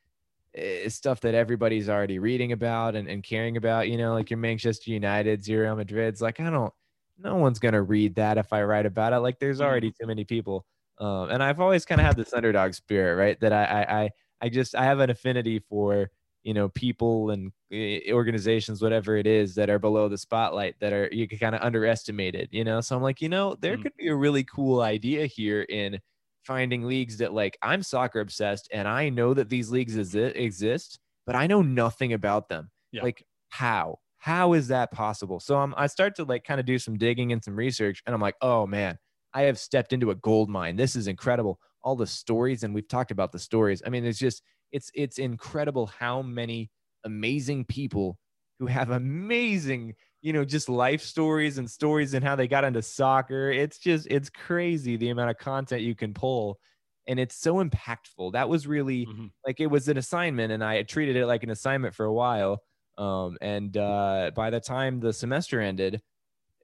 is 0.55 0.95
stuff 0.95 1.21
that 1.21 1.35
everybody's 1.35 1.89
already 1.89 2.19
reading 2.19 2.53
about 2.53 2.95
and, 2.95 3.09
and 3.09 3.23
caring 3.23 3.57
about, 3.57 3.89
you 3.89 3.97
know, 3.97 4.15
like 4.15 4.31
your 4.31 4.39
Manchester 4.39 4.91
United, 4.91 5.47
Real 5.49 5.77
Madrid's 5.77 6.23
like, 6.23 6.41
I 6.41 6.49
don't, 6.51 6.73
no 7.19 7.37
one's 7.37 7.59
going 7.59 7.75
to 7.75 7.83
read 7.83 8.15
that 8.17 8.39
if 8.39 8.53
I 8.53 8.63
write 8.63 8.87
about 8.87 9.13
it. 9.13 9.19
Like 9.19 9.39
there's 9.39 9.61
already 9.61 9.89
mm-hmm. 9.89 10.05
too 10.05 10.07
many 10.07 10.25
people. 10.25 10.65
Um, 10.99 11.31
and 11.31 11.43
I've 11.43 11.61
always 11.61 11.85
kind 11.85 12.01
of 12.01 12.07
had 12.07 12.17
this 12.17 12.33
underdog 12.33 12.75
spirit, 12.75 13.17
right. 13.17 13.41
That 13.41 13.53
I, 13.53 13.65
I, 13.65 14.03
I, 14.03 14.11
I 14.43 14.49
just, 14.49 14.77
I 14.77 14.85
have 14.85 15.01
an 15.01 15.11
affinity 15.11 15.59
for, 15.59 16.11
you 16.45 16.55
know, 16.55 16.69
people 16.69 17.31
and 17.31 17.51
eh, 17.73 18.13
organizations, 18.13 18.81
whatever 18.81 19.17
it 19.17 19.27
is 19.27 19.57
that 19.57 19.71
are 19.71 19.81
below 19.81 20.09
the 20.09 20.19
spotlight 20.19 20.77
that 20.81 20.93
are, 20.93 21.09
you 21.11 21.27
can 21.27 21.39
kind 21.39 21.55
of 21.57 21.63
underestimate 21.63 22.37
it, 22.37 22.49
you 22.53 22.63
know? 22.63 22.81
So 22.81 22.95
I'm 22.95 23.03
like, 23.03 23.21
you 23.21 23.29
know, 23.29 23.57
there 23.61 23.77
mm 23.77 23.83
could 23.83 23.97
be 23.97 24.09
a 24.09 24.15
really 24.15 24.45
cool 24.45 24.83
idea 24.83 25.27
here 25.27 25.63
in, 25.63 25.99
finding 26.45 26.85
leagues 26.85 27.19
that 27.19 27.33
like 27.33 27.59
I'm 27.63 27.83
soccer 27.83 28.21
obsessed 28.21 28.69
and 28.73 28.87
I 28.87 29.09
know 29.09 29.35
that 29.35 29.49
these 29.49 29.71
leagues 29.71 29.97
exist, 29.97 30.99
but 31.27 31.37
I 31.37 31.47
know 31.47 31.63
nothing 31.63 32.13
about 32.13 32.49
them. 32.49 32.71
Yeah. 32.93 33.03
Like 33.03 33.25
how? 33.49 33.99
How 34.19 34.55
is 34.55 34.69
that 34.69 34.91
possible? 34.91 35.39
So 35.39 35.57
I'm, 35.59 35.75
I 35.77 35.87
start 35.87 36.17
to 36.17 36.25
like 36.25 36.45
kind 36.45 36.59
of 36.59 36.67
do 36.67 36.79
some 36.79 36.97
digging 36.97 37.33
and 37.33 37.45
some 37.45 37.57
research, 37.57 38.03
and 38.07 38.15
I'm 38.15 38.23
like, 38.23 38.37
oh 38.41 38.67
man, 38.67 38.97
I 39.35 39.43
have 39.43 39.59
stepped 39.59 39.93
into 39.93 40.11
a 40.11 40.15
gold 40.15 40.49
mine. 40.49 40.77
This 40.77 40.97
is 40.97 41.09
incredible. 41.09 41.59
All 41.83 41.97
the 41.97 42.07
stories, 42.07 42.63
and 42.63 42.75
we've 42.75 42.89
talked 42.89 43.11
about 43.11 43.33
the 43.33 43.39
stories. 43.39 43.83
I 43.85 43.91
mean, 43.91 44.05
it's 44.07 44.19
just 44.19 44.43
it's 44.73 44.91
it's 44.95 45.19
incredible 45.19 45.87
how 45.87 46.23
many 46.23 46.71
amazing 47.05 47.67
people 47.67 48.19
who 48.59 48.67
have 48.67 48.91
amazing 48.91 49.95
you 50.25 50.33
know, 50.33 50.43
just 50.43 50.71
life 50.71 51.03
stories 51.03 51.59
and 51.59 51.71
stories 51.71 52.15
and 52.15 52.25
how 52.25 52.35
they 52.35 52.49
got 52.49 52.65
into 52.65 52.81
soccer. 52.81 53.51
It's 53.51 53.77
just, 53.77 54.07
it's 54.11 54.31
crazy 54.31 54.97
the 54.97 55.11
amount 55.11 55.29
of 55.29 55.37
content 55.37 55.83
you 55.83 55.95
can 55.95 56.15
pull. 56.15 56.59
And 57.07 57.21
it's 57.21 57.37
so 57.37 57.63
impactful. 57.63 58.33
That 58.33 58.49
was 58.49 58.67
really 58.67 59.05
mm-hmm. 59.05 59.27
like 59.47 59.61
it 59.61 59.67
was 59.67 59.87
an 59.89 59.99
assignment, 59.99 60.51
and 60.51 60.65
I 60.65 60.83
treated 60.85 61.17
it 61.17 61.27
like 61.27 61.43
an 61.43 61.51
assignment 61.51 61.95
for 61.95 62.07
a 62.07 62.13
while. 62.13 62.63
Um, 62.97 63.37
and 63.43 63.77
uh, 63.77 64.31
by 64.35 64.49
the 64.49 64.61
time 64.61 65.01
the 65.01 65.13
semester 65.13 65.61
ended, 65.61 66.01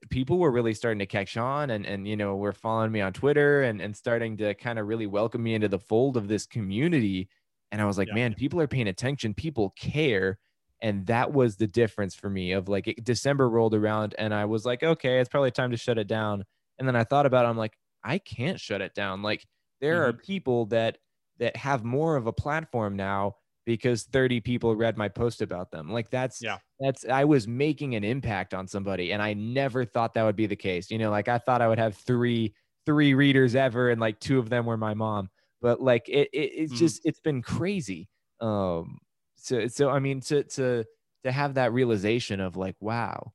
people 0.09 0.39
were 0.39 0.49
really 0.49 0.73
starting 0.73 0.97
to 0.97 1.05
catch 1.05 1.37
on 1.37 1.69
and 1.69 1.85
and 1.85 2.07
you 2.07 2.17
know 2.17 2.35
were 2.35 2.51
following 2.51 2.91
me 2.91 3.01
on 3.01 3.13
twitter 3.13 3.61
and 3.61 3.79
and 3.79 3.95
starting 3.95 4.35
to 4.35 4.55
kind 4.55 4.79
of 4.79 4.87
really 4.87 5.05
welcome 5.05 5.43
me 5.43 5.53
into 5.53 5.67
the 5.67 5.77
fold 5.77 6.17
of 6.17 6.27
this 6.27 6.47
community 6.47 7.29
and 7.71 7.79
i 7.79 7.85
was 7.85 7.99
like 7.99 8.07
yeah. 8.07 8.15
man 8.15 8.33
people 8.33 8.59
are 8.59 8.67
paying 8.67 8.87
attention 8.87 9.31
people 9.31 9.71
care 9.77 10.39
and 10.81 11.05
that 11.07 11.31
was 11.31 11.57
the 11.57 11.67
difference 11.67 12.15
for 12.15 12.29
me 12.29 12.51
of 12.51 12.67
like 12.67 12.87
it, 12.87 13.03
december 13.03 13.49
rolled 13.49 13.75
around 13.75 14.15
and 14.17 14.33
i 14.33 14.45
was 14.45 14.65
like 14.65 14.83
okay 14.83 15.19
it's 15.19 15.29
probably 15.29 15.51
time 15.51 15.71
to 15.71 15.77
shut 15.77 15.97
it 15.97 16.07
down 16.07 16.43
and 16.79 16.87
then 16.87 16.95
i 16.95 17.03
thought 17.03 17.25
about 17.25 17.45
it 17.45 17.49
i'm 17.49 17.57
like 17.57 17.77
i 18.03 18.17
can't 18.17 18.59
shut 18.59 18.81
it 18.81 18.93
down 18.93 19.21
like 19.21 19.45
there 19.79 20.01
mm-hmm. 20.01 20.09
are 20.09 20.13
people 20.13 20.65
that 20.67 20.97
that 21.39 21.55
have 21.55 21.83
more 21.83 22.15
of 22.15 22.27
a 22.27 22.33
platform 22.33 22.95
now 22.95 23.35
because 23.65 24.03
30 24.03 24.41
people 24.41 24.75
read 24.75 24.97
my 24.97 25.07
post 25.07 25.41
about 25.41 25.71
them. 25.71 25.89
Like 25.89 26.09
that's 26.09 26.41
yeah. 26.41 26.57
That's 26.79 27.05
I 27.05 27.25
was 27.25 27.47
making 27.47 27.95
an 27.95 28.03
impact 28.03 28.53
on 28.53 28.67
somebody 28.67 29.11
and 29.11 29.21
I 29.21 29.33
never 29.33 29.85
thought 29.85 30.13
that 30.15 30.23
would 30.23 30.35
be 30.35 30.47
the 30.47 30.55
case. 30.55 30.89
You 30.89 30.97
know, 30.97 31.11
like 31.11 31.27
I 31.27 31.37
thought 31.37 31.61
I 31.61 31.67
would 31.67 31.79
have 31.79 31.95
3 31.95 32.53
3 32.85 33.13
readers 33.13 33.55
ever 33.55 33.89
and 33.89 34.01
like 34.01 34.19
two 34.19 34.39
of 34.39 34.49
them 34.49 34.65
were 34.65 34.77
my 34.77 34.93
mom. 34.93 35.29
But 35.61 35.81
like 35.81 36.09
it, 36.09 36.29
it 36.33 36.51
it's 36.53 36.73
mm. 36.73 36.77
just 36.77 37.01
it's 37.05 37.19
been 37.19 37.41
crazy. 37.41 38.09
Um 38.39 38.97
so 39.41 39.67
so 39.67 39.89
I 39.89 39.99
mean 39.99 40.21
to 40.21 40.43
to 40.43 40.85
to 41.23 41.31
have 41.31 41.55
that 41.55 41.73
realization 41.73 42.39
of 42.39 42.55
like 42.55 42.75
wow, 42.79 43.33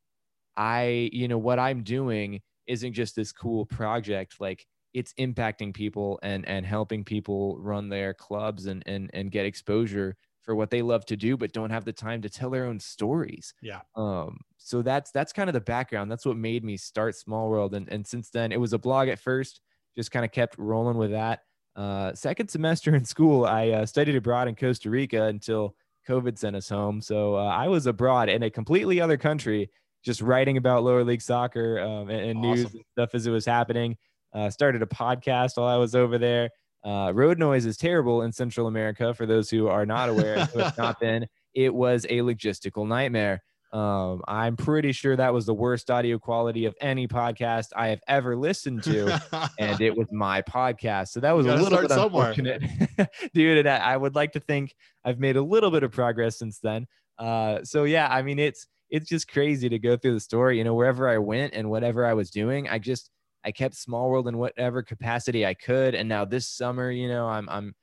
I 0.57 1.11
you 1.13 1.29
know 1.29 1.39
what 1.39 1.59
I'm 1.59 1.83
doing 1.83 2.41
isn't 2.67 2.93
just 2.93 3.17
this 3.17 3.33
cool 3.33 3.67
project. 3.67 4.41
Like 4.41 4.67
it's 4.95 5.13
impacting 5.15 5.75
people 5.75 6.19
and 6.23 6.47
and 6.49 6.65
helping 6.65 7.05
people 7.05 7.59
run 7.59 7.89
their 7.89 8.15
clubs 8.15 8.67
and 8.67 8.83
and 8.87 9.11
and 9.13 9.31
get 9.31 9.47
exposure 9.47 10.17
for 10.43 10.55
what 10.55 10.71
they 10.71 10.81
love 10.81 11.05
to 11.05 11.17
do 11.17 11.37
but 11.37 11.53
don't 11.53 11.71
have 11.71 11.85
the 11.85 11.93
time 11.93 12.23
to 12.23 12.31
tell 12.31 12.51
their 12.51 12.67
own 12.67 12.79
stories. 12.79 13.53
Yeah. 13.61 13.81
Um 13.97 14.39
so 14.59 14.83
that's 14.83 15.11
that's 15.11 15.33
kind 15.33 15.51
of 15.51 15.55
the 15.55 15.61
background. 15.61 16.11
That's 16.11 16.25
what 16.25 16.37
made 16.37 16.65
me 16.65 16.77
start 16.77 17.17
small 17.17 17.51
world. 17.51 17.75
And 17.75 17.89
and 17.91 18.07
since 18.07 18.31
then 18.31 18.53
it 18.53 18.61
was 18.61 18.73
a 18.73 18.79
blog 18.79 19.09
at 19.09 19.19
first 19.19 19.61
just 19.97 20.11
kind 20.11 20.25
of 20.25 20.31
kept 20.31 20.57
rolling 20.59 20.99
with 20.99 21.11
that. 21.11 21.41
Uh 21.75 22.15
second 22.15 22.49
semester 22.49 22.95
in 22.95 23.05
school 23.05 23.45
i 23.45 23.69
uh, 23.69 23.85
studied 23.85 24.17
abroad 24.17 24.49
in 24.49 24.55
costa 24.55 24.89
rica 24.89 25.25
until 25.25 25.75
covid 26.09 26.39
sent 26.39 26.57
us 26.57 26.69
home 26.69 27.01
so 27.01 27.37
uh, 27.37 27.45
i 27.47 27.69
was 27.69 27.87
abroad 27.87 28.29
in 28.29 28.43
a 28.43 28.51
completely 28.51 29.01
other 29.01 29.17
country 29.17 29.71
just 30.05 30.21
writing 30.21 30.57
about 30.57 30.85
lower 30.85 31.03
league 31.03 31.23
soccer 31.23 31.81
um, 31.81 32.09
and, 32.09 32.31
and 32.31 32.39
awesome. 32.39 32.51
news 32.51 32.75
and 32.75 32.85
stuff 32.93 33.11
as 33.15 33.27
it 33.27 33.31
was 33.31 33.45
happening 33.45 33.97
uh, 34.37 34.51
started 34.51 34.83
a 34.83 34.87
podcast 34.87 35.57
while 35.57 35.67
I 35.67 35.77
was 35.77 35.95
over 35.95 36.19
there. 36.19 36.51
Uh, 36.85 37.11
road 37.15 37.39
noise 37.39 37.65
is 37.65 37.77
terrible 37.77 38.23
in 38.23 38.31
Central 38.31 38.67
America. 38.67 39.15
For 39.15 39.25
those 39.27 39.49
who 39.49 39.67
are 39.67 39.87
not 39.87 40.11
aware, 40.11 40.45
who 40.47 40.61
have 40.61 40.79
not 40.79 41.01
been, 41.01 41.27
it 41.55 41.75
was 41.75 42.05
a 42.05 42.19
logistical 42.19 42.87
nightmare. 42.87 43.43
Um, 43.77 44.23
I'm 44.27 44.57
pretty 44.57 44.93
sure 44.93 45.17
that 45.17 45.35
was 45.35 45.45
the 45.45 45.53
worst 45.53 45.91
audio 45.91 46.19
quality 46.19 46.65
of 46.65 46.75
any 46.81 47.07
podcast 47.07 47.67
I 47.77 47.89
have 47.89 48.01
ever 48.09 48.35
listened 48.35 48.83
to, 48.85 49.21
and 49.59 49.79
it 49.83 49.95
was 49.95 50.07
my 50.11 50.41
podcast. 50.41 51.09
So 51.09 51.21
that 51.21 51.33
was 51.33 51.45
a 51.45 51.55
little 51.57 51.83
bit 51.83 51.91
unfortunate, 51.91 52.63
dude. 53.35 53.59
And 53.59 53.69
I, 53.69 53.77
I, 53.77 53.97
would 53.99 54.15
like 54.15 54.33
to 54.33 54.41
think 54.41 54.75
I've 55.05 55.19
made 55.19 55.37
a 55.37 55.43
little 55.43 55.71
bit 55.71 55.83
of 55.83 55.93
progress 55.93 56.39
since 56.39 56.59
then. 56.59 56.87
Uh, 57.19 57.65
so 57.65 57.85
yeah, 57.85 58.09
I 58.11 58.23
mean, 58.23 58.39
it's 58.39 58.67
it's 58.89 59.11
just 59.11 59.29
crazy 59.29 59.69
to 59.69 59.79
go 59.79 59.95
through 59.95 60.15
the 60.15 60.21
story. 60.21 60.57
You 60.57 60.65
know, 60.65 60.75
wherever 60.75 61.07
I 61.07 61.19
went 61.19 61.53
and 61.53 61.69
whatever 61.69 62.07
I 62.07 62.15
was 62.15 62.31
doing, 62.31 62.71
I 62.71 62.79
just 62.79 63.11
I 63.45 63.53
kept 63.53 63.75
Small 63.75 64.09
World 64.09 64.27
in 64.27 64.39
whatever 64.39 64.83
capacity 64.83 65.45
I 65.45 65.53
could. 65.53 65.95
And 65.95 66.09
now 66.09 66.25
this 66.25 66.49
summer, 66.49 66.91
you 66.91 67.09
know, 67.09 67.27
I'm 67.27 67.47
I'm 67.51 67.75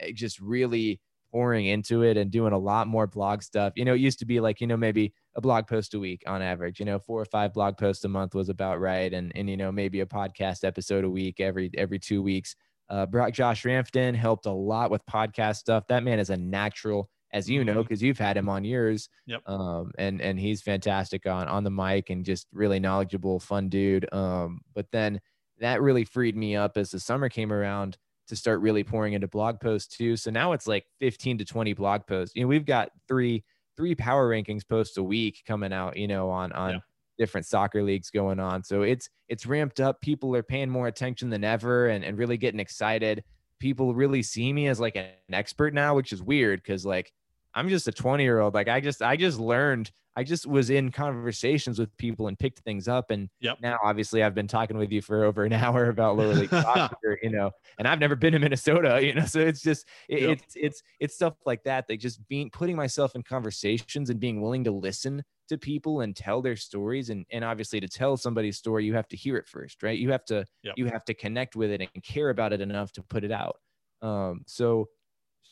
eh, 0.00 0.12
just 0.14 0.40
really 0.40 0.98
pouring 1.30 1.66
into 1.66 2.04
it 2.04 2.16
and 2.16 2.30
doing 2.30 2.54
a 2.54 2.58
lot 2.58 2.86
more 2.86 3.06
blog 3.06 3.42
stuff. 3.42 3.74
You 3.76 3.84
know, 3.84 3.92
it 3.92 4.00
used 4.00 4.20
to 4.20 4.26
be 4.26 4.40
like, 4.40 4.62
you 4.62 4.66
know, 4.66 4.78
maybe 4.78 5.12
a 5.34 5.40
blog 5.40 5.66
post 5.66 5.94
a 5.94 5.98
week 5.98 6.22
on 6.26 6.42
average, 6.42 6.78
you 6.78 6.86
know, 6.86 6.98
four 6.98 7.20
or 7.20 7.24
five 7.24 7.52
blog 7.54 7.76
posts 7.76 8.04
a 8.04 8.08
month 8.08 8.34
was 8.34 8.48
about 8.48 8.80
right. 8.80 9.12
And, 9.12 9.32
and, 9.34 9.48
you 9.48 9.56
know, 9.56 9.72
maybe 9.72 10.00
a 10.00 10.06
podcast 10.06 10.64
episode 10.64 11.04
a 11.04 11.10
week 11.10 11.40
every, 11.40 11.70
every 11.76 11.98
two 11.98 12.22
weeks. 12.22 12.54
Uh, 12.88 13.06
Brock 13.06 13.32
Josh 13.32 13.62
Ramfton 13.62 14.14
helped 14.14 14.46
a 14.46 14.52
lot 14.52 14.90
with 14.90 15.04
podcast 15.06 15.56
stuff. 15.56 15.86
That 15.88 16.04
man 16.04 16.18
is 16.18 16.30
a 16.30 16.36
natural 16.36 17.08
as 17.32 17.48
you 17.48 17.64
know, 17.64 17.82
because 17.82 18.00
mm-hmm. 18.00 18.06
you've 18.06 18.18
had 18.18 18.36
him 18.36 18.48
on 18.48 18.64
yours. 18.64 19.08
Yep. 19.26 19.48
Um, 19.48 19.92
and 19.98 20.20
and 20.20 20.38
he's 20.38 20.62
fantastic 20.62 21.26
on 21.26 21.48
on 21.48 21.64
the 21.64 21.70
mic 21.70 22.10
and 22.10 22.24
just 22.24 22.46
really 22.52 22.78
knowledgeable, 22.78 23.40
fun 23.40 23.68
dude. 23.68 24.12
Um, 24.12 24.60
but 24.74 24.86
then 24.92 25.20
that 25.58 25.80
really 25.80 26.04
freed 26.04 26.36
me 26.36 26.56
up 26.56 26.76
as 26.76 26.90
the 26.90 27.00
summer 27.00 27.28
came 27.28 27.52
around 27.52 27.96
to 28.28 28.36
start 28.36 28.60
really 28.60 28.84
pouring 28.84 29.14
into 29.14 29.28
blog 29.28 29.60
posts 29.60 29.96
too. 29.96 30.16
So 30.16 30.30
now 30.30 30.52
it's 30.52 30.66
like 30.66 30.84
15 31.00 31.38
to 31.38 31.44
20 31.44 31.72
blog 31.74 32.06
posts. 32.06 32.34
You 32.34 32.42
know, 32.42 32.48
we've 32.48 32.66
got 32.66 32.90
three 33.08 33.44
three 33.76 33.94
power 33.94 34.28
rankings 34.28 34.66
posts 34.66 34.96
a 34.96 35.02
week 35.02 35.42
coming 35.46 35.72
out. 35.72 35.96
You 35.96 36.08
know, 36.08 36.30
on 36.30 36.52
on. 36.52 36.70
Yeah. 36.74 36.78
different 37.18 37.46
soccer 37.46 37.82
leagues 37.82 38.10
going 38.10 38.40
on 38.40 38.64
so 38.64 38.82
it's 38.82 39.10
it's 39.28 39.44
ramped 39.44 39.80
up 39.80 40.00
people 40.00 40.34
are 40.34 40.42
paying 40.42 40.70
more 40.70 40.88
attention 40.88 41.28
than 41.28 41.44
ever 41.44 41.88
and, 41.88 42.04
and 42.04 42.16
really 42.16 42.38
getting 42.38 42.58
excited 42.58 43.22
people 43.60 43.94
really 43.94 44.22
see 44.22 44.50
me 44.50 44.66
as 44.66 44.80
like 44.80 44.96
an 44.96 45.10
expert 45.30 45.74
now 45.74 45.94
which 45.94 46.10
is 46.10 46.22
weird 46.22 46.60
because 46.62 46.86
like 46.86 47.12
I'm 47.54 47.68
just 47.68 47.88
a 47.88 47.92
20 47.92 48.22
year 48.22 48.40
old. 48.40 48.54
Like 48.54 48.68
I 48.68 48.80
just, 48.80 49.02
I 49.02 49.16
just 49.16 49.38
learned, 49.38 49.90
I 50.14 50.24
just 50.24 50.46
was 50.46 50.70
in 50.70 50.90
conversations 50.90 51.78
with 51.78 51.96
people 51.96 52.28
and 52.28 52.38
picked 52.38 52.60
things 52.60 52.86
up. 52.86 53.10
And 53.10 53.28
yep. 53.40 53.58
now 53.62 53.78
obviously 53.82 54.22
I've 54.22 54.34
been 54.34 54.46
talking 54.46 54.76
with 54.76 54.92
you 54.92 55.00
for 55.00 55.24
over 55.24 55.44
an 55.44 55.52
hour 55.52 55.88
about 55.88 56.16
lower 56.16 56.34
league 56.34 56.50
soccer, 56.50 57.18
you 57.22 57.30
know, 57.30 57.50
and 57.78 57.88
I've 57.88 57.98
never 57.98 58.16
been 58.16 58.32
to 58.32 58.38
Minnesota, 58.38 59.00
you 59.04 59.14
know, 59.14 59.24
so 59.24 59.40
it's 59.40 59.62
just, 59.62 59.86
it, 60.08 60.22
yep. 60.22 60.30
it's, 60.30 60.56
it's, 60.56 60.82
it's 61.00 61.14
stuff 61.14 61.34
like 61.46 61.62
that. 61.64 61.86
That 61.88 61.98
just 61.98 62.26
being, 62.28 62.50
putting 62.50 62.76
myself 62.76 63.14
in 63.14 63.22
conversations 63.22 64.10
and 64.10 64.20
being 64.20 64.40
willing 64.40 64.64
to 64.64 64.70
listen 64.70 65.22
to 65.48 65.58
people 65.58 66.00
and 66.00 66.14
tell 66.14 66.42
their 66.42 66.56
stories. 66.56 67.10
And, 67.10 67.26
and 67.30 67.44
obviously 67.44 67.80
to 67.80 67.88
tell 67.88 68.16
somebody's 68.16 68.58
story, 68.58 68.84
you 68.84 68.94
have 68.94 69.08
to 69.08 69.16
hear 69.16 69.36
it 69.36 69.48
first, 69.48 69.82
right? 69.82 69.98
You 69.98 70.10
have 70.12 70.24
to, 70.26 70.46
yep. 70.62 70.74
you 70.76 70.86
have 70.86 71.04
to 71.06 71.14
connect 71.14 71.56
with 71.56 71.70
it 71.70 71.80
and 71.80 72.04
care 72.04 72.30
about 72.30 72.52
it 72.52 72.60
enough 72.60 72.92
to 72.92 73.02
put 73.02 73.24
it 73.24 73.32
out. 73.32 73.56
Um, 74.02 74.42
so 74.46 74.88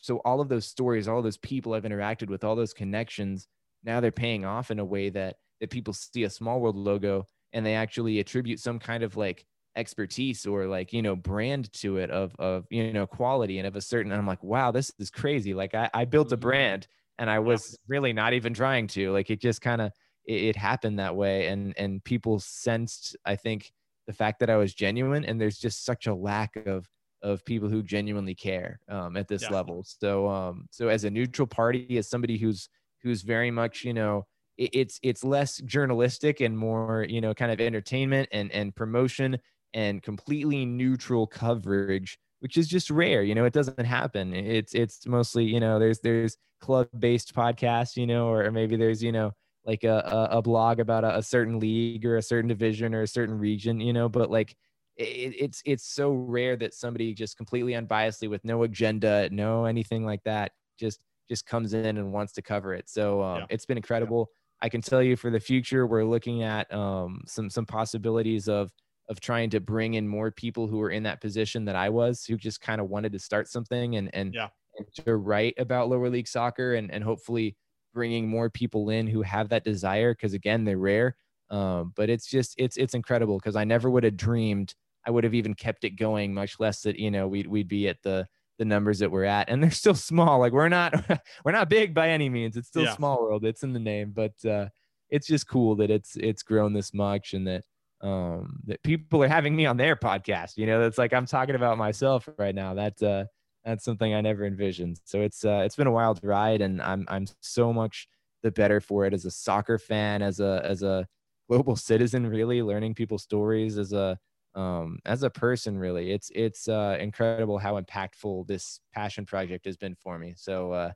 so 0.01 0.17
all 0.17 0.41
of 0.41 0.49
those 0.49 0.65
stories 0.65 1.07
all 1.07 1.21
those 1.21 1.37
people 1.37 1.73
i've 1.73 1.83
interacted 1.83 2.29
with 2.29 2.43
all 2.43 2.55
those 2.55 2.73
connections 2.73 3.47
now 3.83 3.99
they're 3.99 4.11
paying 4.11 4.45
off 4.45 4.71
in 4.71 4.79
a 4.79 4.85
way 4.85 5.09
that 5.09 5.37
that 5.59 5.69
people 5.69 5.93
see 5.93 6.23
a 6.23 6.29
small 6.29 6.59
world 6.59 6.75
logo 6.75 7.25
and 7.53 7.65
they 7.65 7.75
actually 7.75 8.19
attribute 8.19 8.59
some 8.59 8.79
kind 8.79 9.03
of 9.03 9.15
like 9.15 9.45
expertise 9.75 10.45
or 10.45 10.65
like 10.65 10.91
you 10.91 11.01
know 11.01 11.15
brand 11.15 11.71
to 11.71 11.97
it 11.97 12.11
of 12.11 12.35
of 12.39 12.65
you 12.69 12.91
know 12.91 13.07
quality 13.07 13.57
and 13.57 13.67
of 13.67 13.75
a 13.75 13.81
certain 13.81 14.11
i'm 14.11 14.27
like 14.27 14.43
wow 14.43 14.71
this 14.71 14.91
is 14.99 15.09
crazy. 15.09 15.53
Like 15.53 15.73
i, 15.73 15.89
I 15.93 16.05
built 16.05 16.31
a 16.31 16.35
mm-hmm. 16.35 16.41
brand 16.41 16.87
and 17.17 17.29
i 17.29 17.39
was 17.39 17.77
really 17.87 18.11
not 18.11 18.33
even 18.33 18.53
trying 18.53 18.87
to 18.87 19.11
like 19.11 19.29
it 19.29 19.39
just 19.39 19.61
kind 19.61 19.81
of 19.81 19.93
it, 20.25 20.43
it 20.43 20.55
happened 20.55 20.99
that 20.99 21.15
way. 21.15 21.47
And 21.47 21.73
and 21.77 22.03
people 22.03 22.39
sensed 22.39 23.15
i 23.25 23.35
think 23.35 23.71
the 24.07 24.13
fact 24.13 24.39
that 24.39 24.49
i 24.49 24.57
was 24.57 24.73
genuine 24.73 25.23
and 25.23 25.39
there's 25.39 25.57
just 25.57 25.85
such 25.85 26.07
a 26.07 26.13
lack 26.13 26.57
of 26.65 26.89
of 27.23 27.43
people 27.45 27.69
who 27.69 27.83
genuinely 27.83 28.35
care 28.35 28.79
um, 28.89 29.17
at 29.17 29.27
this 29.27 29.43
yeah. 29.43 29.49
level. 29.49 29.83
So, 29.85 30.27
um, 30.27 30.67
so 30.71 30.87
as 30.87 31.03
a 31.03 31.09
neutral 31.09 31.47
party, 31.47 31.97
as 31.97 32.09
somebody 32.09 32.37
who's 32.37 32.69
who's 33.03 33.21
very 33.21 33.51
much, 33.51 33.83
you 33.83 33.93
know, 33.93 34.25
it, 34.57 34.69
it's 34.73 34.99
it's 35.03 35.23
less 35.23 35.57
journalistic 35.61 36.41
and 36.41 36.57
more, 36.57 37.05
you 37.07 37.21
know, 37.21 37.33
kind 37.33 37.51
of 37.51 37.61
entertainment 37.61 38.29
and 38.31 38.51
and 38.51 38.75
promotion 38.75 39.37
and 39.73 40.01
completely 40.03 40.65
neutral 40.65 41.27
coverage, 41.27 42.17
which 42.39 42.57
is 42.57 42.67
just 42.67 42.89
rare. 42.89 43.23
You 43.23 43.35
know, 43.35 43.45
it 43.45 43.53
doesn't 43.53 43.85
happen. 43.85 44.33
It's 44.33 44.73
it's 44.73 45.05
mostly, 45.07 45.45
you 45.45 45.59
know, 45.59 45.79
there's 45.79 45.99
there's 45.99 46.37
club 46.59 46.87
based 46.97 47.33
podcasts, 47.35 47.95
you 47.97 48.07
know, 48.07 48.29
or 48.29 48.51
maybe 48.51 48.75
there's 48.75 49.03
you 49.03 49.11
know 49.11 49.31
like 49.65 49.83
a 49.83 50.29
a, 50.31 50.41
blog 50.41 50.79
about 50.79 51.03
a, 51.03 51.17
a 51.17 51.23
certain 51.23 51.59
league 51.59 52.05
or 52.05 52.17
a 52.17 52.21
certain 52.21 52.47
division 52.47 52.95
or 52.95 53.03
a 53.03 53.07
certain 53.07 53.37
region, 53.37 53.79
you 53.79 53.93
know, 53.93 54.09
but 54.09 54.31
like 54.31 54.55
it, 54.97 55.35
it's 55.37 55.61
it's 55.65 55.83
so 55.83 56.11
rare 56.11 56.55
that 56.57 56.73
somebody 56.73 57.13
just 57.13 57.37
completely 57.37 57.73
unbiasedly 57.73 58.29
with 58.29 58.43
no 58.43 58.63
agenda 58.63 59.29
no 59.31 59.65
anything 59.65 60.05
like 60.05 60.23
that 60.23 60.51
just 60.77 60.99
just 61.29 61.45
comes 61.45 61.73
in 61.73 61.97
and 61.97 62.11
wants 62.11 62.33
to 62.33 62.41
cover 62.41 62.73
it 62.73 62.89
so 62.89 63.21
um, 63.21 63.39
yeah. 63.39 63.45
it's 63.49 63.65
been 63.65 63.77
incredible 63.77 64.29
yeah. 64.29 64.65
i 64.65 64.69
can 64.69 64.81
tell 64.81 65.01
you 65.01 65.15
for 65.15 65.29
the 65.29 65.39
future 65.39 65.87
we're 65.87 66.03
looking 66.03 66.43
at 66.43 66.71
um, 66.73 67.21
some 67.25 67.49
some 67.49 67.65
possibilities 67.65 68.47
of 68.47 68.71
of 69.09 69.19
trying 69.19 69.49
to 69.49 69.59
bring 69.59 69.95
in 69.95 70.07
more 70.07 70.31
people 70.31 70.67
who 70.67 70.79
are 70.81 70.91
in 70.91 71.03
that 71.03 71.21
position 71.21 71.65
that 71.65 71.75
i 71.75 71.89
was 71.89 72.25
who 72.25 72.35
just 72.37 72.61
kind 72.61 72.81
of 72.81 72.89
wanted 72.89 73.11
to 73.11 73.19
start 73.19 73.47
something 73.47 73.95
and 73.95 74.13
and, 74.13 74.33
yeah. 74.33 74.47
and 74.77 74.87
to 74.93 75.15
write 75.15 75.53
about 75.57 75.89
lower 75.89 76.09
league 76.09 76.27
soccer 76.27 76.75
and 76.75 76.91
and 76.91 77.03
hopefully 77.03 77.55
bringing 77.93 78.27
more 78.27 78.49
people 78.49 78.89
in 78.89 79.07
who 79.07 79.21
have 79.21 79.49
that 79.49 79.63
desire 79.63 80.13
because 80.13 80.33
again 80.33 80.63
they're 80.63 80.77
rare 80.77 81.15
um, 81.51 81.93
but 81.95 82.09
it's 82.09 82.27
just 82.27 82.55
it's 82.57 82.77
it's 82.77 82.95
incredible 82.95 83.37
because 83.37 83.55
I 83.55 83.65
never 83.65 83.89
would 83.89 84.03
have 84.03 84.17
dreamed 84.17 84.73
I 85.05 85.11
would 85.11 85.23
have 85.23 85.33
even 85.33 85.53
kept 85.53 85.83
it 85.83 85.91
going, 85.91 86.33
much 86.33 86.59
less 86.59 86.81
that 86.81 86.97
you 86.97 87.11
know 87.11 87.27
we'd 87.27 87.47
we'd 87.47 87.67
be 87.67 87.87
at 87.87 88.01
the 88.03 88.27
the 88.57 88.65
numbers 88.65 88.99
that 88.99 89.11
we're 89.11 89.25
at, 89.25 89.49
and 89.49 89.61
they're 89.61 89.71
still 89.71 89.95
small. 89.95 90.39
Like 90.39 90.53
we're 90.53 90.69
not 90.69 90.93
we're 91.45 91.51
not 91.51 91.69
big 91.69 91.93
by 91.93 92.09
any 92.09 92.29
means. 92.29 92.57
It's 92.57 92.67
still 92.67 92.83
yeah. 92.83 92.95
small 92.95 93.21
world. 93.21 93.45
It's 93.45 93.63
in 93.63 93.73
the 93.73 93.79
name, 93.79 94.11
but 94.11 94.33
uh, 94.45 94.67
it's 95.09 95.27
just 95.27 95.47
cool 95.47 95.75
that 95.77 95.91
it's 95.91 96.15
it's 96.17 96.43
grown 96.43 96.73
this 96.73 96.93
much 96.93 97.33
and 97.33 97.47
that 97.47 97.63
um 98.01 98.59
that 98.65 98.81
people 98.81 99.23
are 99.23 99.27
having 99.27 99.55
me 99.55 99.65
on 99.65 99.77
their 99.77 99.95
podcast. 99.95 100.57
You 100.57 100.67
know, 100.67 100.79
that's 100.79 100.97
like 100.97 101.13
I'm 101.13 101.25
talking 101.25 101.55
about 101.55 101.77
myself 101.77 102.27
right 102.37 102.55
now. 102.55 102.73
That 102.75 103.01
uh, 103.01 103.25
that's 103.65 103.83
something 103.83 104.13
I 104.13 104.21
never 104.21 104.45
envisioned. 104.45 104.99
So 105.05 105.21
it's 105.21 105.43
uh, 105.43 105.63
it's 105.65 105.75
been 105.75 105.87
a 105.87 105.91
wild 105.91 106.19
ride, 106.23 106.61
and 106.61 106.81
I'm 106.81 107.05
I'm 107.09 107.25
so 107.41 107.73
much 107.73 108.07
the 108.43 108.51
better 108.51 108.79
for 108.81 109.05
it 109.05 109.13
as 109.13 109.25
a 109.25 109.31
soccer 109.31 109.77
fan, 109.77 110.21
as 110.21 110.39
a 110.39 110.61
as 110.63 110.83
a 110.83 111.07
global 111.49 111.75
citizen, 111.75 112.27
really 112.27 112.61
learning 112.61 112.95
people's 112.95 113.23
stories 113.23 113.77
as 113.77 113.93
a 113.93 114.17
um, 114.53 114.99
as 115.05 115.23
a 115.23 115.29
person 115.29 115.77
really. 115.77 116.11
It's 116.11 116.31
it's 116.33 116.67
uh, 116.67 116.97
incredible 116.99 117.57
how 117.57 117.79
impactful 117.79 118.47
this 118.47 118.79
passion 118.93 119.25
project 119.25 119.65
has 119.65 119.77
been 119.77 119.95
for 119.95 120.17
me. 120.19 120.33
So 120.35 120.71
uh, 120.71 120.91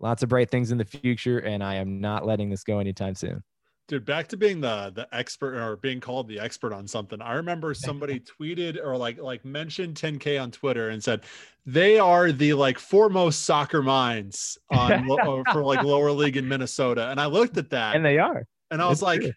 lots 0.00 0.22
of 0.22 0.28
bright 0.28 0.50
things 0.50 0.72
in 0.72 0.78
the 0.78 0.84
future 0.84 1.38
and 1.38 1.62
i 1.62 1.74
am 1.74 2.00
not 2.00 2.26
letting 2.26 2.50
this 2.50 2.64
go 2.64 2.78
anytime 2.78 3.14
soon. 3.14 3.42
Dude 3.88 4.04
back 4.04 4.28
to 4.28 4.36
being 4.36 4.60
the 4.60 4.92
the 4.94 5.08
expert 5.12 5.56
or 5.56 5.76
being 5.76 6.00
called 6.00 6.28
the 6.28 6.38
expert 6.38 6.72
on 6.72 6.86
something. 6.86 7.20
I 7.20 7.34
remember 7.34 7.74
somebody 7.74 8.20
tweeted 8.40 8.78
or 8.82 8.96
like 8.96 9.18
like 9.18 9.44
mentioned 9.44 9.96
10k 9.96 10.40
on 10.40 10.50
twitter 10.50 10.90
and 10.90 11.02
said 11.02 11.22
they 11.66 11.98
are 11.98 12.32
the 12.32 12.54
like 12.54 12.78
foremost 12.78 13.42
soccer 13.42 13.82
minds 13.82 14.58
on 14.70 15.06
for 15.52 15.62
like 15.62 15.82
lower 15.82 16.12
league 16.12 16.36
in 16.36 16.46
minnesota. 16.46 17.08
And 17.10 17.20
i 17.20 17.26
looked 17.26 17.56
at 17.56 17.70
that 17.70 17.96
and 17.96 18.04
they 18.04 18.18
are. 18.18 18.46
and 18.70 18.80
i 18.80 18.88
was 18.88 18.98
it's 18.98 19.02
like 19.02 19.20
true 19.22 19.32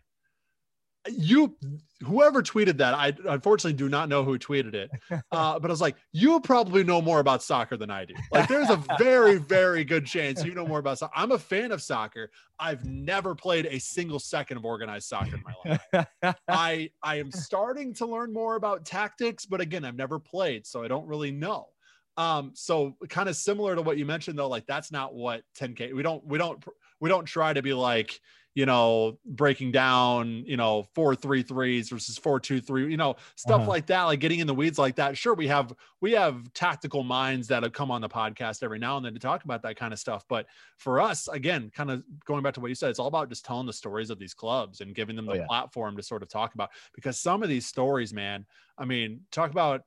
you 1.10 1.56
whoever 2.02 2.42
tweeted 2.42 2.78
that 2.78 2.94
i 2.94 3.14
unfortunately 3.28 3.74
do 3.74 3.90
not 3.90 4.08
know 4.10 4.24
who 4.24 4.38
tweeted 4.38 4.74
it. 4.74 4.90
Uh, 5.32 5.58
but 5.60 5.70
i 5.70 5.72
was 5.72 5.82
like 5.82 5.96
you 6.12 6.40
probably 6.42 6.84
know 6.84 7.02
more 7.02 7.20
about 7.20 7.42
soccer 7.42 7.76
than 7.76 7.90
i 7.90 8.06
do. 8.06 8.14
Like 8.32 8.48
there's 8.48 8.70
a 8.70 8.82
very 8.98 9.38
very 9.58 9.84
good 9.84 10.06
chance 10.06 10.44
you 10.44 10.54
know 10.54 10.66
more 10.66 10.80
about 10.80 11.00
soccer 11.00 11.14
i'm 11.16 11.32
a 11.32 11.40
fan 11.40 11.72
of 11.72 11.82
soccer. 11.82 12.30
I've 12.60 12.86
never 12.86 13.36
played 13.36 13.66
a 13.66 13.80
single 13.80 14.20
second 14.20 14.58
of 14.58 14.66
organized 14.66 15.08
soccer 15.08 15.36
in 15.36 15.44
my 15.44 15.78
life. 15.94 16.36
I 16.48 16.92
i 17.02 17.16
am 17.18 17.32
starting 17.32 17.94
to 17.96 18.06
learn 18.06 18.32
more 18.32 18.56
about 18.56 18.86
tactics 18.86 19.46
but 19.46 19.60
again 19.60 19.84
i've 19.84 19.96
never 19.96 20.20
played 20.20 20.66
so 20.66 20.84
i 20.84 20.88
don't 20.88 21.08
really 21.08 21.32
know. 21.32 21.68
Um 22.16 22.52
so 22.54 22.96
kind 23.10 23.28
of 23.28 23.36
similar 23.36 23.76
to 23.76 23.82
what 23.82 23.98
you 23.98 24.06
mentioned 24.06 24.38
though 24.38 24.50
like 24.50 24.66
that's 24.68 24.92
not 24.92 25.16
what 25.16 25.44
10k 25.60 25.94
we 25.94 26.04
don't 26.04 26.26
we 26.26 26.38
don't 26.38 26.64
we 27.00 27.10
don't 27.10 27.26
try 27.26 27.52
to 27.52 27.62
be 27.62 27.74
like 27.74 28.20
you 28.56 28.66
know, 28.68 29.18
breaking 29.26 29.72
down, 29.72 30.44
you 30.46 30.58
know, 30.58 30.88
four 30.94 31.16
three 31.16 31.42
threes 31.42 31.90
versus 31.90 32.18
four 32.18 32.40
two 32.40 32.62
three, 32.62 32.90
you 32.90 32.98
know, 32.98 33.16
stuff 33.36 33.62
uh-huh. 33.62 33.70
like 33.70 33.88
that, 33.88 34.04
like 34.04 34.20
getting 34.20 34.40
in 34.40 34.48
the 34.48 34.54
weeds 34.54 34.78
like 34.78 34.96
that. 34.96 35.18
Sure, 35.18 35.34
we 35.34 35.48
have 35.48 35.74
we 36.02 36.12
have 36.12 36.54
tactical 36.54 37.04
minds 37.04 37.48
that 37.48 37.64
have 37.64 37.74
come 37.74 37.90
on 37.90 38.02
the 38.02 38.10
podcast 38.10 38.62
every 38.62 38.78
now 38.78 38.98
and 38.98 39.06
then 39.06 39.14
to 39.14 39.20
talk 39.20 39.44
about 39.44 39.64
that 39.64 39.76
kind 39.76 39.92
of 39.92 40.00
stuff. 40.00 40.24
But 40.28 40.46
for 40.78 41.02
us, 41.02 41.28
again, 41.28 41.72
kind 41.74 41.90
of 41.90 42.04
going 42.26 42.44
back 42.44 42.54
to 42.56 42.60
what 42.60 42.70
you 42.70 42.76
said, 42.76 42.92
it's 42.92 43.00
all 43.00 43.08
about 43.08 43.30
just 43.30 43.44
telling 43.44 43.66
the 43.66 43.74
stories 43.74 44.10
of 44.10 44.20
these 44.20 44.34
clubs 44.34 44.82
and 44.82 44.94
giving 44.94 45.16
them 45.16 45.28
oh, 45.30 45.34
the 45.34 45.40
oh, 45.40 45.42
yeah. 45.42 45.48
platform 45.48 45.98
to 45.98 46.04
sort 46.04 46.22
of 46.22 46.30
talk 46.30 46.54
about 46.54 46.70
because 46.94 47.20
some 47.20 47.42
of 47.42 47.50
these 47.50 47.66
stories, 47.66 48.14
man, 48.14 48.46
I 48.78 48.86
mean, 48.86 49.22
talk 49.32 49.50
about 49.50 49.84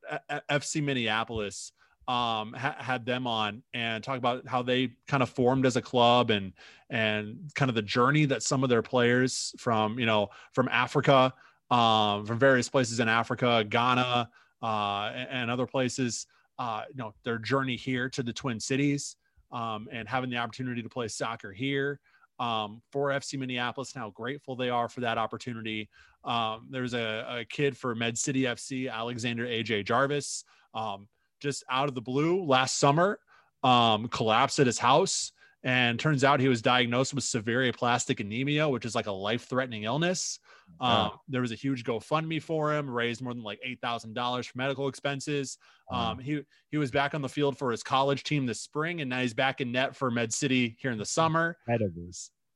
FC 0.50 0.82
Minneapolis 0.82 1.72
um, 2.08 2.52
ha- 2.52 2.76
had 2.78 3.04
them 3.04 3.26
on 3.26 3.62
and 3.74 4.02
talk 4.02 4.18
about 4.18 4.46
how 4.46 4.62
they 4.62 4.92
kind 5.08 5.22
of 5.22 5.30
formed 5.30 5.66
as 5.66 5.76
a 5.76 5.82
club 5.82 6.30
and 6.30 6.52
and 6.88 7.50
kind 7.56 7.68
of 7.68 7.74
the 7.74 7.82
journey 7.82 8.26
that 8.26 8.44
some 8.44 8.62
of 8.62 8.68
their 8.68 8.82
players 8.82 9.52
from 9.58 9.98
you 9.98 10.06
know 10.06 10.28
from 10.52 10.68
Africa, 10.70 11.34
um, 11.70 12.24
from 12.24 12.38
various 12.38 12.68
places 12.68 13.00
in 13.00 13.08
Africa, 13.08 13.64
Ghana, 13.68 14.30
uh, 14.62 15.12
and, 15.30 15.50
other 15.50 15.66
places, 15.66 16.26
uh, 16.58 16.82
you 16.88 16.96
know, 16.96 17.12
their 17.24 17.38
journey 17.38 17.76
here 17.76 18.08
to 18.08 18.22
the 18.22 18.32
Twin 18.32 18.58
Cities 18.58 19.16
um, 19.52 19.88
and 19.92 20.08
having 20.08 20.30
the 20.30 20.36
opportunity 20.36 20.82
to 20.82 20.88
play 20.88 21.08
soccer 21.08 21.52
here. 21.52 22.00
Um, 22.38 22.82
for 22.92 23.08
FC 23.08 23.38
Minneapolis, 23.38 23.94
and 23.94 24.02
how 24.02 24.10
grateful 24.10 24.56
they 24.56 24.68
are 24.68 24.90
for 24.90 25.00
that 25.00 25.16
opportunity. 25.16 25.88
Um, 26.22 26.68
there's 26.70 26.92
a, 26.92 27.24
a, 27.30 27.44
kid 27.46 27.74
for 27.74 27.94
Med 27.94 28.18
City 28.18 28.42
FC, 28.42 28.92
Alexander 28.92 29.46
AJ 29.46 29.86
Jarvis. 29.86 30.44
Um, 30.74 31.08
just 31.40 31.64
out 31.70 31.88
of 31.88 31.94
the 31.94 32.00
blue 32.00 32.44
last 32.44 32.78
summer, 32.78 33.18
um, 33.62 34.08
collapsed 34.08 34.58
at 34.58 34.66
his 34.66 34.78
house. 34.78 35.32
And 35.62 35.98
turns 35.98 36.22
out 36.22 36.38
he 36.38 36.48
was 36.48 36.62
diagnosed 36.62 37.12
with 37.12 37.24
severe 37.24 37.66
aplastic 37.68 38.20
anemia, 38.20 38.68
which 38.68 38.84
is 38.84 38.94
like 38.94 39.08
a 39.08 39.12
life 39.12 39.48
threatening 39.48 39.82
illness. 39.82 40.38
Um, 40.80 41.10
There 41.26 41.40
was 41.40 41.50
a 41.50 41.56
huge 41.56 41.82
GoFundMe 41.82 42.40
for 42.40 42.72
him, 42.72 42.88
raised 42.88 43.20
more 43.20 43.34
than 43.34 43.42
like 43.42 43.58
$8,000 43.66 44.46
for 44.46 44.58
medical 44.58 44.86
expenses. 44.86 45.58
Um, 45.90 46.20
he, 46.20 46.42
he 46.70 46.76
was 46.76 46.92
back 46.92 47.14
on 47.14 47.22
the 47.22 47.28
field 47.28 47.58
for 47.58 47.72
his 47.72 47.82
college 47.82 48.22
team 48.22 48.46
this 48.46 48.60
spring, 48.60 49.00
and 49.00 49.10
now 49.10 49.20
he's 49.20 49.34
back 49.34 49.60
in 49.60 49.72
net 49.72 49.96
for 49.96 50.08
Med 50.08 50.32
City 50.32 50.76
here 50.80 50.92
in 50.92 50.98
the 50.98 51.04
summer. 51.04 51.56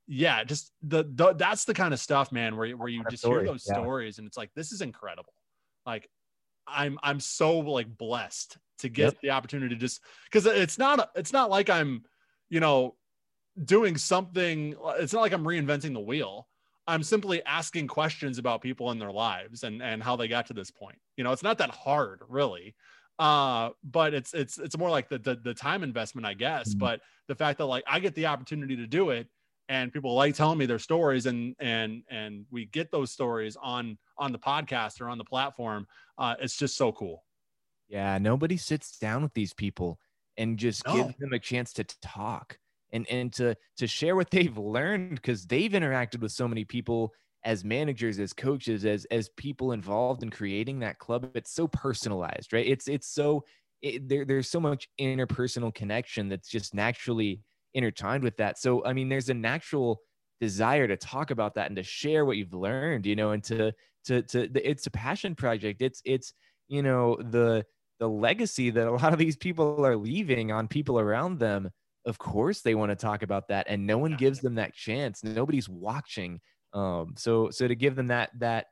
Yeah, 0.07 0.45
just 0.45 0.71
the, 0.83 1.05
the 1.15 1.33
that's 1.35 1.65
the 1.65 1.75
kind 1.75 1.93
of 1.93 1.99
stuff, 1.99 2.31
man, 2.31 2.57
where, 2.57 2.71
where 2.77 2.89
you 2.89 3.03
just 3.11 3.27
hear 3.27 3.45
those 3.45 3.65
yeah. 3.69 3.75
stories 3.75 4.19
and 4.19 4.27
it's 4.27 4.37
like, 4.37 4.51
this 4.55 4.71
is 4.71 4.83
incredible. 4.83 5.33
Like, 5.85 6.09
I'm 6.67 6.99
I'm 7.03 7.21
so 7.21 7.59
like 7.59 7.97
blessed 7.97 8.59
to 8.81 8.89
get 8.89 9.05
yep. 9.05 9.21
the 9.23 9.31
opportunity 9.31 9.75
to 9.75 9.81
just 9.81 10.01
because 10.25 10.47
it's 10.47 10.79
not 10.79 11.11
it's 11.15 11.33
not 11.33 11.51
like 11.51 11.71
I'm, 11.71 12.05
you 12.49 12.61
know, 12.61 12.97
doing 13.65 13.97
something. 13.97 14.75
It's 14.99 15.13
not 15.13 15.21
like 15.21 15.33
I'm 15.33 15.45
reinventing 15.45 15.93
the 15.95 16.01
wheel. 16.01 16.47
I'm 16.87 17.03
simply 17.03 17.45
asking 17.45 17.87
questions 17.87 18.39
about 18.39 18.63
people 18.63 18.91
in 18.91 18.99
their 18.99 19.13
lives 19.13 19.63
and 19.63 19.83
and 19.83 20.03
how 20.03 20.17
they 20.17 20.29
got 20.29 20.47
to 20.47 20.55
this 20.55 20.71
point. 20.71 20.99
You 21.17 21.25
know, 21.25 21.33
it's 21.33 21.43
not 21.43 21.59
that 21.59 21.71
hard, 21.71 22.23
really. 22.29 22.75
Uh, 23.19 23.71
but 23.85 24.15
it's 24.15 24.33
it's 24.33 24.59
it's 24.59 24.79
more 24.79 24.91
like 24.91 25.09
the 25.09 25.19
the, 25.19 25.37
the 25.37 25.55
time 25.55 25.83
investment, 25.83 26.27
I 26.27 26.35
guess. 26.35 26.71
Mm-hmm. 26.71 26.79
But 26.79 27.01
the 27.29 27.35
fact 27.35 27.59
that 27.59 27.67
like 27.67 27.85
I 27.87 28.01
get 28.01 28.15
the 28.15 28.27
opportunity 28.27 28.77
to 28.77 28.87
do 28.87 29.11
it, 29.11 29.29
and 29.69 29.93
people 29.93 30.15
like 30.15 30.35
telling 30.35 30.59
me 30.59 30.67
their 30.67 30.79
stories, 30.79 31.27
and 31.27 31.55
and 31.61 32.03
and 32.11 32.47
we 32.51 32.65
get 32.65 32.91
those 32.91 33.13
stories 33.13 33.57
on 33.63 33.99
on 34.17 34.33
the 34.33 34.39
podcast 34.39 35.01
or 35.01 35.09
on 35.11 35.19
the 35.19 35.25
platform. 35.25 35.87
Uh, 36.19 36.35
it's 36.41 36.57
just 36.57 36.77
so 36.77 36.93
cool. 36.93 37.23
Yeah, 37.91 38.19
nobody 38.19 38.57
sits 38.57 38.99
down 38.99 39.23
with 39.23 39.35
these 39.35 39.53
people 39.53 40.01
and 40.37 40.59
just 40.59 40.87
no. 40.87 41.11
gives 41.11 41.15
them 41.19 41.33
a 41.33 41.39
chance 41.41 41.73
to 41.75 41.85
talk 41.85 42.59
and 42.93 43.07
and 43.11 43.33
to 43.35 43.57
to 43.79 43.87
share 43.87 44.17
what 44.17 44.31
they've 44.33 44.57
learned 44.57 45.17
because 45.17 45.47
they've 45.47 45.73
interacted 45.73 46.21
with 46.21 46.33
so 46.33 46.47
many 46.49 46.65
people 46.65 47.13
as 47.45 47.65
managers 47.65 48.19
as 48.21 48.33
coaches 48.33 48.85
as 48.85 49.07
as 49.07 49.29
people 49.31 49.73
involved 49.73 50.23
in 50.23 50.31
creating 50.31 50.81
that 50.81 50.99
club. 50.99 51.33
It's 51.35 51.53
so 51.53 51.67
personalized 51.69 52.53
right? 52.53 52.67
It's 52.67 52.87
it's 52.89 53.09
so 53.09 53.45
it, 53.83 54.09
there, 54.09 54.25
there's 54.27 54.51
so 54.51 54.61
much 54.61 54.89
interpersonal 55.01 55.75
connection 55.75 56.29
that's 56.29 56.49
just 56.51 56.75
naturally 56.75 57.43
intertwined 57.75 58.23
with 58.25 58.37
that. 58.39 58.59
So 58.59 58.85
i 58.85 58.93
mean 58.93 59.09
there's 59.09 59.31
a 59.31 59.35
natural 59.35 60.03
desire 60.41 60.87
to 60.89 60.97
talk 60.97 61.31
about 61.31 61.55
that 61.55 61.67
and 61.67 61.77
to 61.77 61.83
share 61.83 62.25
what 62.25 62.37
you've 62.39 62.55
learned 62.55 63.05
you 63.07 63.15
know 63.15 63.31
and 63.33 63.45
to 63.45 63.73
to 64.05 64.23
to 64.23 64.51
it's 64.69 64.87
a 64.87 64.91
passion 64.91 65.35
project. 65.35 65.83
It's 65.83 66.03
it's 66.05 66.33
you 66.69 66.83
know 66.83 67.17
the 67.17 67.67
the 68.01 68.09
legacy 68.09 68.71
that 68.71 68.89
a 68.89 68.91
lot 68.91 69.13
of 69.13 69.19
these 69.19 69.37
people 69.37 69.85
are 69.87 69.97
leaving 69.97 70.51
on 70.51 70.67
people 70.67 70.99
around 70.99 71.39
them 71.39 71.71
of 72.07 72.19
course 72.19 72.63
they 72.63 72.75
want 72.75 72.91
to 72.91 72.97
talk 72.97 73.23
about 73.23 73.49
that 73.49 73.67
and 73.69 73.87
no 73.87 73.99
one 73.99 74.17
gives 74.17 74.41
them 74.41 74.55
that 74.57 74.75
chance. 74.75 75.23
Nobody's 75.23 75.69
watching. 75.69 76.41
Um 76.73 77.15
so 77.17 77.51
so 77.51 77.69
to 77.69 77.75
give 77.75 77.97
them 77.97 78.09
that 78.09 78.31
that 78.39 78.67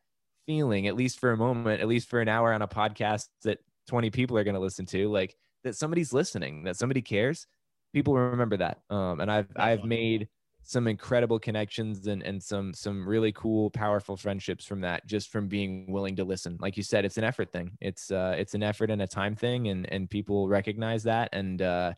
feeling 0.47 0.87
at 0.87 0.97
least 0.97 1.21
for 1.21 1.33
a 1.33 1.37
moment 1.37 1.81
at 1.81 1.89
least 1.89 2.09
for 2.09 2.21
an 2.21 2.29
hour 2.29 2.53
on 2.53 2.63
a 2.63 2.69
podcast 2.69 3.27
that 3.43 3.59
20 3.89 4.11
people 4.11 4.39
are 4.39 4.45
going 4.45 4.55
to 4.55 4.61
listen 4.61 4.87
to 4.87 5.09
like 5.09 5.37
that 5.63 5.77
somebody's 5.77 6.13
listening 6.13 6.65
that 6.65 6.77
somebody 6.77 7.03
cares 7.03 7.47
people 7.93 8.15
remember 8.15 8.57
that. 8.57 8.79
Um 8.89 9.21
and 9.21 9.31
i've 9.31 9.49
i've 9.57 9.85
made 9.85 10.29
some 10.69 10.87
incredible 10.87 11.39
connections 11.39 12.07
and, 12.09 12.23
and 12.23 12.43
some 12.43 12.75
some 12.75 13.09
really 13.09 13.33
cool 13.33 13.71
powerful 13.71 14.19
friendships 14.19 14.67
from 14.67 14.83
that 14.83 15.07
just 15.07 15.31
from 15.31 15.49
being 15.49 15.91
willing 15.91 16.15
to 16.15 16.25
listen 16.25 16.59
like 16.61 16.77
you 16.77 16.83
said 16.83 17.07
it's 17.07 17.17
an 17.17 17.25
effort 17.25 17.51
thing 17.51 17.71
it's 17.81 18.11
uh 18.11 18.35
it's 18.39 18.53
an 18.53 18.63
effort 18.63 18.91
and 18.91 19.01
a 19.01 19.07
time 19.07 19.35
thing 19.35 19.69
and 19.69 19.91
and 19.91 20.11
people 20.11 20.47
recognize 20.47 21.03
that 21.03 21.31
and 21.33 21.63
uh 21.63 21.91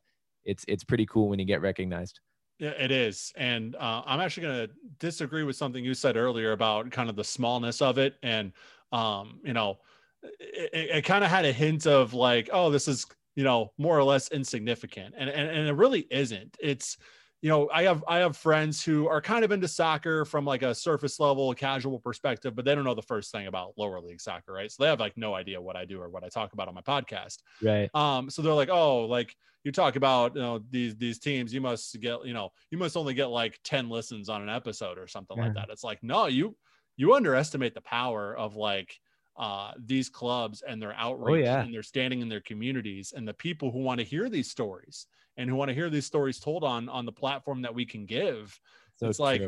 it's 0.45 0.65
it's 0.69 0.85
pretty 0.85 1.05
cool 1.07 1.29
when 1.29 1.41
you 1.41 1.45
get 1.45 1.61
recognized 1.61 2.21
yeah, 2.61 2.75
it 2.79 2.91
is. 2.91 3.33
And 3.37 3.75
uh, 3.77 4.03
I'm 4.05 4.21
actually 4.21 4.43
going 4.43 4.69
to 4.69 4.75
disagree 4.99 5.45
with 5.45 5.57
something 5.57 5.83
you 5.83 5.95
said 5.95 6.19
earlier 6.19 6.53
about 6.53 6.91
kind 6.91 7.09
of 7.09 7.17
the 7.17 7.25
smallness 7.25 7.81
of 7.81 7.97
it. 7.97 8.17
And, 8.23 8.53
um, 8.93 9.41
you 9.43 9.55
know, 9.55 9.79
it, 10.23 10.91
it 10.97 11.05
kind 11.07 11.25
of 11.25 11.31
had 11.31 11.47
a 11.47 11.53
hint 11.53 11.87
of 11.87 12.13
like, 12.13 12.51
oh, 12.53 12.71
this 12.71 12.87
is, 12.87 13.07
you 13.35 13.45
know, 13.45 13.73
more 13.79 13.99
or 13.99 14.05
less 14.05 14.29
insignificant. 14.29 15.15
And, 15.17 15.31
and, 15.31 15.49
and 15.49 15.69
it 15.69 15.73
really 15.73 16.07
isn't. 16.11 16.55
It's, 16.61 16.99
you 17.43 17.49
know, 17.49 17.71
I 17.73 17.85
have 17.85 18.05
I 18.07 18.19
have 18.19 18.37
friends 18.37 18.85
who 18.85 19.09
are 19.09 19.21
kind 19.21 19.45
of 19.45 19.51
into 19.51 19.67
soccer 19.67 20.25
from 20.27 20.45
like 20.45 20.63
a 20.63 20.75
surface 20.75 21.19
level, 21.19 21.55
casual 21.55 21.99
perspective, 21.99 22.55
but 22.55 22.65
they 22.67 22.75
don't 22.75 22.85
know 22.85 22.95
the 22.95 23.03
first 23.03 23.33
thing 23.33 23.47
about 23.47 23.73
lower 23.79 24.01
league 24.01 24.21
soccer, 24.21 24.53
right? 24.53 24.71
So 24.71 24.83
they 24.83 24.91
have 24.91 25.01
like 25.01 25.17
no 25.17 25.35
idea 25.35 25.61
what 25.61 25.77
I 25.77 25.87
do 25.87 26.01
or 26.01 26.11
what 26.11 26.23
I 26.23 26.29
talk 26.29 26.53
about 26.53 26.69
on 26.69 26.75
my 26.75 26.83
podcast. 26.83 27.39
Right. 27.63 27.89
Um, 27.95 28.29
so 28.29 28.43
they're 28.43 28.53
like, 28.53 28.69
oh, 28.69 29.07
like 29.07 29.35
you 29.65 29.73
talk 29.73 29.97
about 29.97 30.35
you 30.35 30.43
know 30.43 30.61
these 30.71 30.97
these 30.97 31.19
teams, 31.19 31.55
you 31.55 31.63
must 31.63 31.99
get, 32.01 32.27
you 32.27 32.35
know, 32.35 32.51
you 32.71 32.77
must 32.77 32.97
only 32.97 33.15
get 33.15 33.27
like 33.27 33.59
10 33.65 33.89
listens 33.89 34.29
on 34.29 34.43
an 34.43 34.51
episode 34.51 34.99
or 34.99 35.07
something 35.07 35.39
yeah. 35.39 35.45
like 35.45 35.55
that. 35.55 35.69
It's 35.71 35.85
like, 35.85 36.03
no, 36.03 36.27
you 36.27 36.55
you 36.99 37.15
underestimate 37.15 37.75
the 37.75 37.81
power 37.81 38.37
of 38.37 38.57
like 38.57 38.95
uh, 39.41 39.73
these 39.87 40.11
clubs 40.11 40.63
and 40.69 40.81
their 40.81 40.93
oh, 40.93 41.13
outreach 41.13 41.47
oh, 41.47 41.53
yeah. 41.53 41.63
and 41.63 41.73
their 41.73 41.83
standing 41.83 42.21
in 42.21 42.29
their 42.29 42.43
communities 42.43 43.15
and 43.17 43.27
the 43.27 43.33
people 43.33 43.71
who 43.71 43.79
want 43.79 43.99
to 43.99 44.05
hear 44.05 44.29
these 44.29 44.51
stories 44.51 45.07
and 45.39 45.49
who 45.49 45.57
want 45.57 45.71
to 45.71 45.75
hear 45.75 45.89
these 45.89 46.05
stories 46.05 46.39
told 46.39 46.63
on 46.63 46.91
on 46.91 47.07
the 47.07 47.13
platform 47.13 47.63
that 47.63 47.75
we 47.75 47.87
can 47.87 48.05
give. 48.05 48.61
So 48.97 49.09
it's 49.09 49.19
like 49.19 49.41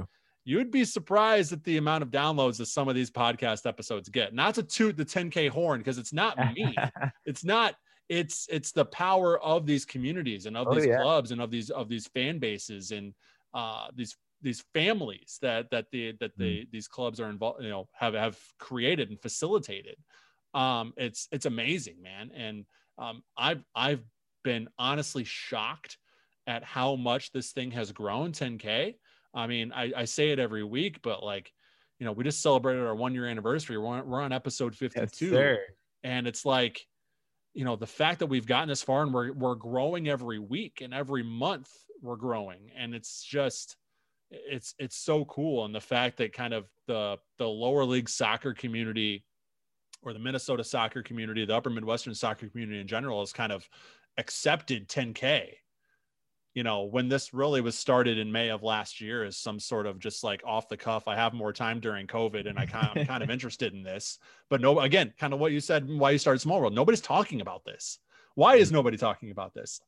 you'd 0.45 0.71
be 0.71 0.87
surprised 0.87 1.53
at 1.53 1.63
the 1.65 1.77
amount 1.77 2.03
of 2.03 2.11
downloads 2.11 2.57
that 2.57 2.67
some 2.67 2.89
of 2.89 2.95
these 2.95 3.11
podcast 3.11 3.67
episodes 3.67 4.09
get. 4.09 4.33
Not 4.33 4.55
to 4.55 4.63
toot 4.63 4.97
the 4.97 5.05
10k 5.05 5.51
horn 5.51 5.81
because 5.81 5.99
it's 5.99 6.15
not 6.15 6.39
me. 6.55 6.75
it's 7.27 7.45
not 7.45 7.75
it's 8.09 8.49
it's 8.51 8.73
the 8.73 8.87
power 8.87 9.39
of 9.43 9.67
these 9.67 9.85
communities 9.85 10.47
and 10.47 10.57
of 10.57 10.69
oh, 10.69 10.75
these 10.75 10.87
yeah. 10.87 11.03
clubs 11.03 11.33
and 11.33 11.41
of 11.43 11.51
these 11.51 11.69
of 11.69 11.91
these 11.91 12.07
fan 12.07 12.39
bases 12.39 12.93
and 12.93 13.13
uh, 13.53 13.89
these 13.95 14.17
these 14.43 14.65
families 14.75 15.39
that 15.43 15.71
that 15.71 15.87
the 15.93 16.15
that 16.21 16.37
the 16.37 16.61
mm. 16.61 16.71
these 16.71 16.89
clubs 16.89 17.21
are 17.21 17.31
involved 17.31 17.63
you 17.63 17.71
know 17.71 17.89
have 17.93 18.15
have 18.15 18.39
created 18.59 19.11
and 19.11 19.21
facilitated 19.21 19.97
um 20.55 20.93
it's 20.97 21.29
it's 21.33 21.47
amazing 21.47 22.03
man 22.03 22.31
and 22.35 22.65
um 22.99 23.23
i've 23.37 23.63
i've 23.75 24.03
been 24.45 24.69
honestly 24.79 25.25
shocked 25.25 25.99
at 26.47 26.65
how 26.65 26.97
much 26.97 27.31
this 27.33 27.53
thing 27.53 27.71
has 27.71 27.93
grown 27.93 28.33
10k 28.33 28.95
i 29.35 29.47
mean 29.47 29.73
i 29.73 29.93
i 29.97 30.05
say 30.05 30.31
it 30.31 30.39
every 30.39 30.65
week 30.65 31.01
but 31.03 31.23
like 31.23 31.53
you 32.03 32.07
know, 32.07 32.11
we 32.11 32.25
just 32.25 32.43
celebrated 32.43 32.85
our 32.85 32.97
one 32.97 33.15
year 33.15 33.29
anniversary. 33.29 33.79
We're 33.79 33.87
on, 33.87 34.09
we're 34.09 34.21
on 34.21 34.33
episode 34.33 34.75
52. 34.75 35.27
Yes, 35.27 35.59
and 36.03 36.27
it's 36.27 36.45
like, 36.45 36.85
you 37.55 37.65
know, 37.65 37.77
the 37.77 37.87
fact 37.87 38.19
that 38.19 38.27
we've 38.27 38.45
gotten 38.45 38.69
this 38.69 38.83
far 38.83 39.05
and 39.05 39.15
we're, 39.15 39.31
we're 39.33 39.55
growing 39.55 40.09
every 40.09 40.41
week 40.41 40.81
and 40.83 40.93
every 40.93 41.23
month 41.23 41.71
we're 42.03 42.17
growing. 42.17 42.73
And 42.77 42.93
it's 42.93 43.23
just, 43.23 43.77
it's, 44.33 44.75
it's 44.79 44.97
so 44.97 45.25
cool. 45.27 45.65
And 45.65 45.75
the 45.75 45.81
fact 45.81 46.19
that 46.19 46.33
kind 46.33 46.55
of 46.55 46.65
the, 46.87 47.19
the 47.39 47.47
lower 47.47 47.85
league 47.85 48.09
soccer 48.09 48.55
community 48.55 49.25
or 50.03 50.13
the 50.13 50.19
Minnesota 50.19 50.65
soccer 50.65 51.03
community, 51.03 51.45
the 51.45 51.57
upper 51.57 51.71
Midwestern 51.71 52.15
soccer 52.15 52.49
community 52.49 52.81
in 52.81 52.87
general 52.87 53.21
has 53.21 53.33
kind 53.33 53.53
of 53.53 53.69
accepted 54.19 54.89
10K 54.89 55.55
you 56.55 56.63
know, 56.63 56.83
when 56.83 57.09
this 57.09 57.33
really 57.33 57.61
was 57.61 57.79
started 57.79 58.19
in 58.19 58.31
May 58.31 58.51
of 58.51 58.63
last 58.63 59.01
year 59.01 59.25
as 59.25 59.39
some 59.39 59.59
sort 59.59 59.87
of 59.87 59.99
just 59.99 60.23
like 60.23 60.43
off 60.45 60.69
the 60.69 60.77
cuff. 60.77 61.09
I 61.09 61.17
have 61.17 61.33
more 61.33 61.53
time 61.53 61.81
during 61.81 62.07
COVID 62.07 62.47
and 62.49 62.59
I 62.59 62.67
kind 62.67 62.89
of, 62.89 62.97
I'm 62.99 63.07
kind 63.07 63.23
of 63.23 63.31
interested 63.31 63.73
in 63.73 63.83
this. 63.83 64.19
But 64.51 64.61
no, 64.61 64.81
again, 64.81 65.15
kind 65.19 65.33
of 65.33 65.41
what 65.41 65.53
you 65.53 65.61
said, 65.61 65.89
why 65.89 66.11
you 66.11 66.19
started 66.19 66.41
Small 66.41 66.61
World. 66.61 66.75
Nobody's 66.75 67.01
talking 67.01 67.41
about 67.41 67.65
this. 67.65 67.99
Why 68.35 68.57
is 68.57 68.69
mm. 68.69 68.75
nobody 68.75 68.99
talking 68.99 69.31
about 69.31 69.55
this? 69.55 69.81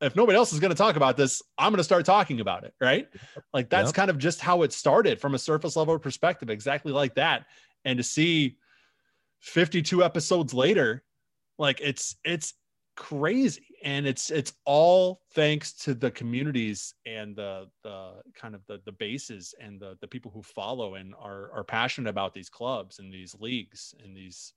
If 0.00 0.14
nobody 0.14 0.36
else 0.36 0.52
is 0.52 0.60
going 0.60 0.70
to 0.70 0.76
talk 0.76 0.96
about 0.96 1.16
this, 1.16 1.42
I'm 1.56 1.70
going 1.70 1.78
to 1.78 1.84
start 1.84 2.04
talking 2.04 2.40
about 2.40 2.64
it. 2.64 2.74
Right. 2.80 3.08
Like 3.52 3.70
that's 3.70 3.88
yep. 3.88 3.94
kind 3.94 4.10
of 4.10 4.18
just 4.18 4.40
how 4.40 4.62
it 4.62 4.72
started 4.72 5.20
from 5.20 5.34
a 5.34 5.38
surface 5.38 5.76
level 5.76 5.98
perspective, 5.98 6.50
exactly 6.50 6.92
like 6.92 7.14
that. 7.14 7.46
And 7.84 7.96
to 7.96 8.02
see 8.02 8.56
52 9.40 10.04
episodes 10.04 10.52
later, 10.52 11.02
like 11.58 11.80
it's, 11.80 12.16
it's, 12.24 12.54
crazy 12.96 13.76
and 13.84 14.06
it's 14.06 14.30
it's 14.30 14.54
all 14.64 15.20
thanks 15.34 15.72
to 15.72 15.94
the 15.94 16.10
communities 16.10 16.94
and 17.04 17.36
the 17.36 17.68
the 17.84 18.14
kind 18.34 18.54
of 18.54 18.62
the 18.66 18.80
the 18.86 18.92
bases 18.92 19.54
and 19.60 19.78
the 19.78 19.96
the 20.00 20.08
people 20.08 20.30
who 20.30 20.42
follow 20.42 20.94
and 20.94 21.14
are 21.20 21.50
are 21.52 21.62
passionate 21.62 22.08
about 22.08 22.32
these 22.32 22.48
clubs 22.48 22.98
and 22.98 23.12
these 23.12 23.36
leagues 23.38 23.94
and 24.02 24.16
these 24.16 24.54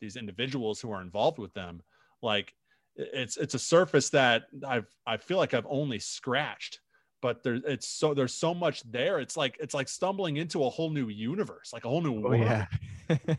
these 0.00 0.16
individuals 0.16 0.80
who 0.80 0.90
are 0.92 1.02
involved 1.02 1.38
with 1.38 1.52
them 1.52 1.82
like 2.22 2.54
it's 2.96 3.36
it's 3.36 3.54
a 3.54 3.58
surface 3.58 4.10
that 4.10 4.44
i've 4.66 4.86
i 5.06 5.16
feel 5.16 5.36
like 5.36 5.54
i've 5.54 5.66
only 5.68 5.98
scratched 5.98 6.80
but 7.22 7.42
there's 7.42 7.62
it's 7.66 7.88
so 7.88 8.14
there's 8.14 8.34
so 8.34 8.54
much 8.54 8.82
there. 8.90 9.20
It's 9.20 9.36
like 9.36 9.56
it's 9.60 9.74
like 9.74 9.88
stumbling 9.88 10.36
into 10.36 10.64
a 10.64 10.70
whole 10.70 10.90
new 10.90 11.08
universe, 11.08 11.72
like 11.72 11.84
a 11.84 11.88
whole 11.88 12.00
new 12.00 12.12
world. 12.12 12.40
Oh, 12.40 12.44
yeah. 12.44 12.66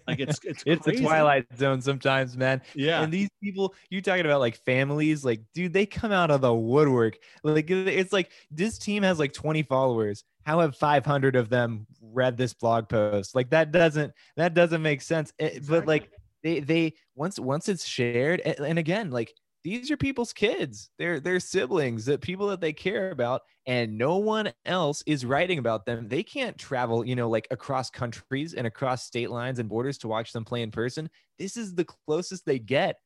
like 0.08 0.20
it's 0.20 0.40
it's 0.44 0.64
it's 0.66 0.84
crazy. 0.84 1.04
a 1.04 1.08
twilight 1.08 1.46
zone 1.58 1.82
sometimes, 1.82 2.38
man. 2.38 2.62
Yeah. 2.76 3.02
And 3.02 3.12
these 3.12 3.30
people, 3.44 3.74
you're 3.90 4.02
talking 4.02 4.26
about 4.26 4.40
like 4.40 4.58
families, 4.58 5.26
like 5.26 5.42
dude, 5.54 5.74
they 5.74 5.86
come 5.86 6.12
out 6.12 6.32
of 6.32 6.42
the 6.42 6.54
woodwork. 6.54 7.18
Like 7.44 7.70
it's 7.70 8.14
like 8.14 8.32
this 8.52 8.78
team 8.78 9.04
has 9.04 9.20
like 9.20 9.34
20 9.34 9.64
followers. 9.64 10.24
How 10.44 10.60
have 10.62 10.76
500 10.76 11.36
of 11.36 11.50
them 11.50 11.86
read 12.02 12.38
this 12.38 12.54
blog 12.54 12.90
post? 12.90 13.36
Like 13.36 13.52
that 13.52 13.72
doesn't 13.72 14.14
that 14.38 14.54
doesn't 14.54 14.82
make 14.82 15.02
sense. 15.02 15.34
It, 15.38 15.58
exactly. 15.58 15.80
But 15.80 15.88
like 15.88 16.10
they 16.44 16.60
they 16.60 16.94
once 17.16 17.40
once 17.40 17.70
it's 17.70 17.86
shared, 17.86 18.42
and, 18.42 18.80
again, 18.80 19.12
like 19.12 19.34
these 19.64 19.92
are 19.92 19.98
people's 19.98 20.34
kids. 20.34 20.90
They're 20.98 21.20
they're 21.20 21.40
siblings, 21.40 22.06
that 22.06 22.22
people 22.22 22.48
that 22.48 22.62
they 22.62 22.74
care 22.74 23.12
about, 23.12 23.42
and 23.68 23.98
no 23.98 24.18
one 24.18 24.52
else 24.66 25.04
is 25.06 25.26
writing 25.26 25.60
about 25.60 25.86
them. 25.86 26.08
They 26.08 26.24
can't 26.24 26.58
travel, 26.58 27.06
you 27.06 27.16
know, 27.16 27.30
like 27.30 27.48
across 27.52 27.90
countries 27.90 28.54
and 28.56 28.66
across 28.68 29.06
state 29.06 29.30
lines 29.30 29.60
and 29.60 29.70
borders 29.70 29.98
to 30.00 30.08
watch 30.08 30.34
them 30.34 30.46
play 30.46 30.64
in 30.64 30.72
person. 30.72 31.10
This 31.38 31.58
is 31.58 31.76
the 31.76 31.86
closest 31.86 32.46
they 32.46 32.60
get 32.60 32.98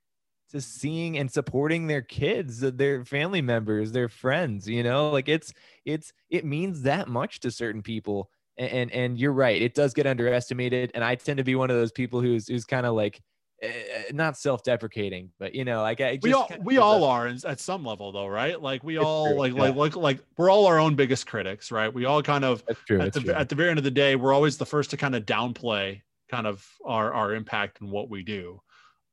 to 0.51 0.61
seeing 0.61 1.17
and 1.17 1.31
supporting 1.31 1.87
their 1.87 2.03
kids, 2.03 2.63
uh, 2.63 2.71
their 2.73 3.03
family 3.03 3.41
members, 3.41 3.91
their 3.91 4.09
friends, 4.09 4.67
you 4.67 4.83
know? 4.83 5.09
Like 5.09 5.27
it's 5.27 5.51
it's 5.85 6.13
it 6.29 6.45
means 6.45 6.83
that 6.83 7.07
much 7.09 7.39
to 7.41 7.51
certain 7.51 7.81
people. 7.81 8.29
And 8.57 8.91
and, 8.91 9.19
you're 9.19 9.33
right, 9.33 9.61
it 9.61 9.73
does 9.73 9.93
get 9.93 10.07
underestimated. 10.07 10.91
And 10.95 11.03
I 11.03 11.15
tend 11.15 11.37
to 11.37 11.43
be 11.43 11.55
one 11.55 11.69
of 11.69 11.75
those 11.75 11.91
people 11.91 12.21
who's 12.21 12.47
who's 12.47 12.63
kind 12.63 12.85
of 12.85 12.95
like 12.95 13.21
uh, 13.63 13.67
not 14.11 14.37
self-deprecating, 14.37 15.31
but 15.39 15.55
you 15.55 15.65
know, 15.65 15.81
like 15.81 16.01
I 16.01 16.19
we 16.21 16.33
all 16.33 16.49
we 16.61 16.77
all 16.77 17.03
are 17.03 17.27
at 17.27 17.59
some 17.59 17.85
level, 17.85 18.11
though, 18.11 18.27
right? 18.27 18.61
Like 18.61 18.83
we 18.83 18.97
all 18.97 19.27
true, 19.27 19.37
like 19.37 19.53
yeah. 19.53 19.61
like 19.61 19.75
like 19.75 19.95
like 19.95 20.19
we're 20.37 20.49
all 20.49 20.65
our 20.67 20.79
own 20.79 20.95
biggest 20.95 21.25
critics, 21.25 21.71
right? 21.71 21.93
We 21.93 22.05
all 22.05 22.21
kind 22.21 22.45
of 22.45 22.63
true, 22.85 23.01
at 23.01 23.13
the 23.13 23.21
true. 23.21 23.33
at 23.33 23.49
the 23.49 23.55
very 23.55 23.69
end 23.69 23.77
of 23.77 23.83
the 23.83 23.91
day, 23.91 24.15
we're 24.15 24.33
always 24.33 24.57
the 24.57 24.65
first 24.65 24.89
to 24.91 24.97
kind 24.97 25.15
of 25.15 25.25
downplay 25.25 26.01
kind 26.29 26.47
of 26.47 26.65
our 26.83 27.13
our 27.13 27.33
impact 27.33 27.81
and 27.81 27.91
what 27.91 28.09
we 28.09 28.23
do, 28.23 28.61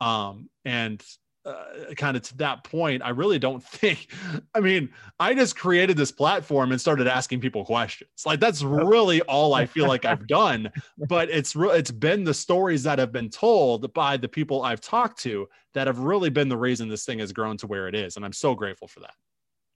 um, 0.01 0.49
and 0.65 1.03
uh, 1.45 1.95
kind 1.97 2.17
of 2.17 2.23
to 2.23 2.37
that 2.39 2.65
point, 2.65 3.03
I 3.03 3.11
really 3.11 3.39
don't 3.39 3.63
think. 3.65 4.09
I 4.55 4.61
mean, 4.61 4.91
I 5.19 5.35
just 5.35 5.57
created 5.57 5.97
this 5.97 6.13
platform 6.13 6.73
and 6.73 6.81
started 6.81 7.07
asking 7.07 7.41
people 7.41 7.65
questions. 7.65 8.11
Like 8.25 8.41
that's 8.41 8.63
really 8.63 9.21
all 9.23 9.55
I 9.55 9.67
feel 9.67 9.89
like 9.89 10.05
I've 10.05 10.27
done. 10.27 10.71
But 11.09 11.31
it's 11.31 11.57
re- 11.57 11.77
it's 11.77 11.91
been 11.91 12.25
the 12.25 12.35
stories 12.35 12.83
that 12.85 12.99
have 12.99 13.13
been 13.13 13.31
told 13.31 13.93
by 13.95 14.17
the 14.17 14.29
people 14.29 14.63
I've 14.63 14.81
talked 14.81 15.21
to 15.21 15.49
that 15.75 15.87
have 15.87 15.99
really 15.99 16.31
been 16.31 16.49
the 16.49 16.57
reason 16.57 16.89
this 16.89 17.05
thing 17.05 17.19
has 17.19 17.33
grown 17.33 17.57
to 17.59 17.67
where 17.67 17.89
it 17.89 17.95
is, 17.95 18.17
and 18.17 18.25
I'm 18.25 18.33
so 18.33 18.55
grateful 18.55 18.89
for 18.89 19.01
that. 19.01 19.15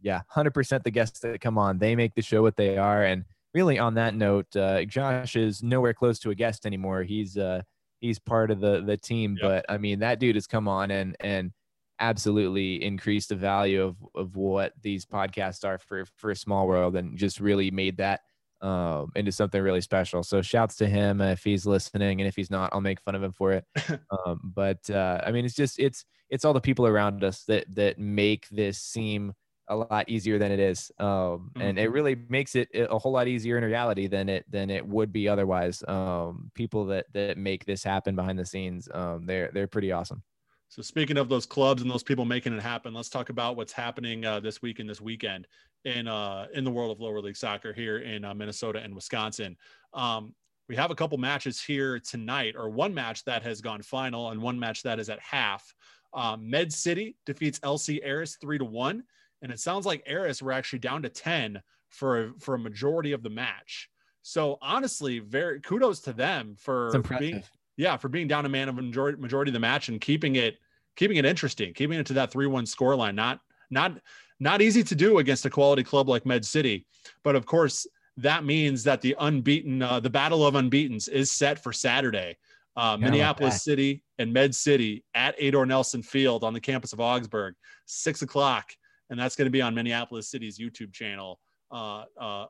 Yeah, 0.01 0.21
hundred 0.29 0.53
percent. 0.53 0.85
The 0.85 0.91
guests 0.91 1.21
that 1.21 1.41
come 1.41 1.59
on, 1.59 1.79
they 1.79 1.97
make 1.97 2.15
the 2.15 2.23
show 2.23 2.43
what 2.43 2.57
they 2.57 2.77
are. 2.77 3.03
And 3.03 3.25
really, 3.55 3.79
on 3.79 3.95
that 3.95 4.15
note, 4.15 4.55
uh, 4.55 4.85
Josh 4.85 5.37
is 5.37 5.63
nowhere 5.63 5.95
close 5.95 6.19
to 6.21 6.31
a 6.31 6.35
guest 6.35 6.67
anymore. 6.67 7.03
He's 7.03 7.37
uh, 7.37 7.63
he's 8.07 8.19
part 8.19 8.51
of 8.51 8.61
the 8.61 8.83
the 8.83 8.97
team. 8.97 9.37
Yep. 9.41 9.43
But 9.43 9.73
I 9.73 9.79
mean, 9.79 10.01
that 10.01 10.19
dude 10.19 10.37
has 10.37 10.47
come 10.47 10.69
on 10.69 10.91
and 10.91 11.17
and 11.21 11.53
absolutely 11.99 12.83
increased 12.85 13.31
the 13.31 13.37
value 13.37 13.83
of 13.83 13.97
of 14.15 14.37
what 14.37 14.73
these 14.83 15.05
podcasts 15.05 15.65
are 15.65 15.79
for 15.79 16.05
for 16.17 16.31
a 16.31 16.37
small 16.37 16.67
world 16.67 16.97
and 16.97 17.17
just 17.17 17.41
really 17.41 17.71
made 17.71 17.97
that 17.99 18.21
um, 18.61 19.13
into 19.15 19.33
something 19.33 19.61
really 19.61 19.81
special. 19.81 20.23
So 20.23 20.43
shouts 20.43 20.77
to 20.77 20.87
him 20.87 21.21
if 21.21 21.45
he's 21.45 21.67
listening, 21.67 22.21
and 22.21 22.29
if 22.29 22.37
he's 22.37 22.51
not, 22.51 22.71
I'll 22.73 22.81
make 22.81 23.01
fun 23.01 23.15
of 23.15 23.23
him 23.23 23.33
for 23.33 23.53
it. 23.53 23.65
um, 24.27 24.41
but 24.43 24.89
uh, 24.91 25.21
I 25.27 25.31
mean, 25.31 25.45
it's 25.45 25.55
just 25.55 25.79
it's 25.79 26.05
it's 26.31 26.45
all 26.45 26.55
the 26.55 26.61
people 26.61 26.87
around 26.87 27.23
us 27.25 27.45
that 27.45 27.67
that 27.75 27.99
make 27.99 28.49
this 28.51 28.79
seem 28.79 29.33
a 29.69 29.77
lot 29.77 30.09
easier 30.09 30.39
than 30.39 30.53
it 30.53 30.61
is, 30.61 30.91
um, 30.99 31.07
mm-hmm. 31.09 31.63
and 31.63 31.79
it 31.79 31.85
mm-hmm. 31.85 31.93
really 31.93 32.17
makes 32.29 32.55
it 32.55 32.69
a 32.75 32.99
whole 32.99 33.13
lot 33.13 33.29
easier 33.29 33.59
in 33.59 33.65
reality 33.65 34.07
than 34.07 34.29
it 34.29 34.45
than 34.51 34.71
it 34.71 34.87
would 34.87 35.13
be 35.13 35.29
otherwise. 35.29 35.83
Um, 35.89 36.51
people 36.55 36.87
that 36.87 37.07
that 37.13 37.39
make 37.39 37.65
this 37.65 37.83
happen 37.83 38.17
behind 38.17 38.39
the 38.39 38.47
scenes, 38.47 38.89
um, 38.93 39.27
they're 39.27 39.51
they're 39.53 39.67
pretty 39.67 39.93
awesome. 39.93 40.23
So 40.69 40.83
speaking 40.83 41.17
of 41.17 41.29
those 41.29 41.47
clubs 41.47 41.83
and 41.83 41.91
those 41.91 42.03
people 42.03 42.25
making 42.25 42.53
it 42.53 42.63
happen, 42.63 42.93
let's 42.93 43.09
talk 43.09 43.29
about 43.29 43.57
what's 43.57 43.73
happening 43.73 44.25
uh, 44.25 44.41
this 44.41 44.63
week 44.63 44.81
and 44.81 44.89
this 44.89 45.01
weekend 45.01 45.47
in 45.85 46.09
uh, 46.09 46.47
in 46.55 46.65
the 46.65 46.71
world 46.71 46.91
of 46.91 47.01
lower 47.01 47.21
league 47.21 47.37
soccer 47.37 47.73
here 47.73 47.99
in 47.99 48.25
uh, 48.25 48.35
Minnesota 48.35 48.81
and 48.83 48.95
Wisconsin. 48.95 49.57
Um, 49.95 50.35
we 50.69 50.75
have 50.75 50.91
a 50.91 50.97
couple 50.97 51.17
matches 51.17 51.63
here 51.63 52.01
tonight, 52.01 52.55
or 52.57 52.69
one 52.69 52.93
match 52.93 53.25
that 53.25 53.43
has 53.45 53.61
gone 53.61 53.83
final 53.83 54.31
and 54.31 54.43
one 54.43 54.59
match 54.59 54.83
that 54.83 54.99
is 54.99 55.09
at 55.09 55.21
half. 55.21 55.73
Um, 56.13 56.49
Med 56.49 56.73
City 56.73 57.17
defeats 57.25 57.61
LC 57.61 58.05
Aris 58.05 58.37
three 58.41 58.59
to 58.59 58.65
one, 58.65 59.05
and 59.43 59.53
it 59.53 59.61
sounds 59.61 59.87
like 59.87 60.03
Eris 60.07 60.43
were 60.43 60.53
actually 60.53 60.79
down 60.81 61.03
to 61.03 61.09
ten 61.09 61.63
for 61.89 62.33
for 62.41 62.55
a 62.55 62.59
majority 62.59 63.13
of 63.13 63.23
the 63.23 63.31
match. 63.31 63.89
So 64.23 64.59
honestly, 64.61 65.21
very 65.21 65.61
kudos 65.61 66.01
to 66.01 66.13
them 66.13 66.57
for 66.59 66.91
being 67.19 67.43
yeah, 67.77 67.97
for 67.97 68.09
being 68.09 68.27
down 68.27 68.47
a 68.47 68.49
man 68.49 68.69
of 68.69 68.75
majority 68.75 69.21
majority 69.21 69.51
of 69.51 69.55
the 69.55 69.61
match 69.61 69.89
and 69.89 70.01
keeping 70.01 70.37
it 70.37 70.57
keeping 70.97 71.19
it 71.19 71.25
interesting, 71.25 71.75
keeping 71.75 71.99
it 71.99 72.07
to 72.07 72.15
that 72.15 72.33
3-1 72.33 72.63
scoreline. 72.63 73.15
Not 73.15 73.41
not 73.71 73.99
not 74.41 74.61
easy 74.61 74.83
to 74.83 74.95
do 74.95 75.19
against 75.19 75.47
a 75.47 75.51
quality 75.51 75.83
club 75.83 76.09
like 76.09 76.27
Med 76.27 76.45
City. 76.45 76.87
But 77.23 77.37
of 77.37 77.47
course, 77.47 77.87
that 78.17 78.45
means 78.45 78.83
that 78.85 79.01
the 79.01 79.15
unbeaten 79.19 79.83
uh, 79.83 80.01
the 80.01 80.11
battle 80.11 80.47
of 80.47 80.55
unbeatens 80.55 81.09
is 81.09 81.31
set 81.31 81.63
for 81.63 81.73
Saturday. 81.73 82.37
Uh, 82.77 82.95
Minneapolis 82.99 83.63
City 83.63 84.03
and 84.19 84.31
Med 84.31 84.55
City 84.55 85.03
at 85.15 85.39
Edor 85.39 85.67
Nelson 85.67 86.03
Field 86.03 86.45
on 86.45 86.53
the 86.53 86.61
campus 86.61 86.93
of 86.93 87.01
Augsburg, 87.01 87.55
six 87.87 88.21
o'clock, 88.21 88.71
and 89.11 89.19
that's 89.19 89.37
going 89.37 89.47
to 89.47 89.51
be 89.51 89.63
on 89.63 89.75
Minneapolis 89.75 90.29
City's 90.29 90.59
YouTube 90.59 90.93
channel. 90.93 91.41
Uh, 91.71 92.05
uh, 92.21 92.47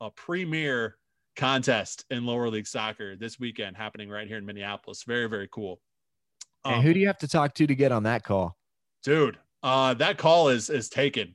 a 0.00 0.10
premier 0.10 0.96
contest 1.36 2.04
in 2.10 2.26
lower 2.26 2.50
league 2.50 2.66
soccer 2.66 3.16
this 3.16 3.38
weekend 3.38 3.76
happening 3.76 4.08
right 4.08 4.26
here 4.26 4.36
in 4.36 4.44
Minneapolis. 4.44 5.04
Very, 5.04 5.28
very 5.28 5.48
cool. 5.50 5.80
Um, 6.64 6.74
and 6.74 6.82
who 6.82 6.92
do 6.92 7.00
you 7.00 7.06
have 7.06 7.18
to 7.18 7.28
talk 7.28 7.54
to 7.54 7.66
to 7.66 7.74
get 7.74 7.92
on 7.92 8.02
that 8.04 8.24
call? 8.24 8.56
Dude, 9.04 9.38
uh, 9.62 9.94
that 9.94 10.18
call 10.18 10.48
is 10.48 10.70
is 10.70 10.88
taken. 10.88 11.34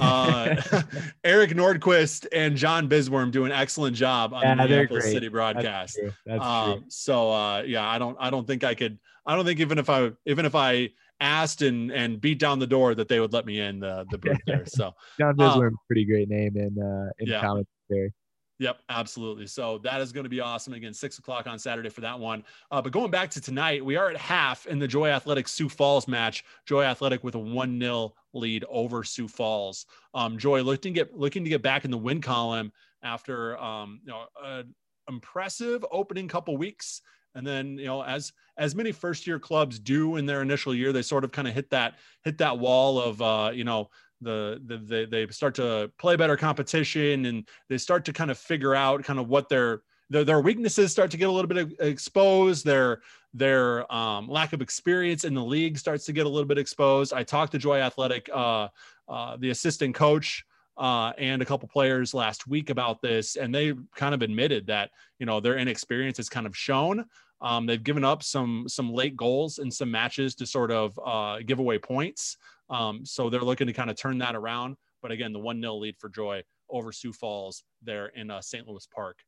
Uh, 0.00 0.56
Eric 1.24 1.50
Nordquist 1.50 2.26
and 2.32 2.56
John 2.56 2.88
Bisworm 2.88 3.30
do 3.30 3.44
an 3.44 3.52
excellent 3.52 3.96
job 3.96 4.34
on 4.34 4.42
yeah, 4.42 4.54
the 4.54 4.62
Minneapolis 4.62 5.04
City 5.04 5.28
broadcast. 5.28 5.96
That's 5.96 5.98
true. 5.98 6.12
That's 6.26 6.44
um, 6.44 6.72
true. 6.72 6.84
So 6.88 7.30
uh, 7.30 7.62
yeah, 7.62 7.88
I 7.88 7.98
don't 7.98 8.16
I 8.20 8.30
don't 8.30 8.46
think 8.46 8.64
I 8.64 8.74
could 8.74 8.98
I 9.26 9.34
don't 9.34 9.44
think 9.44 9.60
even 9.60 9.78
if 9.78 9.88
I 9.88 10.10
even 10.26 10.44
if 10.44 10.54
I 10.54 10.90
asked 11.20 11.62
and 11.62 11.90
and 11.90 12.20
beat 12.20 12.38
down 12.38 12.58
the 12.58 12.66
door 12.66 12.94
that 12.94 13.08
they 13.08 13.20
would 13.20 13.32
let 13.32 13.46
me 13.46 13.60
in 13.60 13.80
the 13.80 14.06
the 14.10 14.18
booth 14.18 14.38
there. 14.46 14.64
So 14.68 14.92
John 15.18 15.36
Bisworm, 15.36 15.68
um, 15.68 15.76
pretty 15.86 16.04
great 16.04 16.28
name 16.28 16.56
in 16.56 16.82
uh 16.82 17.10
in 17.18 17.28
yeah. 17.28 17.40
commentary. 17.40 18.12
Yep, 18.58 18.78
absolutely. 18.88 19.46
So 19.46 19.78
that 19.78 20.00
is 20.00 20.12
going 20.12 20.24
to 20.24 20.30
be 20.30 20.40
awesome. 20.40 20.72
Again, 20.72 20.94
six 20.94 21.18
o'clock 21.18 21.46
on 21.46 21.58
Saturday 21.58 21.90
for 21.90 22.00
that 22.00 22.18
one. 22.18 22.42
Uh, 22.70 22.80
but 22.80 22.90
going 22.90 23.10
back 23.10 23.30
to 23.32 23.40
tonight, 23.40 23.84
we 23.84 23.96
are 23.96 24.08
at 24.08 24.16
half 24.16 24.66
in 24.66 24.78
the 24.78 24.88
Joy 24.88 25.08
Athletic 25.08 25.46
Sioux 25.46 25.68
Falls 25.68 26.08
match. 26.08 26.42
Joy 26.66 26.84
Athletic 26.84 27.22
with 27.22 27.34
a 27.34 27.38
one 27.38 27.78
0 27.78 28.14
lead 28.32 28.64
over 28.68 29.04
Sioux 29.04 29.28
Falls. 29.28 29.84
Um, 30.14 30.38
Joy 30.38 30.62
looking 30.62 30.94
to 30.94 31.00
get 31.00 31.14
looking 31.14 31.44
to 31.44 31.50
get 31.50 31.60
back 31.60 31.84
in 31.84 31.90
the 31.90 31.98
win 31.98 32.22
column 32.22 32.72
after 33.02 33.58
um, 33.58 34.00
you 34.04 34.10
know 34.10 34.24
an 34.42 34.74
impressive 35.08 35.84
opening 35.90 36.26
couple 36.26 36.56
weeks. 36.56 37.02
And 37.36 37.46
then, 37.46 37.78
you 37.78 37.84
know, 37.84 38.02
as 38.02 38.32
as 38.56 38.74
many 38.74 38.90
first 38.90 39.26
year 39.26 39.38
clubs 39.38 39.78
do 39.78 40.16
in 40.16 40.26
their 40.26 40.42
initial 40.42 40.74
year, 40.74 40.92
they 40.92 41.02
sort 41.02 41.22
of 41.22 41.30
kind 41.30 41.46
of 41.46 41.54
hit 41.54 41.70
that 41.70 41.94
hit 42.24 42.38
that 42.38 42.58
wall 42.58 43.00
of 43.00 43.22
uh, 43.22 43.50
you 43.52 43.64
know, 43.64 43.90
the, 44.20 44.60
the 44.64 44.78
they, 44.78 45.04
they 45.04 45.26
start 45.32 45.54
to 45.56 45.90
play 45.98 46.16
better 46.16 46.36
competition 46.36 47.26
and 47.26 47.48
they 47.68 47.78
start 47.78 48.04
to 48.06 48.12
kind 48.12 48.30
of 48.30 48.38
figure 48.38 48.74
out 48.74 49.04
kind 49.04 49.18
of 49.18 49.28
what 49.28 49.48
their 49.48 49.82
their, 50.08 50.24
their 50.24 50.40
weaknesses 50.40 50.92
start 50.92 51.10
to 51.10 51.16
get 51.16 51.28
a 51.28 51.32
little 51.32 51.48
bit 51.48 51.80
exposed. 51.80 52.64
Their 52.64 53.02
their 53.34 53.92
um, 53.92 54.28
lack 54.28 54.52
of 54.52 54.62
experience 54.62 55.24
in 55.24 55.34
the 55.34 55.44
league 55.44 55.76
starts 55.76 56.06
to 56.06 56.12
get 56.12 56.26
a 56.26 56.28
little 56.28 56.46
bit 56.46 56.58
exposed. 56.58 57.12
I 57.12 57.22
talked 57.22 57.52
to 57.52 57.58
Joy 57.58 57.80
Athletic, 57.80 58.30
uh, 58.32 58.68
uh, 59.08 59.36
the 59.36 59.50
assistant 59.50 59.94
coach, 59.94 60.44
uh, 60.78 61.12
and 61.18 61.42
a 61.42 61.44
couple 61.44 61.68
players 61.68 62.14
last 62.14 62.46
week 62.46 62.70
about 62.70 63.02
this, 63.02 63.36
and 63.36 63.54
they 63.54 63.74
kind 63.94 64.14
of 64.14 64.22
admitted 64.22 64.66
that 64.68 64.90
you 65.18 65.26
know 65.26 65.40
their 65.40 65.58
inexperience 65.58 66.18
is 66.18 66.28
kind 66.28 66.46
of 66.46 66.56
shown. 66.56 67.04
Um, 67.40 67.66
they've 67.66 67.82
given 67.82 68.04
up 68.04 68.22
some 68.22 68.64
some 68.68 68.92
late 68.92 69.16
goals 69.16 69.58
in 69.58 69.70
some 69.70 69.90
matches 69.90 70.34
to 70.36 70.46
sort 70.46 70.70
of 70.70 70.98
uh, 71.04 71.38
give 71.44 71.58
away 71.58 71.78
points. 71.78 72.36
Um, 72.70 73.04
so 73.04 73.30
they're 73.30 73.40
looking 73.40 73.66
to 73.66 73.72
kind 73.72 73.90
of 73.90 73.96
turn 73.96 74.18
that 74.18 74.34
around. 74.34 74.76
But 75.02 75.12
again, 75.12 75.32
the 75.32 75.38
one 75.38 75.60
0 75.60 75.74
lead 75.76 75.96
for 75.98 76.08
Joy 76.08 76.42
over 76.70 76.92
Sioux 76.92 77.12
Falls 77.12 77.62
there 77.82 78.06
in 78.08 78.30
uh, 78.30 78.40
St. 78.40 78.66
Louis 78.66 78.86
Park 78.92 79.18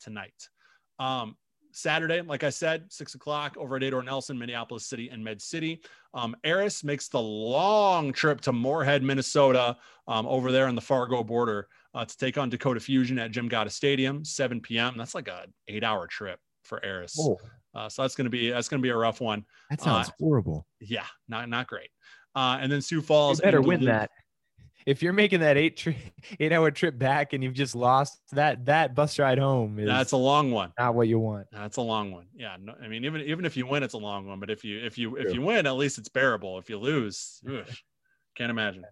tonight. 0.00 0.34
Um, 0.98 1.36
Saturday, 1.72 2.20
like 2.20 2.44
I 2.44 2.50
said, 2.50 2.84
six 2.90 3.14
o'clock 3.14 3.56
over 3.56 3.76
at 3.76 3.82
Edor 3.82 4.04
Nelson, 4.04 4.38
Minneapolis 4.38 4.86
City, 4.86 5.08
and 5.08 5.24
Med 5.24 5.40
City. 5.40 5.80
Um, 6.12 6.36
Aris 6.44 6.84
makes 6.84 7.08
the 7.08 7.20
long 7.20 8.12
trip 8.12 8.42
to 8.42 8.52
Moorhead, 8.52 9.02
Minnesota, 9.02 9.78
um, 10.06 10.26
over 10.26 10.52
there 10.52 10.66
on 10.66 10.74
the 10.74 10.82
Fargo 10.82 11.24
border 11.24 11.68
uh, 11.94 12.04
to 12.04 12.16
take 12.18 12.36
on 12.36 12.50
Dakota 12.50 12.78
Fusion 12.78 13.18
at 13.18 13.30
Jim 13.30 13.48
Gotta 13.48 13.70
Stadium, 13.70 14.22
7 14.22 14.60
p.m. 14.60 14.94
That's 14.98 15.14
like 15.14 15.28
a 15.28 15.46
eight-hour 15.66 16.08
trip 16.08 16.38
for 16.62 16.84
Eris. 16.84 17.16
Oh. 17.18 17.38
Uh, 17.74 17.88
so 17.88 18.02
that's 18.02 18.14
gonna 18.14 18.30
be 18.30 18.50
that's 18.50 18.68
gonna 18.68 18.82
be 18.82 18.90
a 18.90 18.96
rough 18.96 19.20
one. 19.20 19.44
That 19.70 19.80
sounds 19.80 20.08
uh, 20.08 20.12
horrible. 20.18 20.66
Yeah, 20.80 21.06
not 21.28 21.48
not 21.48 21.66
great. 21.66 21.88
Uh, 22.34 22.58
and 22.60 22.70
then 22.70 22.82
Sioux 22.82 23.00
Falls. 23.00 23.38
You 23.38 23.44
better 23.44 23.62
win 23.62 23.84
that 23.86 24.10
if 24.86 25.02
you're 25.02 25.12
making 25.12 25.40
that 25.40 25.56
eight 25.56 25.76
tri- 25.76 25.96
eight 26.40 26.52
hour 26.52 26.70
trip 26.70 26.98
back 26.98 27.32
and 27.32 27.42
you've 27.42 27.54
just 27.54 27.74
lost 27.74 28.20
that 28.32 28.64
that 28.66 28.94
bus 28.94 29.18
ride 29.18 29.38
home 29.38 29.78
is 29.78 29.86
that's 29.86 30.12
a 30.12 30.16
long 30.16 30.50
one 30.50 30.72
not 30.78 30.94
what 30.94 31.08
you 31.08 31.18
want 31.18 31.46
that's 31.52 31.76
a 31.76 31.82
long 31.82 32.10
one 32.10 32.26
yeah 32.34 32.56
no, 32.60 32.74
i 32.82 32.88
mean 32.88 33.04
even 33.04 33.20
even 33.22 33.44
if 33.44 33.56
you 33.56 33.66
win 33.66 33.82
it's 33.82 33.94
a 33.94 33.98
long 33.98 34.26
one 34.26 34.40
but 34.40 34.50
if 34.50 34.64
you 34.64 34.84
if 34.84 34.98
you 34.98 35.16
if 35.16 35.34
you 35.34 35.42
win 35.42 35.66
at 35.66 35.76
least 35.76 35.98
it's 35.98 36.08
bearable 36.08 36.58
if 36.58 36.68
you 36.68 36.78
lose 36.78 37.40
ugh, 37.48 37.64
can't 38.36 38.50
imagine 38.50 38.84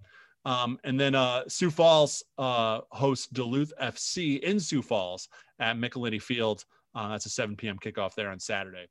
um, 0.46 0.78
and 0.84 0.98
then 0.98 1.14
uh, 1.14 1.42
Sioux 1.48 1.70
Falls 1.70 2.24
uh, 2.38 2.80
hosts 2.90 3.26
Duluth 3.26 3.74
FC 3.78 4.40
in 4.40 4.58
Sioux 4.58 4.80
Falls 4.80 5.28
at 5.58 5.76
Michelinie 5.76 6.22
Field. 6.22 6.64
Uh, 6.94 7.08
that's 7.08 7.26
a 7.26 7.30
7 7.30 7.56
p.m. 7.56 7.78
kickoff 7.78 8.14
there 8.14 8.30
on 8.30 8.38
Saturday. 8.38 8.86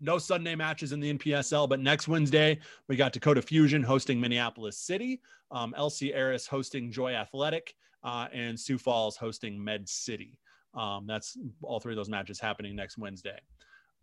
No 0.00 0.18
Sunday 0.18 0.54
matches 0.54 0.92
in 0.92 1.00
the 1.00 1.14
NPSL, 1.14 1.68
but 1.68 1.80
next 1.80 2.08
Wednesday 2.08 2.58
we 2.88 2.96
got 2.96 3.12
Dakota 3.12 3.40
Fusion 3.40 3.82
hosting 3.82 4.20
Minneapolis 4.20 4.76
City, 4.76 5.20
um, 5.50 5.74
LC 5.78 6.14
Aris 6.14 6.46
hosting 6.46 6.90
Joy 6.90 7.12
Athletic, 7.12 7.74
uh, 8.02 8.26
and 8.32 8.58
Sioux 8.58 8.76
Falls 8.76 9.16
hosting 9.16 9.62
Med 9.62 9.88
City. 9.88 10.38
Um, 10.74 11.06
that's 11.06 11.38
all 11.62 11.80
three 11.80 11.92
of 11.92 11.96
those 11.96 12.08
matches 12.08 12.40
happening 12.40 12.74
next 12.74 12.98
Wednesday. 12.98 13.38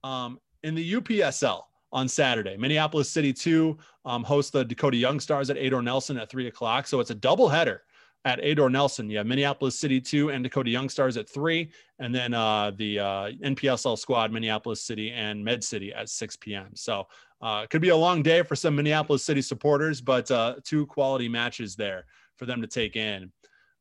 Um, 0.04 0.40
in 0.64 0.74
the 0.74 0.94
UPSL 0.94 1.64
on 1.92 2.08
Saturday, 2.08 2.56
Minneapolis 2.56 3.10
City 3.10 3.34
2 3.34 3.78
um, 4.06 4.24
hosts 4.24 4.52
the 4.52 4.64
Dakota 4.64 4.98
Young 4.98 5.20
Stars 5.20 5.50
at 5.50 5.58
Edor 5.58 5.84
Nelson 5.84 6.18
at 6.18 6.30
3 6.30 6.48
o'clock. 6.48 6.88
So 6.88 7.00
it's 7.00 7.10
a 7.10 7.16
double 7.16 7.50
header 7.50 7.84
at 8.26 8.40
Edor 8.42 8.72
Nelson. 8.72 9.10
You 9.10 9.18
have 9.18 9.28
Minneapolis 9.28 9.80
City 9.80 10.00
2 10.00 10.30
and 10.30 10.44
Dakota 10.44 10.70
Young 10.70 10.90
Stars 10.90 11.18
at 11.18 11.30
3. 11.30 11.72
And 12.00 12.14
then 12.14 12.34
uh, 12.34 12.72
the 12.76 13.00
uh, 13.00 13.32
NPSL 13.44 13.98
squad, 13.98 14.32
Minneapolis 14.32 14.84
City 14.84 15.12
and 15.12 15.44
Med 15.44 15.64
City 15.64 15.94
at 15.94 16.10
6 16.10 16.36
p.m. 16.38 16.70
So 16.76 17.08
uh, 17.42 17.66
could 17.68 17.82
be 17.82 17.90
a 17.90 17.96
long 17.96 18.22
day 18.22 18.44
for 18.44 18.56
some 18.56 18.76
Minneapolis 18.76 19.24
City 19.24 19.42
supporters, 19.42 20.02
but 20.02 20.30
uh, 20.30 20.56
two 20.64 20.86
quality 20.86 21.28
matches 21.28 21.76
there 21.76 22.06
for 22.36 22.46
them 22.46 22.62
to 22.62 22.68
take 22.68 22.96
in. 22.96 23.32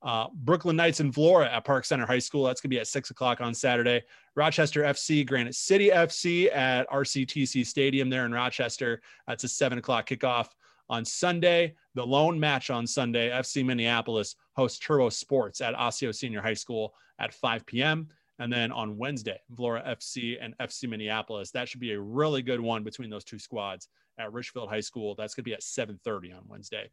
Uh, 0.03 0.29
Brooklyn 0.33 0.77
Knights 0.77 1.01
and 1.01 1.13
Vlora 1.13 1.53
at 1.53 1.65
Park 1.67 1.85
Center 1.85 2.07
High 2.07 2.21
School. 2.21 2.45
That's 2.45 2.63
going 2.63 2.71
to 2.71 2.75
be 2.75 2.81
at 2.81 2.87
6 2.87 3.11
o'clock 3.11 3.43
on 3.43 3.53
Saturday. 3.53 4.03
Rochester 4.35 4.83
FC, 4.83 5.27
Granite 5.27 5.55
City 5.55 5.91
FC 5.91 6.55
at 6.55 6.89
RCTC 6.89 7.67
Stadium 7.67 8.09
there 8.09 8.25
in 8.25 8.33
Rochester. 8.33 9.03
That's 9.27 9.45
a 9.45 9.49
7 9.49 9.77
o'clock 9.77 10.09
kickoff. 10.09 10.49
On 10.91 11.05
Sunday, 11.05 11.75
the 11.95 12.05
lone 12.05 12.39
match 12.39 12.69
on 12.69 12.85
Sunday, 12.85 13.31
FC 13.31 13.65
Minneapolis 13.65 14.35
hosts 14.57 14.81
Turbo 14.81 15.09
Sports 15.09 15.61
at 15.61 15.75
Osseo 15.75 16.11
Senior 16.11 16.43
High 16.43 16.55
School 16.55 16.93
at 17.21 17.33
5 17.33 17.65
p.m. 17.65 18.09
And 18.41 18.53
then 18.53 18.73
on 18.73 18.99
Wednesday, 18.99 19.39
Vlora 19.55 19.87
FC 19.87 20.37
and 20.41 20.57
FC 20.59 20.89
Minneapolis. 20.89 21.53
That 21.53 21.69
should 21.69 21.81
be 21.81 21.93
a 21.93 22.01
really 22.01 22.43
good 22.43 22.61
one 22.61 22.83
between 22.83 23.09
those 23.09 23.23
two 23.23 23.39
squads 23.39 23.87
at 24.19 24.33
Richfield 24.33 24.69
High 24.69 24.81
School. 24.81 25.15
That's 25.15 25.33
going 25.35 25.45
to 25.45 25.49
be 25.49 25.55
at 25.55 25.61
7:30 25.61 26.37
on 26.37 26.43
Wednesday. 26.49 26.91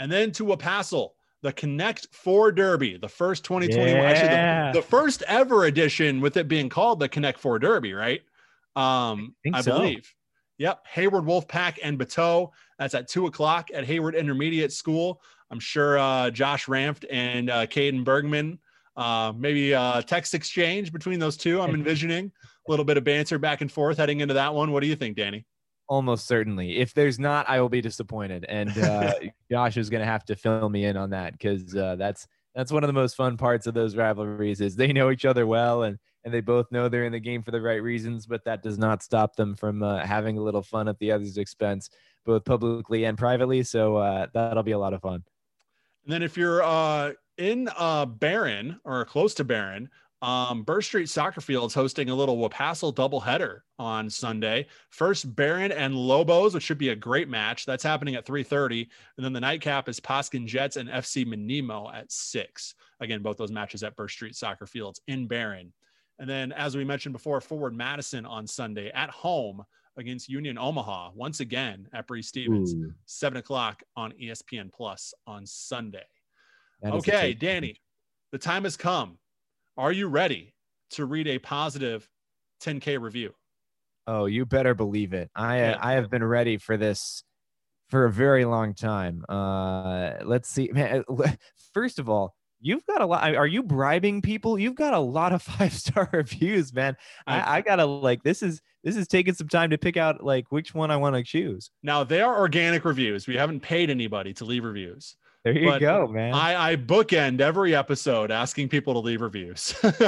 And 0.00 0.10
then 0.10 0.32
to 0.32 0.44
Wapassel, 0.44 1.10
the 1.42 1.52
Connect 1.52 2.08
Four 2.12 2.50
Derby, 2.50 2.96
the 2.96 3.08
first 3.08 3.44
2021, 3.44 3.94
yeah. 3.94 4.02
actually 4.02 4.80
the, 4.80 4.84
the, 4.84 4.90
first 4.90 5.22
ever 5.28 5.66
edition 5.66 6.20
with 6.20 6.36
it 6.36 6.48
being 6.48 6.68
called 6.68 6.98
the 6.98 7.08
Connect 7.08 7.38
Four 7.38 7.60
Derby, 7.60 7.92
right? 7.92 8.22
Um, 8.74 9.36
I, 9.46 9.58
I 9.58 9.60
so. 9.60 9.78
believe. 9.78 10.12
Yep, 10.62 10.86
Hayward 10.92 11.24
Wolfpack 11.24 11.78
and 11.82 11.98
Bateau. 11.98 12.52
That's 12.78 12.94
at 12.94 13.08
two 13.08 13.26
o'clock 13.26 13.70
at 13.74 13.84
Hayward 13.84 14.14
Intermediate 14.14 14.72
School. 14.72 15.20
I'm 15.50 15.58
sure 15.58 15.98
uh, 15.98 16.30
Josh 16.30 16.66
Ramft 16.66 17.04
and 17.10 17.50
uh, 17.50 17.66
Caden 17.66 18.04
Bergman, 18.04 18.60
uh, 18.96 19.32
maybe 19.36 19.74
uh, 19.74 20.02
text 20.02 20.34
exchange 20.34 20.92
between 20.92 21.18
those 21.18 21.36
two. 21.36 21.60
I'm 21.60 21.74
envisioning 21.74 22.30
a 22.68 22.70
little 22.70 22.84
bit 22.84 22.96
of 22.96 23.02
banter 23.02 23.40
back 23.40 23.60
and 23.60 23.72
forth 23.72 23.98
heading 23.98 24.20
into 24.20 24.34
that 24.34 24.54
one. 24.54 24.70
What 24.70 24.84
do 24.84 24.86
you 24.86 24.94
think, 24.94 25.16
Danny? 25.16 25.44
Almost 25.88 26.28
certainly. 26.28 26.78
If 26.78 26.94
there's 26.94 27.18
not, 27.18 27.48
I 27.48 27.60
will 27.60 27.68
be 27.68 27.80
disappointed. 27.80 28.46
And 28.48 28.70
uh, 28.78 29.14
Josh 29.50 29.76
is 29.76 29.90
going 29.90 30.02
to 30.02 30.06
have 30.06 30.24
to 30.26 30.36
fill 30.36 30.68
me 30.68 30.84
in 30.84 30.96
on 30.96 31.10
that 31.10 31.32
because 31.32 31.74
uh, 31.74 31.96
that's 31.96 32.28
that's 32.54 32.70
one 32.70 32.84
of 32.84 32.86
the 32.86 32.94
most 32.94 33.16
fun 33.16 33.36
parts 33.36 33.66
of 33.66 33.74
those 33.74 33.96
rivalries 33.96 34.60
is 34.60 34.76
they 34.76 34.92
know 34.92 35.10
each 35.10 35.24
other 35.24 35.44
well 35.44 35.82
and 35.82 35.98
and 36.24 36.32
they 36.32 36.40
both 36.40 36.70
know 36.70 36.88
they're 36.88 37.04
in 37.04 37.12
the 37.12 37.20
game 37.20 37.42
for 37.42 37.50
the 37.50 37.60
right 37.60 37.82
reasons, 37.82 38.26
but 38.26 38.44
that 38.44 38.62
does 38.62 38.78
not 38.78 39.02
stop 39.02 39.36
them 39.36 39.54
from 39.54 39.82
uh, 39.82 40.04
having 40.04 40.38
a 40.38 40.42
little 40.42 40.62
fun 40.62 40.88
at 40.88 40.98
the 40.98 41.10
other's 41.10 41.38
expense, 41.38 41.90
both 42.24 42.44
publicly 42.44 43.04
and 43.04 43.18
privately. 43.18 43.62
So 43.62 43.96
uh, 43.96 44.26
that'll 44.32 44.62
be 44.62 44.72
a 44.72 44.78
lot 44.78 44.94
of 44.94 45.02
fun. 45.02 45.24
And 46.04 46.12
then 46.12 46.22
if 46.22 46.36
you're 46.36 46.62
uh, 46.62 47.12
in 47.38 47.68
Barron 48.18 48.80
or 48.84 49.04
close 49.04 49.34
to 49.34 49.44
Barron, 49.44 49.88
um, 50.22 50.62
Burr 50.62 50.80
Street 50.80 51.08
Soccer 51.08 51.40
Field 51.40 51.70
is 51.70 51.74
hosting 51.74 52.08
a 52.08 52.14
little 52.14 52.36
Wapassel 52.36 52.94
doubleheader 52.94 53.60
on 53.80 54.08
Sunday. 54.08 54.66
First, 54.90 55.34
Barron 55.34 55.72
and 55.72 55.96
Lobos, 55.96 56.54
which 56.54 56.62
should 56.62 56.78
be 56.78 56.90
a 56.90 56.96
great 56.96 57.28
match. 57.28 57.66
That's 57.66 57.82
happening 57.82 58.14
at 58.14 58.24
3:30, 58.24 58.88
and 59.16 59.24
then 59.24 59.32
the 59.32 59.40
nightcap 59.40 59.88
is 59.88 59.98
Poskin 59.98 60.46
Jets 60.46 60.76
and 60.76 60.88
FC 60.88 61.24
Minimo 61.26 61.92
at 61.92 62.12
six. 62.12 62.76
Again, 63.00 63.20
both 63.20 63.36
those 63.36 63.50
matches 63.50 63.82
at 63.82 63.96
Burr 63.96 64.06
Street 64.06 64.36
Soccer 64.36 64.66
Fields 64.66 65.00
in 65.08 65.26
Barron. 65.26 65.72
And 66.18 66.28
then, 66.28 66.52
as 66.52 66.76
we 66.76 66.84
mentioned 66.84 67.12
before, 67.12 67.40
Forward 67.40 67.74
Madison 67.74 68.24
on 68.26 68.46
Sunday 68.46 68.90
at 68.92 69.10
home 69.10 69.64
against 69.96 70.28
Union 70.28 70.58
Omaha 70.58 71.10
once 71.14 71.40
again 71.40 71.88
at 71.92 72.06
Breese 72.06 72.28
Stevens, 72.28 72.74
Ooh. 72.74 72.92
seven 73.06 73.38
o'clock 73.38 73.82
on 73.96 74.12
ESPN 74.12 74.72
Plus 74.72 75.12
on 75.26 75.46
Sunday. 75.46 76.04
Okay, 76.84 77.32
Danny, 77.32 77.80
the 78.32 78.38
time 78.38 78.64
has 78.64 78.76
come. 78.76 79.18
Are 79.76 79.92
you 79.92 80.08
ready 80.08 80.54
to 80.90 81.06
read 81.06 81.28
a 81.28 81.38
positive 81.38 82.08
10K 82.62 83.00
review? 83.00 83.32
Oh, 84.06 84.26
you 84.26 84.44
better 84.44 84.74
believe 84.74 85.12
it. 85.12 85.30
I 85.34 85.58
yeah. 85.58 85.78
I 85.80 85.92
have 85.92 86.10
been 86.10 86.24
ready 86.24 86.56
for 86.56 86.76
this 86.76 87.22
for 87.88 88.04
a 88.06 88.10
very 88.10 88.44
long 88.44 88.74
time. 88.74 89.24
Uh, 89.28 90.14
let's 90.24 90.48
see, 90.48 90.70
man. 90.72 91.04
First 91.72 91.98
of 91.98 92.08
all, 92.08 92.34
you've 92.62 92.86
got 92.86 93.00
a 93.00 93.06
lot. 93.06 93.34
Are 93.34 93.46
you 93.46 93.62
bribing 93.62 94.22
people? 94.22 94.58
You've 94.58 94.74
got 94.74 94.94
a 94.94 94.98
lot 94.98 95.32
of 95.32 95.42
five 95.58 95.72
star 95.72 96.08
reviews, 96.12 96.72
man. 96.72 96.96
I, 97.26 97.58
I, 97.58 97.60
gotta 97.60 97.84
like 97.84 98.22
this 98.22 98.42
is 98.42 98.62
this 98.82 98.96
is 98.96 99.06
taking 99.08 99.34
some 99.34 99.48
time 99.48 99.70
to 99.70 99.78
pick 99.78 99.96
out 99.96 100.24
like 100.24 100.46
which 100.50 100.74
one 100.74 100.90
I 100.90 100.96
want 100.96 101.16
to 101.16 101.22
choose. 101.22 101.70
Now 101.82 102.04
they 102.04 102.20
are 102.20 102.38
organic 102.38 102.84
reviews. 102.84 103.26
We 103.26 103.36
haven't 103.36 103.60
paid 103.60 103.90
anybody 103.90 104.32
to 104.34 104.44
leave 104.44 104.64
reviews. 104.64 105.16
There 105.44 105.58
you 105.58 105.80
go, 105.80 106.06
man. 106.06 106.34
I, 106.34 106.70
I 106.70 106.76
bookend 106.76 107.40
every 107.40 107.74
episode 107.74 108.30
asking 108.30 108.68
people 108.68 108.92
to 108.92 109.00
leave 109.00 109.20
reviews. 109.20 109.74
uh, 109.82 109.90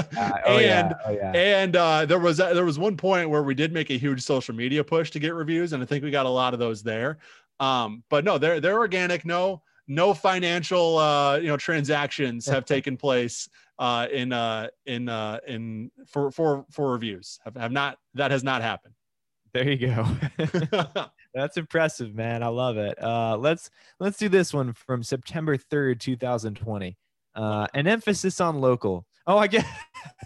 oh, 0.46 0.58
and 0.58 0.62
yeah. 0.62 0.92
Oh, 1.04 1.10
yeah. 1.10 1.32
and 1.32 1.74
uh, 1.74 2.06
there 2.06 2.20
was 2.20 2.36
there 2.36 2.64
was 2.64 2.78
one 2.78 2.96
point 2.96 3.28
where 3.28 3.42
we 3.42 3.54
did 3.54 3.72
make 3.72 3.90
a 3.90 3.98
huge 3.98 4.22
social 4.22 4.54
media 4.54 4.84
push 4.84 5.10
to 5.10 5.18
get 5.18 5.34
reviews, 5.34 5.72
and 5.72 5.82
I 5.82 5.86
think 5.86 6.04
we 6.04 6.12
got 6.12 6.26
a 6.26 6.30
lot 6.30 6.54
of 6.54 6.60
those 6.60 6.84
there. 6.84 7.18
Um, 7.58 8.04
but 8.10 8.24
no, 8.24 8.38
they're 8.38 8.60
they're 8.60 8.78
organic. 8.78 9.24
No, 9.24 9.62
no 9.86 10.14
financial 10.14 10.98
uh, 10.98 11.36
you 11.36 11.48
know 11.48 11.56
transactions 11.56 12.46
have 12.46 12.64
taken 12.64 12.96
place 12.96 13.48
uh, 13.78 14.06
in 14.12 14.32
uh, 14.32 14.68
in 14.86 15.08
uh, 15.08 15.38
in 15.46 15.90
for 16.06 16.30
for 16.30 16.64
for 16.70 16.92
reviews 16.92 17.38
have, 17.44 17.56
have 17.56 17.72
not 17.72 17.98
that 18.14 18.30
has 18.30 18.44
not 18.44 18.62
happened. 18.62 18.94
There 19.52 19.70
you 19.70 19.86
go. 19.86 20.06
That's 21.34 21.56
impressive, 21.56 22.14
man. 22.14 22.42
I 22.42 22.48
love 22.48 22.76
it. 22.76 23.00
Uh, 23.02 23.36
let's 23.36 23.70
let's 24.00 24.18
do 24.18 24.28
this 24.28 24.52
one 24.52 24.72
from 24.72 25.02
September 25.02 25.56
third, 25.56 26.00
two 26.00 26.16
thousand 26.16 26.56
twenty. 26.56 26.96
Uh, 27.34 27.66
an 27.74 27.86
emphasis 27.86 28.40
on 28.40 28.60
local. 28.60 29.06
Oh, 29.26 29.38
I 29.38 29.46
get. 29.46 29.64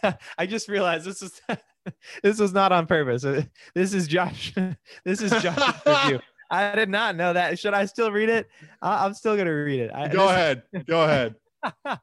I 0.39 0.47
just 0.47 0.69
realized 0.69 1.05
this 1.05 1.23
is 1.23 1.41
this 2.23 2.39
was 2.39 2.53
not 2.53 2.73
on 2.73 2.87
purpose. 2.87 3.25
Uh, 3.25 3.43
this 3.75 3.95
is 3.95 4.07
Josh. 4.07 4.55
This 5.05 5.21
is 5.21 5.31
Josh's 5.43 5.75
review. 5.87 6.21
I 6.51 6.75
did 6.75 6.89
not 6.89 7.17
know 7.17 7.33
that. 7.33 7.59
Should 7.59 7.75
I 7.75 7.85
still 7.85 8.11
read 8.11 8.29
it? 8.29 8.49
I'm 8.81 9.15
still 9.15 9.37
gonna 9.37 9.55
read 9.55 9.81
it. 9.81 9.91
I, 9.95 10.09
Go 10.09 10.27
this, 10.27 10.33
ahead. 10.33 10.63
Go 10.87 11.05
ahead. 11.05 11.35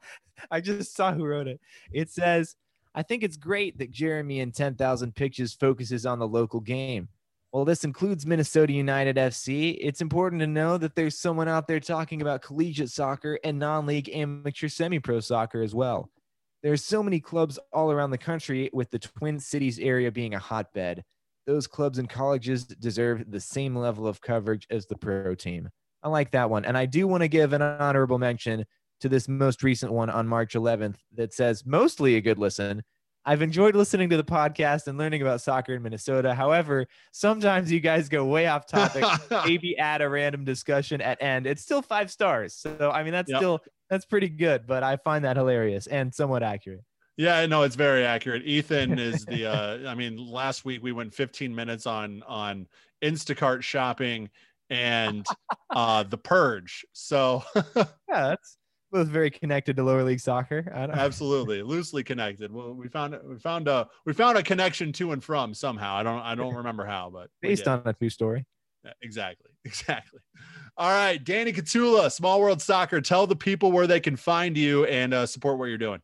I 0.52 0.62
just 0.62 0.96
saw 0.96 1.14
who 1.14 1.26
wrote 1.26 1.48
it. 1.48 1.60
It 1.92 2.10
says, 2.10 2.56
"I 2.94 3.02
think 3.02 3.24
it's 3.24 3.38
great 3.38 3.78
that 3.80 3.92
Jeremy 3.92 4.40
in 4.40 4.52
10,000 4.52 5.16
Pitches 5.16 5.54
focuses 5.54 6.06
on 6.06 6.20
the 6.20 6.28
local 6.28 6.60
game. 6.60 7.10
Well, 7.52 7.66
this 7.66 7.86
includes 7.86 8.26
Minnesota 8.26 8.74
United 8.74 9.16
FC. 9.16 9.78
It's 9.80 10.02
important 10.02 10.42
to 10.42 10.48
know 10.48 10.78
that 10.78 10.96
there's 10.96 11.18
someone 11.18 11.48
out 11.48 11.68
there 11.68 11.80
talking 11.80 12.22
about 12.22 12.42
collegiate 12.42 12.92
soccer 12.92 13.40
and 13.44 13.58
non-league 13.58 14.10
amateur 14.14 14.68
semi-pro 14.68 15.22
soccer 15.22 15.62
as 15.62 15.74
well." 15.74 16.10
There's 16.62 16.84
so 16.84 17.04
many 17.04 17.20
clubs 17.20 17.60
all 17.72 17.92
around 17.92 18.10
the 18.10 18.18
country, 18.18 18.72
with 18.74 18.90
the 18.90 18.98
Twin 18.98 19.40
Cities 19.40 19.78
area 19.78 20.12
being 20.12 20.34
a 20.34 20.40
hotbed. 20.40 21.04
Those 21.46 21.68
clubs 21.68 22.00
and 22.00 22.10
colleges 22.10 22.66
deserve 22.66 23.30
the 23.30 23.40
same 23.40 23.76
level 23.76 24.08
of 24.08 24.22
coverage 24.22 24.66
as 24.70 24.88
the 24.88 24.98
pro 24.98 25.36
team. 25.36 25.70
I 26.02 26.10
like 26.10 26.32
that 26.32 26.50
one. 26.50 26.66
And 26.66 26.78
I 26.78 26.86
do 26.86 27.08
want 27.08 27.22
to 27.22 27.28
give 27.28 27.54
an 27.54 27.62
honorable 27.62 28.20
mention 28.20 28.66
to 29.02 29.10
this 29.10 29.28
most 29.28 29.64
recent 29.64 29.92
one 29.92 30.10
on 30.10 30.28
March 30.28 30.54
11th 30.54 30.98
that 31.16 31.34
says 31.34 31.66
mostly 31.66 32.16
a 32.16 32.22
good 32.22 32.40
listen. 32.40 32.84
I've 33.28 33.42
enjoyed 33.42 33.76
listening 33.76 34.10
to 34.12 34.18
the 34.18 34.24
podcast 34.24 34.86
and 34.88 35.00
learning 35.00 35.24
about 35.24 35.42
soccer 35.42 35.74
in 35.74 35.82
Minnesota. 35.82 36.36
However, 36.36 36.86
sometimes 37.12 37.72
you 37.72 37.80
guys 37.80 38.08
go 38.08 38.24
way 38.26 38.46
off 38.46 38.68
topic, 38.68 39.04
maybe 39.46 39.76
add 39.78 40.02
a 40.02 40.10
random 40.10 40.46
discussion 40.46 41.02
at 41.02 41.22
end. 41.24 41.48
It's 41.48 41.64
still 41.64 41.82
five 41.82 42.12
stars. 42.12 42.54
So, 42.54 42.92
I 42.94 43.04
mean, 43.04 43.14
that's 43.14 43.32
yep. 43.32 43.40
still 43.40 43.62
that's 43.90 44.06
pretty 44.06 44.30
good, 44.30 44.68
but 44.68 44.84
I 44.84 44.98
find 44.98 45.26
that 45.26 45.38
hilarious 45.38 45.88
and 45.88 46.14
somewhat 46.14 46.44
accurate. 46.44 46.84
Yeah, 47.18 47.46
no, 47.46 47.64
it's 47.64 47.76
very 47.76 48.06
accurate. 48.06 48.44
Ethan 48.46 49.00
is 49.00 49.26
the 49.26 49.46
uh 49.48 49.90
I 49.90 49.96
mean, 49.96 50.18
last 50.18 50.66
week 50.66 50.84
we 50.84 50.92
went 50.92 51.14
15 51.14 51.54
minutes 51.54 51.86
on 51.86 52.24
on 52.28 52.68
Instacart 53.04 53.62
shopping 53.62 54.30
and 54.70 55.26
uh 55.70 56.04
the 56.04 56.18
purge. 56.18 56.86
So 56.94 57.44
yeah, 57.76 57.94
that's 58.10 58.58
both 58.92 59.08
very 59.08 59.30
connected 59.30 59.76
to 59.76 59.84
lower 59.84 60.04
league 60.04 60.20
soccer. 60.20 60.72
Absolutely, 60.74 61.62
loosely 61.64 62.04
connected. 62.04 62.52
Well, 62.52 62.74
we 62.74 62.88
found 62.88 63.18
we 63.26 63.38
found 63.40 63.68
a 63.68 63.88
we 64.06 64.14
found 64.14 64.38
a 64.38 64.44
connection 64.44 64.92
to 64.94 65.12
and 65.12 65.24
from 65.24 65.54
somehow. 65.54 65.96
I 65.96 66.04
don't 66.04 66.22
I 66.22 66.36
don't 66.36 66.56
remember 66.56 66.86
how, 66.86 67.10
but 67.10 67.30
based 67.42 67.68
on 67.68 67.82
a 67.86 67.94
true 67.94 68.10
story. 68.10 68.46
Yeah, 68.84 68.94
exactly, 69.02 69.50
exactly. 69.66 70.20
All 70.78 70.90
right, 70.90 71.24
Danny 71.24 71.54
Cotulla, 71.54 72.12
Small 72.12 72.40
World 72.40 72.62
Soccer. 72.62 73.02
Tell 73.02 73.26
the 73.26 73.36
people 73.36 73.72
where 73.72 73.88
they 73.88 74.00
can 74.00 74.16
find 74.16 74.58
you 74.58 74.86
and 74.86 75.14
uh, 75.14 75.26
support 75.26 75.58
what 75.58 75.66
you're 75.66 75.78
doing. 75.78 76.02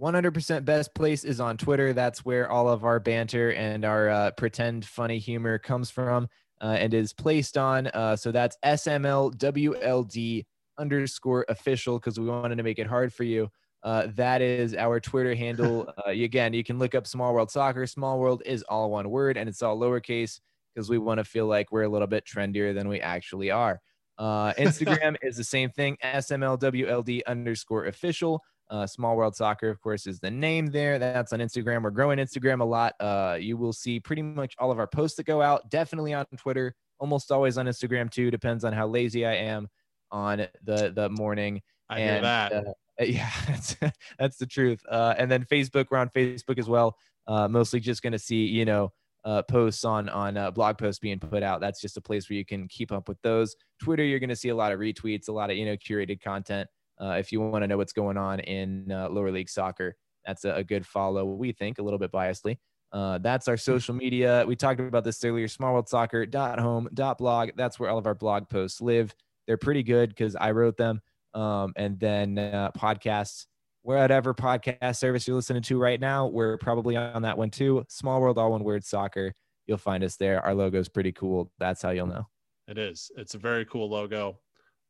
100% 0.00 0.64
best 0.64 0.94
place 0.94 1.24
is 1.24 1.40
on 1.40 1.56
Twitter. 1.56 1.92
That's 1.92 2.24
where 2.24 2.50
all 2.50 2.68
of 2.68 2.84
our 2.84 3.00
banter 3.00 3.52
and 3.52 3.84
our 3.84 4.08
uh, 4.08 4.30
pretend 4.32 4.84
funny 4.84 5.18
humor 5.18 5.58
comes 5.58 5.90
from 5.90 6.28
uh, 6.60 6.76
and 6.78 6.92
is 6.92 7.12
placed 7.12 7.56
on. 7.56 7.86
Uh, 7.88 8.16
so 8.16 8.32
that's 8.32 8.56
SMLWLD 8.64 10.44
underscore 10.78 11.46
official 11.48 11.98
because 11.98 12.20
we 12.20 12.26
wanted 12.26 12.56
to 12.56 12.62
make 12.62 12.78
it 12.78 12.86
hard 12.86 13.12
for 13.12 13.24
you. 13.24 13.48
Uh, 13.82 14.08
that 14.16 14.42
is 14.42 14.74
our 14.74 15.00
Twitter 15.00 15.34
handle. 15.34 15.92
Uh, 16.06 16.10
again, 16.10 16.52
you 16.52 16.62
can 16.62 16.78
look 16.78 16.94
up 16.94 17.06
Small 17.06 17.32
World 17.32 17.50
Soccer. 17.50 17.86
Small 17.86 18.18
World 18.18 18.42
is 18.44 18.62
all 18.64 18.90
one 18.90 19.08
word 19.10 19.36
and 19.36 19.48
it's 19.48 19.62
all 19.62 19.78
lowercase 19.78 20.40
because 20.74 20.90
we 20.90 20.98
want 20.98 21.18
to 21.18 21.24
feel 21.24 21.46
like 21.46 21.72
we're 21.72 21.82
a 21.82 21.88
little 21.88 22.06
bit 22.06 22.24
trendier 22.24 22.74
than 22.74 22.88
we 22.88 23.00
actually 23.00 23.50
are. 23.50 23.80
Uh, 24.18 24.52
Instagram 24.58 25.16
is 25.22 25.36
the 25.36 25.44
same 25.44 25.70
thing, 25.70 25.96
SMLWLD 26.04 27.22
underscore 27.26 27.86
official. 27.86 28.42
Uh, 28.68 28.86
Small 28.86 29.16
World 29.16 29.36
Soccer, 29.36 29.68
of 29.68 29.80
course, 29.80 30.06
is 30.06 30.18
the 30.18 30.30
name 30.30 30.66
there. 30.66 30.98
That's 30.98 31.32
on 31.32 31.40
Instagram. 31.40 31.82
We're 31.82 31.90
growing 31.90 32.18
Instagram 32.18 32.60
a 32.60 32.64
lot. 32.64 32.94
Uh, 33.00 33.36
you 33.40 33.56
will 33.56 33.72
see 33.72 34.00
pretty 34.00 34.22
much 34.22 34.54
all 34.58 34.70
of 34.70 34.78
our 34.78 34.86
posts 34.86 35.16
that 35.18 35.24
go 35.24 35.40
out, 35.40 35.70
definitely 35.70 36.14
on 36.14 36.26
Twitter, 36.36 36.74
almost 36.98 37.30
always 37.30 37.58
on 37.58 37.66
Instagram 37.66 38.10
too. 38.10 38.30
Depends 38.30 38.64
on 38.64 38.72
how 38.72 38.86
lazy 38.86 39.24
I 39.24 39.34
am 39.34 39.68
on 40.10 40.46
the 40.64 40.92
the 40.94 41.08
morning. 41.10 41.62
I 41.88 42.00
and, 42.00 42.10
hear 42.10 42.20
that. 42.22 42.52
Uh, 42.52 42.72
yeah, 43.04 43.30
that's, 43.46 43.76
that's 44.18 44.36
the 44.38 44.46
truth. 44.46 44.80
Uh, 44.88 45.14
and 45.18 45.30
then 45.30 45.44
Facebook, 45.44 45.86
we're 45.90 45.98
on 45.98 46.08
Facebook 46.10 46.58
as 46.58 46.68
well. 46.68 46.96
Uh, 47.26 47.46
mostly 47.48 47.80
just 47.80 48.02
going 48.02 48.12
to 48.12 48.18
see, 48.18 48.46
you 48.46 48.64
know, 48.64 48.92
uh, 49.24 49.42
posts 49.42 49.84
on 49.84 50.08
on 50.08 50.36
uh, 50.36 50.50
blog 50.52 50.78
posts 50.78 51.00
being 51.00 51.18
put 51.18 51.42
out. 51.42 51.60
That's 51.60 51.80
just 51.80 51.96
a 51.96 52.00
place 52.00 52.30
where 52.30 52.36
you 52.36 52.44
can 52.44 52.68
keep 52.68 52.92
up 52.92 53.08
with 53.08 53.20
those. 53.22 53.56
Twitter, 53.82 54.04
you're 54.04 54.20
going 54.20 54.30
to 54.30 54.36
see 54.36 54.50
a 54.50 54.56
lot 54.56 54.72
of 54.72 54.78
retweets, 54.78 55.28
a 55.28 55.32
lot 55.32 55.50
of 55.50 55.56
you 55.56 55.66
know 55.66 55.76
curated 55.76 56.22
content. 56.22 56.68
Uh, 57.00 57.16
if 57.18 57.32
you 57.32 57.40
want 57.40 57.62
to 57.62 57.68
know 57.68 57.76
what's 57.76 57.92
going 57.92 58.16
on 58.16 58.40
in 58.40 58.90
uh, 58.90 59.08
lower 59.08 59.30
league 59.30 59.48
soccer, 59.48 59.96
that's 60.24 60.44
a, 60.44 60.54
a, 60.54 60.64
good 60.64 60.86
follow. 60.86 61.24
We 61.24 61.52
think 61.52 61.78
a 61.78 61.82
little 61.82 61.98
bit 61.98 62.10
biasly. 62.10 62.58
Uh, 62.92 63.18
that's 63.18 63.48
our 63.48 63.56
social 63.56 63.94
media. 63.94 64.44
We 64.46 64.56
talked 64.56 64.80
about 64.80 65.04
this 65.04 65.22
earlier. 65.24 65.46
Smallworldsoccer.home.blog. 65.46 67.50
That's 67.56 67.78
where 67.78 67.90
all 67.90 67.98
of 67.98 68.06
our 68.06 68.14
blog 68.14 68.48
posts 68.48 68.80
live. 68.80 69.14
They're 69.46 69.58
pretty 69.58 69.82
good 69.82 70.10
because 70.10 70.36
I 70.36 70.52
wrote 70.52 70.76
them. 70.76 71.00
Um, 71.34 71.72
and 71.76 72.00
then 72.00 72.38
uh, 72.38 72.70
podcasts 72.76 73.46
whatever 73.86 74.34
podcast 74.34 74.96
service 74.96 75.28
you're 75.28 75.36
listening 75.36 75.62
to 75.62 75.78
right 75.78 76.00
now, 76.00 76.26
we're 76.26 76.58
probably 76.58 76.96
on 76.96 77.22
that 77.22 77.38
one 77.38 77.50
too. 77.50 77.84
Small 77.88 78.20
World, 78.20 78.36
all 78.36 78.50
one 78.50 78.64
word 78.64 78.84
soccer. 78.84 79.32
You'll 79.68 79.78
find 79.78 80.02
us 80.02 80.16
there. 80.16 80.44
Our 80.44 80.54
logo 80.54 80.80
is 80.80 80.88
pretty 80.88 81.12
cool. 81.12 81.52
That's 81.58 81.82
how 81.82 81.90
you'll 81.90 82.08
know. 82.08 82.26
It 82.66 82.78
is. 82.78 83.12
It's 83.16 83.34
a 83.34 83.38
very 83.38 83.64
cool 83.64 83.88
logo. 83.88 84.40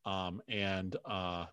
Um, 0.06 0.40
and 0.48 0.96
uh, 1.04 1.44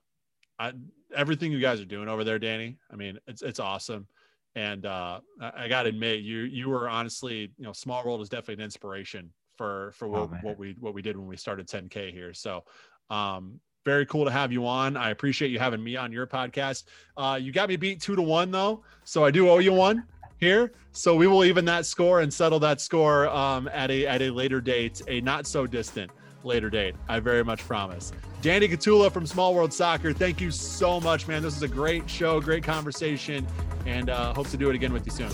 I, 0.60 0.74
everything 1.16 1.52
you 1.52 1.60
guys 1.60 1.82
are 1.82 1.86
doing 1.86 2.08
over 2.08 2.24
there, 2.24 2.40
Danny, 2.40 2.78
I 2.92 2.96
mean, 2.96 3.20
it's, 3.28 3.42
it's 3.42 3.60
awesome. 3.60 4.08
And 4.56 4.86
uh, 4.86 5.20
I, 5.42 5.64
I 5.64 5.68
got 5.68 5.84
to 5.84 5.90
admit, 5.90 6.20
you, 6.22 6.40
you 6.40 6.70
were 6.70 6.88
honestly, 6.88 7.52
you 7.58 7.66
know, 7.66 7.74
Small 7.74 8.04
World 8.06 8.22
is 8.22 8.30
definitely 8.30 8.56
an 8.56 8.62
inspiration 8.62 9.32
for, 9.58 9.92
for 9.96 10.08
what, 10.08 10.22
oh, 10.22 10.38
what 10.42 10.58
we, 10.58 10.76
what 10.80 10.94
we 10.94 11.02
did 11.02 11.18
when 11.18 11.28
we 11.28 11.38
started 11.38 11.68
10K 11.68 12.12
here. 12.12 12.34
So, 12.34 12.64
um, 13.10 13.60
very 13.86 14.06
cool 14.06 14.24
to 14.24 14.32
have 14.32 14.52
you 14.52 14.66
on. 14.66 14.96
I 14.96 15.10
appreciate 15.10 15.52
you 15.52 15.60
having 15.60 15.84
me 15.84 15.98
on 15.98 16.12
your 16.12 16.26
podcast. 16.26 16.86
Uh, 17.18 17.38
you 17.42 17.52
got 17.52 17.68
me 17.68 17.76
beat 17.76 18.00
two 18.00 18.16
to 18.16 18.22
one 18.22 18.50
though, 18.50 18.82
so 19.04 19.26
I 19.26 19.32
do 19.32 19.50
owe 19.50 19.58
you 19.58 19.74
one 19.74 20.06
here. 20.38 20.72
So 20.94 21.16
we 21.16 21.28
will 21.28 21.44
even 21.44 21.66
that 21.66 21.86
score 21.86 22.22
and 22.22 22.34
settle 22.34 22.60
that 22.60 22.80
score 22.80 23.28
um, 23.28 23.68
at 23.74 23.92
a 23.92 24.08
at 24.08 24.22
a 24.22 24.30
later 24.30 24.62
date, 24.62 25.02
a 25.10 25.20
not 25.20 25.46
so 25.46 25.68
distant 25.68 26.12
later 26.46 26.70
date. 26.70 26.96
I 27.08 27.20
very 27.20 27.44
much 27.44 27.66
promise. 27.66 28.12
Danny 28.42 28.68
Cotulla 28.68 29.12
from 29.12 29.26
Small 29.26 29.56
World 29.56 29.74
Soccer. 29.74 30.14
Thank 30.14 30.42
you 30.42 30.52
so 30.52 31.00
much, 31.00 31.28
man. 31.28 31.42
This 31.42 31.56
is 31.56 31.64
a 31.64 31.68
great 31.68 32.10
show, 32.10 32.42
great 32.42 32.64
conversation, 32.64 33.48
and 33.86 34.10
uh, 34.10 34.34
hope 34.34 34.50
to 34.50 34.58
do 34.58 34.70
it 34.70 34.76
again 34.76 34.94
with 34.94 35.06
you 35.06 35.12
soon. 35.12 35.30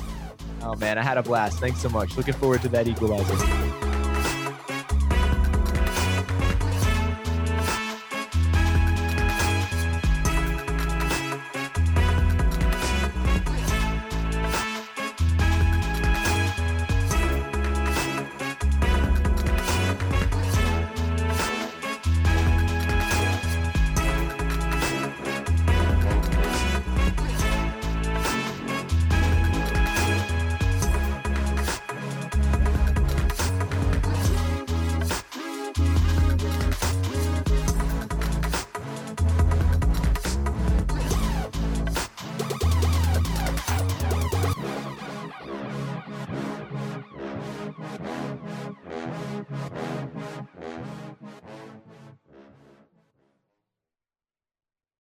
Oh 0.62 0.76
man, 0.76 0.98
I 0.98 1.04
had 1.04 1.18
a 1.18 1.24
blast. 1.24 1.60
Thanks 1.60 1.82
so 1.82 1.90
much. 1.90 2.18
Looking 2.18 2.34
forward 2.34 2.62
to 2.64 2.70
that 2.70 2.88
equalizer. 2.88 3.79